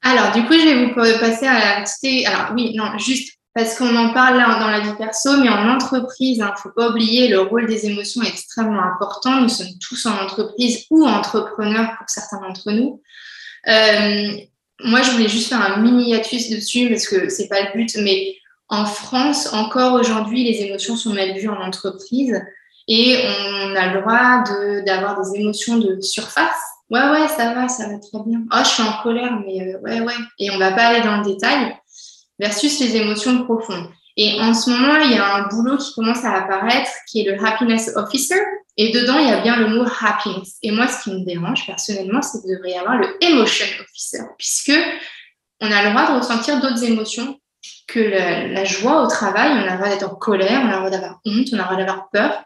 Alors, 0.02 0.32
du 0.32 0.44
coup, 0.44 0.52
je 0.52 0.64
vais 0.64 0.86
vous 0.86 1.18
passer 1.20 1.46
à 1.46 1.78
la 1.78 1.82
petite. 1.82 2.26
Alors, 2.26 2.52
oui, 2.54 2.74
non, 2.76 2.98
juste 2.98 3.38
parce 3.54 3.78
qu'on 3.78 3.94
en 3.94 4.12
parle 4.12 4.36
là 4.36 4.58
dans 4.58 4.68
la 4.68 4.80
vie 4.80 4.96
perso, 4.98 5.36
mais 5.38 5.48
en 5.48 5.68
entreprise, 5.68 6.38
il 6.38 6.42
hein, 6.42 6.52
ne 6.56 6.60
faut 6.60 6.70
pas 6.70 6.90
oublier, 6.90 7.28
le 7.28 7.40
rôle 7.40 7.66
des 7.66 7.86
émotions 7.86 8.22
est 8.22 8.28
extrêmement 8.28 8.82
important. 8.82 9.40
Nous 9.40 9.48
sommes 9.48 9.78
tous 9.80 10.04
en 10.06 10.18
entreprise 10.18 10.86
ou 10.90 11.06
entrepreneurs 11.06 11.94
pour 11.96 12.08
certains 12.10 12.40
d'entre 12.40 12.72
nous. 12.72 13.00
Euh, 13.68 14.32
moi, 14.80 15.02
je 15.02 15.10
voulais 15.12 15.28
juste 15.28 15.48
faire 15.48 15.62
un 15.62 15.80
mini 15.80 16.10
hiatus 16.10 16.50
dessus 16.50 16.88
parce 16.88 17.06
que 17.06 17.28
c'est 17.28 17.46
pas 17.46 17.60
le 17.60 17.76
but, 17.76 17.96
mais 18.02 18.34
en 18.74 18.86
France, 18.86 19.52
encore 19.52 19.94
aujourd'hui, 19.94 20.44
les 20.44 20.62
émotions 20.64 20.96
sont 20.96 21.12
mal 21.12 21.32
vues 21.38 21.48
en 21.48 21.60
entreprise 21.60 22.40
et 22.88 23.18
on 23.26 23.74
a 23.74 23.94
le 23.94 24.00
droit 24.00 24.44
d'avoir 24.84 25.20
des 25.20 25.40
émotions 25.40 25.78
de 25.78 26.00
surface. 26.00 26.60
Ouais, 26.90 27.08
ouais, 27.10 27.28
ça 27.28 27.54
va, 27.54 27.68
ça 27.68 27.88
va 27.88 27.98
très 27.98 28.22
bien. 28.26 28.42
Oh, 28.52 28.58
je 28.58 28.68
suis 28.68 28.82
en 28.82 29.02
colère, 29.02 29.40
mais 29.44 29.62
euh, 29.62 29.78
ouais, 29.80 30.00
ouais. 30.00 30.14
Et 30.38 30.50
on 30.50 30.58
va 30.58 30.72
pas 30.72 30.88
aller 30.88 31.00
dans 31.00 31.16
le 31.16 31.24
détail 31.24 31.74
versus 32.38 32.78
les 32.80 32.96
émotions 32.96 33.44
profondes. 33.44 33.88
Et 34.16 34.38
en 34.40 34.52
ce 34.52 34.70
moment, 34.70 34.96
il 34.96 35.12
y 35.12 35.18
a 35.18 35.34
un 35.36 35.48
boulot 35.48 35.78
qui 35.78 35.94
commence 35.94 36.24
à 36.24 36.32
apparaître 36.32 36.90
qui 37.10 37.20
est 37.20 37.30
le 37.30 37.42
happiness 37.42 37.90
officer. 37.96 38.40
Et 38.76 38.90
dedans, 38.90 39.18
il 39.18 39.28
y 39.28 39.32
a 39.32 39.40
bien 39.40 39.56
le 39.56 39.68
mot 39.68 39.84
happiness. 39.84 40.58
Et 40.62 40.72
moi, 40.72 40.86
ce 40.88 41.04
qui 41.04 41.10
me 41.12 41.24
dérange 41.24 41.66
personnellement, 41.66 42.22
c'est 42.22 42.40
qu'il 42.40 42.50
devrait 42.54 42.72
y 42.72 42.76
avoir 42.76 42.98
le 42.98 43.16
emotion 43.24 43.66
officer, 43.80 44.22
puisque 44.36 44.78
on 45.60 45.70
a 45.70 45.84
le 45.84 45.90
droit 45.90 46.12
de 46.12 46.18
ressentir 46.18 46.60
d'autres 46.60 46.84
émotions 46.84 47.38
que 47.86 48.00
la, 48.00 48.64
joie 48.64 49.02
au 49.02 49.06
travail, 49.06 49.50
on 49.52 49.68
a 49.68 49.72
le 49.72 49.76
droit 49.76 49.88
d'être 49.88 50.10
en 50.10 50.14
colère, 50.14 50.60
on 50.64 50.68
a 50.68 50.72
le 50.72 50.76
droit 50.76 50.90
d'avoir 50.90 51.20
honte, 51.24 51.46
on 51.52 51.58
a 51.58 51.58
le 51.58 51.64
droit 51.64 51.76
d'avoir 51.76 52.10
peur. 52.10 52.44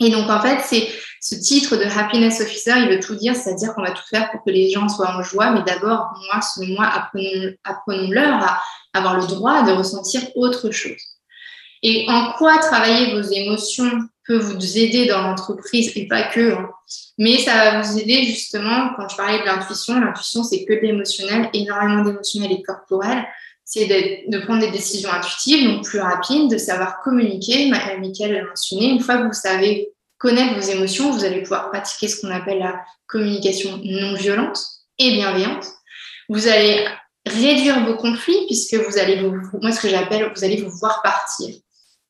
Et 0.00 0.10
donc, 0.10 0.28
en 0.28 0.40
fait, 0.40 0.60
c'est 0.64 0.88
ce 1.20 1.36
titre 1.36 1.76
de 1.76 1.84
happiness 1.84 2.40
officer, 2.40 2.72
il 2.78 2.88
veut 2.88 3.00
tout 3.00 3.14
dire, 3.14 3.36
c'est-à-dire 3.36 3.74
qu'on 3.74 3.82
va 3.82 3.92
tout 3.92 4.06
faire 4.10 4.30
pour 4.30 4.42
que 4.42 4.50
les 4.50 4.70
gens 4.70 4.88
soient 4.88 5.10
en 5.10 5.22
joie, 5.22 5.50
mais 5.50 5.62
d'abord, 5.62 6.12
moi, 6.26 6.40
moi, 6.68 6.90
apprenons-leur 7.64 8.42
à 8.42 8.60
avoir 8.92 9.18
le 9.18 9.26
droit 9.26 9.62
de 9.62 9.72
ressentir 9.72 10.22
autre 10.34 10.70
chose. 10.70 11.00
Et 11.82 12.06
en 12.08 12.32
quoi 12.32 12.58
travailler 12.58 13.14
vos 13.14 13.22
émotions 13.22 13.90
peut 14.26 14.38
vous 14.38 14.78
aider 14.78 15.06
dans 15.06 15.20
l'entreprise 15.20 15.92
et 15.96 16.08
pas 16.08 16.22
que, 16.22 16.54
hein. 16.54 16.70
mais 17.18 17.36
ça 17.36 17.54
va 17.54 17.82
vous 17.82 17.98
aider 17.98 18.24
justement, 18.24 18.90
quand 18.96 19.06
je 19.08 19.16
parlais 19.16 19.40
de 19.40 19.44
l'intuition, 19.44 20.00
l'intuition 20.00 20.42
c'est 20.42 20.64
que 20.64 20.72
de 20.72 20.80
l'émotionnel, 20.80 21.50
énormément 21.52 22.02
d'émotionnel 22.02 22.52
et 22.52 22.62
corporel, 22.62 23.26
c'est 23.64 23.86
de 24.28 24.38
prendre 24.40 24.60
des 24.60 24.70
décisions 24.70 25.10
intuitives, 25.10 25.66
donc 25.66 25.84
plus 25.84 25.98
rapides, 25.98 26.50
de 26.50 26.58
savoir 26.58 27.00
communiquer. 27.00 27.70
Michael 27.70 28.32
l'a 28.32 28.44
mentionné, 28.44 28.90
une 28.90 29.00
fois 29.00 29.18
que 29.18 29.26
vous 29.26 29.32
savez 29.32 29.90
connaître 30.18 30.54
vos 30.54 30.70
émotions, 30.70 31.10
vous 31.10 31.24
allez 31.24 31.42
pouvoir 31.42 31.70
pratiquer 31.70 32.08
ce 32.08 32.20
qu'on 32.20 32.30
appelle 32.30 32.58
la 32.58 32.80
communication 33.06 33.80
non 33.82 34.14
violente 34.14 34.62
et 34.98 35.12
bienveillante. 35.12 35.66
Vous 36.28 36.46
allez 36.46 36.86
réduire 37.26 37.84
vos 37.84 37.96
conflits 37.96 38.46
puisque 38.46 38.74
vous 38.74 38.98
allez 38.98 39.20
vous, 39.22 39.34
moi 39.60 39.72
ce 39.72 39.80
que 39.80 39.88
j'appelle, 39.88 40.30
vous 40.34 40.44
allez 40.44 40.62
vous 40.62 40.70
voir 40.78 41.00
partir. 41.02 41.54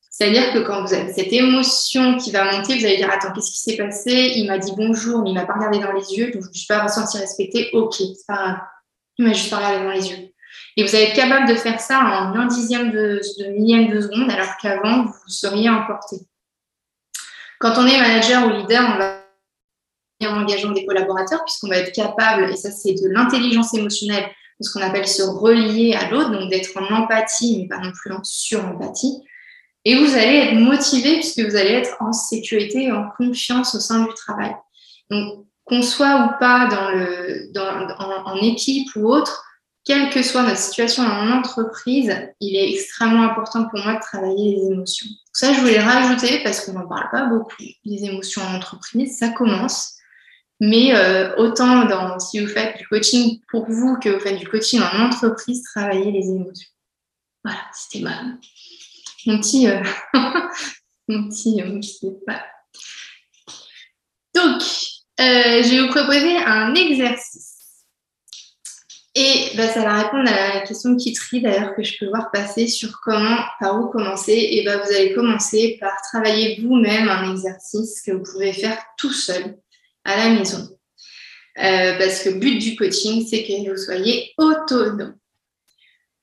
C'est-à-dire 0.09 0.53
que 0.53 0.59
quand 0.59 0.85
vous 0.85 0.93
avez 0.93 1.11
cette 1.11 1.33
émotion 1.33 2.17
qui 2.17 2.31
va 2.31 2.49
monter, 2.51 2.77
vous 2.77 2.85
allez 2.85 2.97
dire 2.97 3.09
attends 3.11 3.33
qu'est-ce 3.33 3.51
qui 3.51 3.59
s'est 3.59 3.77
passé? 3.77 4.33
Il 4.35 4.47
m'a 4.47 4.57
dit 4.57 4.71
bonjour 4.75 5.23
mais 5.23 5.31
il 5.31 5.33
m'a 5.33 5.45
pas 5.45 5.55
regardé 5.55 5.79
dans 5.79 5.91
les 5.91 6.13
yeux 6.13 6.31
donc 6.31 6.43
je 6.43 6.49
ne 6.49 6.53
suis 6.53 6.67
pas 6.67 6.83
ressenti 6.83 7.17
respecté. 7.17 7.69
Ok, 7.73 7.95
c'est 7.95 8.27
pas 8.27 8.35
grave. 8.35 8.59
Il 9.17 9.25
m'a 9.25 9.33
juste 9.33 9.49
pas 9.49 9.57
regardé 9.57 9.85
dans 9.85 9.91
les 9.91 10.09
yeux. 10.09 10.29
Et 10.77 10.83
vous 10.83 10.93
allez 10.93 11.05
être 11.05 11.15
capable 11.15 11.47
de 11.47 11.55
faire 11.55 11.79
ça 11.79 11.99
en 11.99 12.35
un 12.35 12.47
dixième 12.47 12.91
de, 12.91 13.21
millième 13.57 13.89
de 13.89 14.01
seconde, 14.01 14.29
alors 14.29 14.57
qu'avant, 14.61 15.05
vous 15.05 15.13
seriez 15.27 15.69
emporté. 15.69 16.17
Quand 17.59 17.73
on 17.77 17.87
est 17.87 17.97
manager 17.97 18.45
ou 18.45 18.49
leader, 18.49 18.83
on 18.93 18.97
va 18.97 19.21
en 20.23 20.41
engageant 20.41 20.71
des 20.71 20.85
collaborateurs, 20.85 21.43
puisqu'on 21.45 21.69
va 21.69 21.77
être 21.77 21.93
capable, 21.93 22.49
et 22.49 22.55
ça 22.55 22.71
c'est 22.71 22.93
de 22.93 23.09
l'intelligence 23.09 23.73
émotionnelle, 23.73 24.25
de 24.59 24.65
ce 24.65 24.71
qu'on 24.71 24.81
appelle 24.81 25.07
se 25.07 25.21
relier 25.21 25.93
à 25.93 26.09
l'autre, 26.09 26.31
donc 26.31 26.49
d'être 26.49 26.71
en 26.77 26.93
empathie, 26.93 27.59
mais 27.61 27.67
pas 27.67 27.83
non 27.83 27.91
plus 27.91 28.11
en 28.11 28.23
sur-empathie. 28.23 29.21
Et 29.83 29.95
vous 29.95 30.15
allez 30.15 30.37
être 30.37 30.55
motivé 30.55 31.15
puisque 31.15 31.39
vous 31.39 31.55
allez 31.55 31.71
être 31.71 31.95
en 31.99 32.11
sécurité 32.11 32.83
et 32.83 32.91
en 32.91 33.09
confiance 33.17 33.75
au 33.75 33.79
sein 33.79 34.03
du 34.03 34.13
travail. 34.15 34.55
Donc, 35.11 35.45
qu'on 35.65 35.81
soit 35.81 36.25
ou 36.25 36.39
pas 36.39 36.67
dans 36.67 36.89
le, 36.89 37.51
en 38.25 38.35
équipe 38.37 38.87
ou 38.95 39.07
autre, 39.07 39.43
quelle 39.85 40.09
que 40.09 40.23
soit 40.23 40.41
notre 40.41 40.57
situation 40.57 41.03
en 41.03 41.31
entreprise, 41.31 42.11
il 42.41 42.55
est 42.55 42.73
extrêmement 42.73 43.23
important 43.23 43.69
pour 43.69 43.79
moi 43.79 43.93
de 43.93 44.01
travailler 44.01 44.55
les 44.55 44.65
émotions. 44.71 45.07
Ça, 45.31 45.53
je 45.53 45.59
voulais 45.59 45.79
rajouter 45.79 46.41
parce 46.43 46.61
qu'on 46.61 46.73
n'en 46.73 46.87
parle 46.87 47.09
pas 47.11 47.25
beaucoup. 47.25 47.53
Les 47.85 48.03
émotions 48.03 48.41
en 48.41 48.55
entreprise, 48.55 49.17
ça 49.17 49.29
commence. 49.29 49.93
Mais 50.59 50.95
euh, 50.95 51.35
autant 51.35 51.85
dans, 51.85 52.17
si 52.17 52.39
vous 52.39 52.47
faites 52.47 52.77
du 52.77 52.87
coaching 52.87 53.41
pour 53.49 53.69
vous 53.69 53.97
que 53.99 54.09
vous 54.09 54.19
faites 54.19 54.39
du 54.39 54.47
coaching 54.47 54.81
en 54.81 55.05
entreprise, 55.05 55.63
travaillez 55.63 56.11
les 56.11 56.29
émotions. 56.29 56.69
Voilà, 57.43 57.59
c'était 57.73 58.03
ma, 58.03 58.23
mon 59.27 59.39
petit, 59.39 59.67
euh, 59.67 59.83
mon 61.07 61.29
petit, 61.29 61.61
mon 61.61 61.79
petit 61.79 61.99
Donc, 64.33 64.61
euh, 65.19 65.63
je 65.63 65.69
vais 65.69 65.81
vous 65.81 65.91
proposer 65.91 66.37
un 66.37 66.73
exercice. 66.73 67.54
Et 69.17 69.51
bah, 69.55 69.69
ça 69.69 69.81
va 69.81 70.03
répondre 70.03 70.29
à 70.29 70.55
la 70.55 70.61
question 70.61 70.91
de 70.91 71.01
Kitri 71.01 71.41
d'ailleurs 71.41 71.73
que 71.73 71.83
je 71.83 71.97
peux 71.97 72.07
voir 72.07 72.31
passer 72.31 72.67
sur 72.67 72.99
comment, 73.01 73.37
par 73.61 73.81
où 73.81 73.87
commencer. 73.87 74.33
Et 74.51 74.65
bah, 74.65 74.77
vous 74.77 74.93
allez 74.93 75.13
commencer 75.13 75.77
par 75.79 75.93
travailler 76.11 76.59
vous-même 76.61 77.07
un 77.07 77.31
exercice 77.31 78.01
que 78.05 78.11
vous 78.11 78.23
pouvez 78.23 78.51
faire 78.51 78.77
tout 78.97 79.13
seul 79.13 79.57
à 80.03 80.17
la 80.17 80.29
maison. 80.31 80.67
Euh, 81.57 81.97
parce 81.97 82.23
que 82.23 82.29
le 82.29 82.39
but 82.39 82.59
du 82.59 82.75
coaching, 82.75 83.25
c'est 83.25 83.43
que 83.43 83.69
vous 83.69 83.77
soyez 83.77 84.33
autonome. 84.37 85.15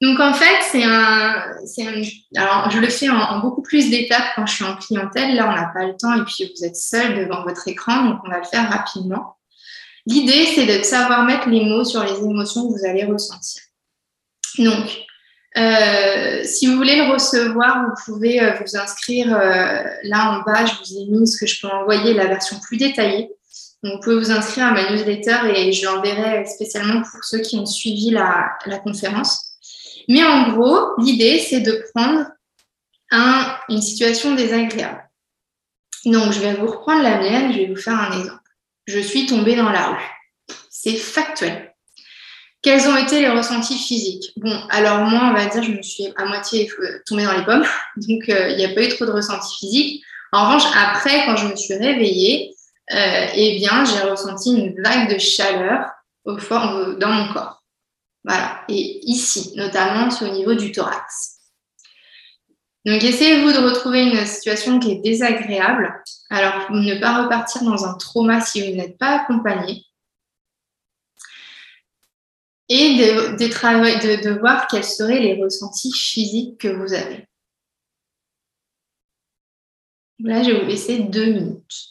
Donc 0.03 0.19
en 0.21 0.35
fait, 0.35 0.63
c'est 0.71 0.83
un, 0.83 1.55
un, 1.79 2.03
Alors, 2.37 2.71
je 2.71 2.79
le 2.79 2.89
fais 2.89 3.09
en, 3.09 3.39
beaucoup 3.39 3.63
plus 3.63 3.89
d'étapes 3.89 4.33
quand 4.35 4.45
je 4.47 4.57
suis 4.57 4.65
en 4.65 4.77
clientèle. 4.77 5.35
Là, 5.35 5.49
on 5.49 5.55
n'a 5.55 5.71
pas 5.73 5.87
le 5.87 5.97
temps 5.97 6.13
et 6.15 6.25
puis 6.25 6.53
vous 6.55 6.65
êtes 6.67 6.77
seul 6.77 7.15
devant 7.15 7.45
votre 7.45 7.67
écran, 7.69 8.05
donc 8.05 8.21
on 8.25 8.29
va 8.29 8.39
le 8.39 8.45
faire 8.45 8.69
rapidement. 8.69 9.37
L'idée, 10.07 10.47
c'est 10.47 10.67
de 10.67 10.83
savoir 10.83 11.25
mettre 11.25 11.49
les 11.49 11.65
mots 11.65 11.85
sur 11.85 12.03
les 12.03 12.19
émotions 12.19 12.69
que 12.69 12.79
vous 12.79 12.85
allez 12.85 13.05
ressentir. 13.05 13.63
Donc, 14.59 15.07
euh, 15.57 16.43
si 16.45 16.67
vous 16.67 16.77
voulez 16.77 16.97
le 16.97 17.13
recevoir, 17.13 17.85
vous 17.85 17.95
pouvez 18.05 18.43
euh, 18.43 18.55
vous 18.61 18.77
inscrire 18.77 19.35
euh, 19.35 19.83
là 20.03 20.33
en 20.33 20.43
bas. 20.43 20.65
Je 20.65 20.75
vous 20.79 20.99
ai 20.99 21.05
mis 21.07 21.27
ce 21.27 21.39
que 21.39 21.47
je 21.47 21.61
peux 21.61 21.69
envoyer, 21.69 22.15
la 22.15 22.27
version 22.27 22.59
plus 22.59 22.79
détaillée. 22.79 23.31
Donc, 23.83 23.95
vous 23.95 24.01
pouvez 24.01 24.17
vous 24.17 24.31
inscrire 24.31 24.67
à 24.67 24.71
ma 24.73 24.91
newsletter 24.91 25.39
et 25.55 25.73
je 25.73 25.85
l'enverrai 25.85 26.47
spécialement 26.47 27.03
pour 27.03 27.25
ceux 27.25 27.41
qui 27.41 27.57
ont 27.57 27.67
suivi 27.67 28.11
la, 28.11 28.57
conférence. 28.83 29.57
Mais 30.09 30.25
en 30.25 30.53
gros, 30.53 30.95
l'idée, 30.99 31.39
c'est 31.39 31.61
de 31.61 31.85
prendre 31.95 32.27
un, 33.11 33.57
une 33.69 33.83
situation 33.83 34.35
désagréable. 34.35 35.09
Donc, 36.05 36.33
je 36.33 36.41
vais 36.41 36.55
vous 36.55 36.67
reprendre 36.67 37.03
la 37.03 37.19
mienne, 37.19 37.53
je 37.53 37.59
vais 37.59 37.67
vous 37.67 37.77
faire 37.77 37.99
un 37.99 38.19
exemple. 38.19 38.42
Je 38.87 38.99
suis 38.99 39.27
tombée 39.27 39.57
dans 39.57 39.71
la 39.71 39.89
rue. 39.89 40.57
C'est 40.71 40.97
factuel. 40.97 41.73
Quels 42.63 42.89
ont 42.89 42.97
été 42.97 43.21
les 43.21 43.29
ressentis 43.29 43.77
physiques? 43.77 44.33
Bon, 44.37 44.57
alors 44.71 44.99
moi, 45.01 45.31
on 45.31 45.35
va 45.35 45.47
dire, 45.47 45.63
je 45.63 45.73
me 45.73 45.83
suis 45.83 46.13
à 46.17 46.25
moitié 46.25 46.71
tombée 47.07 47.25
dans 47.25 47.37
les 47.37 47.45
pommes, 47.45 47.65
donc 47.97 48.29
euh, 48.29 48.51
il 48.51 48.57
n'y 48.57 48.65
a 48.65 48.75
pas 48.75 48.85
eu 48.85 48.89
trop 48.89 49.05
de 49.05 49.11
ressentis 49.11 49.59
physiques. 49.59 50.05
En 50.31 50.47
revanche, 50.47 50.71
après, 50.77 51.27
quand 51.27 51.37
je 51.37 51.49
me 51.49 51.57
suis 51.57 51.75
réveillée, 51.75 52.55
euh, 52.93 53.27
eh 53.35 53.57
bien, 53.59 53.85
j'ai 53.85 54.09
ressenti 54.09 54.51
une 54.51 54.81
vague 54.83 55.13
de 55.13 55.19
chaleur 55.19 55.91
au 56.25 56.39
fond, 56.39 56.95
dans 56.99 57.09
mon 57.09 57.33
corps. 57.33 57.63
Voilà. 58.25 58.63
Et 58.69 59.01
ici, 59.09 59.53
notamment, 59.57 60.11
c'est 60.11 60.25
au 60.25 60.33
niveau 60.33 60.55
du 60.55 60.73
thorax. 60.73 61.32
Donc, 62.85 63.05
essayez-vous 63.05 63.53
de 63.53 63.59
retrouver 63.59 64.03
une 64.03 64.27
situation 64.27 64.81
qui 64.81 64.93
est 64.93 65.01
désagréable. 65.01 66.03
Alors, 66.31 66.73
ne 66.73 66.99
pas 67.01 67.23
repartir 67.23 67.63
dans 67.63 67.85
un 67.85 67.95
trauma 67.95 68.41
si 68.41 68.61
vous 68.69 68.77
n'êtes 68.77 68.99
pas 68.99 69.21
accompagné. 69.21 69.85
Et 72.69 72.97
de, 72.97 74.39
voir 74.41 74.67
quels 74.67 74.85
seraient 74.85 75.21
les 75.21 75.41
ressentis 75.41 75.93
physiques 75.93 76.59
que 76.59 76.69
vous 76.69 76.93
avez. 76.93 77.29
Là, 80.21 80.43
je 80.43 80.51
vais 80.51 80.61
vous 80.61 80.67
laisser 80.67 81.01
deux 81.01 81.27
minutes. 81.27 81.89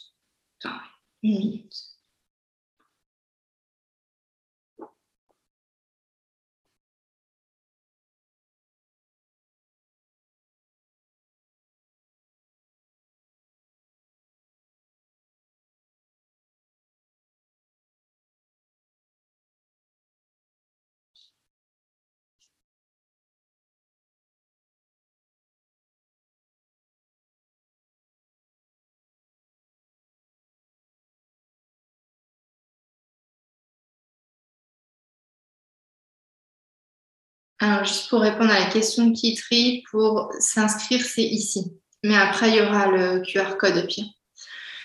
Alors, 37.62 37.84
juste 37.84 38.10
pour 38.10 38.22
répondre 38.22 38.50
à 38.50 38.58
la 38.58 38.66
question 38.66 39.06
de 39.06 39.14
Kitri, 39.14 39.84
pour 39.88 40.32
s'inscrire, 40.40 41.00
c'est 41.00 41.22
ici. 41.22 41.72
Mais 42.02 42.16
après, 42.16 42.48
il 42.48 42.56
y 42.56 42.60
aura 42.60 42.88
le 42.88 43.20
QR 43.20 43.56
code 43.56 43.76
au 43.76 43.86
pire. 43.86 44.06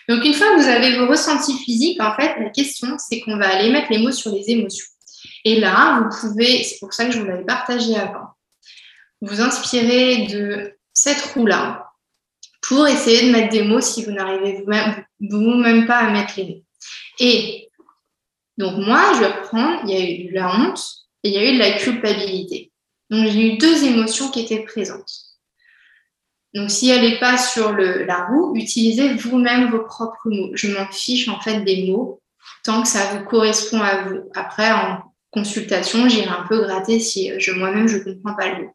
Donc, 0.07 0.23
une 0.23 0.35
fois 0.35 0.45
que 0.49 0.61
vous 0.61 0.67
avez 0.67 0.99
vos 0.99 1.07
ressentis 1.07 1.57
physiques, 1.57 1.99
en 1.99 2.15
fait, 2.15 2.35
la 2.39 2.51
question, 2.51 2.95
c'est 2.99 3.21
qu'on 3.21 3.37
va 3.37 3.49
aller 3.49 3.71
mettre 3.71 3.87
les 3.89 3.97
mots 3.97 4.11
sur 4.11 4.31
les 4.31 4.51
émotions. 4.51 4.85
Et 5.43 5.59
là, 5.59 6.01
vous 6.01 6.19
pouvez, 6.19 6.63
c'est 6.63 6.77
pour 6.77 6.93
ça 6.93 7.05
que 7.05 7.11
je 7.11 7.19
vous 7.19 7.25
l'avais 7.25 7.45
partagé 7.45 7.95
avant, 7.95 8.27
vous 9.21 9.41
inspirer 9.41 10.27
de 10.27 10.77
cette 10.93 11.33
roue-là 11.33 11.89
pour 12.61 12.87
essayer 12.87 13.25
de 13.25 13.31
mettre 13.31 13.49
des 13.49 13.63
mots 13.63 13.81
si 13.81 14.05
vous 14.05 14.11
n'arrivez 14.11 14.61
vous-même 14.61 15.03
vous 15.19 15.87
pas 15.87 15.97
à 15.97 16.11
mettre 16.11 16.33
les 16.37 16.45
mots. 16.45 16.63
Et 17.17 17.69
donc, 18.59 18.85
moi, 18.85 19.13
je 19.15 19.21
vais 19.21 19.31
reprendre, 19.31 19.81
il 19.85 19.89
y 19.89 19.95
a 19.95 20.29
eu 20.29 20.31
la 20.31 20.55
honte, 20.55 21.06
il 21.23 21.31
y 21.31 21.37
a 21.37 21.49
eu 21.49 21.53
de 21.53 21.59
la 21.59 21.73
culpabilité. 21.73 22.71
Donc, 23.09 23.27
j'ai 23.27 23.53
eu 23.53 23.57
deux 23.57 23.83
émotions 23.85 24.29
qui 24.29 24.41
étaient 24.41 24.63
présentes. 24.63 25.11
Donc, 26.53 26.71
si 26.71 26.89
elle 26.89 27.01
n'est 27.01 27.19
pas 27.19 27.37
sur 27.37 27.73
la 27.73 28.25
roue, 28.25 28.55
utilisez 28.55 29.13
vous-même 29.13 29.69
vos 29.69 29.83
propres 29.83 30.29
mots. 30.29 30.51
Je 30.53 30.71
m'en 30.71 30.89
fiche 30.91 31.27
en 31.27 31.39
fait 31.39 31.61
des 31.61 31.87
mots 31.91 32.21
tant 32.63 32.81
que 32.81 32.87
ça 32.87 33.13
vous 33.13 33.23
correspond 33.25 33.79
à 33.79 34.03
vous. 34.03 34.29
Après, 34.35 34.71
en 34.71 35.01
consultation, 35.31 36.09
j'irai 36.09 36.27
un 36.27 36.45
peu 36.47 36.61
gratter 36.61 36.99
si 36.99 37.31
moi-même 37.55 37.87
je 37.87 37.97
ne 37.97 38.03
comprends 38.03 38.35
pas 38.35 38.49
le 38.49 38.63
mot. 38.63 38.73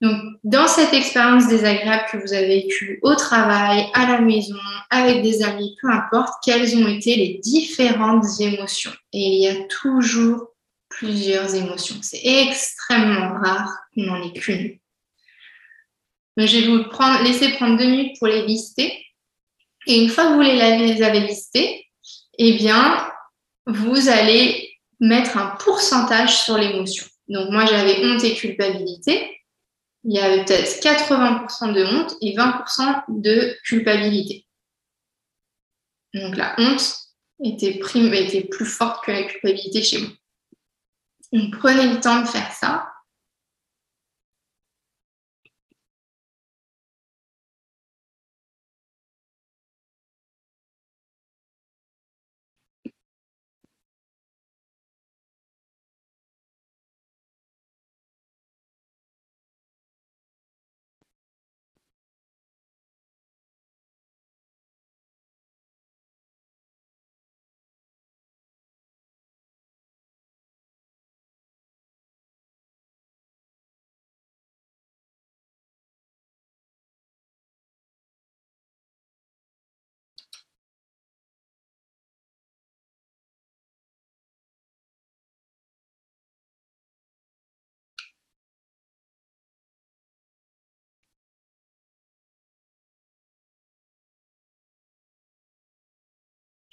Donc, 0.00 0.20
dans 0.44 0.68
cette 0.68 0.94
expérience 0.94 1.48
désagréable 1.48 2.04
que 2.10 2.18
vous 2.18 2.32
avez 2.32 2.62
vécue 2.62 3.00
au 3.02 3.16
travail, 3.16 3.86
à 3.94 4.06
la 4.06 4.20
maison, 4.20 4.56
avec 4.90 5.22
des 5.22 5.42
amis, 5.42 5.76
peu 5.80 5.90
importe, 5.90 6.34
quelles 6.44 6.76
ont 6.76 6.86
été 6.86 7.16
les 7.16 7.40
différentes 7.42 8.26
émotions? 8.38 8.92
Et 9.12 9.18
il 9.18 9.42
y 9.42 9.48
a 9.48 9.64
toujours 9.64 10.52
plusieurs 10.88 11.54
émotions. 11.54 11.96
C'est 12.02 12.20
extrêmement 12.24 13.34
rare 13.40 13.70
qu'on 13.94 14.02
n'en 14.02 14.22
ait 14.22 14.32
qu'une. 14.32 14.78
je 16.36 16.58
vais 16.58 16.66
vous 16.66 17.24
laisser 17.24 17.52
prendre 17.52 17.78
deux 17.78 17.86
minutes 17.86 18.18
pour 18.18 18.28
les 18.28 18.46
lister. 18.46 19.04
Et 19.86 20.02
une 20.02 20.10
fois 20.10 20.24
que 20.24 20.34
vous 20.34 20.40
les 20.40 21.02
avez 21.02 21.20
listées, 21.20 21.86
eh 22.38 22.54
bien, 22.54 23.10
vous 23.66 24.08
allez 24.08 24.76
mettre 25.00 25.36
un 25.36 25.56
pourcentage 25.56 26.42
sur 26.42 26.58
l'émotion. 26.58 27.06
Donc, 27.28 27.50
moi, 27.50 27.66
j'avais 27.66 28.04
honte 28.04 28.24
et 28.24 28.34
culpabilité. 28.34 29.42
Il 30.04 30.14
y 30.14 30.18
avait 30.18 30.44
peut-être 30.44 30.80
80% 30.82 31.72
de 31.72 31.84
honte 31.84 32.14
et 32.20 32.34
20% 32.34 33.04
de 33.08 33.56
culpabilité. 33.64 34.46
Donc, 36.14 36.36
la 36.36 36.54
honte 36.58 36.96
était 37.44 37.78
plus 37.78 38.66
forte 38.66 39.04
que 39.04 39.12
la 39.12 39.24
culpabilité 39.24 39.82
chez 39.82 39.98
moi 39.98 40.10
prenez 41.52 41.92
le 41.92 42.00
temps 42.00 42.20
de 42.20 42.26
faire 42.26 42.50
ça. 42.52 42.87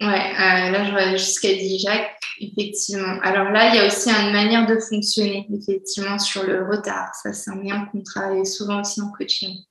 Ouais, 0.02 0.08
euh, 0.08 0.72
là, 0.72 0.84
j'aurais 0.84 1.18
jusqu'à 1.18 1.54
dit 1.54 1.80
Jacques, 1.80 2.20
effectivement. 2.42 3.18
Alors 3.22 3.50
là, 3.52 3.70
il 3.70 3.76
y 3.76 3.80
a 3.80 3.88
aussi 3.88 4.10
une 4.10 4.34
manière 4.34 4.66
de 4.66 4.78
fonctionner, 4.78 5.48
effectivement, 5.54 6.20
sur 6.20 6.44
le 6.44 6.68
retard. 6.68 7.16
Ça, 7.16 7.32
c'est 7.32 7.52
un 7.52 7.64
lien 7.64 7.86
qu'on 7.86 8.04
travaille 8.04 8.46
souvent 8.46 8.82
aussi 8.82 9.00
en 9.02 9.10
coaching. 9.12 9.64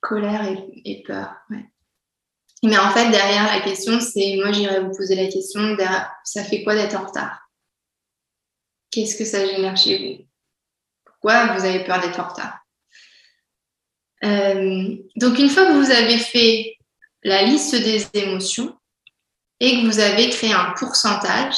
Colère 0.00 0.56
et, 0.86 1.02
peur, 1.06 1.36
ouais. 1.50 1.66
Mais 2.62 2.78
en 2.78 2.90
fait, 2.90 3.10
derrière 3.10 3.44
la 3.44 3.60
question, 3.60 4.00
c'est, 4.00 4.36
moi, 4.36 4.52
j'irais 4.52 4.80
vous 4.80 4.96
poser 4.96 5.14
la 5.14 5.30
question, 5.30 5.76
ça 6.24 6.44
fait 6.44 6.62
quoi 6.62 6.74
d'être 6.74 6.96
en 6.96 7.06
retard? 7.06 7.50
Qu'est-ce 8.90 9.16
que 9.16 9.24
ça 9.24 9.46
génère 9.46 9.76
chez 9.76 9.98
vous? 9.98 10.24
Pourquoi 11.04 11.54
vous 11.54 11.64
avez 11.64 11.84
peur 11.84 12.00
d'être 12.00 12.20
en 12.20 12.28
retard? 12.28 12.58
Euh, 14.24 14.96
Donc, 15.16 15.38
une 15.38 15.50
fois 15.50 15.66
que 15.66 15.72
vous 15.72 15.90
avez 15.90 16.18
fait 16.18 16.78
la 17.22 17.42
liste 17.42 17.74
des 17.74 18.06
émotions 18.14 18.74
et 19.60 19.82
que 19.82 19.86
vous 19.86 19.98
avez 19.98 20.30
créé 20.30 20.52
un 20.52 20.72
pourcentage. 20.76 21.56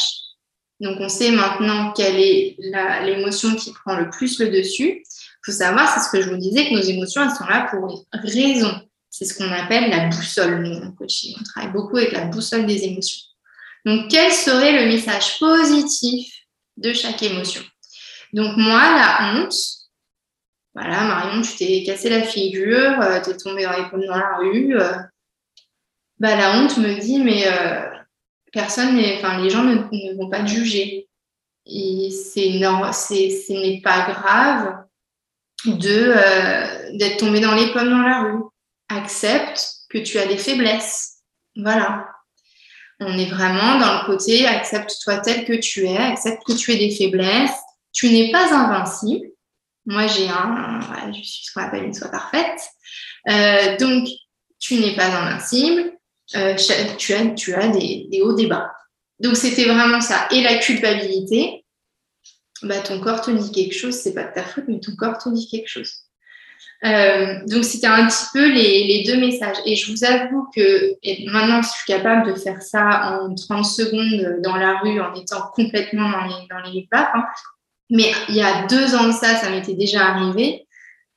Donc, 0.81 0.99
on 0.99 1.09
sait 1.09 1.31
maintenant 1.31 1.93
quelle 1.93 2.19
est 2.19 2.57
l'émotion 3.05 3.55
qui 3.55 3.73
prend 3.73 3.97
le 3.97 4.11
plus 4.11 4.41
le 4.41 4.51
dessus. 4.51 5.05
Il 5.05 5.45
faut 5.47 5.53
savoir, 5.53 5.89
c'est 5.89 6.01
ce 6.01 6.11
que 6.11 6.21
je 6.21 6.29
vous 6.29 6.37
disais, 6.37 6.69
que 6.69 6.75
nos 6.75 6.83
émotions, 6.83 7.23
elles 7.23 7.37
sont 7.37 7.47
là 7.47 7.69
pour 7.71 7.89
une 7.89 8.21
raison. 8.21 8.73
C'est 9.09 9.25
ce 9.25 9.35
qu'on 9.35 9.51
appelle 9.53 9.91
la 9.91 10.09
boussole, 10.09 10.63
nous, 10.63 10.77
en 10.79 10.93
coaching. 10.93 11.37
On 11.39 11.45
travaille 11.45 11.73
beaucoup 11.73 11.99
avec 11.99 12.13
la 12.13 12.25
boussole 12.25 12.67
des 12.67 12.85
émotions. 12.85 13.21
Donc, 13.85 14.11
quel 14.11 14.33
serait 14.33 14.85
le 14.85 14.91
message 14.91 15.39
positif 15.39 16.33
de 16.77 16.93
chaque 16.93 17.23
émotion? 17.23 17.63
Donc, 18.33 18.57
moi, 18.57 18.81
la 18.81 19.35
honte, 19.35 19.55
voilà, 20.75 21.05
Marion, 21.05 21.43
tu 21.43 21.55
t'es 21.57 21.83
cassé 21.85 22.09
la 22.09 22.23
figure, 22.23 22.99
tu 23.23 23.31
es 23.31 23.37
tombé 23.37 23.65
dans 23.65 24.17
la 24.17 24.37
rue, 24.39 24.81
euh, 24.81 24.95
bah, 26.23 26.37
la 26.37 26.57
honte 26.57 26.79
me 26.79 27.01
dit, 27.01 27.19
mais 27.19 27.49
euh, 27.49 27.83
personne 28.53 28.97
enfin, 29.19 29.43
les 29.43 29.51
gens 29.51 29.65
ne, 29.65 30.17
vont 30.17 30.31
pas 30.31 30.43
te 30.43 30.47
juger. 30.47 31.09
Et 31.67 32.11
c'est 32.13 32.61
ce 32.61 33.53
n'est 33.53 33.81
pas 33.81 34.07
grave 34.09 34.85
de 35.65 36.13
euh, 36.17 36.97
d'être 36.97 37.19
tombé 37.19 37.41
dans 37.41 37.57
les 37.57 37.73
pommes 37.73 37.91
dans 37.91 38.03
la 38.03 38.23
rue. 38.23 38.43
Accepte 38.89 39.67
que 39.91 39.99
tu 39.99 40.17
as 40.19 40.27
des 40.27 40.39
faiblesses. 40.39 41.23
Voilà. 41.57 42.07
On 43.01 43.19
est 43.19 43.31
vraiment 43.31 43.81
dans 43.81 44.01
le 44.01 44.07
côté 44.07 44.47
accepte-toi 44.47 45.19
tel 45.19 45.45
que 45.45 45.55
tu 45.55 45.87
es, 45.87 45.97
accepte 45.97 46.45
que 46.45 46.53
tu 46.53 46.71
aies 46.71 46.79
des 46.79 46.95
faiblesses. 46.95 47.59
Tu 47.93 48.11
n'es 48.11 48.31
pas 48.31 48.55
invincible. 48.55 49.27
Moi, 49.87 50.07
j'ai 50.07 50.29
un, 50.29 50.79
je 51.09 51.21
suis 51.21 51.47
ce 51.47 51.53
qu'on 51.53 51.63
appelle 51.63 51.83
une 51.83 51.95
soi 51.95 52.09
parfaite. 52.11 52.61
Euh, 53.29 53.77
donc, 53.79 54.07
tu 54.61 54.77
n'es 54.77 54.95
pas 54.95 55.07
invincible. 55.07 55.93
Euh, 56.37 56.55
tu 56.55 56.73
as, 57.13 57.35
tu 57.35 57.55
as 57.55 57.69
des, 57.69 58.21
hauts, 58.23 58.35
des 58.35 58.47
bas. 58.47 58.73
Donc, 59.21 59.37
c'était 59.37 59.65
vraiment 59.65 60.01
ça. 60.01 60.29
Et 60.31 60.43
la 60.43 60.57
culpabilité, 60.57 61.65
bah, 62.63 62.81
ton 62.81 63.01
corps 63.01 63.21
te 63.21 63.31
dit 63.31 63.53
quelque 63.53 63.75
chose, 63.75 63.95
c'est 63.95 64.15
pas 64.15 64.25
de 64.25 64.35
ta 64.35 64.43
faute, 64.43 64.65
mais 64.69 64.81
ton 64.81 64.95
corps 64.97 65.19
te 65.19 65.29
dit 65.29 65.49
quelque 65.49 65.69
chose. 65.69 65.93
Euh, 66.85 67.39
donc, 67.47 67.65
c'était 67.65 67.87
un 67.87 68.07
petit 68.07 68.25
peu 68.33 68.49
les, 68.51 69.05
deux 69.07 69.19
messages. 69.19 69.59
Et 69.67 69.77
je 69.77 69.93
vous 69.93 70.05
avoue 70.05 70.49
que 70.55 70.97
maintenant, 71.31 71.63
je 71.63 71.69
suis 71.69 71.87
capable 71.87 72.33
de 72.33 72.39
faire 72.39 72.63
ça 72.63 73.21
en 73.21 73.35
30 73.35 73.65
secondes 73.65 74.41
dans 74.43 74.57
la 74.57 74.79
rue 74.79 75.01
en 75.01 75.15
étant 75.15 75.43
complètement 75.55 76.11
dans 76.11 76.25
les, 76.25 76.47
dans 76.49 76.93
hein. 76.93 77.25
Mais 77.91 78.11
il 78.29 78.37
y 78.37 78.43
a 78.43 78.67
deux 78.67 78.95
ans 78.95 79.07
de 79.07 79.13
ça, 79.13 79.37
ça 79.37 79.51
m'était 79.51 79.75
déjà 79.75 80.07
arrivé. 80.07 80.67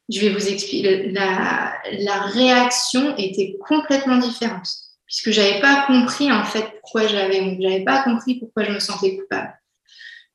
Je 0.09 0.19
vais 0.19 0.29
vous 0.29 0.47
expliquer. 0.49 1.11
La 1.11 2.21
réaction 2.33 3.15
était 3.17 3.55
complètement 3.65 4.17
différente 4.17 4.67
puisque 5.05 5.31
j'avais 5.31 5.61
pas 5.61 5.85
compris 5.87 6.31
en 6.31 6.43
fait 6.43 6.79
pourquoi 6.81 7.07
j'avais 7.07 7.57
j'avais 7.59 7.83
pas 7.83 8.03
compris 8.03 8.35
pourquoi 8.39 8.63
je 8.63 8.71
me 8.71 8.79
sentais 8.79 9.17
coupable. 9.17 9.53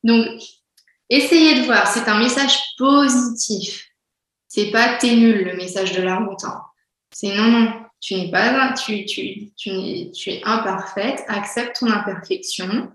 Donc 0.04 0.26
essayez 1.08 1.60
de 1.60 1.66
voir, 1.66 1.86
c'est 1.86 2.08
un 2.08 2.18
message 2.18 2.58
positif. 2.78 3.88
C'est 4.48 4.70
pas 4.70 4.96
t'es 4.96 5.14
nul 5.14 5.44
le 5.44 5.56
message 5.56 5.92
de 5.92 6.02
la 6.02 6.20
honte. 6.20 6.44
Hein. 6.44 6.62
C'est 7.12 7.34
non 7.34 7.50
non, 7.50 7.72
tu 8.00 8.14
n'es 8.14 8.30
pas 8.30 8.72
tu 8.74 9.04
tu 9.04 9.52
tu 9.56 9.70
es, 9.70 10.10
tu 10.12 10.30
es 10.30 10.42
imparfaite, 10.44 11.24
accepte 11.28 11.80
ton 11.80 11.90
imperfection. 11.90 12.90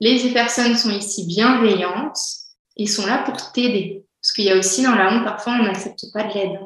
Les 0.00 0.32
personnes 0.32 0.76
sont 0.76 0.90
ici 0.90 1.26
bienveillantes 1.26 2.18
et 2.76 2.86
sont 2.86 3.06
là 3.06 3.18
pour 3.18 3.52
t'aider. 3.52 4.04
Parce 4.20 4.32
qu'il 4.32 4.44
y 4.44 4.50
a 4.50 4.56
aussi 4.56 4.82
dans 4.82 4.94
la 4.94 5.12
honte, 5.12 5.24
parfois, 5.24 5.54
on 5.54 5.64
n'accepte 5.64 6.04
pas 6.12 6.22
de 6.22 6.34
l'aide. 6.34 6.60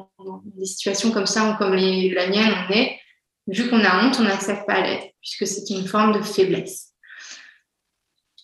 Des 0.55 0.65
situations 0.65 1.11
comme 1.11 1.25
ça, 1.25 1.55
comme 1.57 1.73
la 1.73 2.27
mienne, 2.27 2.53
on 2.69 2.73
est, 2.73 2.99
vu 3.47 3.69
qu'on 3.69 3.83
a 3.83 4.03
honte, 4.03 4.17
on 4.19 4.23
n'accepte 4.23 4.65
pas 4.67 4.81
l'aide, 4.81 5.11
puisque 5.21 5.47
c'est 5.47 5.73
une 5.73 5.87
forme 5.87 6.13
de 6.17 6.21
faiblesse. 6.21 6.93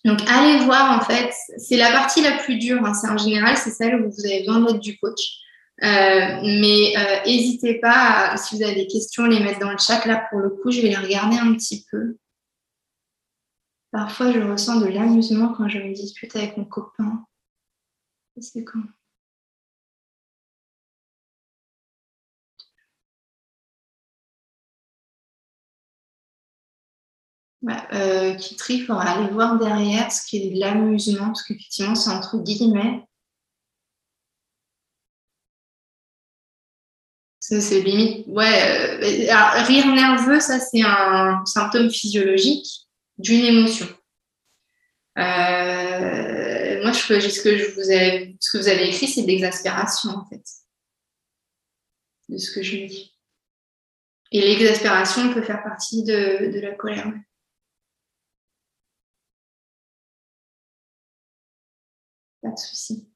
Donc, 0.05 0.19
allez 0.27 0.65
voir, 0.65 0.97
en 0.97 1.01
fait, 1.01 1.33
c'est 1.57 1.77
la 1.77 1.91
partie 1.91 2.21
la 2.21 2.37
plus 2.37 2.57
dure. 2.57 2.85
Hein. 2.85 2.93
C'est 2.93 3.09
en 3.09 3.17
général, 3.17 3.55
c'est 3.57 3.71
celle 3.71 4.01
où 4.01 4.11
vous 4.11 4.25
avez 4.25 4.39
besoin 4.39 4.59
d'aide 4.61 4.79
du 4.79 4.97
coach. 4.97 5.39
Euh, 5.81 6.39
mais 6.43 6.93
n'hésitez 7.25 7.77
euh, 7.77 7.81
pas, 7.81 8.35
si 8.37 8.55
vous 8.55 8.63
avez 8.63 8.75
des 8.75 8.87
questions, 8.87 9.25
les 9.25 9.39
mettre 9.39 9.59
dans 9.59 9.71
le 9.71 9.77
chat. 9.77 10.05
Là, 10.05 10.27
pour 10.29 10.39
le 10.39 10.49
coup, 10.49 10.71
je 10.71 10.81
vais 10.81 10.89
les 10.89 10.95
regarder 10.95 11.37
un 11.37 11.53
petit 11.53 11.85
peu. 11.89 12.17
Parfois, 13.91 14.31
je 14.31 14.39
ressens 14.39 14.81
de 14.81 14.87
l'amusement 14.87 15.53
quand 15.53 15.69
je 15.69 15.77
me 15.77 15.93
dispute 15.93 16.35
avec 16.35 16.57
mon 16.57 16.65
copain. 16.65 17.25
C'est 18.41 18.63
quand 18.63 18.79
euh, 27.69 28.33
qui 28.35 28.55
trie, 28.57 28.85
il 28.85 28.91
aller 28.91 29.31
voir 29.31 29.57
derrière 29.57 30.11
ce 30.11 30.25
qui 30.25 30.37
est 30.37 30.49
de 30.49 30.59
l'amusement, 30.59 31.27
parce 31.27 31.43
qu'effectivement, 31.43 31.95
c'est 31.95 32.09
entre 32.09 32.37
guillemets. 32.39 33.05
C'est 37.39 37.81
limite. 37.81 38.25
Ouais, 38.27 39.31
euh, 39.31 39.63
rire 39.63 39.93
nerveux, 39.93 40.39
ça, 40.39 40.59
c'est 40.59 40.81
un 40.81 41.43
symptôme 41.45 41.89
physiologique 41.89 42.67
d'une 43.17 43.45
émotion. 43.45 43.87
Euh, 45.19 46.81
moi, 46.81 46.91
je, 46.91 47.19
ce, 47.19 47.41
que 47.41 47.57
je 47.57 47.71
vous 47.75 47.91
ai, 47.91 48.35
ce 48.39 48.51
que 48.51 48.57
vous 48.57 48.67
avez 48.67 48.89
écrit, 48.89 49.07
c'est 49.07 49.21
de 49.23 49.27
l'exaspération, 49.27 50.11
en 50.11 50.25
fait, 50.25 50.43
de 52.29 52.37
ce 52.37 52.51
que 52.51 52.63
je 52.63 52.77
dis. 52.87 53.13
Et 54.31 54.41
l'exaspération 54.41 55.33
peut 55.33 55.43
faire 55.43 55.63
partie 55.63 56.03
de 56.03 56.59
la 56.59 56.71
colère. 56.71 57.13
Pas 62.43 62.49
de 62.49 62.57
souci. 62.59 63.07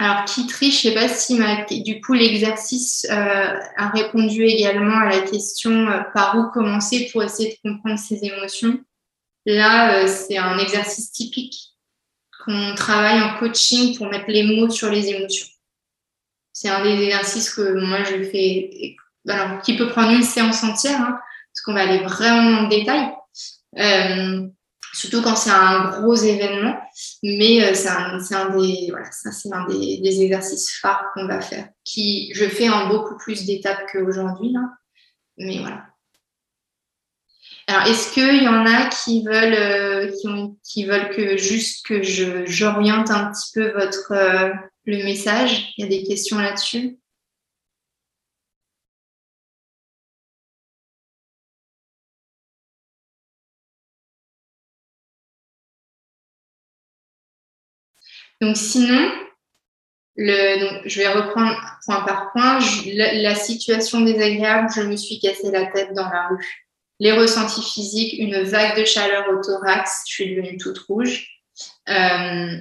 Alors, 0.00 0.24
qui 0.24 0.46
triche, 0.46 0.82
je 0.82 0.88
ne 0.88 0.94
sais 0.94 1.00
pas 1.00 1.08
si 1.08 1.82
du 1.82 2.00
coup 2.00 2.14
l'exercice 2.14 3.04
euh, 3.10 3.58
a 3.76 3.88
répondu 3.90 4.44
également 4.44 4.96
à 4.96 5.08
la 5.08 5.20
question 5.20 5.88
euh, 5.88 6.00
par 6.14 6.38
où 6.38 6.50
commencer 6.50 7.10
pour 7.12 7.24
essayer 7.24 7.50
de 7.50 7.68
comprendre 7.68 7.98
ses 7.98 8.24
émotions. 8.24 8.80
Là, 9.44 10.04
euh, 10.04 10.06
c'est 10.06 10.38
un 10.38 10.56
exercice 10.58 11.10
typique 11.10 11.74
qu'on 12.44 12.74
travaille 12.76 13.20
en 13.20 13.38
coaching 13.38 13.98
pour 13.98 14.06
mettre 14.08 14.28
les 14.28 14.44
mots 14.44 14.70
sur 14.70 14.88
les 14.88 15.08
émotions. 15.08 15.48
C'est 16.52 16.68
un 16.68 16.82
des 16.84 17.02
exercices 17.02 17.50
que 17.50 17.84
moi 17.84 18.04
je 18.04 18.22
fais, 18.22 18.96
alors, 19.28 19.60
qui 19.62 19.76
peut 19.76 19.88
prendre 19.88 20.12
une 20.12 20.22
séance 20.22 20.62
entière, 20.62 21.00
hein, 21.00 21.20
parce 21.52 21.62
qu'on 21.64 21.74
va 21.74 21.82
aller 21.82 22.02
vraiment 22.04 22.62
le 22.62 22.68
détail. 22.68 23.12
Euh, 23.78 24.48
surtout 24.94 25.22
quand 25.22 25.36
c'est 25.36 25.50
un 25.50 25.90
gros 25.90 26.14
événement, 26.14 26.76
mais 27.22 27.62
euh, 27.62 27.74
c'est 27.74 27.88
un, 27.88 28.56
des, 28.56 28.88
voilà, 28.90 29.10
ça 29.12 29.30
un 29.52 29.66
des, 29.66 30.22
exercices 30.22 30.78
phares 30.80 31.04
qu'on 31.14 31.26
va 31.26 31.40
faire, 31.40 31.68
qui 31.84 32.32
je 32.34 32.46
fais 32.46 32.68
en 32.68 32.88
beaucoup 32.88 33.16
plus 33.16 33.44
d'étapes 33.44 33.86
qu'aujourd'hui, 33.92 34.54
mais 35.36 35.58
voilà. 35.58 35.84
Alors, 37.66 37.86
est-ce 37.86 38.14
qu'il 38.14 38.42
y 38.42 38.48
en 38.48 38.64
a 38.64 38.88
qui 38.88 39.22
veulent, 39.24 39.54
euh, 39.54 40.10
qui, 40.64 40.86
veulent 40.86 41.10
que 41.10 41.36
juste 41.36 41.84
que 41.84 42.02
j'oriente 42.02 43.10
un 43.10 43.30
petit 43.30 43.50
peu 43.52 43.72
votre 43.72 44.14
le 44.86 45.04
message? 45.04 45.74
Il 45.76 45.84
y 45.84 45.86
a 45.86 45.90
des 45.90 46.02
questions 46.02 46.38
là-dessus? 46.38 46.97
Donc 58.40 58.56
sinon, 58.56 59.10
je 60.16 60.98
vais 60.98 61.08
reprendre 61.08 61.56
point 61.84 62.00
par 62.02 62.32
point. 62.32 62.58
la, 62.86 63.34
situation 63.34 64.00
désagréable, 64.00 64.68
je 64.74 64.82
me 64.82 64.96
suis 64.96 65.20
cassé 65.20 65.50
la 65.50 65.66
tête 65.66 65.92
dans 65.94 66.08
la 66.08 66.28
rue. 66.28 66.64
Les 67.00 67.12
ressentis 67.12 67.62
physiques, 67.62 68.18
une 68.18 68.42
vague 68.42 68.78
de 68.78 68.84
chaleur 68.84 69.28
au 69.30 69.40
thorax, 69.40 70.02
je 70.08 70.12
suis 70.12 70.34
devenue 70.34 70.58
toute 70.58 70.78
rouge. 70.78 71.28
Euh, 71.88 72.58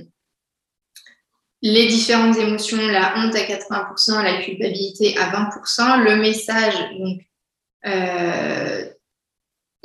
les 1.64 1.88
différentes 1.88 2.38
émotions, 2.38 2.78
la 2.88 3.16
honte 3.18 3.36
à 3.36 3.40
80%, 3.40 4.24
la 4.24 4.42
culpabilité 4.44 5.18
à 5.18 5.32
20%, 5.32 6.04
le 6.04 6.18
message, 6.18 6.76
euh, 7.88 8.86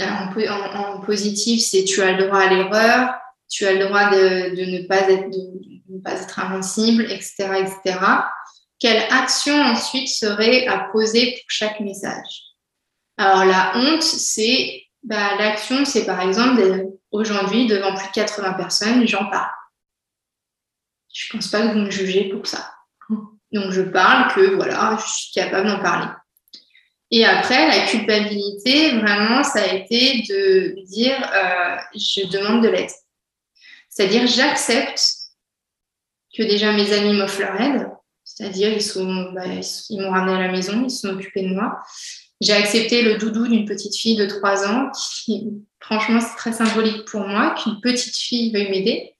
en, 0.01 1.01
positif, 1.01 1.63
c'est 1.63 1.85
tu 1.85 2.03
as 2.03 2.13
le 2.13 2.27
droit 2.27 2.41
à 2.41 2.51
l'erreur, 2.53 3.15
tu 3.53 3.67
as 3.67 3.75
le 3.75 3.87
droit 3.87 4.09
de, 4.11 4.49
ne, 4.59 4.87
pas 4.87 5.03
être, 6.11 6.39
invincible, 6.39 7.05
etc., 7.05 7.35
etc. 7.61 7.99
Quelle 8.81 9.03
action 9.13 9.55
ensuite 9.55 10.09
serait 10.09 10.67
à 10.67 10.89
poser 10.91 11.33
pour 11.33 11.45
chaque 11.49 11.81
message? 11.81 12.43
Alors 13.19 13.45
la 13.45 13.77
honte, 13.77 14.03
c'est 14.03 14.85
bah, 15.03 15.37
l'action, 15.39 15.85
c'est 15.85 16.07
par 16.07 16.21
exemple 16.23 16.87
aujourd'hui 17.11 17.67
devant 17.67 17.95
plus 17.95 18.09
de 18.09 18.13
80 18.15 18.55
personnes, 18.55 19.07
j'en 19.07 19.27
parle. 19.27 19.51
Je 21.13 21.27
ne 21.27 21.39
pense 21.39 21.49
pas 21.49 21.61
que 21.61 21.73
vous 21.75 21.81
me 21.81 21.91
jugez 21.91 22.31
pour 22.31 22.47
ça. 22.47 22.73
Donc 23.53 23.71
je 23.71 23.83
parle 23.83 24.33
que 24.33 24.55
voilà, 24.55 24.97
je 24.99 25.13
suis 25.13 25.33
capable 25.35 25.69
d'en 25.69 25.83
parler. 25.83 26.09
Et 27.11 27.27
après, 27.27 27.69
la 27.69 27.87
culpabilité, 27.87 28.97
vraiment, 28.99 29.45
ça 29.45 29.61
a 29.61 29.75
été 29.75 30.23
de 30.23 30.83
dire 30.87 31.15
euh, 31.35 31.77
je 31.95 32.27
demande 32.29 32.63
de 32.63 32.69
l'aide. 32.69 32.89
C'est-à-dire 33.93 34.27
j'accepte 34.27 35.03
que 36.35 36.43
déjà 36.43 36.73
mes 36.73 36.95
amis 36.95 37.13
m'offrent 37.13 37.41
leur 37.41 37.61
aide, 37.61 37.91
c'est-à-dire 38.25 38.71
ils, 38.73 39.35
bah, 39.35 39.43
ils 39.91 40.01
m'ont 40.01 40.11
ramené 40.11 40.33
à 40.33 40.47
la 40.47 40.51
maison, 40.53 40.83
ils 40.83 40.91
se 40.91 41.07
sont 41.07 41.15
occupés 41.15 41.43
de 41.43 41.55
moi. 41.55 41.79
J'ai 42.41 42.55
accepté 42.55 43.03
le 43.03 43.19
doudou 43.19 43.47
d'une 43.47 43.67
petite 43.67 43.95
fille 43.95 44.17
de 44.17 44.25
3 44.25 44.67
ans 44.67 44.91
qui, 45.25 45.47
franchement, 45.79 46.21
c'est 46.21 46.37
très 46.37 46.53
symbolique 46.53 47.05
pour 47.05 47.21
moi 47.21 47.55
qu'une 47.55 47.81
petite 47.83 48.17
fille 48.17 48.51
veuille 48.51 48.71
m'aider. 48.71 49.15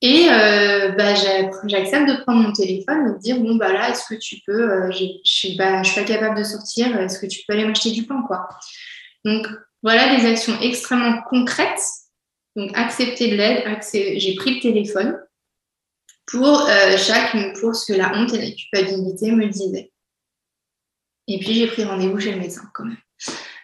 Et 0.00 0.28
euh, 0.30 0.92
bah, 0.92 1.14
j'accepte 1.66 2.08
de 2.08 2.22
prendre 2.22 2.40
mon 2.40 2.52
téléphone 2.52 3.08
et 3.08 3.12
de 3.12 3.18
dire 3.18 3.40
bon 3.40 3.56
bah 3.56 3.72
là 3.72 3.90
est-ce 3.90 4.06
que 4.08 4.18
tu 4.18 4.36
peux 4.46 4.70
euh, 4.70 4.90
je 4.92 5.18
suis 5.24 5.56
pas 5.56 5.82
capable 5.82 6.38
de 6.38 6.44
sortir 6.44 6.96
est-ce 7.00 7.18
que 7.18 7.26
tu 7.26 7.40
peux 7.44 7.54
aller 7.54 7.64
m'acheter 7.64 7.90
du 7.90 8.06
pain 8.06 8.22
quoi 8.28 8.48
donc 9.24 9.48
voilà 9.82 10.14
des 10.14 10.24
actions 10.24 10.56
extrêmement 10.60 11.20
concrètes 11.28 11.82
donc 12.56 12.70
accepter 12.74 13.30
de 13.30 13.36
l'aide 13.36 13.64
j'ai 13.92 14.34
pris 14.34 14.56
le 14.56 14.60
téléphone 14.60 15.18
pour 16.26 16.68
euh, 16.68 16.96
pour 17.60 17.74
ce 17.74 17.92
que 17.92 17.98
la 17.98 18.12
honte 18.14 18.34
et 18.34 18.38
la 18.38 18.50
culpabilité 18.50 19.32
me 19.32 19.48
disaient. 19.48 19.92
Et 21.26 21.38
puis 21.38 21.54
j'ai 21.54 21.66
pris 21.66 21.84
rendez-vous 21.84 22.18
chez 22.18 22.32
le 22.32 22.40
médecin 22.40 22.70
quand 22.74 22.84
même. 22.84 22.98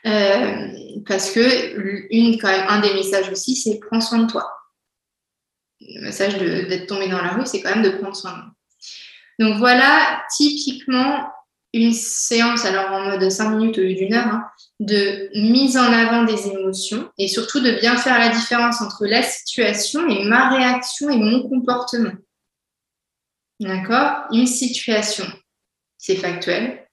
Euh, 0.06 1.00
parce 1.06 1.30
que 1.30 2.10
une 2.10 2.38
quand 2.38 2.50
même 2.50 2.66
un 2.68 2.80
des 2.80 2.92
messages 2.92 3.30
aussi 3.30 3.56
c'est 3.56 3.80
prends 3.80 4.00
soin 4.00 4.24
de 4.24 4.30
toi 4.30 4.50
le 5.80 6.02
message 6.02 6.38
d'être 6.38 6.86
tombé 6.86 7.08
dans 7.08 7.20
la 7.20 7.32
rue, 7.32 7.46
c'est 7.46 7.60
quand 7.60 7.74
même 7.74 7.82
de 7.82 7.90
prendre 7.90 8.16
soin 8.16 8.32
de 8.32 8.36
moi. 8.36 8.50
Donc 9.40 9.58
voilà, 9.58 10.22
typiquement, 10.36 11.28
une 11.74 11.92
séance, 11.92 12.64
alors 12.64 12.92
en 12.92 13.04
mode 13.04 13.28
5 13.28 13.50
minutes 13.50 13.78
au 13.78 13.82
lieu 13.82 13.94
d'une 13.94 14.14
heure, 14.14 14.26
hein, 14.26 14.44
de 14.80 15.28
mise 15.34 15.76
en 15.76 15.92
avant 15.92 16.24
des 16.24 16.48
émotions 16.48 17.10
et 17.18 17.28
surtout 17.28 17.60
de 17.60 17.72
bien 17.72 17.96
faire 17.96 18.18
la 18.18 18.28
différence 18.30 18.80
entre 18.80 19.06
la 19.06 19.22
situation 19.22 20.08
et 20.08 20.24
ma 20.24 20.50
réaction 20.50 21.10
et 21.10 21.18
mon 21.18 21.48
comportement. 21.48 22.12
D'accord? 23.60 24.24
Une 24.30 24.46
situation, 24.46 25.26
c'est 25.98 26.16
factuel. 26.16 26.86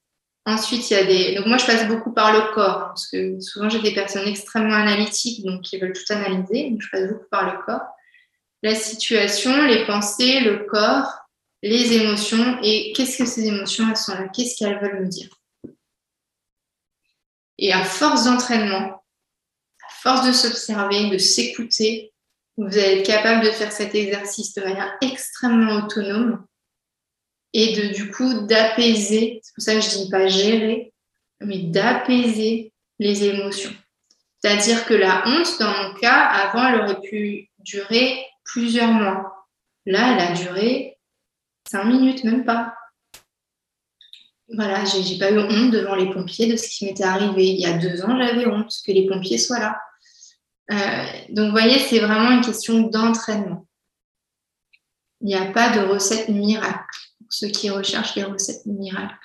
Ensuite, 0.45 0.89
il 0.89 0.93
y 0.93 0.97
a 0.97 1.03
des. 1.03 1.35
Donc, 1.35 1.45
moi, 1.45 1.57
je 1.57 1.65
passe 1.65 1.87
beaucoup 1.87 2.13
par 2.13 2.33
le 2.33 2.51
corps, 2.53 2.77
hein, 2.77 2.87
parce 2.87 3.07
que 3.07 3.39
souvent, 3.39 3.69
j'ai 3.69 3.79
des 3.79 3.93
personnes 3.93 4.27
extrêmement 4.27 4.75
analytiques, 4.75 5.45
donc 5.45 5.61
qui 5.61 5.77
veulent 5.77 5.93
tout 5.93 6.11
analyser. 6.11 6.71
Donc, 6.71 6.81
je 6.81 6.89
passe 6.89 7.07
beaucoup 7.09 7.29
par 7.29 7.53
le 7.53 7.63
corps 7.63 7.85
la 8.63 8.75
situation, 8.75 9.65
les 9.65 9.85
pensées, 9.85 10.39
le 10.41 10.65
corps, 10.65 11.20
les 11.61 11.93
émotions 11.93 12.59
et 12.63 12.93
qu'est-ce 12.93 13.17
que 13.17 13.25
ces 13.25 13.45
émotions 13.45 13.87
elles 13.89 13.97
sont 13.97 14.13
là, 14.13 14.27
qu'est-ce 14.29 14.57
qu'elles 14.57 14.79
veulent 14.79 15.03
me 15.03 15.07
dire. 15.07 15.29
Et 17.57 17.71
à 17.71 17.83
force 17.83 18.25
d'entraînement, 18.25 19.03
à 19.87 19.93
force 20.01 20.25
de 20.25 20.31
s'observer, 20.31 21.09
de 21.09 21.17
s'écouter, 21.17 22.11
vous 22.57 22.77
allez 22.77 22.99
être 22.99 23.05
capable 23.05 23.45
de 23.45 23.51
faire 23.51 23.71
cet 23.71 23.95
exercice 23.95 24.53
de 24.53 24.61
manière 24.61 24.97
extrêmement 25.01 25.85
autonome 25.85 26.45
et 27.53 27.75
de 27.75 27.93
du 27.93 28.11
coup 28.11 28.45
d'apaiser, 28.45 29.39
c'est 29.43 29.53
pour 29.53 29.63
ça 29.63 29.75
que 29.75 29.81
je 29.81 30.03
dis 30.03 30.09
pas 30.09 30.27
gérer, 30.27 30.93
mais 31.41 31.59
d'apaiser 31.59 32.73
les 32.99 33.23
émotions. 33.25 33.73
C'est-à-dire 34.39 34.85
que 34.85 34.93
la 34.93 35.27
honte, 35.27 35.59
dans 35.59 35.71
mon 35.71 35.93
cas, 35.95 36.19
avant, 36.19 36.67
elle 36.67 36.81
aurait 36.81 37.01
pu 37.01 37.49
durer 37.59 38.25
plusieurs 38.43 38.91
mois. 38.91 39.47
Là, 39.85 40.13
elle 40.13 40.19
a 40.19 40.33
duré 40.33 40.97
minutes, 41.85 42.23
même 42.23 42.45
pas. 42.45 42.73
Voilà, 44.53 44.83
j'ai 44.83 45.17
pas 45.17 45.31
eu 45.31 45.39
honte 45.39 45.71
devant 45.71 45.95
les 45.95 46.11
pompiers 46.11 46.51
de 46.51 46.57
ce 46.57 46.67
qui 46.67 46.85
m'était 46.85 47.03
arrivé. 47.03 47.47
Il 47.47 47.59
y 47.59 47.65
a 47.65 47.77
deux 47.77 48.01
ans, 48.03 48.17
j'avais 48.17 48.45
honte 48.45 48.73
que 48.85 48.91
les 48.91 49.07
pompiers 49.07 49.37
soient 49.37 49.59
là. 49.59 49.79
Euh, 50.71 51.05
donc, 51.29 51.51
voyez, 51.51 51.79
c'est 51.79 51.99
vraiment 51.99 52.31
une 52.31 52.41
question 52.41 52.81
d'entraînement. 52.81 53.65
Il 55.21 55.27
n'y 55.27 55.35
a 55.35 55.51
pas 55.51 55.69
de 55.69 55.81
recette 55.81 56.29
miracle 56.29 56.99
pour 57.19 57.31
ceux 57.31 57.47
qui 57.47 57.69
recherchent 57.69 58.15
les 58.15 58.23
recettes 58.23 58.65
miracles. 58.65 59.15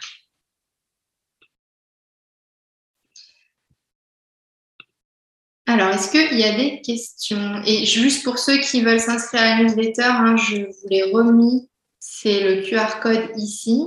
Alors, 5.69 5.89
est-ce 5.89 6.11
qu'il 6.11 6.39
y 6.39 6.45
a 6.45 6.57
des 6.57 6.81
questions? 6.81 7.61
Et 7.67 7.85
juste 7.87 8.23
pour 8.23 8.39
ceux 8.39 8.59
qui 8.59 8.83
veulent 8.83 9.01
s'inscrire 9.01 9.43
à 9.43 9.57
la 9.57 9.63
newsletter, 9.65 10.03
hein, 10.05 10.37
je 10.37 10.59
vous 10.59 10.89
l'ai 10.89 11.03
remis. 11.11 11.69
C'est 12.09 12.41
le 12.41 12.63
QR 12.63 13.01
code 13.01 13.31
ici. 13.37 13.83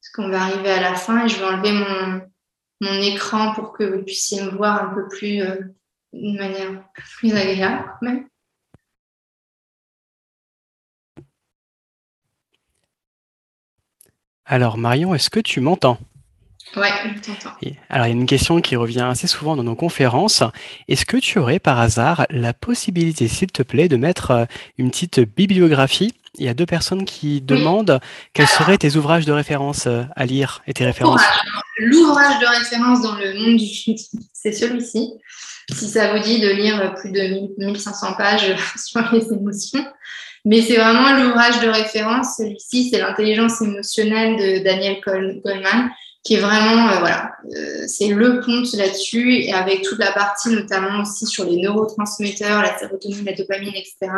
Parce 0.00 0.12
qu'on 0.12 0.28
va 0.28 0.42
arriver 0.42 0.70
à 0.70 0.80
la 0.80 0.96
fin 0.96 1.24
et 1.24 1.28
je 1.28 1.38
vais 1.38 1.44
enlever 1.44 1.72
mon, 2.80 3.00
écran 3.00 3.54
pour 3.54 3.72
que 3.72 3.84
vous 3.84 4.02
puissiez 4.02 4.42
me 4.42 4.50
voir 4.50 4.82
un 4.82 4.94
peu 4.94 5.06
plus, 5.06 5.40
euh, 5.40 5.56
d'une 6.12 6.36
manière 6.36 6.82
plus 6.94 7.32
agréable 7.34 8.26
Alors 14.44 14.76
Marion, 14.76 15.14
est-ce 15.14 15.30
que 15.30 15.40
tu 15.40 15.60
m'entends? 15.60 15.98
Ouais, 16.76 16.88
je 17.14 17.20
t'entends. 17.20 17.56
Alors, 17.88 18.06
il 18.06 18.10
y 18.10 18.12
a 18.12 18.20
une 18.20 18.26
question 18.26 18.60
qui 18.60 18.76
revient 18.76 19.06
assez 19.08 19.26
souvent 19.26 19.56
dans 19.56 19.62
nos 19.62 19.76
conférences. 19.76 20.42
Est-ce 20.88 21.06
que 21.06 21.16
tu 21.16 21.38
aurais 21.38 21.60
par 21.60 21.78
hasard 21.78 22.26
la 22.30 22.52
possibilité, 22.52 23.28
s'il 23.28 23.52
te 23.52 23.62
plaît, 23.62 23.88
de 23.88 23.96
mettre 23.96 24.30
euh, 24.32 24.44
une 24.76 24.90
petite 24.90 25.20
bibliographie? 25.20 26.14
Il 26.36 26.44
y 26.44 26.48
a 26.48 26.54
deux 26.54 26.66
personnes 26.66 27.04
qui 27.04 27.40
demandent 27.40 28.00
quels 28.32 28.46
seraient 28.46 28.78
tes 28.78 28.96
ouvrages 28.96 29.24
de 29.24 29.32
référence 29.32 29.86
euh, 29.86 30.02
à 30.16 30.26
lire 30.26 30.62
et 30.66 30.74
tes 30.74 30.84
références. 30.84 31.22
L'ouvrage 31.78 32.38
de 32.40 32.46
référence 32.46 33.02
dans 33.02 33.14
le 33.14 33.34
monde 33.34 33.56
du 33.56 33.66
c'est 34.32 34.52
celui-ci. 34.52 35.12
Si 35.70 35.88
ça 35.88 36.12
vous 36.12 36.22
dit 36.22 36.40
de 36.40 36.48
lire 36.48 36.94
plus 36.94 37.12
de 37.12 37.64
1500 37.64 38.14
pages 38.14 38.54
sur 38.76 39.02
les 39.12 39.26
émotions. 39.32 39.84
Mais 40.44 40.62
c'est 40.62 40.76
vraiment 40.76 41.12
l'ouvrage 41.12 41.60
de 41.60 41.68
référence. 41.68 42.36
Celui-ci, 42.38 42.88
c'est 42.90 43.00
l'intelligence 43.00 43.60
émotionnelle 43.60 44.36
de 44.36 44.64
Daniel 44.64 45.00
Goleman 45.04 45.90
qui 46.24 46.34
est 46.34 46.40
vraiment, 46.40 46.90
euh, 46.90 46.98
voilà, 46.98 47.32
euh, 47.56 47.84
c'est 47.86 48.08
le 48.08 48.40
pont 48.40 48.62
là-dessus, 48.76 49.34
et 49.34 49.52
avec 49.52 49.82
toute 49.82 49.98
la 49.98 50.12
partie 50.12 50.50
notamment 50.50 51.00
aussi 51.00 51.26
sur 51.26 51.44
les 51.44 51.56
neurotransmetteurs, 51.56 52.60
la 52.60 52.76
sérotonine, 52.78 53.24
la 53.24 53.32
dopamine, 53.32 53.74
etc. 53.74 54.12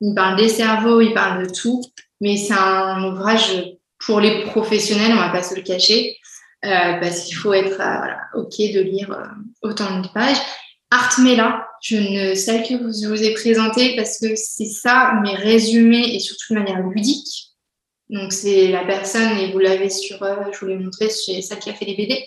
Il 0.00 0.14
parle 0.14 0.36
des 0.36 0.48
cerveaux, 0.48 1.00
il 1.00 1.14
parle 1.14 1.46
de 1.46 1.52
tout, 1.52 1.82
mais 2.20 2.36
c'est 2.36 2.54
un 2.54 3.02
ouvrage 3.04 3.76
pour 3.98 4.20
les 4.20 4.44
professionnels, 4.44 5.12
on 5.12 5.16
va 5.16 5.30
pas 5.30 5.42
se 5.42 5.54
le 5.54 5.62
cacher, 5.62 6.16
euh, 6.64 6.98
parce 7.00 7.24
qu'il 7.24 7.36
faut 7.36 7.52
être 7.52 7.76
voilà, 7.76 8.18
OK 8.34 8.58
de 8.58 8.80
lire 8.80 9.16
autant 9.62 10.00
de 10.00 10.08
pages. 10.08 10.40
Artmela, 10.90 11.66
je 11.82 11.96
ne, 11.96 12.34
celle 12.34 12.62
que 12.62 12.74
je 12.74 13.08
vous 13.08 13.22
ai 13.22 13.32
présentée, 13.34 13.96
parce 13.96 14.18
que 14.18 14.36
c'est 14.36 14.66
ça, 14.66 15.14
mes 15.22 15.34
résumés, 15.34 16.14
et 16.14 16.20
surtout 16.20 16.54
de 16.54 16.58
manière 16.58 16.80
ludique, 16.80 17.54
donc, 18.10 18.32
c'est 18.32 18.68
la 18.68 18.84
personne, 18.84 19.38
et 19.38 19.50
vous 19.52 19.58
l'avez 19.58 19.88
sur, 19.90 20.22
euh, 20.22 20.36
je 20.52 20.58
vous 20.58 20.66
l'ai 20.66 20.78
montré, 20.78 21.08
c'est 21.08 21.40
celle 21.40 21.58
qui 21.58 21.70
a 21.70 21.74
fait 21.74 21.86
les 21.86 21.96
BD. 21.96 22.24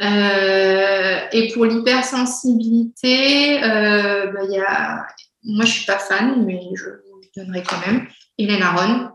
Euh, 0.00 1.20
et 1.32 1.52
pour 1.52 1.66
l'hypersensibilité, 1.66 3.62
euh, 3.62 4.32
bah, 4.32 4.44
y 4.48 4.58
a, 4.58 5.06
moi 5.44 5.64
je 5.64 5.70
ne 5.70 5.76
suis 5.76 5.86
pas 5.86 5.98
fan, 5.98 6.44
mais 6.44 6.60
je 6.74 6.84
vous 6.84 7.20
donnerai 7.36 7.62
quand 7.62 7.80
même, 7.86 8.06
Hélène 8.38 8.62
Aron, 8.62 9.10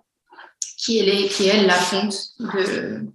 qui 0.77 0.99
est, 0.99 1.27
qui 1.29 1.47
est 1.47 1.55
elle 1.57 1.67
la 1.67 1.75
fonte 1.75 2.15
de, 2.39 3.05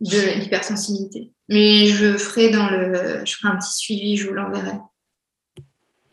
de 0.00 0.38
l'hypersensibilité. 0.38 1.32
Mais 1.48 1.86
je 1.86 2.16
ferai 2.16 2.50
dans 2.50 2.68
le, 2.68 3.22
je 3.24 3.34
ferai 3.34 3.48
un 3.48 3.56
petit 3.56 3.76
suivi, 3.76 4.16
je 4.16 4.28
vous 4.28 4.34
l'enverrai. 4.34 4.78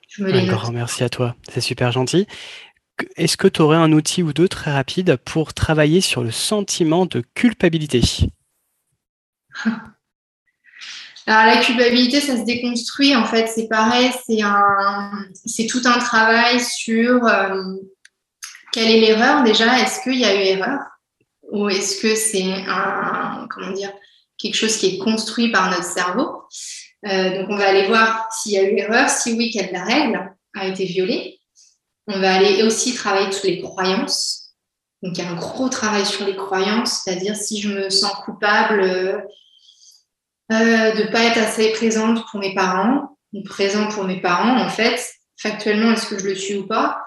Je 0.08 0.24
me 0.24 0.34
Un 0.34 0.46
grand 0.48 0.72
merci 0.72 1.04
à 1.04 1.10
toi, 1.10 1.36
c'est 1.50 1.62
super 1.62 1.92
gentil. 1.92 2.28
Est-ce 3.16 3.38
que 3.38 3.48
tu 3.48 3.62
aurais 3.62 3.78
un 3.78 3.92
outil 3.94 4.24
ou 4.24 4.34
deux 4.34 4.50
très 4.50 4.74
rapide 4.74 5.18
pour 5.24 5.54
travailler 5.54 6.02
sur 6.02 6.24
le 6.24 6.32
sentiment 6.32 7.06
de 7.06 7.22
culpabilité? 7.34 8.02
Alors 11.30 11.46
la 11.46 11.62
culpabilité, 11.62 12.22
ça 12.22 12.38
se 12.38 12.42
déconstruit 12.42 13.16
en 13.16 13.24
fait. 13.24 13.46
C'est 13.46 13.68
pareil, 13.68 14.10
c'est 14.26 14.42
un, 14.42 15.12
c'est 15.46 15.68
tout 15.68 15.82
un 15.86 16.00
travail 16.00 16.60
sur 16.60 17.24
euh, 17.24 17.76
quelle 18.72 18.90
est 18.90 19.00
l'erreur 19.00 19.44
déjà 19.44 19.80
Est-ce 19.80 20.02
qu'il 20.02 20.16
y 20.16 20.26
a 20.26 20.34
eu 20.34 20.58
erreur? 20.58 20.80
Ou 21.52 21.70
est-ce 21.70 22.02
que 22.02 22.16
c'est 22.16 22.52
un, 22.68 23.46
comment 23.48 23.72
dire, 23.74 23.92
quelque 24.40 24.56
chose 24.56 24.76
qui 24.78 24.88
est 24.88 24.98
construit 24.98 25.52
par 25.52 25.70
notre 25.70 25.84
cerveau? 25.84 26.46
Euh, 27.06 27.42
Donc, 27.42 27.50
on 27.52 27.58
va 27.58 27.68
aller 27.68 27.86
voir 27.86 28.28
s'il 28.32 28.54
y 28.54 28.58
a 28.58 28.64
eu 28.64 28.76
erreur. 28.80 29.08
Si 29.08 29.34
oui, 29.34 29.52
quelle 29.52 29.72
la 29.72 29.84
règle 29.84 30.34
a 30.56 30.66
été 30.66 30.86
violée? 30.86 31.40
On 32.08 32.20
va 32.20 32.34
aller 32.34 32.64
aussi 32.64 32.96
travailler 32.96 33.32
sur 33.32 33.46
les 33.46 33.62
croyances. 33.62 34.56
Donc, 35.04 35.16
il 35.16 35.24
y 35.24 35.28
a 35.28 35.30
un 35.30 35.36
gros 35.36 35.70
travail 35.70 36.08
sur 36.08 36.26
les 36.26 36.36
croyances, 36.36 37.04
c'est-à-dire 37.04 37.36
si 37.36 37.62
je 37.62 37.70
me 37.70 37.92
sens 37.92 38.14
coupable 38.26 38.82
euh, 38.82 39.20
euh, 40.52 40.92
de 40.96 41.12
pas 41.12 41.24
être 41.26 41.38
assez 41.38 41.72
présente 41.74 42.26
pour 42.30 42.40
mes 42.40 42.54
parents, 42.56 43.18
ou 43.34 43.44
présent 43.44 43.88
pour 43.90 44.04
mes 44.06 44.22
parents, 44.22 44.60
en 44.60 44.70
fait, 44.70 45.00
factuellement, 45.38 45.92
est-ce 45.92 46.08
que 46.08 46.20
je 46.20 46.26
le 46.26 46.36
suis 46.36 46.58
ou 46.58 46.68
pas? 46.68 47.02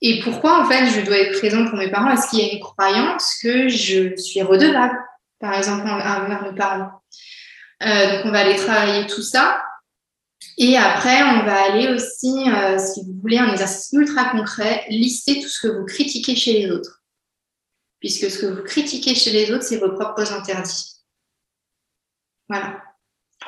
Et 0.00 0.20
pourquoi, 0.20 0.62
en 0.62 0.68
fait, 0.68 0.86
je 0.86 1.04
dois 1.04 1.18
être 1.18 1.38
présent 1.38 1.66
pour 1.66 1.76
mes 1.76 1.90
parents? 1.90 2.10
Est-ce 2.10 2.28
qu'il 2.30 2.38
y 2.38 2.48
a 2.48 2.52
une 2.52 2.60
croyance 2.60 3.36
que 3.42 3.68
je 3.68 4.16
suis 4.16 4.42
redevable, 4.42 4.96
par 5.40 5.54
exemple, 5.54 5.86
envers 5.88 6.42
mes 6.42 6.56
parents? 6.56 7.02
Euh, 7.82 8.16
Donc, 8.16 8.26
on 8.26 8.30
va 8.30 8.40
aller 8.40 8.56
travailler 8.56 9.06
tout 9.06 9.22
ça. 9.22 9.62
Et 10.56 10.76
après, 10.76 11.22
on 11.22 11.44
va 11.44 11.62
aller 11.64 11.88
aussi, 11.88 12.48
euh, 12.48 12.78
si 12.78 13.02
vous 13.04 13.20
voulez, 13.20 13.38
un 13.38 13.50
exercice 13.50 13.92
ultra 13.92 14.30
concret, 14.30 14.84
lister 14.88 15.40
tout 15.40 15.48
ce 15.48 15.66
que 15.66 15.72
vous 15.72 15.84
critiquez 15.84 16.34
chez 16.34 16.52
les 16.54 16.70
autres. 16.70 17.02
Puisque 18.00 18.30
ce 18.30 18.38
que 18.38 18.46
vous 18.46 18.62
critiquez 18.62 19.14
chez 19.14 19.30
les 19.30 19.50
autres, 19.52 19.64
c'est 19.64 19.78
vos 19.78 19.92
propres 19.92 20.32
interdits. 20.32 20.97
Voilà. 22.48 22.82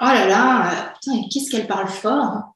Oh 0.01 0.05
là 0.05 0.27
là, 0.27 0.73
euh, 0.73 0.93
putain, 0.95 1.29
qu'est-ce 1.31 1.51
qu'elle 1.51 1.67
parle 1.67 1.89
fort 1.89 2.55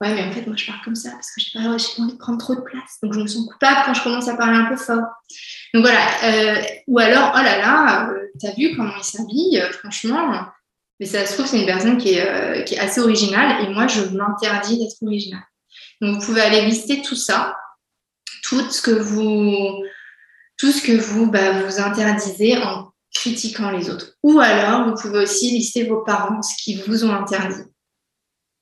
Ouais, 0.00 0.14
mais 0.14 0.24
en 0.24 0.32
fait, 0.32 0.46
moi, 0.46 0.56
je 0.56 0.66
parle 0.66 0.80
comme 0.84 0.96
ça 0.96 1.12
parce 1.12 1.30
que 1.30 1.40
j'ai 1.40 1.52
pas, 1.52 1.64
pas 1.64 2.02
envie 2.02 2.12
de 2.12 2.18
prendre 2.18 2.38
trop 2.38 2.56
de 2.56 2.60
place. 2.60 2.98
Donc, 3.02 3.14
je 3.14 3.20
me 3.20 3.26
sens 3.26 3.46
coupable 3.46 3.82
quand 3.84 3.94
je 3.94 4.02
commence 4.02 4.28
à 4.28 4.36
parler 4.36 4.58
un 4.58 4.64
peu 4.64 4.76
fort. 4.76 5.04
Donc, 5.72 5.82
voilà. 5.82 6.00
Euh, 6.24 6.62
ou 6.88 6.98
alors, 6.98 7.32
oh 7.34 7.42
là 7.42 7.58
là, 7.58 8.10
euh, 8.10 8.18
t'as 8.40 8.52
vu 8.52 8.74
comment 8.76 8.92
il 8.96 9.04
s'habille 9.04 9.62
Franchement, 9.78 10.46
mais 10.98 11.06
ça 11.06 11.24
se 11.24 11.34
trouve, 11.34 11.46
c'est 11.46 11.60
une 11.60 11.66
personne 11.66 11.98
qui 11.98 12.14
est, 12.14 12.64
qui 12.64 12.74
est 12.74 12.80
assez 12.80 13.00
originale 13.00 13.64
et 13.64 13.72
moi, 13.72 13.86
je 13.86 14.02
m'interdis 14.02 14.78
d'être 14.78 14.96
originale. 15.02 15.44
Donc, 16.00 16.16
vous 16.16 16.26
pouvez 16.26 16.40
aller 16.40 16.62
lister 16.62 17.00
tout 17.02 17.14
ça, 17.14 17.56
tout 18.42 18.68
ce 18.70 18.82
que 18.82 18.90
vous, 18.90 19.84
tout 20.58 20.72
ce 20.72 20.82
que 20.82 20.92
vous, 20.92 21.30
bah, 21.30 21.62
vous 21.62 21.80
interdisez 21.80 22.58
en 22.58 22.91
critiquant 23.12 23.70
les 23.70 23.90
autres. 23.90 24.16
Ou 24.22 24.40
alors, 24.40 24.88
vous 24.88 25.00
pouvez 25.00 25.20
aussi 25.20 25.50
lister 25.50 25.84
vos 25.84 26.02
parents, 26.02 26.42
ce 26.42 26.62
qui 26.62 26.76
vous 26.82 27.04
ont 27.04 27.12
interdit. 27.12 27.62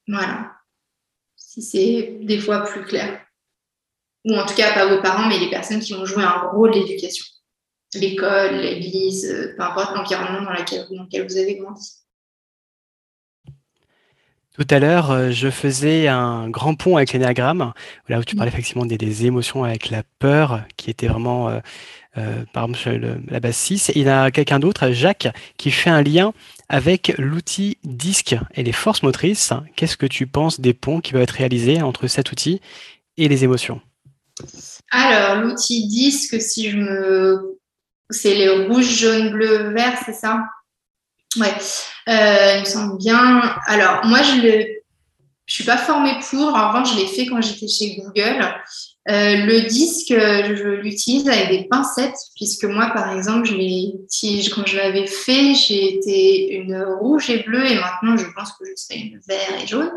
Voilà. 0.08 0.52
Si 1.36 1.62
c'est 1.62 2.18
des 2.22 2.38
fois 2.38 2.64
plus 2.64 2.84
clair. 2.84 3.24
Ou 4.24 4.34
en 4.36 4.44
tout 4.44 4.54
cas, 4.54 4.74
pas 4.74 4.94
vos 4.94 5.00
parents, 5.00 5.28
mais 5.28 5.38
les 5.38 5.50
personnes 5.50 5.80
qui 5.80 5.94
ont 5.94 6.04
joué 6.04 6.22
un 6.22 6.48
rôle 6.50 6.72
d'éducation. 6.72 7.24
L'école, 7.94 8.56
l'église, 8.56 9.24
euh, 9.24 9.54
peu 9.56 9.62
importe 9.62 9.96
l'environnement 9.96 10.42
dans, 10.42 10.52
dans 10.52 11.02
lequel 11.02 11.26
vous 11.26 11.36
avez 11.36 11.56
grandi. 11.56 12.00
Tout 14.60 14.66
à 14.68 14.78
l'heure, 14.78 15.10
euh, 15.10 15.30
je 15.30 15.48
faisais 15.48 16.06
un 16.06 16.50
grand 16.50 16.74
pont 16.74 16.96
avec 16.96 17.12
l'énéagramme, 17.12 17.72
là 18.08 18.18
où 18.18 18.24
tu 18.24 18.36
parlais 18.36 18.52
effectivement 18.52 18.84
des, 18.84 19.24
émotions 19.24 19.64
avec 19.64 19.90
la 19.90 20.02
peur, 20.18 20.64
qui 20.76 20.90
était 20.90 21.06
vraiment, 21.06 21.48
euh, 21.48 21.60
euh, 22.18 22.44
par 22.52 22.68
exemple, 22.68 23.20
la 23.28 23.40
base 23.40 23.56
6. 23.56 23.92
il 23.94 24.02
y 24.02 24.08
a 24.08 24.30
quelqu'un 24.30 24.58
d'autre, 24.58 24.90
Jacques, 24.90 25.28
qui 25.56 25.70
fait 25.70 25.90
un 25.90 26.02
lien 26.02 26.32
avec 26.68 27.14
l'outil 27.18 27.78
disque 27.84 28.36
et 28.54 28.62
les 28.62 28.72
forces 28.72 29.02
motrices. 29.02 29.52
Qu'est-ce 29.76 29.96
que 29.96 30.06
tu 30.06 30.26
penses 30.26 30.60
des 30.60 30.74
ponts 30.74 31.00
qui 31.00 31.12
peuvent 31.12 31.22
être 31.22 31.30
réalisés 31.30 31.82
entre 31.82 32.06
cet 32.06 32.32
outil 32.32 32.60
et 33.16 33.28
les 33.28 33.44
émotions? 33.44 33.80
Alors, 34.90 35.42
l'outil 35.42 35.86
disque, 35.88 36.40
si 36.40 36.70
je 36.70 36.76
me... 36.76 37.58
C'est 38.12 38.34
les 38.34 38.66
rouges, 38.66 38.98
jaunes, 38.98 39.30
bleus, 39.30 39.72
verts, 39.72 39.96
c'est 40.04 40.12
ça? 40.12 40.40
Ouais, 41.36 41.54
euh, 42.08 42.56
il 42.56 42.60
me 42.60 42.64
semble 42.64 42.98
bien. 42.98 43.40
Alors, 43.66 44.04
moi, 44.04 44.20
je 44.22 44.34
ne 44.34 44.64
je 45.46 45.54
suis 45.54 45.64
pas 45.64 45.76
formée 45.76 46.16
pour. 46.28 46.54
En 46.54 46.68
revanche, 46.68 46.92
je 46.92 46.98
l'ai 46.98 47.06
fait 47.06 47.26
quand 47.26 47.40
j'étais 47.40 47.68
chez 47.68 47.96
Google. 47.96 48.54
Euh, 49.08 49.46
le 49.46 49.62
disque, 49.62 50.08
je 50.10 50.68
l'utilise 50.68 51.28
avec 51.28 51.48
des 51.48 51.68
pincettes, 51.68 52.18
puisque 52.36 52.64
moi, 52.64 52.90
par 52.94 53.16
exemple, 53.16 53.48
quand 53.48 54.66
je 54.66 54.76
l'avais 54.76 55.06
fait, 55.06 55.54
j'ai 55.54 55.96
été 55.96 56.52
une 56.52 56.82
rouge 57.00 57.30
et 57.30 57.42
bleue, 57.42 57.66
et 57.66 57.76
maintenant, 57.76 58.16
je 58.16 58.26
pense 58.36 58.52
que 58.52 58.66
je 58.66 58.74
serai 58.76 59.00
une 59.00 59.20
vert 59.26 59.62
et 59.62 59.66
jaune. 59.66 59.90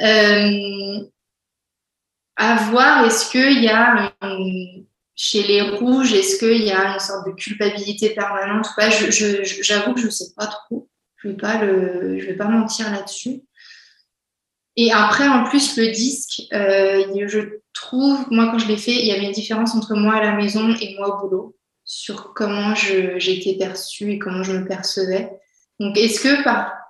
Euh, 0.00 1.04
à 2.36 2.56
voir, 2.70 3.04
est-ce 3.04 3.30
qu'il 3.30 3.62
y 3.62 3.68
a 3.68 4.14
chez 5.16 5.42
les 5.42 5.60
rouges, 5.60 6.14
est-ce 6.14 6.38
qu'il 6.38 6.62
y 6.62 6.70
a 6.70 6.94
une 6.94 7.00
sorte 7.00 7.26
de 7.26 7.32
culpabilité 7.32 8.10
permanente 8.10 8.66
J'avoue 8.78 9.92
que 9.92 10.00
je 10.00 10.06
ne 10.06 10.10
sais 10.10 10.32
pas 10.36 10.46
trop. 10.46 10.88
Je 11.16 11.28
ne 11.28 12.24
vais 12.24 12.36
pas 12.36 12.48
mentir 12.48 12.90
là-dessus. 12.90 13.42
Et 14.82 14.90
après, 14.92 15.28
en 15.28 15.44
plus, 15.44 15.76
le 15.76 15.88
disque, 15.88 16.44
euh, 16.54 17.26
je 17.28 17.40
trouve, 17.74 18.24
moi, 18.30 18.46
quand 18.50 18.58
je 18.58 18.66
l'ai 18.66 18.78
fait, 18.78 18.92
il 18.92 19.04
y 19.04 19.12
avait 19.12 19.26
une 19.26 19.32
différence 19.32 19.74
entre 19.74 19.94
moi 19.94 20.14
à 20.14 20.22
la 20.22 20.32
maison 20.32 20.74
et 20.80 20.96
moi 20.96 21.14
au 21.14 21.20
boulot 21.20 21.56
sur 21.84 22.32
comment 22.32 22.74
j'étais 22.74 23.58
perçue 23.58 24.12
et 24.12 24.18
comment 24.18 24.42
je 24.42 24.52
me 24.52 24.66
percevais. 24.66 25.32
Donc, 25.80 25.98
est-ce 25.98 26.20
que 26.20 26.42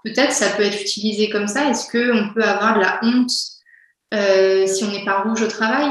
peut-être 0.05 0.31
ça 0.31 0.51
peut 0.51 0.63
être 0.63 0.81
utilisé 0.81 1.31
comme 1.31 1.49
ça? 1.49 1.69
Est-ce 1.69 1.91
qu'on 1.91 2.33
peut 2.33 2.45
avoir 2.45 2.77
de 2.77 2.81
la 2.81 3.01
honte 3.03 3.33
euh, 4.15 4.69
si 4.69 4.85
on 4.85 4.93
n'est 4.93 5.05
pas 5.05 5.23
rouge 5.23 5.43
au 5.43 5.49
travail? 5.49 5.91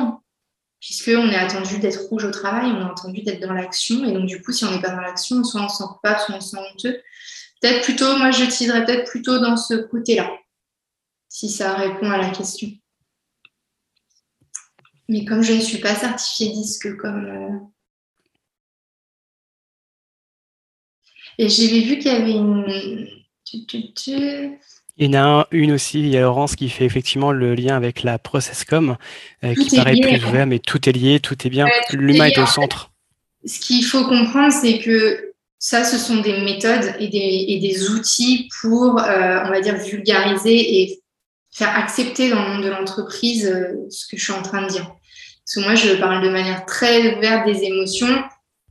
Puisqu'on 0.79 1.27
est 1.27 1.35
attendu 1.35 1.79
d'être 1.79 2.07
rouge 2.07 2.23
au 2.23 2.31
travail, 2.31 2.71
on 2.71 2.79
est 2.79 2.91
attendu 2.91 3.23
d'être 3.23 3.45
dans 3.45 3.51
l'action. 3.51 4.05
Et 4.05 4.13
donc, 4.13 4.25
du 4.25 4.41
coup, 4.41 4.53
si 4.53 4.63
on 4.63 4.71
n'est 4.71 4.81
pas 4.81 4.91
dans 4.91 5.01
l'action, 5.01 5.43
soit 5.43 5.63
on 5.63 5.67
se 5.67 5.79
sent 5.79 5.89
coupable, 5.89 6.19
soit 6.21 6.35
on 6.35 6.39
se 6.39 6.51
sent 6.51 6.57
honteux. 6.57 7.01
Peut-être 7.61 7.83
plutôt, 7.83 8.15
moi, 8.15 8.31
j'utiliserais 8.31 8.85
peut-être 8.85 9.09
plutôt 9.09 9.39
dans 9.39 9.57
ce 9.57 9.73
côté-là, 9.73 10.31
si 11.29 11.49
ça 11.49 11.75
répond 11.75 12.09
à 12.11 12.17
la 12.17 12.29
question. 12.31 12.69
Mais 15.07 15.25
comme 15.25 15.41
je 15.41 15.53
ne 15.53 15.61
suis 15.61 15.77
pas 15.77 15.95
certifiée 15.95 16.51
disque 16.51 16.95
comme. 16.97 17.25
Euh, 17.25 17.57
et 21.37 21.47
j'ai 21.49 21.81
vu 21.81 21.97
qu'il 21.99 22.11
y 22.11 22.15
avait 22.15 22.33
une. 22.33 23.07
Il 24.97 25.05
y 25.05 25.17
en 25.17 25.39
a 25.39 25.47
une 25.51 25.71
aussi, 25.71 25.99
il 26.01 26.09
y 26.09 26.17
a 26.17 26.21
Laurence 26.21 26.55
qui 26.55 26.69
fait 26.69 26.85
effectivement 26.85 27.31
le 27.31 27.55
lien 27.55 27.75
avec 27.75 28.03
la 28.03 28.19
ProcessCom, 28.19 28.97
euh, 29.43 29.55
qui 29.55 29.75
paraît 29.75 29.95
plus 29.99 30.23
ouvert, 30.25 30.45
mais 30.45 30.59
tout 30.59 30.87
est 30.87 30.91
lié, 30.91 31.19
tout 31.19 31.35
est 31.47 31.49
bien. 31.49 31.65
L'humain 31.91 32.25
est 32.25 32.37
au 32.37 32.45
centre. 32.45 32.91
Ce 33.45 33.59
qu'il 33.59 33.83
faut 33.83 34.05
comprendre, 34.05 34.53
c'est 34.53 34.79
que 34.79 35.33
ça, 35.57 35.83
ce 35.83 35.97
sont 35.97 36.21
des 36.21 36.41
méthodes 36.41 36.93
et 36.99 37.07
des, 37.07 37.89
outils 37.89 38.49
pour, 38.61 38.99
euh, 38.99 39.43
on 39.45 39.49
va 39.49 39.61
dire, 39.61 39.77
vulgariser 39.77 40.81
et 40.81 40.98
faire 41.51 41.75
accepter 41.75 42.29
dans 42.29 42.41
le 42.43 42.49
monde 42.53 42.63
de 42.63 42.69
l'entreprise 42.69 43.47
euh, 43.47 43.87
ce 43.89 44.07
que 44.07 44.17
je 44.17 44.23
suis 44.23 44.33
en 44.33 44.41
train 44.41 44.63
de 44.63 44.67
dire. 44.67 44.85
Parce 44.85 45.55
que 45.55 45.59
moi, 45.61 45.75
je 45.75 45.95
parle 45.95 46.23
de 46.23 46.29
manière 46.29 46.65
très 46.65 47.15
ouverte 47.15 47.45
des 47.45 47.63
émotions. 47.63 48.23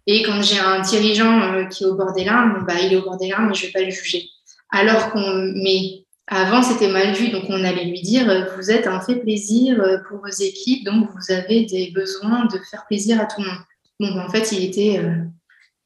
Et 0.06 0.22
quand 0.22 0.42
j'ai 0.42 0.58
un 0.58 0.80
dirigeant 0.80 1.68
qui 1.68 1.84
est 1.84 1.86
au 1.86 1.94
bord 1.94 2.12
des 2.12 2.24
larmes, 2.24 2.64
bah, 2.66 2.74
il 2.80 2.92
est 2.92 2.96
au 2.96 3.02
bord 3.02 3.18
des 3.18 3.28
larmes 3.28 3.50
et 3.50 3.54
je 3.54 3.62
ne 3.62 3.66
vais 3.66 3.72
pas 3.72 3.84
le 3.84 3.90
juger. 3.90 4.28
Alors 4.70 5.10
qu'on 5.10 5.52
met 5.54 6.04
avant, 6.30 6.62
c'était 6.62 6.88
mal 6.88 7.14
vu, 7.14 7.30
donc 7.30 7.44
on 7.48 7.64
allait 7.64 7.86
lui 7.86 8.02
dire 8.02 8.28
euh, 8.28 8.44
Vous 8.56 8.70
êtes 8.70 8.86
un 8.86 9.00
fait 9.00 9.16
plaisir 9.16 9.80
euh, 9.80 9.96
pour 10.06 10.18
vos 10.18 10.26
équipes, 10.26 10.84
donc 10.84 11.08
vous 11.08 11.32
avez 11.32 11.64
des 11.64 11.90
besoins 11.90 12.44
de 12.44 12.58
faire 12.70 12.84
plaisir 12.86 13.18
à 13.18 13.24
tout 13.24 13.40
le 13.40 13.48
monde. 13.48 13.58
Ben, 13.98 14.20
en 14.20 14.30
fait, 14.30 14.52
il 14.52 14.62
était. 14.64 14.98
Euh, 14.98 15.24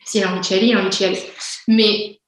s'il 0.04 0.24
a 0.24 0.32
envie 0.32 0.40
de 0.40 0.56
il 0.56 0.76
a 0.76 0.80
envie 0.80 0.90
de 0.90 1.16
Mais 1.68 2.20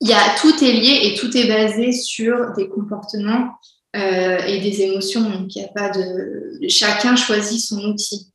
y 0.00 0.12
a, 0.12 0.36
tout 0.40 0.64
est 0.64 0.72
lié 0.72 1.00
et 1.02 1.14
tout 1.16 1.36
est 1.36 1.48
basé 1.48 1.90
sur 1.90 2.52
des 2.56 2.68
comportements 2.68 3.50
et 3.94 4.60
des 4.60 4.82
émotions. 4.82 5.28
Donc, 5.28 5.54
il 5.54 5.64
a 5.64 5.68
pas 5.68 5.90
de. 5.90 6.58
Chacun 6.68 7.16
choisit 7.16 7.60
son 7.60 7.84
outil 7.84 8.32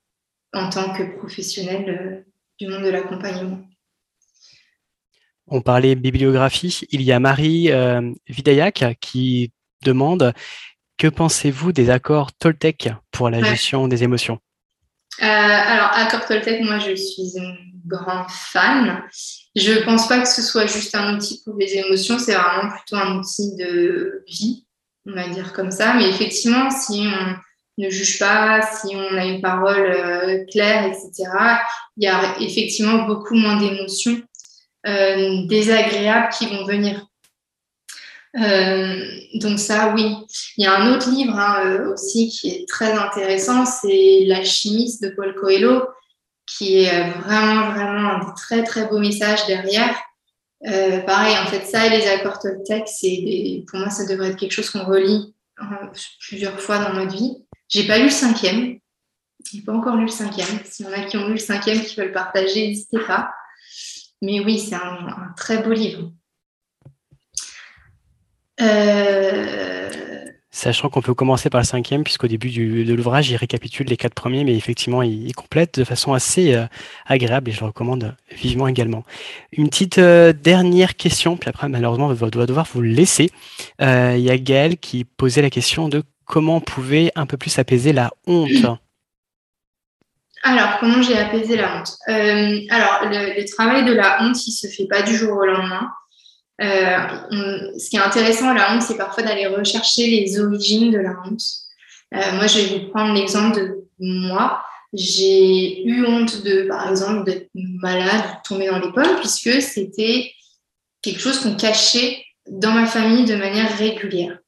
en 0.53 0.69
tant 0.69 0.93
que 0.93 1.17
professionnel 1.17 2.25
du 2.59 2.67
monde 2.67 2.83
de 2.83 2.89
l'accompagnement. 2.89 3.59
On 5.47 5.61
parlait 5.61 5.95
bibliographie. 5.95 6.81
Il 6.89 7.01
y 7.01 7.11
a 7.11 7.19
Marie 7.19 7.71
euh, 7.71 8.11
Vidayak 8.27 8.97
qui 8.99 9.51
demande 9.83 10.33
Que 10.97 11.07
pensez-vous 11.07 11.71
des 11.71 11.89
accords 11.89 12.33
Toltec 12.33 12.89
pour 13.11 13.29
la 13.29 13.41
gestion 13.41 13.87
des 13.87 14.03
émotions? 14.03 14.39
Euh, 15.21 15.25
Alors, 15.25 15.91
accords 15.93 16.25
Toltec, 16.25 16.61
moi, 16.61 16.79
je 16.79 16.95
suis 16.95 17.37
une 17.37 17.55
grande 17.85 18.29
fan. 18.29 19.03
Je 19.55 19.71
ne 19.71 19.85
pense 19.85 20.09
pas 20.09 20.19
que 20.19 20.27
ce 20.27 20.41
soit 20.41 20.65
juste 20.65 20.93
un 20.95 21.15
outil 21.15 21.41
pour 21.45 21.55
les 21.55 21.77
émotions, 21.77 22.19
c'est 22.19 22.35
vraiment 22.35 22.69
plutôt 22.69 22.97
un 22.97 23.17
outil 23.17 23.55
de 23.55 24.25
vie, 24.27 24.66
on 25.07 25.13
va 25.13 25.27
dire 25.29 25.53
comme 25.53 25.71
ça. 25.71 25.93
Mais 25.93 26.09
effectivement, 26.09 26.69
si 26.69 27.07
on 27.07 27.81
ne 27.83 27.89
juge 27.89 28.19
pas, 28.19 28.61
si 28.61 28.95
on 28.95 29.17
a 29.17 29.25
une 29.25 29.41
parole 29.41 29.79
euh, 29.79 30.45
claire, 30.51 30.85
etc., 30.85 31.29
il 31.97 32.03
y 32.03 32.07
a 32.07 32.35
effectivement 32.39 33.05
beaucoup 33.05 33.35
moins 33.35 33.57
d'émotions 33.57 34.21
euh, 34.87 35.45
désagréables 35.47 36.29
qui 36.29 36.47
vont 36.47 36.65
venir. 36.65 37.05
donc 39.41 39.59
ça, 39.59 39.93
oui. 39.95 40.15
Il 40.57 40.63
y 40.63 40.67
a 40.67 40.75
un 40.75 40.93
autre 40.93 41.09
livre 41.09 41.37
hein, 41.37 41.87
aussi 41.91 42.29
qui 42.29 42.49
est 42.49 42.69
très 42.69 42.91
intéressant, 42.91 43.65
c'est 43.65 44.25
La 44.27 44.43
chimiste 44.43 45.01
de 45.01 45.09
Paul 45.09 45.33
Coelho, 45.35 45.87
qui 46.45 46.83
est 46.83 47.09
vraiment, 47.09 47.71
vraiment 47.71 48.11
un 48.13 48.33
très, 48.33 48.63
très 48.63 48.87
beau 48.87 48.99
message 48.99 49.45
derrière. 49.47 49.95
Pareil, 50.61 51.37
en 51.37 51.45
fait, 51.47 51.65
ça 51.65 51.85
et 51.87 51.89
les 51.89 52.07
accords 52.07 52.39
Toltec, 52.39 52.87
c'est 52.87 53.63
pour 53.67 53.79
moi, 53.79 53.89
ça 53.89 54.05
devrait 54.05 54.29
être 54.29 54.37
quelque 54.37 54.53
chose 54.53 54.69
qu'on 54.69 54.85
relit 54.85 55.33
plusieurs 56.19 56.59
fois 56.59 56.79
dans 56.79 56.93
notre 56.93 57.15
vie. 57.15 57.37
J'ai 57.69 57.85
pas 57.85 57.97
lu 57.97 58.05
le 58.05 58.09
cinquième. 58.09 58.79
J'ai 59.51 59.61
pas 59.61 59.73
encore 59.73 59.95
lu 59.95 60.05
le 60.05 60.11
cinquième. 60.11 60.47
S'il 60.65 60.85
y 60.85 60.89
en 60.89 60.93
a 60.93 61.03
qui 61.03 61.17
ont 61.17 61.27
lu 61.27 61.33
le 61.33 61.39
cinquième, 61.39 61.81
qui 61.81 61.95
veulent 61.95 62.11
partager, 62.11 62.67
n'hésitez 62.67 62.99
pas. 62.99 63.31
Mais 64.21 64.39
oui, 64.39 64.59
c'est 64.59 64.75
un, 64.75 65.33
très 65.35 65.61
beau 65.61 65.71
livre. 65.71 66.11
Euh, 68.59 69.89
Sachant 70.57 70.89
qu'on 70.89 71.03
peut 71.03 71.13
commencer 71.13 71.51
par 71.51 71.61
le 71.61 71.65
cinquième, 71.67 72.03
puisqu'au 72.03 72.25
début 72.25 72.49
de 72.83 72.93
l'ouvrage, 72.95 73.29
il 73.29 73.35
récapitule 73.35 73.85
les 73.85 73.95
quatre 73.95 74.15
premiers, 74.15 74.43
mais 74.43 74.55
effectivement, 74.55 75.03
il, 75.03 75.31
complète 75.35 75.77
de 75.77 75.83
façon 75.83 76.13
assez 76.13 76.55
euh, 76.55 76.65
agréable 77.05 77.51
et 77.51 77.53
je 77.53 77.59
le 77.59 77.67
recommande 77.67 78.15
vivement 78.31 78.67
également. 78.67 79.03
Une 79.51 79.69
petite 79.69 79.99
euh, 79.99 80.33
dernière 80.33 80.95
question, 80.95 81.37
puis 81.37 81.47
après, 81.47 81.69
malheureusement, 81.69 82.07
on 82.07 82.13
va 82.13 82.29
devoir 82.47 82.65
vous 82.73 82.81
laisser. 82.81 83.29
il 83.79 84.19
y 84.19 84.31
a 84.31 84.37
Gaël 84.39 84.77
qui 84.77 85.03
posait 85.03 85.43
la 85.43 85.51
question 85.51 85.89
de 85.89 86.01
comment 86.25 86.55
on 86.55 86.61
pouvait 86.61 87.11
un 87.13 87.27
peu 87.27 87.37
plus 87.37 87.59
apaiser 87.59 87.93
la 87.93 88.11
honte 88.25 88.79
alors, 90.43 90.77
comment 90.79 91.01
j'ai 91.01 91.17
apaisé 91.17 91.57
la 91.57 91.77
honte? 91.77 91.97
Euh, 92.09 92.59
Alors, 92.69 93.01
le, 93.03 93.45
travail 93.53 93.83
de 93.83 93.91
la 93.91 94.21
honte, 94.21 94.45
il 94.45 94.51
ne 94.51 94.55
se 94.55 94.67
fait 94.67 94.87
pas 94.87 95.01
du 95.01 95.15
jour 95.15 95.35
au 95.35 95.45
lendemain. 95.45 95.89
Euh, 96.59 97.77
ce 97.77 97.89
qui 97.89 97.97
est 97.97 98.01
intéressant 98.01 98.49
à 98.49 98.53
la 98.53 98.73
honte, 98.73 98.81
c'est 98.81 98.97
parfois 98.97 99.23
d'aller 99.23 99.47
rechercher 99.47 100.07
les 100.07 100.39
origines 100.39 100.91
de 100.91 100.97
la 100.97 101.13
honte. 101.23 101.41
Euh, 102.13 102.35
moi, 102.35 102.47
je 102.47 102.59
vais 102.59 102.79
vous 102.79 102.89
prendre 102.89 103.13
l'exemple 103.13 103.59
de 103.59 103.85
moi. 103.99 104.63
J'ai 104.93 105.85
eu 105.85 106.05
honte 106.05 106.43
de, 106.43 106.67
par 106.67 106.89
exemple, 106.89 107.25
d'être 107.25 107.49
malade 107.53 108.21
de 108.21 108.47
tomber 108.47 108.67
dans 108.67 108.79
les 108.79 108.91
pommes, 108.91 109.17
puisque 109.19 109.61
c'était 109.61 110.31
quelque 111.01 111.19
chose 111.19 111.39
qu'on 111.39 111.55
cachait 111.55 112.23
dans 112.49 112.71
ma 112.71 112.87
famille 112.87 113.25
de 113.25 113.35
manière 113.35 113.77
régulière. 113.77 114.39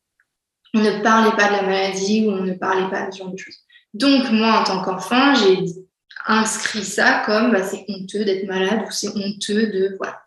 On 0.73 0.80
ne 0.80 1.02
parlait 1.02 1.36
pas 1.36 1.49
de 1.49 1.53
la 1.53 1.61
maladie 1.64 2.26
ou 2.26 2.31
on 2.31 2.44
ne 2.44 2.53
parlait 2.53 2.90
pas 2.90 3.07
de 3.07 3.11
ce 3.11 3.19
genre 3.19 3.31
de 3.31 3.38
choses. 3.38 3.57
Donc, 3.94 4.31
moi, 4.31 4.60
en 4.60 4.64
tant 4.64 4.81
qu'enfant, 4.81 5.36
j'ai 5.36 5.65
inscrit 6.27 6.83
ça 6.83 7.23
comme 7.25 7.51
bah, 7.51 7.63
c'est 7.63 7.85
honteux 7.87 8.25
d'être 8.25 8.47
malade 8.47 8.81
ou 8.87 8.91
c'est 8.91 9.09
honteux 9.09 9.67
de. 9.67 9.95
Voilà. 9.97 10.21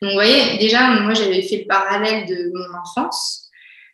Donc, 0.00 0.10
vous 0.10 0.16
voyez, 0.16 0.58
déjà, 0.58 0.88
moi, 1.00 1.14
j'avais 1.14 1.42
fait 1.42 1.58
le 1.58 1.66
parallèle 1.66 2.26
de 2.26 2.52
mon 2.54 2.78
enfance. 2.78 3.48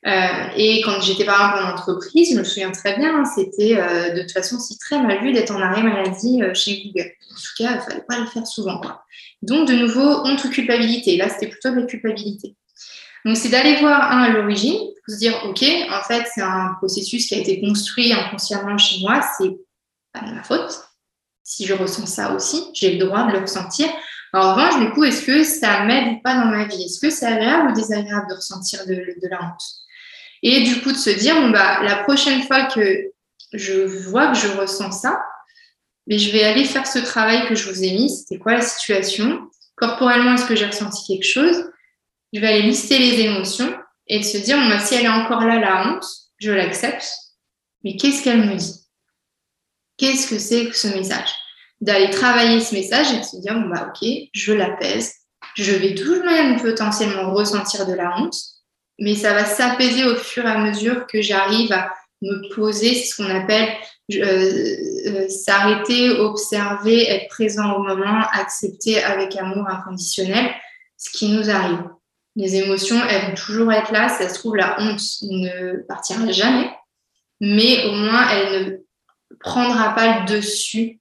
Euh, 0.07 0.49
et 0.57 0.83
quand 0.83 1.01
j'étais 1.01 1.25
par 1.25 1.57
exemple 1.57 1.65
en 1.65 1.73
entreprise, 1.73 2.35
je 2.35 2.39
me 2.39 2.45
souviens 2.45 2.71
très 2.73 2.95
bien, 2.99 3.25
c'était 3.25 3.79
euh, 3.79 4.13
de 4.13 4.21
toute 4.21 4.33
façon 4.33 4.57
aussi 4.57 4.79
très 4.79 5.03
mal 5.03 5.23
vu 5.23 5.33
d'être 5.33 5.51
en 5.51 5.63
arrêt 5.63 5.83
maladie 5.83 6.43
euh, 6.43 6.53
chez 6.53 6.83
Google. 6.85 7.11
En 7.31 7.35
tout 7.35 7.63
cas, 7.65 7.71
il 7.71 7.77
ne 7.77 7.81
fallait 7.81 8.05
pas 8.07 8.19
le 8.19 8.27
faire 8.27 8.47
souvent. 8.47 8.83
Donc, 9.41 9.67
de 9.67 9.75
nouveau, 9.75 10.27
honte 10.27 10.45
ou 10.45 10.51
culpabilité. 10.51 11.17
Là, 11.17 11.31
c'était 11.31 11.49
plutôt 11.49 11.71
de 11.71 11.81
la 11.81 11.87
culpabilité. 11.87 12.55
Donc, 13.25 13.39
c'est 13.39 13.49
d'aller 13.49 13.77
voir, 13.81 14.13
un, 14.13 14.25
à 14.25 14.29
l'origine, 14.29 14.77
pour 14.77 15.15
se 15.15 15.19
dire, 15.19 15.35
OK, 15.47 15.63
en 15.63 16.03
fait, 16.03 16.27
c'est 16.35 16.43
un 16.43 16.75
processus 16.77 17.27
qui 17.27 17.35
a 17.35 17.39
été 17.39 17.63
construit 17.63 18.13
inconsciemment 18.13 18.77
chez 18.77 19.01
moi, 19.01 19.23
c'est 19.39 19.57
pas 20.13 20.27
de 20.27 20.35
ma 20.35 20.43
faute. 20.43 20.85
Si 21.45 21.67
je 21.67 21.75
ressens 21.75 22.07
ça 22.07 22.33
aussi, 22.33 22.65
j'ai 22.75 22.97
le 22.97 23.05
droit 23.05 23.27
de 23.27 23.33
le 23.33 23.41
ressentir. 23.41 23.87
En 24.33 24.55
revanche, 24.55 24.81
du 24.81 24.91
coup, 24.91 25.05
est-ce 25.05 25.25
que 25.25 25.45
ça 25.45 25.85
m'aide 25.85 26.15
ou 26.15 26.21
pas 26.23 26.35
dans 26.35 26.47
ma 26.47 26.65
vie? 26.65 26.83
Est-ce 26.85 26.99
que 26.99 27.11
c'est 27.11 27.27
agréable 27.27 27.71
ou 27.71 27.75
désagréable 27.75 28.27
de 28.31 28.35
ressentir 28.35 28.85
de, 28.87 29.29
la 29.29 29.43
honte? 29.43 29.63
Et 30.43 30.63
du 30.63 30.81
coup, 30.81 30.91
de 30.91 30.97
se 30.97 31.11
dire, 31.11 31.37
bon, 31.37 31.51
bah, 31.51 31.83
la 31.83 32.03
prochaine 32.03 32.43
fois 32.43 32.65
que 32.65 33.13
je 33.53 33.85
vois 34.09 34.33
que 34.33 34.39
je 34.39 34.49
ressens 34.49 34.91
ça, 34.91 35.23
mais 36.07 36.19
je 36.19 36.33
vais 36.33 36.43
aller 36.43 36.65
faire 36.65 36.87
ce 36.87 36.99
travail 36.99 37.47
que 37.47 37.55
je 37.55 37.71
vous 37.71 37.85
ai 37.85 37.93
mis. 37.93 38.11
C'était 38.11 38.39
quoi 38.39 38.55
la 38.55 38.63
situation? 38.63 39.49
Corporellement, 39.77 40.35
est-ce 40.35 40.47
que 40.47 40.57
j'ai 40.57 40.67
ressenti 40.67 41.05
quelque 41.07 41.27
chose? 41.27 41.71
Je 42.33 42.41
vais 42.41 42.49
aller 42.49 42.63
lister 42.63 42.99
les 42.99 43.21
émotions 43.21 43.73
et 44.07 44.19
de 44.19 44.25
se 44.25 44.39
dire, 44.39 44.57
bah, 44.69 44.81
si 44.81 44.95
elle 44.95 45.05
est 45.05 45.09
encore 45.09 45.45
là, 45.45 45.61
la 45.61 45.87
honte, 45.87 46.05
je 46.39 46.51
l'accepte, 46.51 47.07
mais 47.85 47.97
qu'est-ce 47.97 48.23
qu'elle 48.23 48.47
me 48.47 48.57
dit? 48.57 48.84
Qu'est-ce 49.97 50.29
que 50.29 50.39
c'est 50.39 50.67
que 50.67 50.77
ce 50.77 50.89
message? 50.89 51.35
D'aller 51.81 52.11
travailler 52.11 52.61
ce 52.61 52.75
message 52.75 53.13
et 53.13 53.19
de 53.19 53.25
se 53.25 53.37
dire, 53.37 53.55
bah, 53.69 53.91
ok, 53.91 54.09
je 54.33 54.53
l'apaise, 54.53 55.13
je 55.57 55.73
vais 55.73 55.95
toujours 55.95 56.25
même 56.25 56.61
potentiellement 56.61 57.33
ressentir 57.33 57.87
de 57.87 57.93
la 57.93 58.17
honte, 58.19 58.37
mais 58.99 59.15
ça 59.15 59.35
va 59.35 59.45
s'apaiser 59.45 60.05
au 60.05 60.17
fur 60.17 60.45
et 60.45 60.51
à 60.51 60.59
mesure 60.59 61.07
que 61.07 61.21
j'arrive 61.21 61.73
à 61.73 61.93
me 62.23 62.55
poser, 62.55 62.95
c'est 62.95 63.07
ce 63.07 63.17
qu'on 63.17 63.31
appelle 63.35 63.69
euh, 64.13 64.77
euh, 65.07 65.29
s'arrêter, 65.29 66.11
observer, 66.11 67.09
être 67.09 67.29
présent 67.29 67.73
au 67.75 67.83
moment, 67.83 68.23
accepter 68.33 69.03
avec 69.03 69.37
amour 69.37 69.69
inconditionnel 69.69 70.51
ce 70.97 71.11
qui 71.11 71.29
nous 71.29 71.51
arrive. 71.51 71.85
Les 72.37 72.57
émotions, 72.57 73.01
elles 73.09 73.29
vont 73.29 73.35
toujours 73.35 73.73
être 73.73 73.93
là. 73.93 74.09
Ça 74.09 74.29
se 74.29 74.35
trouve, 74.35 74.57
la 74.57 74.81
honte 74.81 75.01
ne 75.23 75.83
partira 75.87 76.31
jamais, 76.33 76.71
mais 77.41 77.85
au 77.87 77.93
moins, 77.93 78.29
elle 78.31 78.65
ne 78.65 78.77
prendra 79.45 79.95
pas 79.95 80.21
le 80.21 80.27
dessus 80.27 81.01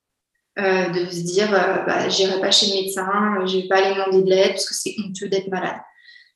euh, 0.60 0.90
de 0.90 1.10
se 1.10 1.22
dire 1.22 1.52
euh, 1.52 1.84
bah, 1.88 2.10
j'irai 2.10 2.40
pas 2.40 2.52
chez 2.52 2.68
le 2.68 2.82
médecin, 2.82 3.08
je 3.48 3.58
vais 3.58 3.68
pas 3.68 3.78
aller 3.78 3.96
demander 3.96 4.22
de 4.22 4.30
l'aide 4.30 4.52
parce 4.52 4.68
que 4.68 4.76
c'est 4.76 4.94
honteux 5.04 5.28
d'être 5.28 5.48
malade. 5.48 5.80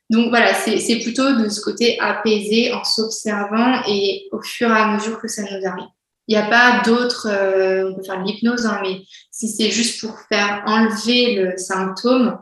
Donc 0.09 0.29
voilà, 0.29 0.53
c'est 0.53 0.99
plutôt 0.99 1.35
de 1.35 1.49
ce 1.49 1.59
côté 1.59 1.99
apaisé 1.99 2.71
en 2.71 2.83
s'observant 2.83 3.81
et 3.87 4.29
au 4.31 4.41
fur 4.41 4.69
et 4.69 4.79
à 4.79 4.87
mesure 4.87 5.19
que 5.19 5.27
ça 5.27 5.43
nous 5.43 5.67
arrive. 5.67 5.89
Il 6.29 6.35
n'y 6.35 6.41
a 6.41 6.47
pas 6.47 6.81
d'autre, 6.83 7.27
euh, 7.29 7.91
on 7.91 7.95
peut 7.95 8.03
faire 8.03 8.23
de 8.23 8.27
l'hypnose, 8.27 8.65
hein, 8.65 8.79
mais 8.81 9.01
si 9.31 9.49
c'est 9.49 9.69
juste 9.69 9.99
pour 9.99 10.17
faire 10.29 10.63
enlever 10.65 11.35
le 11.35 11.57
symptôme, 11.57 12.39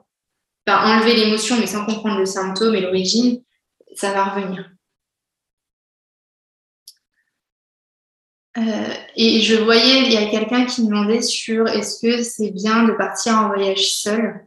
enlever 0.67 1.15
l'émotion, 1.15 1.57
mais 1.59 1.67
sans 1.67 1.85
comprendre 1.85 2.19
le 2.19 2.25
symptôme 2.25 2.75
et 2.75 2.81
l'origine, 2.81 3.41
ça 3.95 4.11
va 4.11 4.25
revenir. 4.25 4.74
Euh, 8.57 8.93
et 9.15 9.41
je 9.41 9.55
voyais, 9.55 10.03
il 10.03 10.13
y 10.13 10.17
a 10.17 10.27
quelqu'un 10.27 10.65
qui 10.65 10.85
demandait 10.85 11.21
sur 11.21 11.67
est-ce 11.67 12.01
que 12.01 12.23
c'est 12.23 12.51
bien 12.51 12.83
de 12.83 12.93
partir 12.93 13.33
en 13.33 13.47
voyage 13.47 13.91
seul. 13.91 14.45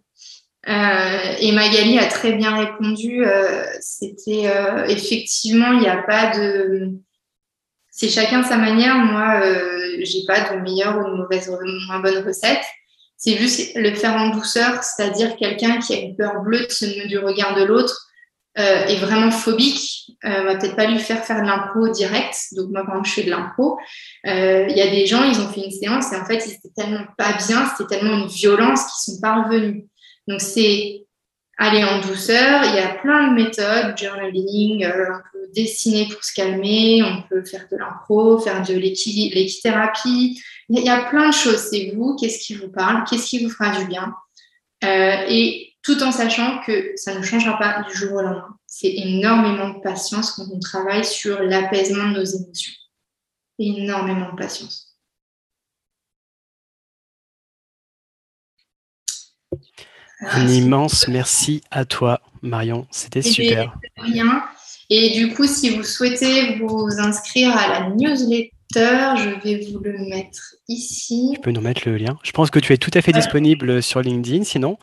Euh, 0.68 1.34
et 1.40 1.52
Magali 1.52 1.98
a 1.98 2.06
très 2.06 2.32
bien 2.32 2.56
répondu. 2.56 3.26
Euh, 3.26 3.64
c'était 3.80 4.50
effectivement, 4.88 5.72
il 5.72 5.80
n'y 5.80 5.88
a 5.88 6.02
pas 6.02 6.36
de. 6.36 6.90
C'est 7.90 8.08
chacun 8.08 8.42
sa 8.42 8.56
manière. 8.56 8.96
Moi, 8.96 9.42
j'ai 10.02 10.24
pas 10.26 10.52
de 10.52 10.60
meilleure 10.60 10.98
ou 10.98 11.04
de 11.04 11.16
mauvaise, 11.16 11.50
moins 11.86 12.00
bonne 12.00 12.24
recette. 12.24 12.64
C'est 13.16 13.36
juste 13.36 13.72
le 13.74 13.94
faire 13.94 14.14
en 14.14 14.30
douceur, 14.30 14.82
c'est-à-dire 14.84 15.36
quelqu'un 15.36 15.78
qui 15.80 15.94
a 15.94 15.98
une 15.98 16.16
peur 16.16 16.40
bleue 16.42 16.60
de 16.60 17.08
du 17.08 17.18
regard 17.18 17.56
de 17.56 17.64
l'autre 17.64 18.07
euh, 18.58 18.86
est 18.86 18.96
vraiment 18.96 19.30
phobique. 19.30 20.10
Euh, 20.24 20.40
on 20.40 20.44
va 20.44 20.56
peut-être 20.56 20.76
pas 20.76 20.86
lui 20.86 20.98
faire 20.98 21.24
faire 21.24 21.40
de 21.40 21.46
l'impro 21.46 21.88
direct. 21.88 22.34
Donc 22.52 22.70
moi, 22.70 22.84
quand 22.86 23.04
je 23.04 23.12
fais 23.12 23.22
de 23.22 23.30
l'impro, 23.30 23.78
euh, 24.26 24.66
il 24.68 24.76
y 24.76 24.80
a 24.80 24.90
des 24.90 25.06
gens, 25.06 25.22
ils 25.22 25.40
ont 25.40 25.48
fait 25.48 25.64
une 25.64 25.70
séance 25.70 26.12
et 26.12 26.16
en 26.16 26.24
fait, 26.24 26.44
ils 26.46 26.52
étaient 26.52 26.72
tellement 26.76 27.04
pas 27.16 27.32
bien, 27.46 27.70
c'était 27.76 27.98
tellement 27.98 28.16
une 28.16 28.26
violence 28.26 28.80
qu'ils 28.80 29.14
sont 29.14 29.20
pas 29.20 29.42
revenus. 29.42 29.84
Donc 30.26 30.40
c'est 30.40 31.06
aller 31.56 31.84
en 31.84 32.00
douceur. 32.00 32.64
Il 32.64 32.74
y 32.74 32.78
a 32.78 32.94
plein 32.94 33.28
de 33.28 33.34
méthodes, 33.34 33.96
journaling, 33.96 34.86
on 34.86 35.20
peut 35.32 35.46
dessiner 35.54 36.06
pour 36.08 36.22
se 36.24 36.34
calmer, 36.34 37.02
on 37.02 37.22
peut 37.28 37.44
faire 37.44 37.66
de 37.70 37.76
l'impro, 37.76 38.38
faire 38.38 38.62
de 38.62 38.74
l'équithérapie, 38.74 40.40
il 40.68 40.84
y 40.84 40.88
a 40.88 41.04
plein 41.04 41.28
de 41.28 41.34
choses. 41.34 41.68
C'est 41.70 41.92
vous, 41.94 42.16
qu'est-ce 42.16 42.38
qui 42.38 42.54
vous 42.54 42.70
parle, 42.70 43.04
qu'est-ce 43.08 43.26
qui 43.26 43.44
vous 43.44 43.50
fera 43.50 43.76
du 43.78 43.86
bien? 43.86 44.14
Euh, 44.84 45.26
et 45.28 45.67
tout 45.82 46.02
en 46.02 46.12
sachant 46.12 46.60
que 46.66 46.92
ça 46.96 47.14
ne 47.14 47.22
changera 47.22 47.58
pas 47.58 47.82
du 47.88 47.94
jour 47.94 48.12
au 48.12 48.22
lendemain. 48.22 48.56
C'est 48.66 48.92
énormément 48.92 49.70
de 49.70 49.80
patience 49.80 50.32
quand 50.32 50.44
on 50.52 50.58
travaille 50.58 51.04
sur 51.04 51.40
l'apaisement 51.42 52.10
de 52.10 52.18
nos 52.18 52.24
émotions. 52.24 52.72
Énormément 53.58 54.30
de 54.32 54.36
patience. 54.36 54.96
Un 60.20 60.48
immense 60.48 61.06
merci 61.06 61.62
à 61.70 61.84
toi, 61.84 62.20
Marion. 62.42 62.86
C'était 62.90 63.20
eh 63.20 63.30
super. 63.30 63.78
Rien. 63.96 64.42
Et 64.90 65.10
du 65.10 65.34
coup, 65.34 65.46
si 65.46 65.70
vous 65.70 65.84
souhaitez 65.84 66.56
vous 66.56 66.88
inscrire 66.98 67.56
à 67.56 67.68
la 67.68 67.90
newsletter, 67.90 68.50
je 69.16 69.40
vais 69.42 69.70
vous 69.70 69.78
le 69.80 69.98
mettre 70.08 70.56
ici. 70.66 71.30
Tu 71.34 71.40
peux 71.40 71.50
nous 71.50 71.60
mettre 71.60 71.88
le 71.88 71.96
lien. 71.96 72.18
Je 72.22 72.32
pense 72.32 72.50
que 72.50 72.58
tu 72.58 72.72
es 72.72 72.78
tout 72.78 72.90
à 72.94 73.02
fait 73.02 73.12
disponible 73.12 73.82
sur 73.82 74.00
LinkedIn, 74.00 74.44
sinon. 74.44 74.76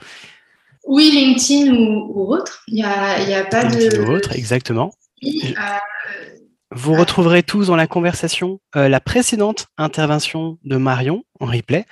Oui, 0.86 1.12
LinkedIn 1.12 1.74
ou, 1.74 2.34
autre. 2.34 2.64
Il 2.68 2.76
n'y 2.76 2.84
a, 2.84 3.20
y 3.22 3.34
a, 3.34 3.44
pas 3.45 3.64
LinkedIn 3.64 4.03
de. 4.03 4.07
Ou 4.07 4.14
autre, 4.14 4.36
exactement. 4.36 4.91
Euh, 5.24 5.30
Vous 6.72 6.94
retrouverez 6.94 7.44
tous 7.44 7.68
dans 7.68 7.76
la 7.76 7.88
conversation 7.88 8.60
euh, 8.76 8.88
la 8.90 8.99
précédente 8.99 9.68
intervention 9.78 10.57
de 10.64 10.78
Marion 10.78 11.24
en 11.40 11.45
replay. 11.45 11.86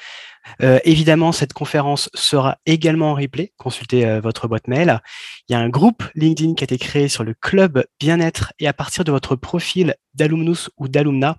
Euh, 0.62 0.80
évidemment, 0.84 1.32
cette 1.32 1.54
conférence 1.54 2.10
sera 2.14 2.58
également 2.66 3.12
en 3.12 3.16
replay. 3.16 3.54
Consultez 3.58 4.06
euh, 4.06 4.20
votre 4.20 4.48
boîte 4.48 4.68
mail. 4.68 5.00
Il 5.48 5.54
y 5.54 5.56
a 5.56 5.60
un 5.60 5.70
groupe 5.70 6.04
LinkedIn 6.16 6.54
qui 6.54 6.64
a 6.64 6.66
été 6.66 6.78
créé 6.78 7.08
sur 7.08 7.24
le 7.24 7.34
club 7.34 7.86
bien-être 8.00 8.54
et 8.60 8.68
à 8.68 8.74
partir 8.74 9.04
de 9.04 9.12
votre 9.12 9.36
profil 9.36 9.96
d'alumnus 10.14 10.70
ou 10.78 10.88
d'alumna, 10.88 11.38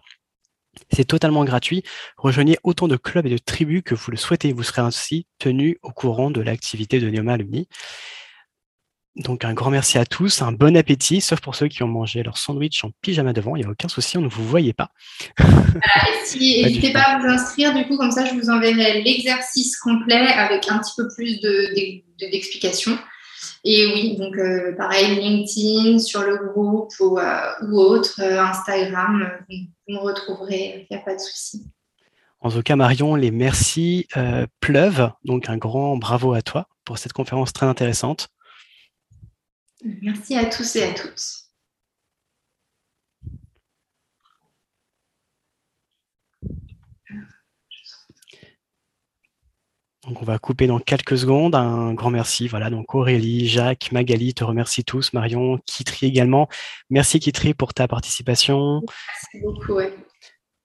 c'est 0.92 1.04
totalement 1.04 1.44
gratuit. 1.44 1.82
Rejoignez 2.16 2.58
autant 2.62 2.88
de 2.88 2.96
clubs 2.96 3.26
et 3.26 3.30
de 3.30 3.38
tribus 3.38 3.82
que 3.84 3.94
vous 3.94 4.10
le 4.10 4.16
souhaitez. 4.16 4.52
Vous 4.52 4.62
serez 4.62 4.82
ainsi 4.82 5.26
tenu 5.38 5.78
au 5.82 5.90
courant 5.90 6.30
de 6.30 6.40
l'activité 6.40 7.00
de 7.00 7.10
Neoma 7.10 7.34
Alumni. 7.34 7.68
Donc 9.16 9.44
un 9.44 9.54
grand 9.54 9.70
merci 9.70 9.96
à 9.96 10.04
tous, 10.04 10.42
un 10.42 10.50
bon 10.50 10.76
appétit, 10.76 11.20
sauf 11.20 11.40
pour 11.40 11.54
ceux 11.54 11.68
qui 11.68 11.84
ont 11.84 11.88
mangé 11.88 12.24
leur 12.24 12.36
sandwich 12.36 12.82
en 12.82 12.90
pyjama 13.00 13.32
devant, 13.32 13.54
il 13.54 13.60
n'y 13.60 13.64
a 13.64 13.70
aucun 13.70 13.86
souci, 13.86 14.18
on 14.18 14.22
ne 14.22 14.28
vous 14.28 14.44
voyait 14.44 14.72
pas. 14.72 14.90
N'hésitez 16.34 16.92
pas 16.92 17.02
à 17.02 17.18
vous 17.20 17.26
inscrire, 17.26 17.72
du 17.74 17.86
coup, 17.86 17.96
comme 17.96 18.10
ça 18.10 18.24
je 18.26 18.34
vous 18.34 18.50
enverrai 18.50 19.02
l'exercice 19.02 19.76
complet 19.76 20.16
avec 20.16 20.68
un 20.68 20.78
petit 20.78 20.94
peu 20.96 21.06
plus 21.14 21.40
d'explications. 22.18 22.98
Et 23.66 23.86
oui, 23.86 24.16
donc 24.18 24.36
euh, 24.36 24.76
pareil, 24.76 25.18
LinkedIn, 25.18 25.98
sur 25.98 26.22
le 26.22 26.36
groupe 26.36 26.92
ou, 27.00 27.18
euh, 27.18 27.70
autre, 27.72 28.20
euh, 28.20 28.38
Instagram, 28.38 29.30
vous, 29.48 29.94
me 29.94 29.98
retrouverez, 29.98 30.86
il 30.90 30.94
n'y 30.94 31.00
a 31.00 31.02
pas 31.02 31.14
de 31.14 31.20
souci. 31.20 31.66
En 32.40 32.50
tout 32.50 32.62
cas, 32.62 32.76
Marion, 32.76 33.14
les 33.14 33.30
merci 33.30 34.06
pleuvent, 34.60 35.10
donc 35.24 35.48
un 35.48 35.56
grand 35.56 35.96
bravo 35.96 36.34
à 36.34 36.42
toi 36.42 36.68
pour 36.84 36.98
cette 36.98 37.14
conférence 37.14 37.54
très 37.54 37.64
intéressante. 37.64 38.28
Merci 40.02 40.36
à 40.36 40.44
tous 40.44 40.76
et 40.76 40.82
à 40.82 40.92
toutes. 40.92 41.43
Donc 50.06 50.20
on 50.20 50.24
va 50.24 50.38
couper 50.38 50.66
dans 50.66 50.78
quelques 50.78 51.16
secondes. 51.16 51.54
Un 51.54 51.94
grand 51.94 52.10
merci. 52.10 52.48
Voilà, 52.48 52.70
donc 52.70 52.94
Aurélie, 52.94 53.48
Jacques, 53.48 53.90
Magali, 53.92 54.34
te 54.34 54.44
remercie 54.44 54.84
tous. 54.84 55.12
Marion, 55.12 55.58
Kitri 55.66 56.06
également. 56.06 56.48
Merci 56.90 57.20
Kitri 57.20 57.54
pour 57.54 57.72
ta 57.72 57.88
participation. 57.88 58.82
Merci 58.82 59.44
beaucoup. 59.44 59.80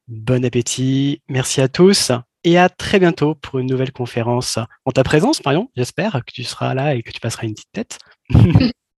Bon 0.08 0.44
appétit. 0.44 1.22
Merci 1.30 1.62
à 1.62 1.68
tous 1.68 2.12
et 2.44 2.58
à 2.58 2.70
très 2.70 3.00
bientôt 3.00 3.36
pour 3.36 3.60
une 3.60 3.68
nouvelle 3.68 3.92
conférence. 3.92 4.60
En 4.86 4.92
ta 4.92 5.04
présence, 5.04 5.44
Marion, 5.46 5.70
j'espère 5.76 6.14
que 6.26 6.32
tu 6.34 6.44
seras 6.44 6.74
là 6.74 6.96
et 6.96 7.04
que 7.04 7.12
tu 7.12 7.20
passeras 7.20 7.48
une 7.48 7.54
petite 7.54 7.72
tête. 7.72 7.98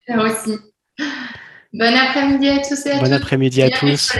aussi. 0.08 0.56
Bon 1.72 1.94
après-midi 1.94 2.48
à 2.48 2.58
tous 2.58 2.86
et 2.86 2.92
à 2.92 3.00
Bon 3.00 3.12
après-midi 3.12 3.62
à 3.62 3.70
tous. 3.70 4.12